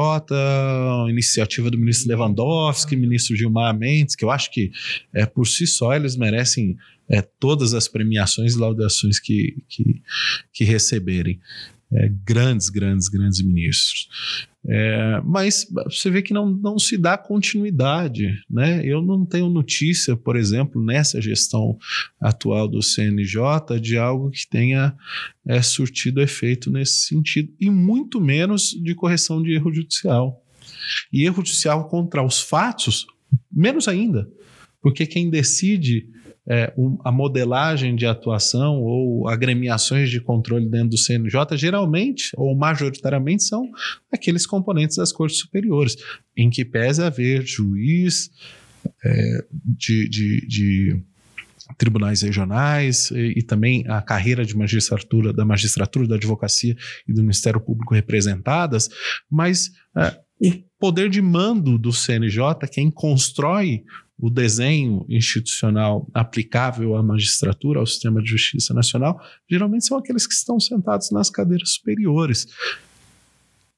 iniciativa 1.10 1.72
do 1.72 1.78
ministro 1.78 2.10
Lewandowski, 2.10 2.96
ministro 2.96 3.36
Gilmar 3.36 3.78
Mendes, 3.78 4.16
que 4.16 4.24
eu 4.24 4.30
acho 4.30 4.52
que 4.52 4.72
é, 5.14 5.26
por 5.26 5.48
si 5.48 5.66
só 5.66 5.94
eles 5.94 6.16
merecem 6.16 6.78
é, 7.10 7.22
todas 7.22 7.74
as 7.74 7.88
premiações 7.88 8.54
e 8.54 8.60
laudações 8.60 9.20
que, 9.20 9.64
que, 9.68 10.02
que 10.54 10.64
receberem. 10.64 11.40
É, 11.92 12.12
grandes, 12.26 12.70
grandes, 12.70 13.08
grandes 13.08 13.42
ministros. 13.44 14.10
É, 14.66 15.22
mas 15.26 15.68
você 15.86 16.10
vê 16.10 16.22
que 16.22 16.34
não, 16.34 16.50
não 16.50 16.80
se 16.80 16.98
dá 16.98 17.18
continuidade. 17.18 18.34
Né? 18.50 18.82
Eu 18.86 19.02
não 19.02 19.26
tenho 19.26 19.50
notícia, 19.50 20.16
por 20.16 20.36
exemplo, 20.36 20.84
nessa 20.84 21.22
gestão 21.22 21.78
atual 22.20 22.68
do 22.68 22.82
CNJ, 22.82 23.80
de 23.82 23.98
algo 23.98 24.32
que 24.32 24.48
tenha 24.48 24.96
é, 25.46 25.62
surtido 25.62 26.22
efeito 26.22 26.72
nesse 26.72 27.08
sentido, 27.08 27.52
e 27.60 27.70
muito 27.70 28.22
menos 28.22 28.72
de 28.72 28.96
correção 28.96 29.42
de 29.44 29.54
erro 29.54 29.74
judicial. 29.74 30.42
E 31.12 31.26
erro 31.26 31.38
judicial 31.38 31.88
contra 31.90 32.24
os 32.24 32.42
fatos, 32.42 33.06
menos 33.52 33.88
ainda, 33.88 34.30
porque 34.82 35.06
quem 35.06 35.30
decide 35.30 36.08
é, 36.48 36.74
um, 36.78 36.98
a 37.04 37.12
modelagem 37.12 37.96
de 37.96 38.06
atuação 38.06 38.82
ou 38.82 39.28
agremiações 39.28 40.10
de 40.10 40.20
controle 40.20 40.70
dentro 40.70 40.90
do 40.90 40.98
CNJ, 40.98 41.56
geralmente 41.56 42.32
ou 42.36 42.56
majoritariamente 42.56 43.44
são 43.44 43.70
aqueles 44.12 44.46
componentes 44.46 44.98
das 44.98 45.12
cortes 45.12 45.40
superiores, 45.40 45.96
em 46.36 46.50
que 46.50 46.66
pese 46.66 47.02
haver 47.02 47.46
juiz 47.46 48.30
é, 49.04 49.46
de, 49.78 50.10
de, 50.10 50.48
de 50.48 51.04
tribunais 51.78 52.22
regionais 52.22 53.10
e, 53.12 53.36
e, 53.38 53.44
também 53.44 53.86
a 53.88 54.02
carreira 54.02 54.46
de 54.46 54.56
magistratura 54.56 55.32
da 55.32 55.46
magistratura 55.46 56.08
da 56.08 56.16
advocacia 56.16 56.76
e 57.08 57.14
do 57.14 57.22
Ministério 57.22 57.62
Público 57.62 57.94
representadas, 57.94 58.90
mas 59.32 59.72
é, 59.98 60.20
poder 60.84 61.10
de 61.10 61.22
mando 61.22 61.78
do 61.78 61.94
CNJ, 61.94 62.68
quem 62.70 62.92
constrói 62.92 63.86
o 64.20 64.30
desenho 64.30 65.06
institucional 65.08 66.06
aplicável 66.14 66.98
à 66.98 67.02
magistratura, 67.02 67.80
ao 67.80 67.88
sistema 67.88 68.22
de 68.22 68.30
justiça 68.30 68.74
nacional, 68.74 69.18
geralmente 69.50 69.86
são 69.86 69.98
aqueles 69.98 70.28
que 70.28 70.34
estão 70.34 70.60
sentados 70.60 71.10
nas 71.10 71.30
cadeiras 71.30 71.76
superiores. 71.76 72.48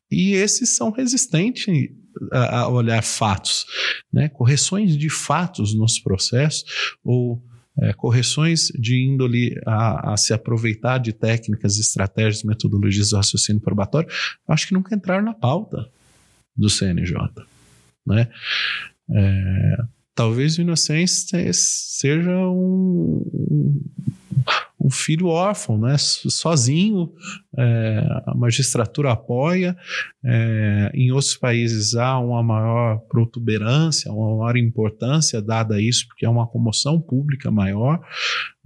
E 0.10 0.34
esses 0.34 0.76
são 0.76 0.90
resistentes 0.90 1.92
a, 2.32 2.68
olhar 2.70 3.04
fatos, 3.04 3.68
né? 4.12 4.28
correções 4.28 4.98
de 4.98 5.08
fatos 5.08 5.76
nos 5.76 6.00
processos 6.00 6.64
ou 7.04 7.40
é, 7.82 7.94
correções 7.94 8.70
de 8.70 9.00
índole 9.00 9.62
a, 9.64 10.14
a, 10.14 10.18
se 10.18 10.34
aproveitar 10.34 10.98
de 10.98 11.14
técnicas, 11.14 11.78
estratégias, 11.78 12.42
metodologias 12.42 13.12
do 13.12 13.18
raciocínio 13.18 13.62
probatório, 13.62 14.10
acho 14.48 14.68
que 14.68 14.74
nunca 14.74 14.96
entraram 14.96 15.24
na 15.24 15.36
pauta 15.36 15.88
do 16.56 16.70
CNJ. 16.70 17.18
Né? 18.06 18.30
É, 19.10 19.78
talvez 20.14 20.58
o 20.58 20.62
Inocência 20.62 21.52
seja 21.54 22.32
um, 22.32 23.82
um 24.80 24.90
filho 24.90 25.28
órfão, 25.28 25.78
né? 25.80 25.96
sozinho, 25.98 27.12
é, 27.58 28.08
a 28.28 28.36
magistratura 28.36 29.12
apoia, 29.12 29.76
é, 30.24 30.92
em 30.94 31.12
outros 31.12 31.36
países 31.36 31.96
há 31.96 32.20
uma 32.20 32.44
maior 32.44 33.00
protuberância, 33.10 34.12
uma 34.12 34.38
maior 34.38 34.58
importância 34.58 35.42
dada 35.42 35.76
a 35.76 35.82
isso, 35.82 36.08
porque 36.08 36.26
é 36.26 36.30
uma 36.30 36.48
comoção 36.48 37.02
pública 37.02 37.50
maior, 37.50 38.00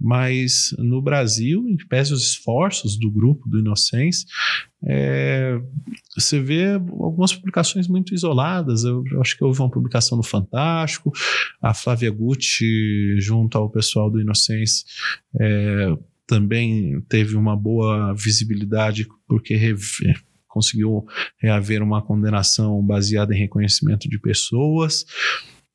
mas 0.00 0.74
no 0.78 1.02
Brasil, 1.02 1.68
em 1.68 1.76
pese 1.76 2.14
os 2.14 2.22
esforços 2.22 2.96
do 2.96 3.10
grupo 3.10 3.48
do 3.48 3.58
Inocência, 3.58 4.26
é, 4.82 5.60
você 6.16 6.40
vê 6.40 6.72
algumas 6.72 7.34
publicações 7.34 7.86
muito 7.86 8.14
isoladas. 8.14 8.84
Eu, 8.84 9.04
eu, 9.12 9.20
acho 9.20 9.36
que 9.36 9.44
houve 9.44 9.60
uma 9.60 9.70
publicação 9.70 10.16
no 10.16 10.24
Fantástico, 10.24 11.12
a 11.60 11.74
Flávia 11.74 12.10
Gucci, 12.10 13.20
junto 13.20 13.58
ao 13.58 13.68
pessoal 13.68 14.10
do 14.10 14.20
Inocência, 14.20 14.86
é, 15.38 15.94
também 16.26 17.00
teve 17.08 17.36
uma 17.36 17.56
boa 17.56 18.14
visibilidade 18.14 19.06
porque 19.26 19.74
conseguiu 20.48 21.04
haver 21.44 21.82
uma 21.82 22.02
condenação 22.02 22.82
baseada 22.82 23.34
em 23.34 23.38
reconhecimento 23.38 24.08
de 24.08 24.18
pessoas. 24.18 25.04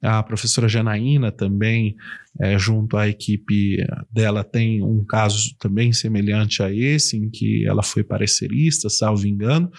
A 0.02 0.22
professora 0.22 0.68
Janaína 0.68 1.32
também, 1.32 1.96
é, 2.40 2.60
junto 2.60 2.98
à 2.98 3.08
equipe 3.08 3.78
dela, 4.12 4.44
tem 4.44 4.84
um 4.84 5.04
caso 5.04 5.56
também 5.58 5.94
semelhante 5.94 6.62
a 6.62 6.72
esse, 6.72 7.18
em 7.18 7.30
que 7.30 7.66
ela 7.66 7.82
foi 7.82 8.04
parecerista, 8.04 8.90
salvo 8.90 9.26
engano, 9.26 9.72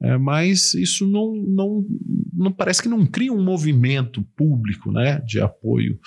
é, 0.00 0.16
mas 0.18 0.74
isso 0.74 1.06
não, 1.06 1.34
não, 1.34 1.86
não 2.32 2.52
parece 2.52 2.82
que 2.82 2.88
não 2.88 3.04
cria 3.06 3.32
um 3.32 3.42
movimento 3.42 4.22
público 4.36 4.92
né, 4.92 5.20
de 5.26 5.40
apoio. 5.40 5.98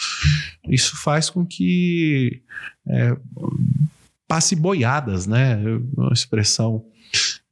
Isso 0.70 0.96
faz 0.96 1.30
com 1.30 1.46
que 1.46 2.44
é, 2.88 3.18
passe 4.28 4.56
boiadas, 4.56 5.28
né? 5.28 5.58
Uma 5.96 6.14
expressão. 6.14 6.86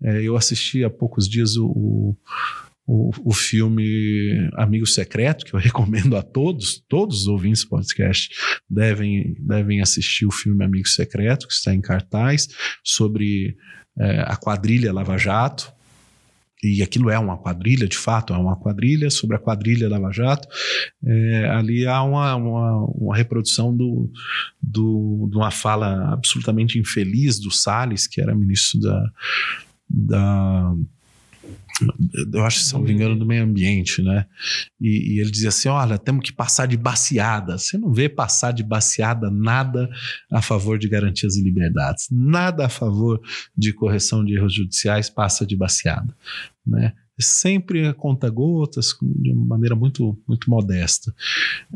É, 0.02 0.22
eu 0.22 0.36
assisti 0.36 0.84
há 0.84 0.90
poucos 0.90 1.30
dias 1.30 1.56
o, 1.56 1.68
o 1.68 2.18
o, 2.86 3.12
o 3.24 3.34
filme 3.34 4.50
Amigo 4.56 4.86
Secreto, 4.86 5.46
que 5.46 5.54
eu 5.54 5.60
recomendo 5.62 6.16
a 6.16 6.22
todos, 6.22 6.84
todos 6.88 7.22
os 7.22 7.28
ouvintes 7.28 7.64
do 7.64 7.70
podcast 7.70 8.30
devem, 8.70 9.36
devem 9.40 9.82
assistir 9.82 10.26
o 10.26 10.32
filme 10.32 10.64
Amigo 10.64 10.88
Secreto, 10.88 11.48
que 11.48 11.54
está 11.54 11.74
em 11.74 11.82
cartaz, 11.82 12.48
sobre 12.84 13.56
é, 13.98 14.22
a 14.22 14.36
quadrilha 14.36 14.94
Lava 14.94 15.18
Jato. 15.18 15.72
E 16.62 16.82
aquilo 16.82 17.10
é 17.10 17.20
uma 17.20 17.38
quadrilha, 17.38 17.86
de 17.90 17.98
fato, 17.98 18.34
é 18.34 18.38
uma 18.38 18.56
quadrilha 18.56 19.10
sobre 19.10 19.36
a 19.36 19.40
quadrilha 19.40 19.90
Lava 19.90 20.14
Jato. 20.14 20.48
É, 21.06 21.50
ali 21.50 21.86
há 21.86 22.02
uma, 22.02 22.36
uma, 22.36 22.86
uma 22.86 23.16
reprodução 23.18 23.76
do, 23.76 24.10
do, 24.62 25.28
de 25.30 25.36
uma 25.36 25.52
fala 25.52 26.14
absolutamente 26.14 26.80
infeliz 26.80 27.38
do 27.38 27.52
Salles, 27.52 28.08
que 28.08 28.22
era 28.22 28.34
ministro 28.34 28.80
da, 28.80 29.04
da 29.90 30.74
eu 32.34 32.44
acho, 32.46 32.60
se 32.60 32.74
não 32.74 32.82
me 32.82 33.16
do 33.16 33.26
meio 33.26 33.44
ambiente, 33.44 34.02
né? 34.02 34.26
E, 34.80 35.16
e, 35.16 35.20
ele 35.20 35.32
dizia 35.32 35.50
assim: 35.50 35.70
olha, 35.70 35.98
temos 35.98 36.26
que 36.26 36.34
passar 36.34 36.68
de 36.68 36.78
baseada. 36.78 37.58
Você 37.58 37.78
não 37.78 37.92
vê 37.92 38.08
passar 38.08 38.52
de 38.52 38.64
baseada 38.64 39.30
nada 39.30 39.90
a 40.32 40.42
favor 40.42 40.78
de 40.78 40.88
garantias 40.88 41.36
e 41.36 41.44
liberdades, 41.44 42.08
nada 42.12 42.66
a 42.66 42.70
favor 42.70 43.22
de 43.58 43.74
correção 43.74 44.24
de 44.24 44.36
erros 44.36 44.54
judiciais 44.54 45.10
passa 45.10 45.46
de 45.46 45.56
baseada, 45.56 46.16
né? 46.66 46.94
Sempre 47.20 47.88
a 47.88 47.94
conta 47.94 48.28
gotas, 48.28 48.88
de 49.02 49.32
uma 49.32 49.46
maneira 49.46 49.76
muito, 49.76 50.20
muito 50.28 50.50
modesta. 50.50 51.14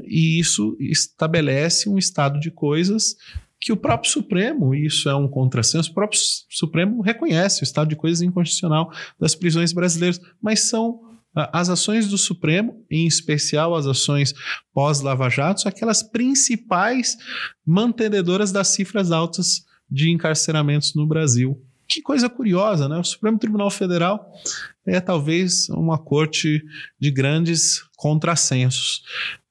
E 0.03 0.39
isso 0.39 0.75
estabelece 0.79 1.87
um 1.87 1.97
estado 1.97 2.39
de 2.39 2.49
coisas 2.49 3.15
que 3.59 3.71
o 3.71 3.77
próprio 3.77 4.11
Supremo, 4.11 4.73
e 4.73 4.85
isso 4.85 5.09
é 5.09 5.15
um 5.15 5.27
contrassenso, 5.27 5.91
o 5.91 5.93
próprio 5.93 6.19
Supremo 6.49 7.01
reconhece 7.01 7.61
o 7.61 7.65
estado 7.65 7.89
de 7.89 7.95
coisas 7.95 8.21
inconstitucional 8.21 8.91
das 9.19 9.35
prisões 9.35 9.73
brasileiras, 9.73 10.19
mas 10.41 10.69
são 10.69 11.01
as 11.53 11.69
ações 11.69 12.07
do 12.07 12.17
Supremo, 12.17 12.83
em 12.89 13.05
especial 13.05 13.75
as 13.75 13.85
ações 13.85 14.33
pós-Lava 14.73 15.29
Jato, 15.29 15.61
são 15.61 15.69
aquelas 15.69 16.01
principais 16.01 17.15
mantenedoras 17.65 18.51
das 18.51 18.69
cifras 18.69 19.11
altas 19.11 19.63
de 19.89 20.09
encarceramentos 20.09 20.95
no 20.95 21.05
Brasil. 21.05 21.61
Que 21.87 22.01
coisa 22.01 22.29
curiosa, 22.29 22.89
né? 22.89 22.97
O 22.97 23.03
Supremo 23.03 23.39
Tribunal 23.39 23.69
Federal 23.69 24.29
é 24.85 24.99
talvez 24.99 25.69
uma 25.69 25.97
corte 25.97 26.61
de 26.99 27.11
grandes 27.11 27.81
contrassensos. 27.95 29.03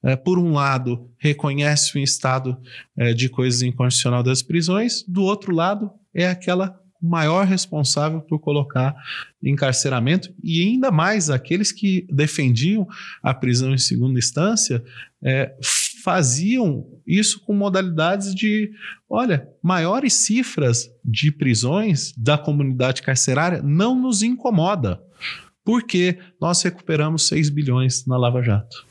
É, 0.06 0.14
por 0.14 0.38
um 0.38 0.52
lado, 0.52 1.10
reconhece 1.18 1.98
o 1.98 2.00
estado 2.00 2.56
é, 2.96 3.12
de 3.12 3.28
coisas 3.28 3.60
inconstitucional 3.62 4.22
das 4.22 4.40
prisões, 4.40 5.02
do 5.02 5.24
outro 5.24 5.52
lado, 5.52 5.90
é 6.14 6.28
aquela 6.28 6.80
maior 7.02 7.44
responsável 7.44 8.20
por 8.20 8.38
colocar 8.38 8.94
encarceramento 9.42 10.32
e 10.42 10.62
ainda 10.62 10.92
mais 10.92 11.28
aqueles 11.28 11.72
que 11.72 12.06
defendiam 12.08 12.86
a 13.20 13.34
prisão 13.34 13.74
em 13.74 13.78
segunda 13.78 14.18
instância 14.18 14.82
é, 15.22 15.54
faziam 16.04 16.86
isso 17.04 17.40
com 17.44 17.52
modalidades 17.52 18.32
de, 18.32 18.70
olha, 19.10 19.48
maiores 19.60 20.14
cifras 20.14 20.88
de 21.04 21.32
prisões 21.32 22.12
da 22.16 22.38
comunidade 22.38 23.02
carcerária 23.02 23.60
não 23.60 24.00
nos 24.00 24.22
incomoda, 24.22 25.00
porque 25.64 26.16
nós 26.40 26.62
recuperamos 26.62 27.26
6 27.26 27.50
bilhões 27.50 28.06
na 28.06 28.16
Lava 28.16 28.40
Jato. 28.40 28.86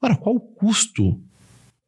Ora, 0.00 0.16
qual 0.16 0.36
o 0.36 0.40
custo 0.40 1.20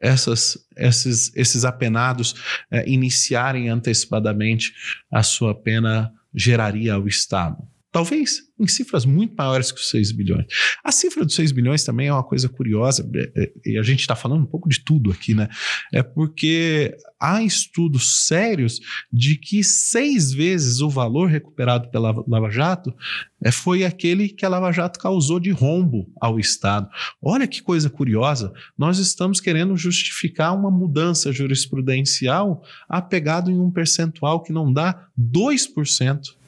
essas, 0.01 0.59
esses, 0.77 1.35
esses 1.37 1.65
apenados 1.65 2.35
é, 2.71 2.89
iniciarem 2.89 3.69
antecipadamente 3.69 4.73
a 5.11 5.23
sua 5.23 5.55
pena 5.55 6.13
geraria 6.35 6.95
ao 6.95 7.07
Estado? 7.07 7.59
Talvez 7.93 8.51
em 8.61 8.69
cifras 8.69 9.05
muito 9.05 9.35
maiores 9.35 9.73
que 9.73 9.81
os 9.81 9.89
6 9.89 10.13
bilhões. 10.13 10.47
A 10.85 10.93
cifra 10.93 11.25
dos 11.25 11.35
6 11.35 11.51
bilhões 11.51 11.83
também 11.83 12.09
é 12.09 12.13
uma 12.13 12.23
coisa 12.23 12.49
curiosa, 12.49 13.09
é, 13.15 13.33
é, 13.35 13.53
e 13.65 13.79
a 13.79 13.83
gente 13.83 14.01
está 14.01 14.15
falando 14.15 14.43
um 14.43 14.47
pouco 14.47 14.69
de 14.69 14.81
tudo 14.81 15.11
aqui, 15.11 15.35
né? 15.35 15.49
É 15.93 16.03
porque 16.03 16.95
há 17.19 17.43
estudos 17.43 18.27
sérios 18.27 18.79
de 19.11 19.37
que 19.37 19.65
seis 19.65 20.31
vezes 20.31 20.81
o 20.81 20.91
valor 20.91 21.29
recuperado 21.29 21.89
pela 21.91 22.15
Lava 22.29 22.51
Jato 22.51 22.95
é, 23.43 23.51
foi 23.51 23.85
aquele 23.85 24.29
que 24.29 24.45
a 24.45 24.49
Lava 24.49 24.71
Jato 24.71 24.99
causou 25.01 25.41
de 25.41 25.51
rombo 25.51 26.07
ao 26.21 26.39
Estado. 26.39 26.89
Olha 27.23 27.49
que 27.49 27.63
coisa 27.63 27.89
curiosa, 27.89 28.53
nós 28.77 28.99
estamos 28.99 29.41
querendo 29.41 29.77
justificar 29.77 30.55
uma 30.55 30.71
mudança 30.71 31.33
jurisprudencial 31.33 32.63
apegado 32.89 33.51
em 33.51 33.59
um 33.59 33.71
percentual 33.71 34.43
que 34.43 34.53
não 34.53 34.71
dá 34.71 35.09
2% 35.19 36.40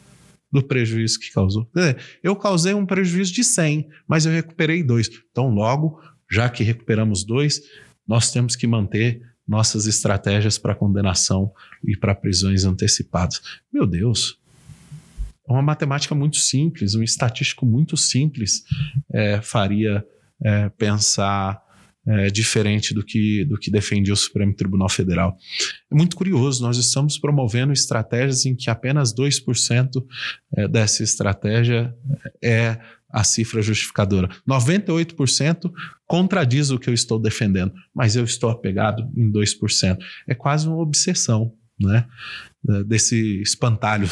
do 0.52 0.62
prejuízo 0.62 1.18
que 1.18 1.32
causou. 1.32 1.68
Eu 2.22 2.36
causei 2.36 2.74
um 2.74 2.84
prejuízo 2.84 3.32
de 3.32 3.42
100, 3.42 3.88
mas 4.06 4.26
eu 4.26 4.32
recuperei 4.32 4.82
dois. 4.82 5.10
Então, 5.30 5.48
logo, 5.48 5.98
já 6.30 6.48
que 6.48 6.62
recuperamos 6.62 7.24
dois, 7.24 7.62
nós 8.06 8.30
temos 8.30 8.54
que 8.54 8.66
manter 8.66 9.22
nossas 9.48 9.86
estratégias 9.86 10.58
para 10.58 10.74
condenação 10.74 11.52
e 11.82 11.96
para 11.96 12.14
prisões 12.14 12.64
antecipadas. 12.64 13.40
Meu 13.72 13.86
Deus, 13.86 14.38
é 15.48 15.52
uma 15.52 15.62
matemática 15.62 16.14
muito 16.14 16.36
simples, 16.36 16.94
um 16.94 17.02
estatístico 17.02 17.66
muito 17.66 17.96
simples 17.96 18.62
é, 19.12 19.40
faria 19.40 20.06
é, 20.42 20.68
pensar 20.70 21.60
é, 22.06 22.30
diferente 22.30 22.92
do 22.94 23.04
que, 23.04 23.44
do 23.44 23.56
que 23.58 23.70
defendia 23.70 24.12
o 24.12 24.16
Supremo 24.16 24.54
Tribunal 24.54 24.88
Federal. 24.88 25.36
É 25.90 25.94
muito 25.94 26.16
curioso, 26.16 26.62
nós 26.62 26.76
estamos 26.76 27.18
promovendo 27.18 27.72
estratégias 27.72 28.44
em 28.44 28.54
que 28.54 28.68
apenas 28.68 29.14
2% 29.14 30.04
é, 30.56 30.68
dessa 30.68 31.02
estratégia 31.02 31.94
é 32.42 32.78
a 33.08 33.22
cifra 33.22 33.60
justificadora. 33.60 34.28
98% 34.48 35.70
contradiz 36.06 36.70
o 36.70 36.78
que 36.78 36.88
eu 36.88 36.94
estou 36.94 37.18
defendendo, 37.20 37.72
mas 37.94 38.16
eu 38.16 38.24
estou 38.24 38.50
apegado 38.50 39.08
em 39.16 39.30
2%. 39.30 39.98
É 40.26 40.34
quase 40.34 40.66
uma 40.66 40.78
obsessão, 40.78 41.52
né? 41.78 42.06
desse 42.86 43.40
espantalho 43.42 44.08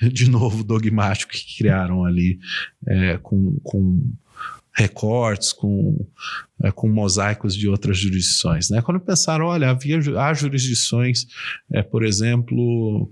de 0.12 0.30
novo 0.30 0.62
dogmático 0.62 1.32
que 1.32 1.56
criaram 1.56 2.04
ali 2.04 2.38
é, 2.86 3.16
com, 3.18 3.58
com 3.62 4.12
recortes, 4.76 5.54
com, 5.54 6.06
é, 6.62 6.70
com 6.70 6.86
mosaicos 6.86 7.56
de 7.56 7.66
outras 7.66 7.98
jurisdições. 7.98 8.68
Né? 8.68 8.82
Quando 8.82 9.00
pensaram, 9.00 9.46
olha, 9.46 9.70
havia, 9.70 9.98
há 10.20 10.34
jurisdições, 10.34 11.26
é, 11.72 11.82
por 11.82 12.04
exemplo, 12.04 13.10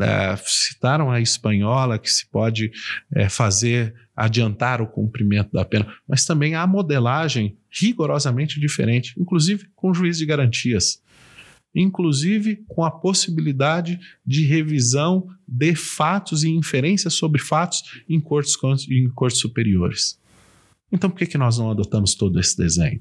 é, 0.00 0.36
citaram 0.46 1.10
a 1.10 1.20
espanhola, 1.20 1.98
que 1.98 2.08
se 2.08 2.24
pode 2.30 2.70
é, 3.12 3.28
fazer 3.28 3.92
adiantar 4.14 4.80
o 4.80 4.86
cumprimento 4.86 5.50
da 5.52 5.64
pena, 5.64 5.92
mas 6.08 6.24
também 6.24 6.54
há 6.54 6.64
modelagem 6.64 7.58
rigorosamente 7.68 8.60
diferente, 8.60 9.14
inclusive 9.18 9.66
com 9.74 9.92
juiz 9.92 10.16
de 10.16 10.24
garantias, 10.24 11.02
inclusive 11.74 12.62
com 12.68 12.84
a 12.84 12.90
possibilidade 12.90 13.98
de 14.24 14.46
revisão 14.46 15.26
de 15.46 15.74
fatos 15.74 16.44
e 16.44 16.50
inferências 16.50 17.14
sobre 17.14 17.40
fatos 17.40 17.82
em 18.08 18.20
cortes, 18.20 18.56
em 18.88 19.10
cortes 19.10 19.40
superiores. 19.40 20.22
Então 20.94 21.10
por 21.10 21.18
que, 21.18 21.26
que 21.26 21.38
nós 21.38 21.58
não 21.58 21.70
adotamos 21.70 22.14
todo 22.14 22.38
esse 22.38 22.56
desenho? 22.56 23.00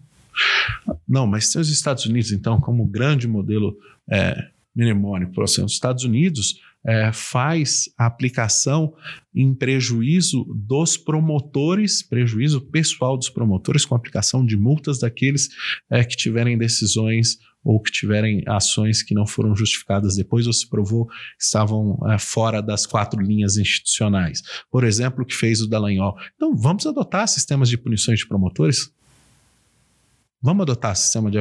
Não, 1.08 1.28
mas 1.28 1.52
tem 1.52 1.62
os 1.62 1.70
Estados 1.70 2.06
Unidos, 2.06 2.32
então, 2.32 2.60
como 2.60 2.86
grande 2.86 3.28
modelo 3.28 3.78
é, 4.10 4.50
mnemônico. 4.76 5.42
Os 5.42 5.58
Estados 5.58 6.04
Unidos 6.04 6.60
é, 6.86 7.12
faz 7.14 7.90
a 7.98 8.06
aplicação 8.06 8.94
em 9.34 9.54
prejuízo 9.54 10.44
dos 10.54 10.98
promotores, 10.98 12.02
prejuízo 12.02 12.60
pessoal 12.60 13.16
dos 13.16 13.30
promotores, 13.30 13.86
com 13.86 13.96
aplicação 13.96 14.46
de 14.46 14.58
multas 14.58 15.00
daqueles 15.00 15.50
é, 15.90 16.04
que 16.04 16.18
tiverem 16.18 16.58
decisões 16.58 17.38
ou 17.64 17.82
que 17.82 17.92
tiverem 17.92 18.44
ações 18.48 19.02
que 19.02 19.14
não 19.14 19.26
foram 19.26 19.56
justificadas 19.56 20.16
depois 20.16 20.48
ou 20.48 20.54
se 20.54 20.70
provou 20.70 21.08
que 21.08 21.14
estavam 21.44 21.98
é, 22.10 22.18
fora 22.20 22.62
das 22.62 22.86
quatro 22.86 23.22
linhas 23.22 23.58
institucionais. 23.58 24.42
Por 24.70 24.84
exemplo, 24.84 25.24
o 25.24 25.26
que 25.26 25.36
fez 25.36 25.62
o 25.62 25.68
Dallagnol. 25.68 26.16
Então, 26.36 26.56
vamos 26.56 26.86
adotar 26.86 27.28
sistemas 27.28 27.70
de 27.70 27.78
punições 27.78 28.20
de 28.20 28.28
promotores? 28.28 28.92
Vamos 30.42 30.64
adotar 30.64 30.94
sistema 30.94 31.32
de, 31.32 31.40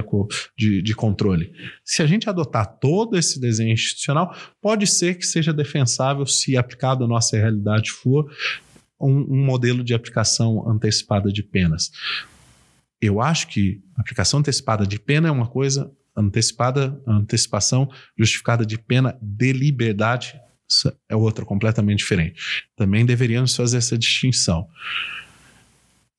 de, 0.56 0.80
de, 0.80 0.94
controle. 0.94 1.52
Se 1.84 2.04
a 2.04 2.06
gente 2.06 2.30
adotar 2.30 2.78
todo 2.78 3.18
esse 3.18 3.40
desenho 3.40 3.72
institucional, 3.72 4.32
pode 4.60 4.86
ser 4.86 5.16
que 5.18 5.26
seja 5.26 5.52
defensável 5.52 6.24
se 6.24 6.56
aplicado 6.56 7.02
à 7.04 7.08
nossa 7.08 7.36
realidade 7.36 7.90
for 7.90 8.30
um, 9.00 9.26
um 9.28 9.44
modelo 9.44 9.82
de 9.82 9.92
aplicação 9.92 10.70
antecipada 10.70 11.32
de 11.32 11.42
penas. 11.42 11.90
Eu 13.00 13.20
acho 13.20 13.48
que 13.48 13.82
aplicação 13.96 14.38
antecipada 14.38 14.86
de 14.86 15.00
pena 15.00 15.26
é 15.26 15.30
uma 15.32 15.48
coisa, 15.48 15.90
antecipada, 16.16 17.00
antecipação 17.06 17.90
justificada 18.18 18.64
de 18.64 18.78
pena 18.78 19.18
de 19.20 19.52
liberdade 19.52 20.40
é 21.08 21.16
outra 21.16 21.44
completamente 21.44 21.98
diferente. 21.98 22.66
Também 22.76 23.04
deveríamos 23.04 23.54
fazer 23.54 23.78
essa 23.78 23.98
distinção. 23.98 24.66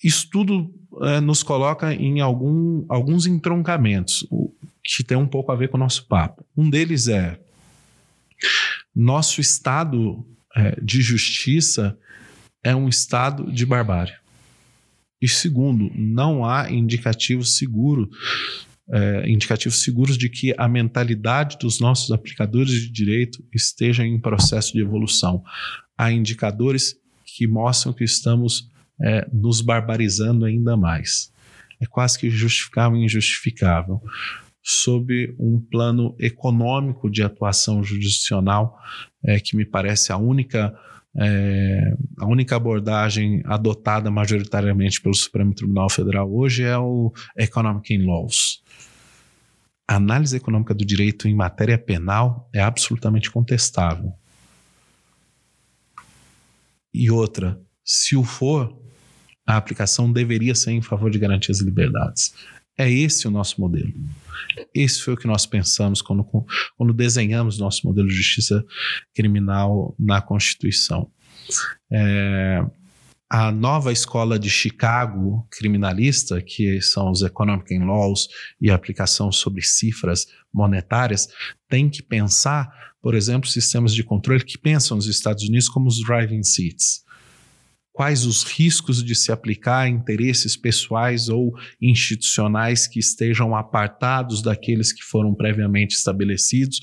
Isso 0.04 0.30
tudo 0.30 0.72
é, 1.02 1.20
nos 1.20 1.42
coloca 1.42 1.94
em 1.94 2.20
algum, 2.20 2.86
alguns 2.90 3.26
entroncamentos 3.26 4.28
que 4.84 5.04
tem 5.04 5.18
um 5.18 5.28
pouco 5.28 5.52
a 5.52 5.56
ver 5.56 5.70
com 5.70 5.78
o 5.78 5.80
nosso 5.80 6.08
papo. 6.08 6.46
Um 6.56 6.70
deles 6.70 7.08
é 7.08 7.40
nosso 8.94 9.42
estado 9.42 10.26
é, 10.56 10.80
de 10.82 11.02
justiça 11.02 11.98
é 12.64 12.76
um 12.76 12.88
estado 12.88 13.52
de 13.52 13.66
barbárie. 13.66 14.14
E 15.22 15.28
segundo, 15.28 15.90
não 15.96 16.46
há 16.46 16.70
indicativos 16.70 17.58
seguros 17.58 18.10
é, 18.92 19.30
indicativos 19.30 19.82
seguros 19.82 20.18
de 20.18 20.30
que 20.30 20.54
a 20.58 20.68
mentalidade 20.68 21.58
dos 21.58 21.80
nossos 21.80 22.12
aplicadores 22.12 22.72
de 22.72 22.92
direito 22.92 23.44
esteja 23.54 24.06
em 24.06 24.20
processo 24.20 24.74
de 24.74 24.82
evolução. 24.82 25.44
Há 25.98 26.12
indicadores 26.12 26.96
que 27.26 27.48
mostram 27.48 27.94
que 27.94 28.04
estamos 28.04 28.70
é, 29.02 29.28
nos 29.32 29.62
barbarizando 29.62 30.46
ainda 30.46 30.76
mais. 30.76 31.32
É 31.82 31.86
quase 31.86 32.18
que 32.20 32.30
justificável 32.30 32.98
e 32.98 33.06
injustificável. 33.06 34.02
Sob 34.62 35.36
um 35.38 35.60
plano 35.60 36.16
econômico 36.20 37.10
de 37.10 37.22
atuação 37.22 37.84
jurisdicional, 37.84 38.78
é, 39.24 39.40
que 39.40 39.58
me 39.58 39.66
parece 39.66 40.12
a 40.14 40.18
única, 40.18 40.74
é, 41.18 41.96
a 42.18 42.26
única 42.26 42.56
abordagem 42.56 43.42
adotada 43.46 44.10
majoritariamente 44.10 45.02
pelo 45.02 45.14
Supremo 45.14 45.54
Tribunal 45.54 45.90
Federal 45.90 46.34
hoje 46.34 46.64
é 46.64 46.78
o 46.78 47.12
Economic 47.38 47.94
in 47.94 48.06
Laws. 48.06 48.63
A 49.88 49.96
análise 49.96 50.38
econômica 50.38 50.74
do 50.74 50.86
direito 50.86 51.28
em 51.28 51.36
matéria 51.36 51.78
penal 51.78 52.50
é 52.54 52.62
absolutamente 52.62 53.30
contestável. 53.30 54.14
E 56.94 57.10
outra, 57.10 57.60
se 57.84 58.16
o 58.16 58.24
for, 58.24 58.80
a 59.46 59.58
aplicação 59.58 60.12
deveria 60.12 60.56
ser 60.56 60.72
em 60.72 60.82
favor 60.82 61.12
de 61.12 61.20
garantir 61.20 61.52
as 61.52 61.60
liberdades. 61.60 62.34
É 62.78 62.90
esse 62.90 63.28
o 63.28 63.32
nosso 63.32 63.60
modelo. 63.60 63.94
Esse 64.74 65.02
foi 65.02 65.14
o 65.14 65.18
que 65.18 65.28
nós 65.28 65.46
pensamos 65.46 66.02
quando, 66.02 66.26
quando 66.76 66.94
desenhamos 66.94 67.60
nosso 67.60 67.86
modelo 67.86 68.08
de 68.08 68.16
justiça 68.16 68.64
criminal 69.14 69.96
na 70.00 70.22
Constituição. 70.22 71.12
É, 71.92 72.66
a 73.34 73.52
nova 73.52 73.92
escola 73.92 74.38
de 74.38 74.48
Chicago 74.48 75.48
criminalista, 75.50 76.40
que 76.40 76.80
são 76.84 77.10
os 77.10 77.24
Economic 77.24 77.76
Laws 77.80 78.28
e 78.62 78.70
a 78.70 78.76
aplicação 78.76 79.32
sobre 79.32 79.64
cifras 79.64 80.28
monetárias, 80.54 81.28
tem 81.68 81.90
que 81.90 82.04
pensar, 82.04 82.72
por 83.02 83.16
exemplo, 83.16 83.50
sistemas 83.50 83.92
de 83.96 84.04
controle 84.04 84.44
que 84.44 84.56
pensam 84.56 84.98
nos 84.98 85.08
Estados 85.08 85.46
Unidos 85.46 85.68
como 85.68 85.88
os 85.88 86.00
driving 86.06 86.44
seats. 86.44 87.04
Quais 87.92 88.24
os 88.24 88.44
riscos 88.44 89.04
de 89.04 89.16
se 89.16 89.32
aplicar 89.32 89.80
a 89.80 89.90
interesses 89.90 90.56
pessoais 90.56 91.28
ou 91.28 91.56
institucionais 91.82 92.86
que 92.86 93.00
estejam 93.00 93.56
apartados 93.56 94.44
daqueles 94.44 94.94
que 94.94 95.02
foram 95.02 95.34
previamente 95.34 95.96
estabelecidos, 95.96 96.80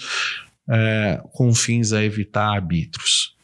é, 0.69 1.23
com 1.31 1.55
fins 1.55 1.93
a 1.93 2.03
evitar 2.03 2.53
arbitros 2.53 3.39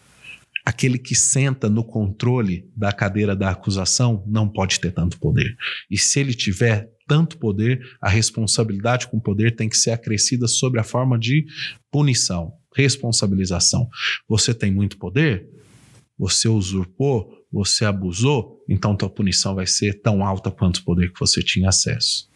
aquele 0.67 0.99
que 0.99 1.15
senta 1.15 1.71
no 1.71 1.85
controle 1.85 2.69
da 2.77 2.91
cadeira 2.91 3.37
da 3.37 3.51
acusação 3.51 4.25
não 4.27 4.49
pode 4.49 4.81
ter 4.81 4.91
tanto 4.91 5.17
poder. 5.21 5.57
E 5.89 5.97
se 5.97 6.19
ele 6.19 6.35
tiver 6.35 6.91
tanto 7.07 7.39
poder, 7.39 7.81
a 8.03 8.09
responsabilidade 8.09 9.07
com 9.07 9.19
o 9.19 9.21
poder 9.21 9.55
tem 9.55 9.69
que 9.69 9.77
ser 9.77 9.93
acrescida 9.93 10.49
sobre 10.49 10.81
a 10.81 10.83
forma 10.83 11.17
de 11.17 11.47
punição, 11.89 12.53
responsabilização. 12.75 13.89
Você 14.29 14.53
tem 14.53 14.73
muito 14.73 14.99
poder? 14.99 15.49
Você 16.19 16.49
usurpou? 16.49 17.33
Você 17.53 17.85
abusou? 17.85 18.61
Então 18.69 18.97
tua 18.97 19.09
punição 19.09 19.55
vai 19.55 19.69
ser 19.69 20.03
tão 20.03 20.27
alta 20.27 20.51
quanto 20.51 20.79
o 20.79 20.85
poder 20.85 21.13
que 21.13 21.21
você 21.21 21.45
tinha 21.45 21.69
acesso. 21.69 22.29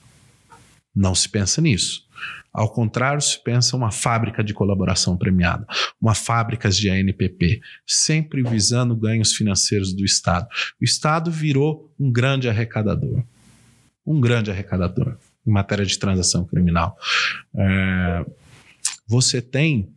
Não 0.94 1.16
se 1.16 1.28
pensa 1.28 1.61
nisso. 1.61 2.07
Ao 2.52 2.68
contrário, 2.68 3.20
se 3.20 3.43
pensa 3.43 3.77
uma 3.77 3.90
fábrica 3.90 4.43
de 4.43 4.52
colaboração 4.52 5.16
premiada, 5.16 5.66
uma 6.01 6.14
fábrica 6.14 6.68
de 6.68 6.90
ANPP, 6.90 7.60
sempre 7.86 8.43
visando 8.43 8.97
ganhos 8.97 9.32
financeiros 9.35 9.93
do 9.93 10.05
Estado. 10.05 10.48
O 10.81 10.85
Estado 10.85 11.31
virou 11.31 11.93
um 11.98 12.10
grande 12.10 12.48
arrecadador. 12.48 13.22
Um 14.05 14.20
grande 14.20 14.51
arrecadador 14.51 15.16
em 15.47 15.51
matéria 15.51 15.85
de 15.85 15.98
transação 15.98 16.44
criminal. 16.44 16.97
É, 17.55 18.27
você 19.06 19.40
tem 19.40 19.89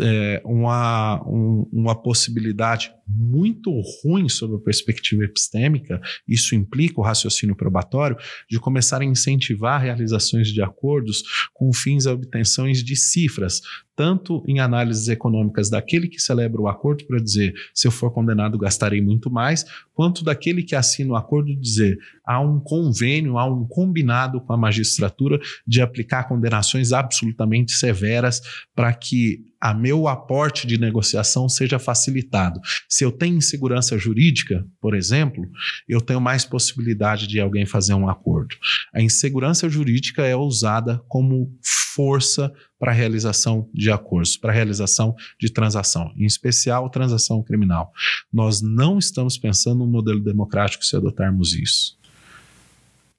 é, 0.00 0.40
uma, 0.44 1.22
um, 1.26 1.68
uma 1.72 1.94
possibilidade 1.94 2.92
muito 3.08 3.70
ruim 4.02 4.28
sob 4.28 4.56
a 4.56 4.58
perspectiva 4.58 5.24
epistêmica, 5.24 6.00
isso 6.26 6.54
implica 6.54 7.00
o 7.00 7.04
raciocínio 7.04 7.56
probatório, 7.56 8.16
de 8.48 8.60
começar 8.60 9.00
a 9.00 9.04
incentivar 9.04 9.80
realizações 9.80 10.48
de 10.48 10.62
acordos 10.62 11.22
com 11.54 11.72
fins 11.72 12.06
a 12.06 12.12
obtenções 12.12 12.82
de 12.82 12.94
cifras, 12.94 13.60
tanto 13.96 14.44
em 14.46 14.60
análises 14.60 15.08
econômicas 15.08 15.68
daquele 15.68 16.06
que 16.06 16.20
celebra 16.20 16.60
o 16.60 16.68
acordo 16.68 17.04
para 17.04 17.18
dizer 17.18 17.52
se 17.74 17.88
eu 17.88 17.90
for 17.90 18.12
condenado 18.12 18.56
gastarei 18.56 19.00
muito 19.00 19.28
mais, 19.28 19.64
quanto 19.92 20.22
daquele 20.22 20.62
que 20.62 20.76
assina 20.76 21.14
o 21.14 21.16
acordo 21.16 21.54
dizer 21.56 21.98
há 22.24 22.40
um 22.40 22.60
convênio, 22.60 23.38
há 23.38 23.44
um 23.44 23.66
combinado 23.66 24.40
com 24.40 24.52
a 24.52 24.56
magistratura 24.56 25.40
de 25.66 25.80
aplicar 25.80 26.28
condenações 26.28 26.92
absolutamente 26.92 27.72
severas 27.72 28.40
para 28.74 28.92
que 28.92 29.44
a 29.60 29.74
meu 29.74 30.06
aporte 30.06 30.66
de 30.66 30.78
negociação 30.78 31.48
seja 31.48 31.78
facilitado. 31.78 32.60
Se 32.98 33.04
eu 33.04 33.12
tenho 33.12 33.36
insegurança 33.36 33.96
jurídica, 33.96 34.66
por 34.80 34.92
exemplo, 34.92 35.48
eu 35.88 36.00
tenho 36.00 36.20
mais 36.20 36.44
possibilidade 36.44 37.28
de 37.28 37.38
alguém 37.38 37.64
fazer 37.64 37.94
um 37.94 38.08
acordo. 38.08 38.56
A 38.92 39.00
insegurança 39.00 39.68
jurídica 39.68 40.26
é 40.26 40.34
usada 40.34 41.00
como 41.06 41.56
força 41.94 42.52
para 42.76 42.90
a 42.90 42.94
realização 42.94 43.70
de 43.72 43.88
acordos, 43.88 44.36
para 44.36 44.50
a 44.50 44.52
realização 44.52 45.14
de 45.38 45.48
transação, 45.48 46.12
em 46.16 46.24
especial 46.24 46.90
transação 46.90 47.40
criminal. 47.40 47.92
Nós 48.32 48.60
não 48.60 48.98
estamos 48.98 49.38
pensando 49.38 49.78
num 49.78 49.92
modelo 49.92 50.18
democrático 50.18 50.84
se 50.84 50.96
adotarmos 50.96 51.54
isso. 51.54 51.96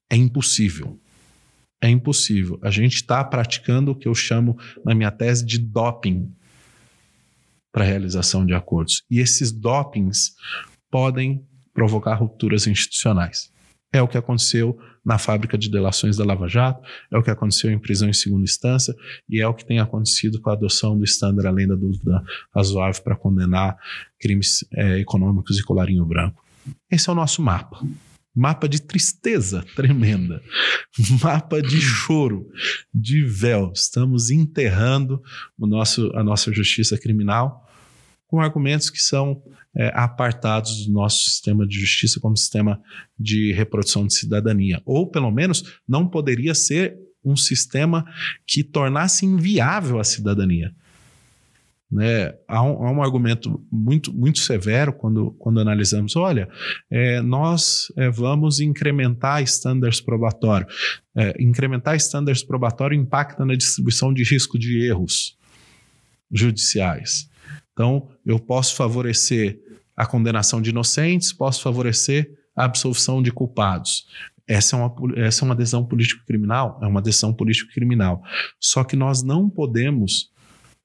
É 0.10 0.18
impossível. 0.18 1.00
É 1.82 1.88
impossível. 1.88 2.60
A 2.62 2.70
gente 2.70 2.96
está 2.96 3.24
praticando 3.24 3.92
o 3.92 3.96
que 3.96 4.10
eu 4.10 4.14
chamo 4.14 4.58
na 4.84 4.94
minha 4.94 5.10
tese 5.10 5.46
de 5.46 5.58
doping 5.58 6.30
para 7.72 7.84
a 7.84 7.88
realização 7.88 8.46
de 8.46 8.54
acordos. 8.54 9.04
E 9.10 9.20
esses 9.20 9.52
dopings 9.52 10.34
podem 10.90 11.44
provocar 11.74 12.16
rupturas 12.16 12.68
institucionais. 12.68 13.52
É 13.92 14.02
o 14.02 14.08
que 14.08 14.18
aconteceu 14.18 14.78
na 15.04 15.18
fábrica 15.18 15.58
de 15.58 15.72
delações 15.72 16.18
da 16.18 16.24
Lava 16.24 16.48
Jato, 16.48 16.82
é 17.12 17.18
o 17.18 17.24
que 17.24 17.32
aconteceu 17.32 17.72
em 17.72 17.80
prisão 17.80 18.08
em 18.08 18.14
segunda 18.14 18.44
instância 18.44 18.94
e 19.28 19.42
é 19.42 19.48
o 19.48 19.54
que 19.54 19.66
tem 19.66 19.80
acontecido 19.80 20.40
com 20.40 20.50
a 20.50 20.54
adoção 20.54 20.98
do 20.98 21.04
estándar 21.04 21.48
além 21.48 21.68
da 21.68 21.76
dúvida 21.76 22.22
razoável 22.54 23.02
para 23.02 23.16
condenar 23.16 23.78
crimes 24.20 24.64
é, 24.74 25.00
econômicos 25.00 25.58
e 25.58 25.64
colarinho 25.64 26.06
branco. 26.06 26.44
Esse 26.92 27.10
é 27.10 27.12
o 27.12 27.16
nosso 27.16 27.42
mapa. 27.42 27.80
Mapa 28.36 28.70
de 28.70 28.82
tristeza 28.82 29.66
tremenda, 29.76 30.42
mapa 31.22 31.62
de 31.62 31.82
choro, 31.82 32.48
de 32.94 33.24
véu. 33.24 33.72
Estamos 33.74 34.30
enterrando 34.30 35.22
o 35.58 35.66
nosso, 35.66 36.12
a 36.16 36.24
nossa 36.24 36.52
justiça 36.54 36.98
criminal 36.98 37.66
com 38.28 38.40
argumentos 38.40 38.92
que 38.92 39.02
são 39.02 39.42
é, 39.76 39.92
apartados 39.96 40.86
do 40.86 40.94
nosso 40.94 41.24
sistema 41.24 41.68
de 41.68 41.80
justiça 41.80 42.20
como 42.20 42.38
sistema 42.38 42.80
de 43.20 43.52
reprodução 43.54 44.06
de 44.06 44.14
cidadania. 44.14 44.82
Ou, 44.86 45.10
pelo 45.10 45.32
menos, 45.32 45.80
não 45.88 46.08
poderia 46.08 46.54
ser 46.54 46.96
um 47.26 47.36
sistema 47.36 48.06
que 48.46 48.64
tornasse 48.64 49.26
inviável 49.26 50.00
a 50.00 50.04
cidadania. 50.04 50.74
Né? 51.92 52.34
Há, 52.48 52.62
um, 52.62 52.86
há 52.86 52.92
um 52.92 53.02
argumento 53.02 53.66
muito, 53.72 54.14
muito 54.14 54.40
severo 54.40 54.94
quando, 54.94 55.32
quando 55.40 55.60
analisamos: 55.60 56.16
olha, 56.16 56.48
é, 56.90 57.20
nós 57.22 57.92
é, 57.98 58.10
vamos 58.10 58.60
incrementar 58.60 59.42
estándares 59.42 60.00
probatórios. 60.00 61.02
É, 61.16 61.36
incrementar 61.42 61.96
estándares 61.96 62.44
probatórios 62.44 63.02
impacta 63.02 63.44
na 63.44 63.56
distribuição 63.56 64.14
de 64.14 64.24
risco 64.24 64.60
de 64.60 64.86
erros 64.86 65.36
judiciais. 66.32 67.28
Então, 67.74 68.08
eu 68.26 68.38
posso 68.38 68.76
favorecer 68.76 69.60
a 69.98 70.06
condenação 70.06 70.62
de 70.62 70.70
inocentes, 70.70 71.34
posso 71.34 71.62
favorecer 71.62 72.32
a 72.56 72.66
absolvição 72.66 73.22
de 73.22 73.32
culpados. 73.32 74.06
Essa 74.48 74.76
é 74.76 74.80
uma, 74.80 74.96
essa 75.16 75.44
é 75.44 75.46
uma 75.46 75.56
decisão 75.56 75.86
político-criminal, 75.86 76.80
é 76.82 76.88
uma 76.88 77.02
decisão 77.02 77.34
político-criminal. 77.34 78.22
Só 78.60 78.84
que 78.84 78.96
nós 78.96 79.24
não 79.24 79.50
podemos 79.50 80.30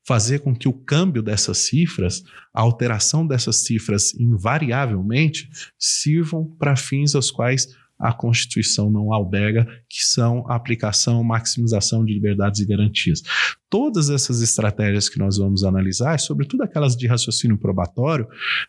fazer 0.07 0.41
com 0.41 0.55
que 0.55 0.69
o 0.69 0.73
câmbio 0.73 1.23
dessas 1.23 1.59
cifras, 1.59 2.23
a 2.53 2.61
alteração 2.61 3.27
dessas 3.27 3.65
cifras 3.65 4.15
invariavelmente, 4.15 5.49
sirvam 5.79 6.45
para 6.59 6.77
fins 6.77 7.15
aos 7.15 7.31
quais 7.31 7.69
a 7.99 8.13
Constituição 8.13 8.91
não 8.91 9.13
alberga, 9.13 9.65
que 9.89 10.05
são 10.05 10.45
a 10.51 10.57
aplicação, 10.57 11.23
maximização 11.23 12.05
de 12.05 12.13
liberdades 12.13 12.61
e 12.61 12.67
garantias. 12.67 13.23
Todas 13.71 14.11
essas 14.11 14.43
estratégias 14.43 15.09
que 15.09 15.19
nós 15.19 15.39
vamos 15.39 15.65
analisar, 15.65 16.19
sobretudo 16.19 16.63
aquelas 16.63 16.97
de 16.97 17.07
raciocínio 17.07 17.57
probatório, 17.57 18.27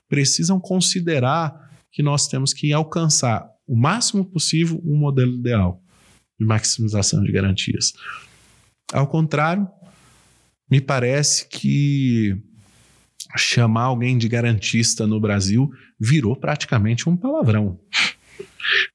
precisam 0.07 0.59
considerar 0.59 1.53
que 1.91 2.03
nós 2.03 2.27
temos 2.27 2.53
que 2.53 2.71
alcançar 2.71 3.45
o 3.67 3.75
máximo 3.75 4.23
possível 4.23 4.81
um 4.85 4.95
modelo 4.95 5.33
ideal 5.33 5.81
de 6.39 6.45
maximização 6.45 7.23
de 7.23 7.31
garantias. 7.31 7.93
Ao 8.93 9.07
contrário, 9.07 9.67
me 10.69 10.81
parece 10.81 11.47
que 11.47 12.37
chamar 13.37 13.83
alguém 13.83 14.17
de 14.17 14.27
garantista 14.27 15.05
no 15.05 15.19
Brasil 15.19 15.71
virou 15.99 16.35
praticamente 16.35 17.09
um 17.09 17.17
palavrão. 17.17 17.79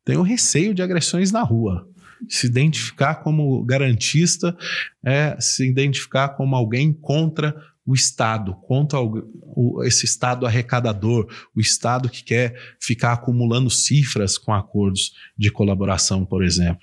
Tenho 0.05 0.23
receio 0.23 0.75
de 0.75 0.83
agressões 0.83 1.31
na 1.31 1.43
rua. 1.43 1.89
Se 2.29 2.47
identificar 2.47 3.17
como 3.17 3.63
garantista 3.65 4.57
é 5.05 5.37
se 5.41 5.67
identificar 5.67 6.31
como 6.31 6.55
alguém 6.55 6.93
contra 6.93 7.55
o 7.87 7.95
Estado, 7.95 8.55
contra 8.55 9.01
o, 9.01 9.83
esse 9.85 10.05
Estado 10.05 10.47
arrecadador, 10.47 11.27
o 11.55 11.61
Estado 11.61 12.09
que 12.09 12.23
quer 12.23 12.55
ficar 12.79 13.13
acumulando 13.13 13.71
cifras 13.71 14.37
com 14.37 14.53
acordos 14.53 15.13
de 15.37 15.51
colaboração, 15.51 16.25
por 16.25 16.45
exemplo. 16.45 16.83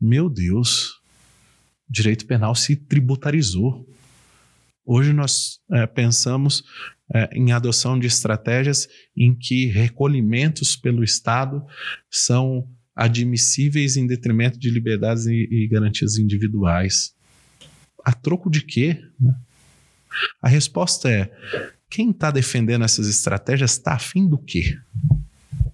Meu 0.00 0.28
Deus, 0.28 1.00
direito 1.88 2.26
penal 2.26 2.54
se 2.54 2.76
tributarizou. 2.76 3.88
Hoje 4.86 5.12
nós 5.12 5.58
é, 5.72 5.84
pensamos 5.84 6.62
é, 7.12 7.28
em 7.32 7.50
adoção 7.50 7.98
de 7.98 8.06
estratégias 8.06 8.88
em 9.16 9.34
que 9.34 9.66
recolhimentos 9.66 10.76
pelo 10.76 11.02
Estado 11.02 11.64
são 12.08 12.68
admissíveis 12.94 13.96
em 13.96 14.06
detrimento 14.06 14.58
de 14.58 14.70
liberdades 14.70 15.26
e, 15.26 15.48
e 15.50 15.68
garantias 15.68 16.18
individuais. 16.18 17.14
A 18.04 18.12
troco 18.12 18.48
de 18.48 18.62
quê? 18.62 19.02
Né? 19.20 19.34
A 20.40 20.48
resposta 20.48 21.10
é: 21.10 21.30
quem 21.90 22.10
está 22.10 22.30
defendendo 22.30 22.84
essas 22.84 23.08
estratégias 23.08 23.72
está 23.72 23.94
afim 23.94 24.28
do 24.28 24.38
quê? 24.38 24.78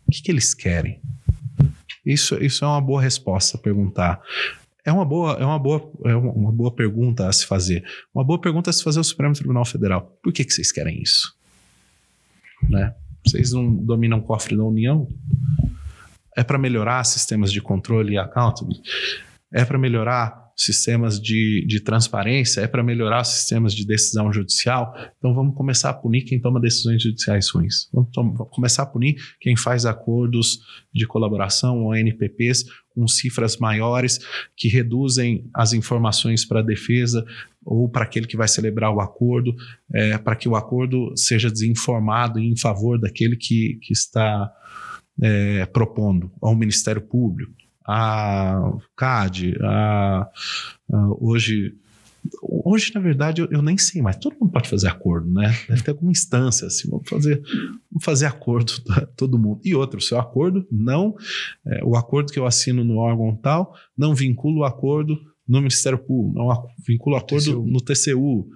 O 0.07 0.11
que, 0.11 0.23
que 0.23 0.31
eles 0.31 0.55
querem? 0.55 1.01
Isso, 2.05 2.43
isso 2.43 2.65
é 2.65 2.69
uma 2.69 2.81
boa 2.81 3.01
resposta 3.01 3.59
perguntar. 3.59 4.21
É 4.85 4.93
uma 4.93 5.05
boa, 5.05 5.35
é 5.35 5.45
uma 5.45 5.59
boa, 5.59 5.93
é 6.05 6.15
uma 6.15 6.51
boa 6.51 6.75
pergunta 6.75 7.29
a 7.29 7.33
se 7.33 7.47
fazer. 7.47 7.85
Uma 8.13 8.25
boa 8.25 8.41
pergunta 8.41 8.71
a 8.71 8.73
se 8.73 8.83
fazer 8.83 8.99
ao 8.99 9.05
Supremo 9.05 9.35
Tribunal 9.35 9.65
Federal. 9.65 10.19
Por 10.23 10.33
que, 10.33 10.45
que 10.45 10.53
vocês 10.53 10.73
querem 10.73 11.01
isso? 11.01 11.37
Né? 12.69 12.93
Vocês 13.25 13.53
não 13.53 13.73
dominam 13.73 14.19
o 14.19 14.23
cofre 14.23 14.57
da 14.57 14.65
União? 14.65 15.09
É 16.37 16.43
para 16.43 16.59
melhorar 16.59 17.05
sistemas 17.05 17.53
de 17.53 17.61
controle 17.61 18.15
e 18.15 18.19
accountability? 18.19 18.83
É 19.53 19.65
para 19.65 19.79
melhorar 19.79 20.43
sistemas 20.57 21.21
de, 21.21 21.65
de 21.67 21.81
transparência, 21.81 22.61
é 22.61 22.67
para 22.67 22.83
melhorar 22.83 23.25
sistemas 23.25 23.75
de 23.75 23.87
decisão 23.87 24.33
judicial. 24.33 24.95
Então 25.19 25.35
vamos 25.35 25.55
começar 25.55 25.91
a 25.91 25.95
punir 25.95 26.23
quem 26.23 26.41
toma 26.41 26.61
decisões 26.61 27.03
judiciais 27.03 27.49
ruins. 27.51 27.89
Vamos, 27.93 28.11
vamos 28.15 28.49
começar 28.51 28.83
a 28.83 28.87
punir 28.87 29.17
quem 29.41 29.57
faz 29.57 29.87
acordos 29.87 30.61
de 30.93 31.07
colaboração 31.07 31.85
ou 31.85 31.95
NPPs 31.95 32.65
com 32.95 33.07
cifras 33.09 33.57
maiores 33.57 34.21
que 34.57 34.69
reduzem 34.69 35.49
as 35.55 35.73
informações 35.73 36.45
para 36.45 36.61
a 36.61 36.65
defesa 36.65 37.25
ou 37.65 37.89
para 37.89 38.05
aquele 38.05 38.27
que 38.27 38.37
vai 38.37 38.49
celebrar 38.49 38.93
o 38.93 39.01
acordo, 39.01 39.55
é, 39.95 40.19
para 40.19 40.37
que 40.37 40.49
o 40.49 40.57
acordo 40.57 41.13
seja 41.17 41.51
desinformado 41.51 42.39
em 42.39 42.57
favor 42.57 42.99
daquele 42.99 43.37
que, 43.37 43.79
que 43.83 43.93
está 43.93 44.51
é, 45.21 45.67
propondo 45.67 46.31
ao 46.41 46.55
Ministério 46.55 47.03
Público 47.03 47.53
a 47.87 48.79
CAD, 48.97 49.57
a, 49.63 50.29
a, 50.93 51.07
hoje. 51.21 51.75
Hoje, 52.43 52.93
na 52.95 53.01
verdade, 53.01 53.43
eu, 53.43 53.49
eu, 53.51 53.63
nem 53.63 53.77
sei 53.77 54.01
mais. 54.01 54.17
Todo 54.17 54.37
mundo 54.41 54.53
pode 54.53 54.69
fazer 54.69 54.89
acordo, 54.89 55.29
né? 55.31 55.57
Deve 55.69 55.83
ter 55.83 55.91
alguma 55.91 56.13
instância 56.13 56.67
assim. 56.67 56.89
Vamos 56.89 57.09
fazer, 57.09 57.43
vamos 57.91 58.05
fazer 58.05 58.27
acordo, 58.27 58.73
todo 59.17 59.39
mundo. 59.39 59.61
E 59.65 59.75
outro, 59.75 59.99
o 59.99 60.03
seu 60.03 60.19
acordo 60.19 60.67
não. 60.71 61.17
É, 61.67 61.85
o 61.85 61.97
acordo 61.97 62.33
que 62.33 62.39
eu 62.39 62.47
assino 62.47 62.85
no 62.85 62.99
órgão 62.99 63.35
tal 63.37 63.75
não 63.97 64.15
vincula 64.15 64.61
o 64.61 64.65
acordo 64.65 65.19
no 65.47 65.59
Ministério 65.59 65.99
Público, 65.99 66.39
não 66.39 66.69
vincula 66.87 67.17
o 67.17 67.19
acordo 67.19 67.45
TCU. 67.45 67.67
no 67.67 67.81
TCU. 67.81 68.49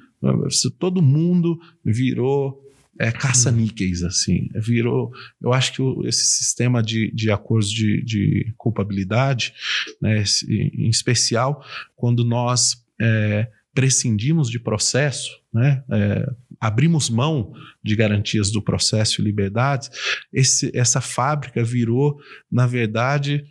Todo 0.78 1.02
mundo 1.02 1.58
virou 1.84 2.62
é, 2.98 3.10
caça-níqueis, 3.10 4.02
assim. 4.02 4.48
Virou. 4.54 5.10
Eu 5.40 5.52
acho 5.52 5.72
que 5.72 5.82
o, 5.82 6.06
esse 6.06 6.24
sistema 6.24 6.82
de, 6.82 7.10
de 7.12 7.30
acordos 7.30 7.70
de, 7.70 8.02
de 8.04 8.54
culpabilidade, 8.56 9.52
né, 10.00 10.22
esse, 10.22 10.50
em 10.52 10.88
especial, 10.88 11.62
quando 11.94 12.24
nós 12.24 12.82
é, 13.00 13.48
prescindimos 13.76 14.50
de 14.50 14.58
processo, 14.58 15.30
né, 15.52 15.84
é, 15.92 16.26
abrimos 16.58 17.08
mão 17.08 17.52
de 17.84 17.94
garantias 17.94 18.50
do 18.50 18.62
processo 18.62 19.20
e 19.20 19.24
liberdades, 19.24 19.90
esse, 20.32 20.72
essa 20.74 21.00
fábrica 21.00 21.62
virou, 21.62 22.18
na 22.50 22.66
verdade, 22.66 23.44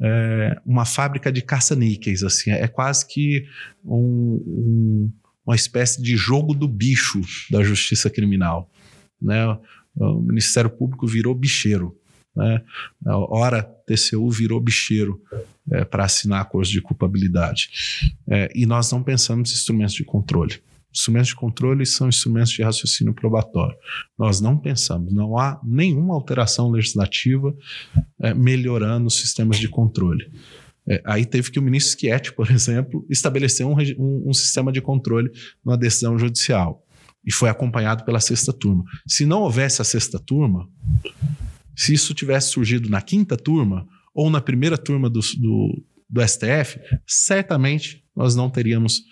é, 0.00 0.56
uma 0.64 0.86
fábrica 0.86 1.30
de 1.30 1.42
caça-níqueis, 1.42 2.22
assim, 2.22 2.50
é 2.50 2.66
quase 2.68 3.06
que 3.06 3.44
um, 3.84 4.42
um, 4.46 5.12
uma 5.44 5.56
espécie 5.56 6.00
de 6.00 6.16
jogo 6.16 6.54
do 6.54 6.68
bicho 6.68 7.20
da 7.50 7.62
justiça 7.62 8.08
criminal 8.08 8.70
né? 9.22 9.58
O 9.94 10.20
Ministério 10.20 10.70
Público 10.70 11.06
virou 11.06 11.34
bicheiro. 11.34 11.96
Né? 12.34 12.62
A 13.06 13.16
hora 13.16 13.62
TCU 13.62 14.30
virou 14.30 14.60
bicheiro 14.60 15.20
é, 15.70 15.84
para 15.84 16.04
assinar 16.04 16.40
acordos 16.40 16.70
de 16.70 16.80
culpabilidade. 16.80 17.70
É, 18.28 18.50
e 18.54 18.66
nós 18.66 18.90
não 18.90 19.02
pensamos 19.02 19.50
em 19.50 19.54
instrumentos 19.54 19.94
de 19.94 20.04
controle. 20.04 20.60
Instrumentos 20.94 21.28
de 21.28 21.36
controle 21.36 21.86
são 21.86 22.08
instrumentos 22.08 22.52
de 22.52 22.62
raciocínio 22.62 23.14
probatório. 23.14 23.76
Nós 24.18 24.40
não 24.40 24.58
pensamos, 24.58 25.12
não 25.12 25.38
há 25.38 25.58
nenhuma 25.64 26.14
alteração 26.14 26.70
legislativa 26.70 27.54
é, 28.20 28.34
melhorando 28.34 29.06
os 29.06 29.16
sistemas 29.16 29.58
de 29.58 29.68
controle. 29.68 30.30
É, 30.86 31.00
aí 31.06 31.24
teve 31.24 31.50
que 31.50 31.58
o 31.58 31.62
ministro 31.62 31.98
Schietti, 31.98 32.32
por 32.32 32.50
exemplo, 32.50 33.06
estabelecer 33.08 33.64
um, 33.64 33.74
um, 33.98 34.30
um 34.30 34.34
sistema 34.34 34.70
de 34.70 34.80
controle 34.80 35.30
numa 35.64 35.78
decisão 35.78 36.18
judicial 36.18 36.84
e 37.24 37.32
foi 37.32 37.48
acompanhado 37.48 38.04
pela 38.04 38.20
sexta 38.20 38.52
turma. 38.52 38.84
Se 39.06 39.24
não 39.24 39.42
houvesse 39.42 39.80
a 39.80 39.84
sexta 39.84 40.18
turma, 40.18 40.68
se 41.76 41.94
isso 41.94 42.14
tivesse 42.14 42.50
surgido 42.50 42.88
na 42.88 43.00
quinta 43.00 43.36
turma 43.36 43.86
ou 44.14 44.30
na 44.30 44.40
primeira 44.40 44.76
turma 44.76 45.08
do, 45.08 45.20
do, 45.38 45.84
do 46.08 46.28
STF, 46.28 46.78
certamente 47.06 48.04
nós 48.14 48.34
não 48.34 48.50
teríamos 48.50 49.02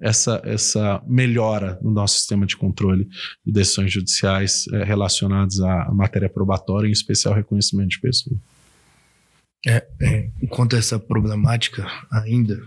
essa, 0.00 0.40
essa 0.44 1.02
melhora 1.06 1.78
no 1.82 1.90
nosso 1.90 2.18
sistema 2.18 2.46
de 2.46 2.56
controle 2.56 3.08
de 3.44 3.52
decisões 3.52 3.92
judiciais 3.92 4.66
é, 4.72 4.84
relacionadas 4.84 5.60
à 5.60 5.92
matéria 5.92 6.28
probatória, 6.28 6.88
em 6.88 6.92
especial 6.92 7.34
reconhecimento 7.34 7.90
de 7.90 8.00
pessoa. 8.00 8.36
É, 9.66 9.86
é, 10.00 10.30
enquanto 10.40 10.76
essa 10.76 10.98
problemática 10.98 11.84
ainda 12.10 12.62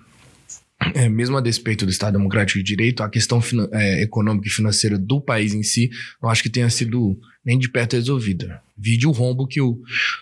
é, 0.95 1.07
mesmo 1.07 1.37
a 1.37 1.41
despeito 1.41 1.85
do 1.85 1.91
Estado 1.91 2.17
Democrático 2.17 2.59
de 2.59 2.65
Direito, 2.65 3.03
a 3.03 3.09
questão 3.09 3.41
é, 3.71 4.03
econômica 4.03 4.47
e 4.47 4.51
financeira 4.51 4.97
do 4.97 5.21
país 5.21 5.53
em 5.53 5.63
si, 5.63 5.89
não 6.21 6.29
acho 6.29 6.41
que 6.43 6.49
tenha 6.49 6.69
sido 6.69 7.17
nem 7.45 7.57
de 7.57 7.69
perto 7.69 7.95
resolvida. 7.95 8.61
Vide 8.77 9.07
o 9.07 9.11
rombo 9.11 9.47
que 9.47 9.61
o, 9.61 9.79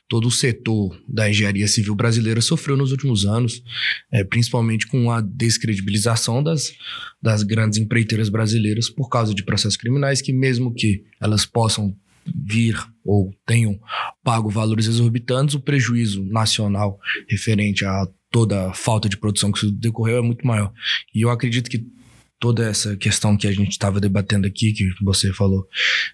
todo 0.07 0.27
o 0.27 0.31
setor 0.31 1.02
da 1.07 1.30
engenharia 1.30 1.68
civil 1.68 1.95
brasileira 1.95 2.41
sofreu 2.41 2.76
nos 2.77 2.91
últimos 2.91 3.26
anos, 3.26 3.64
é, 4.11 4.23
principalmente 4.23 4.88
com 4.88 5.11
a 5.11 5.22
descredibilização 5.22 6.44
das, 6.44 6.73
das 7.22 7.44
grandes 7.44 7.80
empreiteiras 7.80 8.30
brasileiras 8.30 8.90
por 8.90 9.10
causa 9.10 9.34
de 9.34 9.44
processos 9.44 9.77
criminais 9.77 10.22
que, 10.22 10.34
mesmo 10.34 10.73
que 10.73 11.03
elas 11.22 11.45
possam 11.45 11.95
vir 12.26 12.77
ou 13.03 13.34
tenham 13.45 13.80
pago 14.23 14.49
valores 14.49 14.88
exorbitantes, 14.88 15.56
o 15.56 15.60
prejuízo 15.60 16.23
nacional 16.26 16.99
referente 17.27 17.86
a 17.86 18.07
toda 18.31 18.69
a 18.69 18.73
falta 18.73 19.10
de 19.10 19.18
produção 19.18 19.51
que 19.51 19.72
decorreu 19.72 20.18
é 20.18 20.22
muito 20.22 20.45
maior. 20.45 20.72
E 21.14 21.22
eu 21.22 21.30
acredito 21.30 21.69
que 21.69 21.85
toda 22.39 22.65
essa 22.68 22.95
questão 22.95 23.35
que 23.35 23.47
a 23.47 23.51
gente 23.51 23.72
estava 23.72 23.99
debatendo 23.99 24.47
aqui, 24.47 24.72
que 24.72 24.88
você 25.03 25.34
falou 25.34 25.68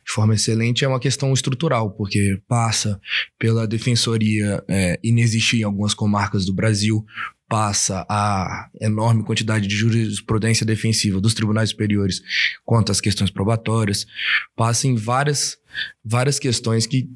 de 0.05 0.11
forma 0.11 0.33
excelente, 0.33 0.83
é 0.83 0.87
uma 0.87 0.99
questão 0.99 1.31
estrutural, 1.31 1.91
porque 1.91 2.41
passa 2.47 2.99
pela 3.37 3.67
defensoria 3.67 4.63
é, 4.67 4.99
inexistir 5.03 5.61
em 5.61 5.63
algumas 5.63 5.93
comarcas 5.93 6.45
do 6.45 6.53
Brasil, 6.53 7.05
passa 7.47 8.05
a 8.09 8.69
enorme 8.81 9.23
quantidade 9.23 9.67
de 9.67 9.75
jurisprudência 9.75 10.65
defensiva 10.65 11.21
dos 11.21 11.35
tribunais 11.35 11.69
superiores 11.69 12.23
quanto 12.65 12.91
às 12.91 12.99
questões 12.99 13.29
probatórias, 13.29 14.07
passa 14.55 14.87
em 14.87 14.95
várias, 14.95 15.57
várias 16.03 16.39
questões 16.39 16.87
que 16.87 17.07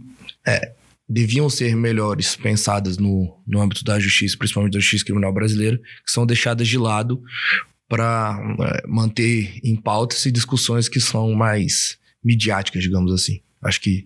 é, 0.46 0.74
deviam 1.10 1.49
ser 1.49 1.76
melhores 1.76 2.36
pensadas 2.36 2.98
no, 2.98 3.36
no 3.48 3.60
âmbito 3.60 3.84
da 3.84 3.99
justiça, 3.99 4.38
principalmente 4.38 4.73
da 4.73 4.80
justiça 4.80 5.06
criminal 5.06 5.34
brasileira, 5.34 5.77
que 5.77 6.11
são 6.11 6.26
deixadas 6.26 6.68
de 6.68 6.77
lado 6.77 7.22
para 7.88 8.40
é, 8.61 8.88
manter 8.88 9.60
em 9.64 9.76
pautas 9.76 10.23
e 10.27 10.31
discussões 10.31 10.88
que 10.88 10.99
são 10.99 11.34
mais 11.34 11.98
midiáticas, 12.23 12.84
digamos 12.84 13.11
assim. 13.11 13.41
Acho 13.64 13.81
que 13.81 14.06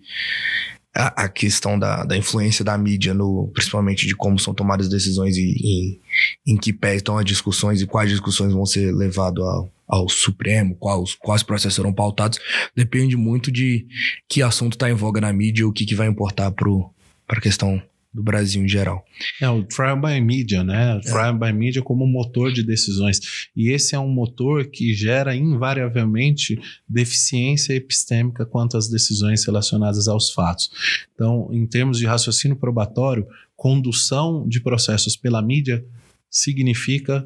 a, 0.94 1.24
a 1.24 1.28
questão 1.28 1.78
da, 1.78 2.04
da, 2.04 2.16
influência 2.16 2.64
da 2.64 2.78
mídia, 2.78 3.12
no, 3.12 3.50
principalmente 3.52 4.06
de 4.06 4.16
como 4.16 4.38
são 4.38 4.54
tomadas 4.54 4.88
decisões 4.88 5.36
e, 5.36 5.54
e 5.60 6.00
em 6.46 6.56
que 6.56 6.72
pé 6.72 6.96
estão 6.96 7.18
as 7.18 7.24
discussões 7.24 7.82
e 7.82 7.86
quais 7.86 8.08
discussões 8.08 8.52
vão 8.52 8.64
ser 8.64 8.94
levadas 8.94 9.44
ao, 9.44 9.72
ao 9.86 10.08
Supremo, 10.08 10.76
quais, 10.76 11.14
quais 11.14 11.42
processos 11.42 11.74
serão 11.74 11.92
pautados, 11.92 12.38
depende 12.74 13.16
muito 13.16 13.50
de 13.50 13.86
que 14.34 14.42
assunto 14.42 14.72
está 14.72 14.90
em 14.90 14.94
voga 14.94 15.20
na 15.20 15.32
mídia, 15.32 15.64
o 15.64 15.72
que, 15.72 15.86
que 15.86 15.94
vai 15.94 16.08
importar 16.08 16.50
para 16.50 17.38
a 17.38 17.40
questão 17.40 17.80
do 18.12 18.20
Brasil 18.20 18.64
em 18.64 18.66
geral. 18.66 19.04
É 19.40 19.48
o 19.48 19.62
trial 19.62 19.96
by 20.00 20.20
media, 20.20 20.64
né? 20.64 20.96
O 20.96 21.00
trial 21.02 21.36
é. 21.36 21.38
by 21.38 21.56
media 21.56 21.80
como 21.80 22.04
motor 22.04 22.52
de 22.52 22.64
decisões. 22.64 23.20
E 23.54 23.70
esse 23.70 23.94
é 23.94 23.98
um 23.98 24.08
motor 24.08 24.66
que 24.66 24.92
gera 24.92 25.36
invariavelmente 25.36 26.60
deficiência 26.88 27.74
epistêmica 27.74 28.44
quanto 28.44 28.76
às 28.76 28.88
decisões 28.88 29.44
relacionadas 29.44 30.08
aos 30.08 30.32
fatos. 30.32 30.68
Então, 31.14 31.48
em 31.52 31.64
termos 31.64 31.96
de 31.96 32.06
raciocínio 32.06 32.56
probatório, 32.56 33.28
condução 33.54 34.48
de 34.48 34.60
processos 34.60 35.16
pela 35.16 35.40
mídia 35.40 35.84
significa 36.28 37.24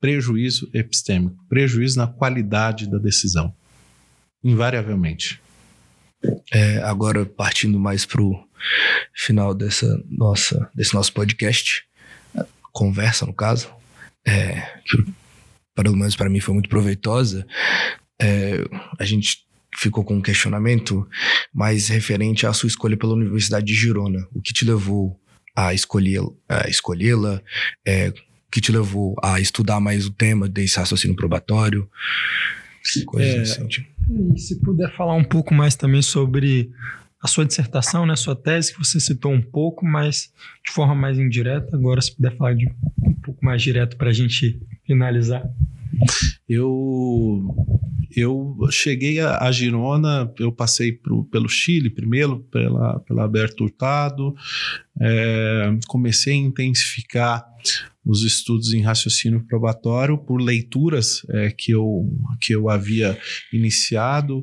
prejuízo 0.00 0.68
epistêmico, 0.74 1.36
prejuízo 1.48 1.96
na 1.96 2.08
qualidade 2.08 2.90
da 2.90 2.98
decisão, 2.98 3.54
invariavelmente. 4.42 5.43
É, 6.52 6.78
agora, 6.78 7.24
partindo 7.26 7.78
mais 7.78 8.04
para 8.04 8.22
o 8.22 8.44
final 9.14 9.54
dessa 9.54 10.02
nossa, 10.08 10.70
desse 10.74 10.94
nosso 10.94 11.12
podcast, 11.12 11.84
conversa, 12.72 13.24
no 13.24 13.32
caso, 13.32 13.70
é, 14.26 14.60
que 14.84 15.04
pelo 15.74 15.96
menos 15.96 16.16
para 16.16 16.30
mim 16.30 16.40
foi 16.40 16.54
muito 16.54 16.68
proveitosa, 16.68 17.46
é, 18.20 18.64
a 18.98 19.04
gente 19.04 19.44
ficou 19.76 20.04
com 20.04 20.16
um 20.16 20.22
questionamento 20.22 21.06
mais 21.52 21.88
referente 21.88 22.46
à 22.46 22.52
sua 22.52 22.68
escolha 22.68 22.96
pela 22.96 23.14
Universidade 23.14 23.66
de 23.66 23.74
Girona. 23.74 24.26
O 24.32 24.40
que 24.40 24.52
te 24.52 24.64
levou 24.64 25.18
a 25.54 25.74
escolhê-la? 25.74 26.30
Escolhê 26.68 27.10
é, 27.84 28.08
o 28.08 28.50
que 28.50 28.60
te 28.60 28.70
levou 28.70 29.16
a 29.22 29.40
estudar 29.40 29.80
mais 29.80 30.06
o 30.06 30.12
tema 30.12 30.48
desse 30.48 30.78
raciocínio 30.78 31.16
probatório? 31.16 31.90
Coisas 33.06 33.34
é, 33.34 33.40
assim. 33.40 33.66
Tipo. 33.66 33.93
E 34.08 34.38
se 34.38 34.60
puder 34.60 34.94
falar 34.94 35.14
um 35.14 35.24
pouco 35.24 35.54
mais 35.54 35.74
também 35.74 36.02
sobre 36.02 36.70
a 37.20 37.26
sua 37.26 37.46
dissertação, 37.46 38.04
né, 38.04 38.14
sua 38.16 38.36
tese, 38.36 38.72
que 38.72 38.78
você 38.78 39.00
citou 39.00 39.32
um 39.32 39.40
pouco, 39.40 39.86
mas 39.86 40.30
de 40.64 40.72
forma 40.72 40.94
mais 40.94 41.18
indireta. 41.18 41.74
Agora, 41.74 42.00
se 42.00 42.14
puder 42.14 42.36
falar 42.36 42.54
de 42.54 42.66
um 43.02 43.14
pouco 43.14 43.42
mais 43.42 43.62
direto 43.62 43.96
para 43.96 44.10
a 44.10 44.12
gente 44.12 44.60
finalizar. 44.86 45.42
Eu 46.46 47.54
eu 48.16 48.56
cheguei 48.70 49.18
a, 49.20 49.38
a, 49.38 49.50
Girona, 49.50 50.32
eu 50.38 50.52
passei 50.52 50.92
pro, 50.92 51.24
pelo 51.24 51.48
Chile 51.48 51.90
primeiro, 51.90 52.40
pela, 52.50 53.00
pela 53.00 53.22
Alberto 53.22 53.64
Hurtado, 53.64 54.34
é, 55.00 55.76
comecei 55.88 56.34
a 56.34 56.36
intensificar 56.36 57.44
os 58.04 58.22
estudos 58.22 58.72
em 58.74 58.82
raciocínio 58.82 59.44
probatório 59.46 60.18
por 60.18 60.40
leituras 60.40 61.22
é, 61.30 61.50
que, 61.50 61.72
eu, 61.72 62.08
que 62.40 62.54
eu 62.54 62.68
havia 62.68 63.18
iniciado. 63.52 64.42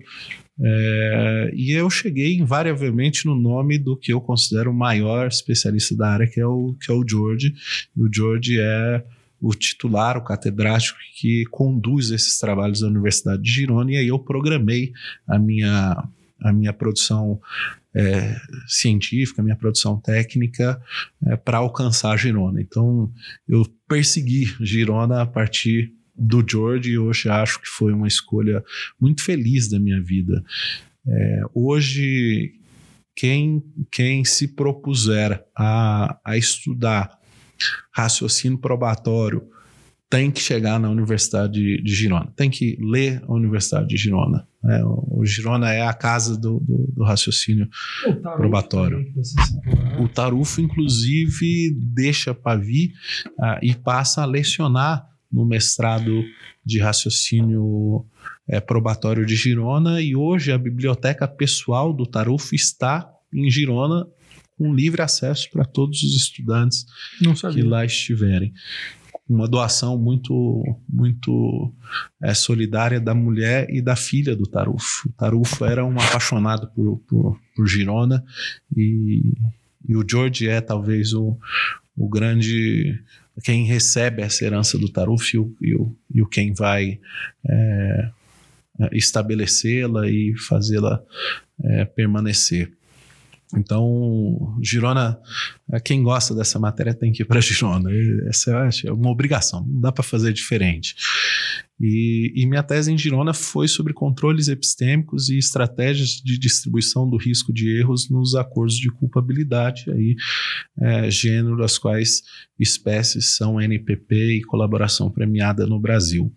É, 0.59 1.51
e 1.55 1.71
eu 1.71 1.89
cheguei 1.89 2.35
invariavelmente 2.35 3.25
no 3.25 3.35
nome 3.35 3.77
do 3.77 3.97
que 3.97 4.13
eu 4.13 4.21
considero 4.21 4.71
o 4.71 4.73
maior 4.73 5.27
especialista 5.27 5.95
da 5.95 6.09
área, 6.09 6.27
que 6.27 6.39
é 6.39 6.45
o, 6.45 6.75
que 6.79 6.91
é 6.91 6.93
o 6.93 7.05
George. 7.07 7.53
E 7.95 8.01
o 8.01 8.09
George 8.11 8.59
é 8.59 9.03
o 9.41 9.55
titular, 9.55 10.17
o 10.17 10.23
catedrático 10.23 10.99
que 11.15 11.45
conduz 11.45 12.11
esses 12.11 12.38
trabalhos 12.38 12.81
da 12.81 12.88
Universidade 12.88 13.41
de 13.41 13.51
Girona, 13.51 13.91
e 13.91 13.97
aí 13.97 14.07
eu 14.07 14.19
programei 14.19 14.91
a 15.27 15.39
minha, 15.39 16.07
a 16.39 16.53
minha 16.53 16.71
produção 16.71 17.41
é, 17.95 18.35
científica, 18.68 19.43
minha 19.43 19.55
produção 19.55 19.99
técnica 19.99 20.81
é, 21.27 21.35
para 21.35 21.57
alcançar 21.57 22.18
Girona. 22.18 22.61
Então, 22.61 23.11
eu 23.47 23.65
persegui 23.88 24.45
Girona 24.61 25.22
a 25.22 25.26
partir 25.26 25.93
do 26.15 26.45
George 26.47 26.91
e 26.91 26.97
hoje 26.97 27.30
acho 27.30 27.59
que 27.59 27.68
foi 27.68 27.93
uma 27.93 28.07
escolha 28.07 28.63
muito 28.99 29.23
feliz 29.23 29.69
da 29.69 29.80
minha 29.80 30.01
vida. 30.01 30.43
É, 31.07 31.41
hoje, 31.53 32.53
quem, 33.15 33.63
quem 33.91 34.23
se 34.23 34.49
propuser 34.49 35.43
a, 35.55 36.19
a 36.23 36.38
estudar 36.38 37.19
raciocínio 37.91 38.57
probatório, 38.57 39.47
tem 40.09 40.30
que 40.30 40.41
chegar 40.41 40.77
na 40.80 40.89
Universidade 40.89 41.81
de 41.81 41.93
Girona, 41.93 42.31
tem 42.35 42.49
que 42.49 42.77
ler 42.81 43.23
a 43.26 43.34
Universidade 43.34 43.88
de 43.88 43.97
Girona. 43.97 44.45
Né? 44.63 44.81
O 44.83 45.25
Girona 45.25 45.71
é 45.73 45.81
a 45.81 45.93
casa 45.93 46.38
do, 46.38 46.59
do, 46.59 46.91
do 46.95 47.03
raciocínio 47.03 47.67
o 48.05 48.15
probatório. 48.15 49.05
O 49.99 50.07
Tarufo, 50.07 50.61
inclusive, 50.61 51.75
deixa 51.75 52.33
Pavi 52.33 52.93
uh, 53.39 53.59
e 53.61 53.73
passa 53.73 54.21
a 54.21 54.25
lecionar 54.25 55.07
no 55.31 55.45
mestrado 55.45 56.23
de 56.63 56.79
raciocínio 56.79 58.05
é, 58.47 58.59
probatório 58.59 59.25
de 59.25 59.35
Girona, 59.35 60.01
e 60.01 60.15
hoje 60.15 60.51
a 60.51 60.57
biblioteca 60.57 61.27
pessoal 61.27 61.93
do 61.93 62.05
Tarufo 62.05 62.53
está 62.53 63.09
em 63.33 63.49
Girona 63.49 64.05
com 64.57 64.75
livre 64.75 65.01
acesso 65.01 65.49
para 65.49 65.65
todos 65.65 66.03
os 66.03 66.15
estudantes 66.15 66.85
que 67.53 67.61
lá 67.61 67.85
estiverem. 67.85 68.53
Uma 69.32 69.48
doação 69.48 69.98
muito, 69.98 70.62
muito 70.90 71.74
é, 72.22 72.34
solidária 72.34 72.99
da 72.99 73.16
mulher 73.16 73.70
e 73.70 73.82
da 73.82 73.95
filha 73.95 74.36
do 74.36 74.45
Tarufo. 74.45 75.08
O 75.08 75.12
Tarufo 75.14 75.64
era 75.64 75.86
um 75.86 75.94
apaixonado 75.94 76.68
por, 76.76 76.98
por, 77.08 77.40
por 77.56 77.66
Girona 77.66 78.24
e, 78.76 79.34
e 79.88 79.95
o 79.95 80.06
George 80.08 80.49
é 80.49 80.60
talvez 80.60 81.14
o, 81.14 81.38
o 81.95 82.10
grande 82.10 82.99
quem 83.41 83.66
recebe 83.66 84.22
essa 84.22 84.44
herança 84.44 84.78
do 84.78 84.90
Tarufo 84.90 85.36
e 85.36 85.40
o, 85.40 85.56
e 85.62 85.76
o, 85.76 85.95
e 86.14 86.22
o 86.22 86.28
quem 86.28 86.53
vai 86.53 86.99
é, 87.48 88.10
estabelecê-la 88.91 90.10
e 90.10 90.36
fazê-la 90.38 91.02
é, 91.64 91.86
permanecer. 91.86 92.72
Então, 93.57 94.57
Girona, 94.61 95.19
quem 95.84 96.02
gosta 96.02 96.34
dessa 96.34 96.57
matéria 96.60 96.94
tem 96.94 97.11
que 97.11 97.23
ir 97.23 97.26
para 97.26 97.40
Girona. 97.41 97.90
Essa 98.28 98.69
é 98.86 98.91
uma 98.91 99.10
obrigação, 99.10 99.65
não 99.68 99.82
dá 99.82 99.91
para 99.91 100.03
fazer 100.03 100.34
diferente. 100.34 100.95
E, 101.84 102.32
e, 102.36 102.45
minha 102.45 102.61
tese 102.61 102.91
em 102.91 102.98
Girona 102.98 103.34
foi 103.34 103.68
sobre 103.68 103.91
controles 103.91 104.48
epistêmicos 104.48 105.30
e 105.30 105.38
estratégias 105.40 106.10
de 106.23 106.38
distribuição 106.38 107.10
do 107.10 107.18
risco 107.18 107.52
de 107.52 107.76
erros 107.76 108.07
nos 108.07 108.36
acordos 108.36 108.78
de 108.78 108.91
culpabilidade, 108.91 109.90
aí, 109.90 110.15
é, 110.80 111.10
gênero 111.10 111.57
das 111.57 111.80
quais 111.80 112.22
espécies 112.60 113.36
são 113.36 113.60
NPP 113.60 114.38
e 114.38 114.44
colaboração 114.44 115.10
premiada 115.10 115.65
no 115.65 115.80
Brasil. 115.80 116.32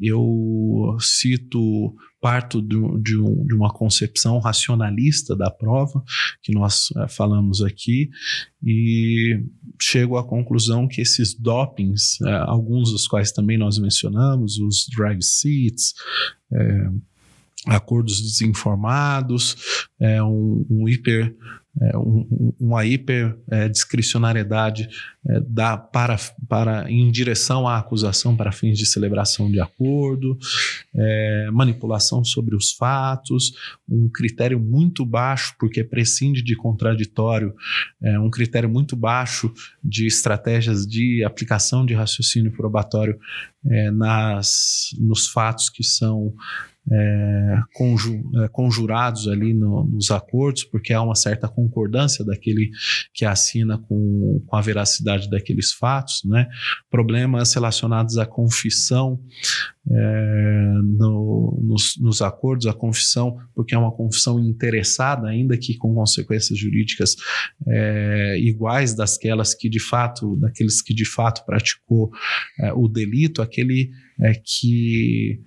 Eu 0.00 0.96
cito 1.00 1.94
parto 2.20 2.60
de, 2.60 2.76
de, 3.02 3.18
um, 3.18 3.46
de, 3.46 3.54
uma 3.54 3.72
concepção 3.72 4.38
racionalista 4.38 5.36
da 5.36 5.50
prova, 5.50 6.02
que 6.42 6.52
nós 6.52 6.88
é, 6.96 7.08
falamos 7.08 7.62
aqui, 7.62 8.10
e 8.64 9.44
chego 9.80 10.16
à 10.16 10.26
conclusão 10.26 10.88
que 10.88 11.00
esses 11.00 11.34
dopings, 11.34 12.20
é, 12.22 12.32
alguns 12.38 12.90
dos 12.90 13.06
quais 13.06 13.32
também 13.32 13.56
nós 13.56 13.78
mencionamos, 13.78 14.58
os 14.58 14.86
drive 14.94 15.22
seats, 15.22 15.94
é, 16.52 16.90
acordos 17.66 18.20
desinformados, 18.20 19.56
é, 20.00 20.22
um, 20.22 20.66
um 20.70 20.88
hiper 20.88 21.34
é, 21.80 21.96
um, 21.98 22.54
uma 22.58 22.86
hiper 22.86 23.36
é, 23.50 23.68
discricionariedade 23.68 24.88
é, 25.28 25.40
da, 25.40 25.76
para, 25.76 26.16
para, 26.48 26.90
em 26.90 27.10
direção 27.10 27.68
à 27.68 27.76
acusação 27.76 28.34
para 28.34 28.50
fins 28.50 28.78
de 28.78 28.86
celebração 28.86 29.50
de 29.50 29.60
acordo, 29.60 30.38
é, 30.94 31.50
manipulação 31.52 32.24
sobre 32.24 32.56
os 32.56 32.72
fatos, 32.72 33.52
um 33.86 34.08
critério 34.08 34.58
muito 34.58 35.04
baixo, 35.04 35.54
porque 35.58 35.84
prescinde 35.84 36.42
de 36.42 36.56
contraditório, 36.56 37.54
é, 38.02 38.18
um 38.18 38.30
critério 38.30 38.70
muito 38.70 38.96
baixo 38.96 39.52
de 39.84 40.06
estratégias 40.06 40.86
de 40.86 41.24
aplicação 41.24 41.84
de 41.84 41.92
raciocínio 41.92 42.52
probatório 42.52 43.18
é, 43.66 43.90
nas, 43.90 44.88
nos 44.98 45.28
fatos 45.28 45.68
que 45.68 45.84
são 45.84 46.32
é, 46.90 47.58
conju, 47.74 48.22
é, 48.42 48.48
conjurados 48.48 49.26
ali 49.28 49.52
no, 49.52 49.84
nos 49.84 50.10
acordos, 50.10 50.64
porque 50.64 50.92
há 50.92 51.02
uma 51.02 51.14
certa 51.14 51.48
concordância 51.48 52.24
daquele 52.24 52.70
que 53.12 53.24
assina 53.24 53.78
com, 53.78 54.42
com 54.46 54.56
a 54.56 54.60
veracidade 54.60 55.28
daqueles 55.28 55.72
fatos, 55.72 56.22
né? 56.24 56.46
Problemas 56.90 57.52
relacionados 57.54 58.18
à 58.18 58.26
confissão 58.26 59.20
é, 59.88 60.72
no, 60.82 61.60
nos, 61.62 61.96
nos, 62.00 62.22
acordos, 62.22 62.66
a 62.66 62.72
confissão, 62.72 63.36
porque 63.54 63.74
é 63.74 63.78
uma 63.78 63.92
confissão 63.92 64.38
interessada, 64.38 65.28
ainda 65.28 65.56
que 65.56 65.76
com 65.76 65.94
consequências 65.94 66.58
jurídicas 66.58 67.16
é, 67.66 68.38
iguais 68.38 68.94
dasquelas 68.94 69.54
que 69.54 69.68
de 69.68 69.80
fato, 69.80 70.36
daqueles 70.36 70.82
que 70.82 70.94
de 70.94 71.04
fato 71.04 71.44
praticou 71.44 72.10
é, 72.60 72.72
o 72.72 72.88
delito, 72.88 73.42
aquele 73.42 73.90
é, 74.20 74.34
que 74.34 75.40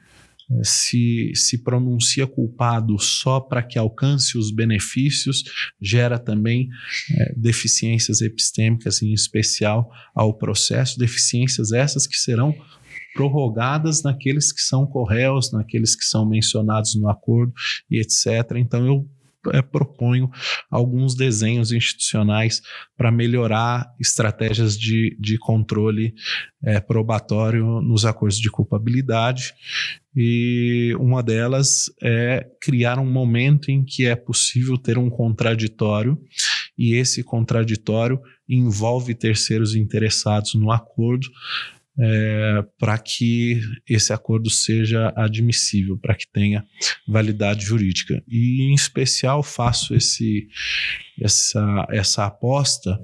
se, 0.63 1.31
se 1.35 1.59
pronuncia 1.59 2.25
culpado 2.25 2.97
só 2.99 3.39
para 3.39 3.61
que 3.61 3.77
alcance 3.77 4.37
os 4.37 4.51
benefícios, 4.51 5.43
gera 5.79 6.17
também 6.17 6.69
é, 7.11 7.33
deficiências 7.35 8.21
epistêmicas, 8.21 9.01
em 9.01 9.13
especial 9.13 9.91
ao 10.13 10.33
processo, 10.33 10.97
deficiências 10.97 11.71
essas 11.71 12.07
que 12.07 12.17
serão 12.17 12.55
prorrogadas 13.13 14.03
naqueles 14.03 14.51
que 14.51 14.61
são 14.61 14.85
correios, 14.85 15.51
naqueles 15.51 15.95
que 15.95 16.05
são 16.05 16.25
mencionados 16.27 16.95
no 16.95 17.09
acordo 17.09 17.53
e 17.89 17.99
etc. 17.99 18.55
Então 18.55 18.85
eu 18.85 19.07
é, 19.53 19.61
proponho 19.61 20.29
alguns 20.69 21.15
desenhos 21.15 21.71
institucionais 21.71 22.61
para 22.97 23.11
melhorar 23.11 23.85
estratégias 23.99 24.77
de, 24.77 25.15
de 25.19 25.37
controle 25.37 26.13
é, 26.63 26.79
probatório 26.79 27.81
nos 27.81 28.05
acordos 28.05 28.37
de 28.37 28.49
culpabilidade. 28.49 29.53
E 30.15 30.93
uma 30.99 31.23
delas 31.23 31.85
é 32.01 32.45
criar 32.61 32.99
um 32.99 33.09
momento 33.09 33.69
em 33.69 33.83
que 33.83 34.05
é 34.05 34.15
possível 34.15 34.77
ter 34.77 34.97
um 34.97 35.09
contraditório, 35.09 36.17
e 36.77 36.95
esse 36.95 37.23
contraditório 37.23 38.19
envolve 38.47 39.13
terceiros 39.13 39.75
interessados 39.75 40.55
no 40.55 40.71
acordo, 40.71 41.27
é, 41.99 42.63
para 42.77 42.97
que 42.97 43.61
esse 43.87 44.13
acordo 44.13 44.49
seja 44.49 45.11
admissível, 45.15 45.97
para 45.97 46.15
que 46.15 46.25
tenha 46.31 46.65
validade 47.07 47.65
jurídica. 47.65 48.23
E, 48.27 48.63
em 48.63 48.73
especial, 48.73 49.43
faço 49.43 49.93
esse, 49.93 50.47
essa, 51.21 51.87
essa 51.89 52.25
aposta. 52.25 52.99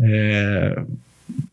É, 0.00 0.74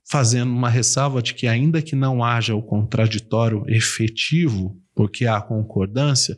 fazendo 0.10 0.52
uma 0.52 0.70
ressalva 0.70 1.22
de 1.22 1.34
que, 1.34 1.48
ainda 1.48 1.82
que 1.82 1.96
não 1.96 2.24
haja 2.24 2.56
o 2.56 2.62
contraditório 2.62 3.64
efetivo 3.68 4.76
porque 5.00 5.26
há 5.26 5.40
concordância, 5.40 6.36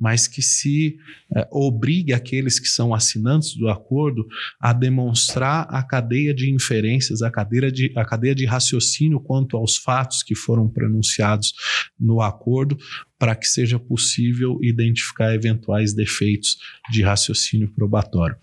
mas 0.00 0.26
que 0.26 0.42
se 0.42 0.98
é, 1.36 1.46
obrigue 1.52 2.12
aqueles 2.12 2.58
que 2.58 2.66
são 2.66 2.92
assinantes 2.92 3.54
do 3.54 3.68
acordo 3.68 4.26
a 4.58 4.72
demonstrar 4.72 5.68
a 5.70 5.80
cadeia 5.80 6.34
de 6.34 6.50
inferências, 6.50 7.22
a, 7.22 7.30
cadeia 7.30 7.70
de, 7.70 7.92
a 7.94 8.04
cadeia 8.04 8.34
de 8.34 8.44
raciocínio 8.46 9.20
quanto 9.20 9.56
aos 9.56 9.76
fatos 9.76 10.24
que 10.24 10.34
foram 10.34 10.68
pronunciados 10.68 11.52
no 12.00 12.20
acordo, 12.20 12.76
para 13.16 13.36
que 13.36 13.46
seja 13.46 13.78
possível 13.78 14.58
identificar 14.62 15.34
eventuais 15.34 15.92
defeitos 15.92 16.56
de 16.90 17.02
raciocínio 17.02 17.70
probatório. 17.70 18.34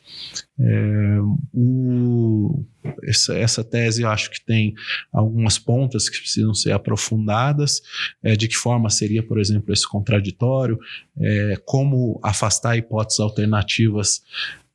É, 0.60 1.18
o, 1.52 2.64
essa, 3.04 3.36
essa, 3.36 3.64
tese 3.64 4.04
eu 4.04 4.10
acho 4.10 4.30
que 4.30 4.46
tem 4.46 4.76
algumas 5.12 5.58
pontas 5.58 6.08
que 6.08 6.20
precisam 6.20 6.54
ser 6.54 6.74
aprofundadas. 6.74 7.82
É, 8.22 8.36
de 8.36 8.48
que 8.48 8.56
forma 8.56 8.88
seria, 8.92 9.24
por 9.24 9.40
exemplo, 9.40 9.57
esse 9.70 9.88
contraditório? 9.88 10.80
É, 11.20 11.56
como 11.66 12.20
afastar 12.24 12.78
hipóteses 12.78 13.20
alternativas? 13.20 14.22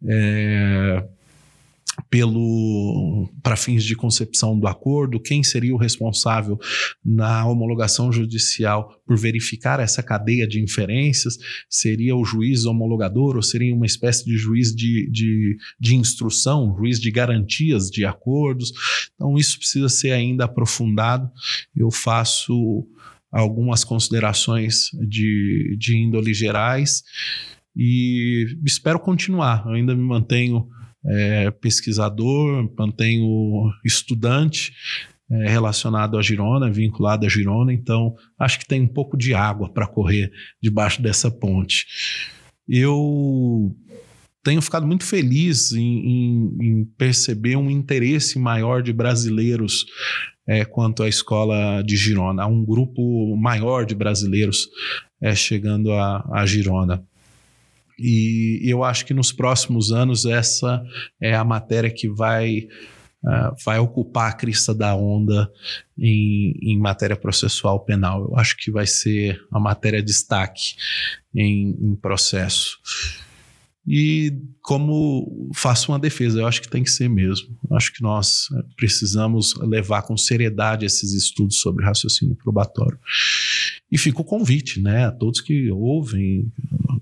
É, 0.07 1.05
pelo 2.09 3.29
para 3.43 3.57
fins 3.57 3.85
de 3.85 3.95
concepção 3.95 4.59
do 4.59 4.67
acordo, 4.67 5.21
quem 5.21 5.43
seria 5.43 5.75
o 5.75 5.79
responsável 5.79 6.59
na 7.05 7.47
homologação 7.47 8.11
judicial 8.11 8.99
por 9.07 9.19
verificar 9.19 9.79
essa 9.79 10.03
cadeia 10.03 10.47
de 10.47 10.61
inferências? 10.61 11.39
Seria 11.69 12.17
o 12.17 12.25
juiz 12.25 12.65
homologador 12.65 13.37
ou 13.37 13.43
seria 13.43 13.75
uma 13.75 13.87
espécie 13.87 14.25
de 14.25 14.37
juiz 14.37 14.75
de, 14.75 15.09
de, 15.11 15.57
de 15.79 15.95
instrução, 15.95 16.75
juiz 16.79 16.99
de 16.99 17.11
garantias 17.11 17.91
de 17.91 18.05
acordos? 18.05 18.73
Então, 19.15 19.37
isso 19.37 19.59
precisa 19.59 19.89
ser 19.89 20.13
ainda 20.13 20.45
aprofundado. 20.45 21.31
Eu 21.77 21.91
faço 21.91 22.87
algumas 23.33 23.83
considerações 23.83 24.91
de, 25.09 25.75
de 25.79 25.97
índole 25.97 26.35
gerais 26.35 27.03
e 27.75 28.59
espero 28.65 29.01
continuar. 29.01 29.65
Eu 29.67 29.73
ainda 29.73 29.95
me 29.95 30.03
mantenho 30.03 30.69
é, 31.05 31.51
pesquisador, 31.51 32.71
mantenho 32.79 33.73
estudante 33.85 34.73
é, 35.31 35.49
relacionado 35.49 36.19
à 36.19 36.23
Girona, 36.23 36.71
vinculado 36.71 37.25
à 37.25 37.29
Girona, 37.29 37.73
então 37.73 38.15
acho 38.39 38.59
que 38.59 38.67
tem 38.67 38.83
um 38.83 38.89
pouco 38.89 39.17
de 39.17 39.33
água 39.33 39.73
para 39.73 39.87
correr 39.87 40.31
debaixo 40.63 41.01
dessa 41.01 41.31
ponte. 41.31 41.87
Eu 42.69 43.75
tenho 44.43 44.60
ficado 44.60 44.86
muito 44.86 45.05
feliz 45.05 45.73
em, 45.73 45.81
em, 45.81 46.56
em 46.60 46.85
perceber 46.97 47.56
um 47.56 47.70
interesse 47.70 48.39
maior 48.39 48.82
de 48.82 48.93
brasileiros 48.93 49.86
é, 50.47 50.64
quanto 50.64 51.02
à 51.02 51.09
escola 51.09 51.82
de 51.82 51.97
Girona. 51.97 52.47
Um 52.47 52.64
grupo 52.64 53.36
maior 53.36 53.86
de 53.86 53.94
brasileiros 53.94 54.69
é, 55.20 55.35
chegando 55.35 55.93
a, 55.93 56.28
a 56.32 56.47
Girona. 56.47 57.05
E 57.98 58.60
eu 58.64 58.82
acho 58.82 59.06
que 59.06 59.14
nos 59.14 59.31
próximos 59.31 59.93
anos 59.93 60.24
essa 60.24 60.85
é 61.20 61.35
a 61.35 61.44
matéria 61.44 61.90
que 61.90 62.09
vai, 62.09 62.66
uh, 63.24 63.55
vai 63.64 63.78
ocupar 63.78 64.31
a 64.31 64.35
crista 64.35 64.74
da 64.74 64.97
onda 64.97 65.48
em, 65.97 66.59
em 66.62 66.78
matéria 66.78 67.14
processual 67.14 67.78
penal. 67.85 68.24
Eu 68.24 68.36
acho 68.36 68.56
que 68.56 68.73
vai 68.73 68.86
ser 68.86 69.40
a 69.52 69.60
matéria 69.60 70.02
destaque 70.02 70.74
em, 71.32 71.77
em 71.81 71.94
processo. 71.94 72.78
E 73.87 74.33
como 74.63 75.51
faço 75.55 75.91
uma 75.91 75.99
defesa, 75.99 76.41
eu 76.41 76.47
acho 76.47 76.63
que 76.63 76.69
tem 76.69 76.85
que 76.85 76.91
ser 76.91 77.09
mesmo. 77.09 77.57
Eu 77.69 77.77
acho 77.77 77.93
que 77.93 78.01
nós 78.01 78.47
eh, 78.53 78.63
precisamos 78.77 79.55
levar 79.57 80.03
com 80.03 80.17
seriedade 80.17 80.87
esses 80.87 81.13
estudos 81.13 81.61
sobre 81.61 81.85
raciocínio 81.85 82.37
probatório. 82.37 82.99
E 83.91 83.99
fica 83.99 84.21
o 84.21 84.25
convite, 84.25 84.81
né, 84.81 85.07
a 85.07 85.11
todos 85.11 85.41
que 85.41 85.71
ouvem 85.71 86.51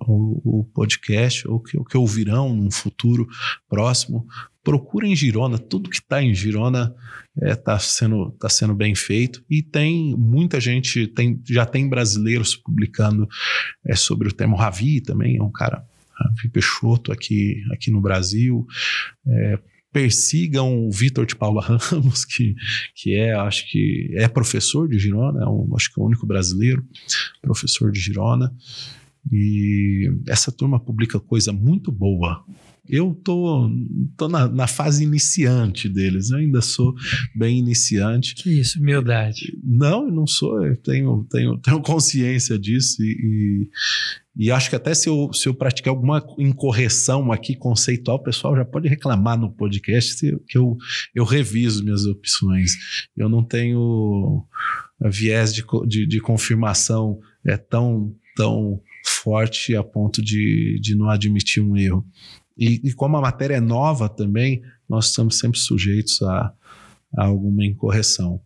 o, 0.07 0.61
o 0.61 0.65
podcast 0.65 1.47
ou 1.47 1.61
que, 1.61 1.79
que 1.85 1.97
ouvirão 1.97 2.55
num 2.55 2.71
futuro 2.71 3.29
próximo, 3.69 4.27
procurem 4.63 5.15
Girona, 5.17 5.59
tudo 5.59 5.91
que 5.91 5.97
está 5.97 6.23
em 6.23 6.35
Girona 6.35 6.95
está 7.37 7.47
é, 7.47 7.55
tá 7.55 7.79
sendo, 7.79 8.31
tá 8.33 8.49
sendo 8.49 8.75
bem 8.75 8.95
feito 8.95 9.43
e 9.49 9.63
tem 9.63 10.15
muita 10.17 10.61
gente, 10.61 11.07
tem, 11.07 11.41
já 11.49 11.65
tem 11.65 11.89
brasileiros 11.89 12.57
publicando 12.57 13.29
é, 13.87 13.95
sobre 13.95 14.29
o 14.29 14.33
tema. 14.33 14.57
Ravi 14.57 15.01
também 15.01 15.37
é 15.37 15.43
um 15.43 15.51
cara 15.51 15.85
Peixoto 16.53 17.13
aqui, 17.13 17.63
aqui 17.73 17.91
no 17.91 18.01
Brasil. 18.01 18.67
É, 19.27 19.59
persigam 19.93 20.87
o 20.87 20.91
Vitor 20.91 21.27
de 21.27 21.35
Paula 21.35 21.63
Ramos, 21.67 22.25
que, 22.25 22.55
que 22.95 23.15
é, 23.15 23.35
acho 23.35 23.69
que 23.71 24.11
é 24.15 24.29
professor 24.29 24.89
de 24.89 24.99
Girona, 24.99 25.43
é 25.43 25.49
um, 25.49 25.69
acho 25.77 25.93
que 25.93 26.01
é 26.01 26.03
o 26.03 26.07
único 26.07 26.27
brasileiro 26.27 26.85
professor 27.43 27.91
de 27.91 28.01
Girona. 28.01 28.55
E 29.31 30.11
essa 30.27 30.51
turma 30.51 30.81
publica 30.81 31.21
coisa 31.21 31.53
muito 31.53 31.93
boa. 31.93 32.43
Eu 32.89 33.15
tô, 33.15 33.71
tô 34.17 34.29
na, 34.29 34.49
na 34.49 34.67
fase 34.67 35.05
iniciante 35.05 35.89
deles, 35.89 36.31
eu 36.31 36.39
ainda 36.39 36.61
sou 36.61 36.95
bem 37.37 37.59
iniciante. 37.59 38.35
Que 38.35 38.59
isso, 38.59 38.81
humildade. 38.81 39.57
Não, 39.63 40.07
eu 40.07 40.13
não 40.13 40.27
sou, 40.27 40.65
eu 40.65 40.77
tenho, 40.77 41.27
tenho, 41.31 41.59
tenho 41.59 41.81
consciência 41.83 42.59
disso 42.59 43.03
e, 43.03 43.13
e, 43.13 43.71
e 44.43 44.51
acho 44.51 44.71
que 44.71 44.77
até 44.77 44.95
se 44.95 45.07
eu, 45.07 45.31
se 45.35 45.47
eu 45.47 45.55
praticar 45.55 45.91
alguma 45.91 46.27
incorreção 46.39 47.31
aqui 47.31 47.55
conceitual, 47.55 48.17
o 48.17 48.23
pessoal 48.23 48.57
já 48.57 48.65
pode 48.65 48.89
reclamar 48.89 49.39
no 49.39 49.53
podcast 49.53 50.17
que 50.49 50.57
eu, 50.57 50.79
eu 51.15 51.25
reviso 51.25 51.85
minhas 51.85 52.07
opções. 52.07 52.73
Eu 53.15 53.29
não 53.29 53.45
tenho 53.45 54.43
viés 54.99 55.53
de, 55.53 55.63
de, 55.87 56.07
de 56.07 56.21
confirmação 56.21 57.21
é 57.47 57.59
tão, 57.59 58.17
tão 58.35 58.81
forte 59.05 59.77
a 59.77 59.85
ponto 59.85 60.23
de, 60.23 60.79
de 60.81 60.95
não 60.95 61.11
admitir 61.11 61.63
um 61.63 61.77
erro. 61.77 62.03
E, 62.57 62.81
e, 62.83 62.95
como 62.95 63.19
a 63.19 63.21
matéria 63.21 63.57
é 63.57 63.61
nova 63.61 64.09
também, 64.09 64.63
nós 64.89 65.09
estamos 65.09 65.39
sempre 65.39 65.61
sujeitos 65.61 66.23
a, 66.23 66.51
a 67.15 67.25
alguma 67.27 67.63
incorreção. 67.63 68.41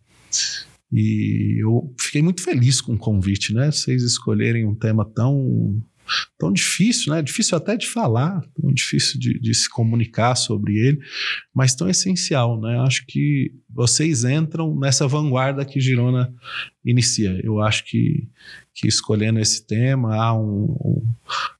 E 0.91 1.61
eu 1.61 1.93
fiquei 1.99 2.21
muito 2.21 2.41
feliz 2.41 2.79
com 2.81 2.93
o 2.93 2.97
convite, 2.97 3.53
né? 3.53 3.71
Vocês 3.71 4.03
escolherem 4.03 4.65
um 4.65 4.75
tema 4.75 5.05
tão 5.05 5.81
tão 6.37 6.53
difícil, 6.53 7.13
né? 7.13 7.21
Difícil 7.21 7.57
até 7.57 7.75
de 7.75 7.87
falar, 7.87 8.41
tão 8.59 8.71
difícil 8.71 9.19
de, 9.19 9.39
de, 9.39 9.53
se 9.53 9.69
comunicar 9.69 10.35
sobre 10.35 10.77
ele, 10.77 10.99
mas 11.53 11.75
tão 11.75 11.89
essencial, 11.89 12.59
né? 12.61 12.79
Acho 12.79 13.05
que 13.07 13.51
vocês 13.69 14.23
entram 14.23 14.77
nessa 14.77 15.07
vanguarda 15.07 15.65
que 15.65 15.79
Girona 15.79 16.33
inicia. 16.83 17.39
Eu 17.43 17.59
acho 17.61 17.85
que, 17.85 18.27
que 18.75 18.89
escolhendo 18.89 19.39
esse 19.39 19.65
tema, 19.65 20.17
há 20.17 20.33
um, 20.37 20.65
um, 20.65 21.07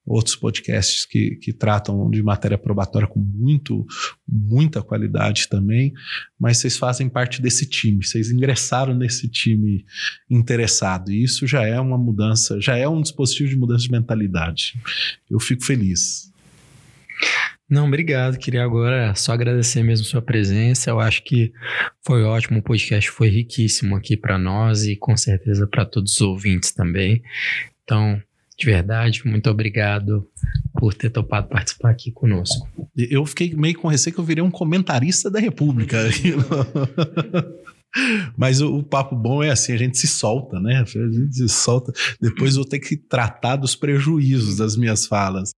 outros 0.06 0.36
podcasts 0.36 1.06
que, 1.06 1.38
que 1.38 1.54
tratam 1.54 2.10
de 2.12 2.22
matéria 2.22 2.58
probatória 2.58 3.08
com 3.08 3.22
muito, 3.22 3.88
muita 4.28 4.82
qualidade 4.84 5.48
também, 5.48 5.94
mas 6.38 6.58
vocês 6.58 6.78
fazem 6.78 7.08
parte 7.08 7.42
desse 7.42 7.66
time, 7.66 8.06
vocês 8.06 8.30
ingressaram 8.30 8.94
nesse 8.94 9.30
time 9.30 9.86
interessado, 10.30 11.10
e 11.10 11.24
isso 11.24 11.48
já 11.48 11.66
é 11.66 11.80
uma 11.80 11.98
mudança, 11.98 12.60
já 12.60 12.76
é 12.76 12.88
um 12.88 13.02
dispositivo 13.02 13.50
de 13.50 13.56
mudança 13.56 13.84
de 13.86 13.92
mentalidade. 13.92 14.74
Eu 15.32 15.40
fico 15.40 15.64
feliz. 15.64 16.30
Não, 17.70 17.88
obrigado. 17.88 18.38
Queria 18.38 18.64
agora 18.64 19.16
só 19.16 19.34
agradecer 19.34 19.82
mesmo 19.82 20.06
sua 20.06 20.22
presença. 20.22 20.92
Eu 20.92 21.00
acho 21.00 21.24
que 21.24 21.52
foi 22.06 22.24
ótimo, 22.24 22.60
o 22.60 22.64
podcast 22.64 23.10
foi 23.10 23.30
riquíssimo 23.30 23.96
aqui 23.96 24.16
para 24.16 24.38
nós 24.38 24.84
e 24.84 24.96
com 24.96 25.18
certeza 25.18 25.66
para 25.66 25.86
todos 25.86 26.14
os 26.14 26.22
ouvintes 26.22 26.72
também. 26.72 27.24
Então, 27.84 28.22
de 28.58 28.66
verdade, 28.66 29.22
muito 29.26 29.50
obrigado 29.50 30.30
por 30.80 30.94
ter 30.94 31.10
topado 31.10 31.50
participar 31.50 31.90
aqui 31.90 32.12
conosco. 32.12 32.68
Eu 32.96 33.26
fiquei 33.26 33.54
meio 33.56 33.78
com 33.78 33.88
receio 33.88 34.14
que 34.14 34.20
eu 34.20 34.26
virei 34.26 34.44
um 34.44 34.52
comentarista 34.52 35.30
da 35.30 35.40
República. 35.40 35.98
Mas 38.38 38.62
o, 38.62 38.78
o, 38.78 38.84
papo 38.84 39.16
bom 39.16 39.42
é 39.42 39.50
assim, 39.50 39.72
a 39.74 39.78
gente 39.78 39.98
se 39.98 40.08
solta, 40.08 40.60
né? 40.60 40.82
A 40.82 40.86
gente 40.86 41.34
se 41.34 41.50
solta. 41.50 41.94
Depois 42.22 42.56
vou 42.56 42.66
ter 42.66 42.80
que 42.80 42.98
tratar 42.98 43.56
dos 43.56 43.76
prejuízos 43.76 44.58
das 44.58 44.76
minhas 44.76 45.08
falas. 45.08 45.52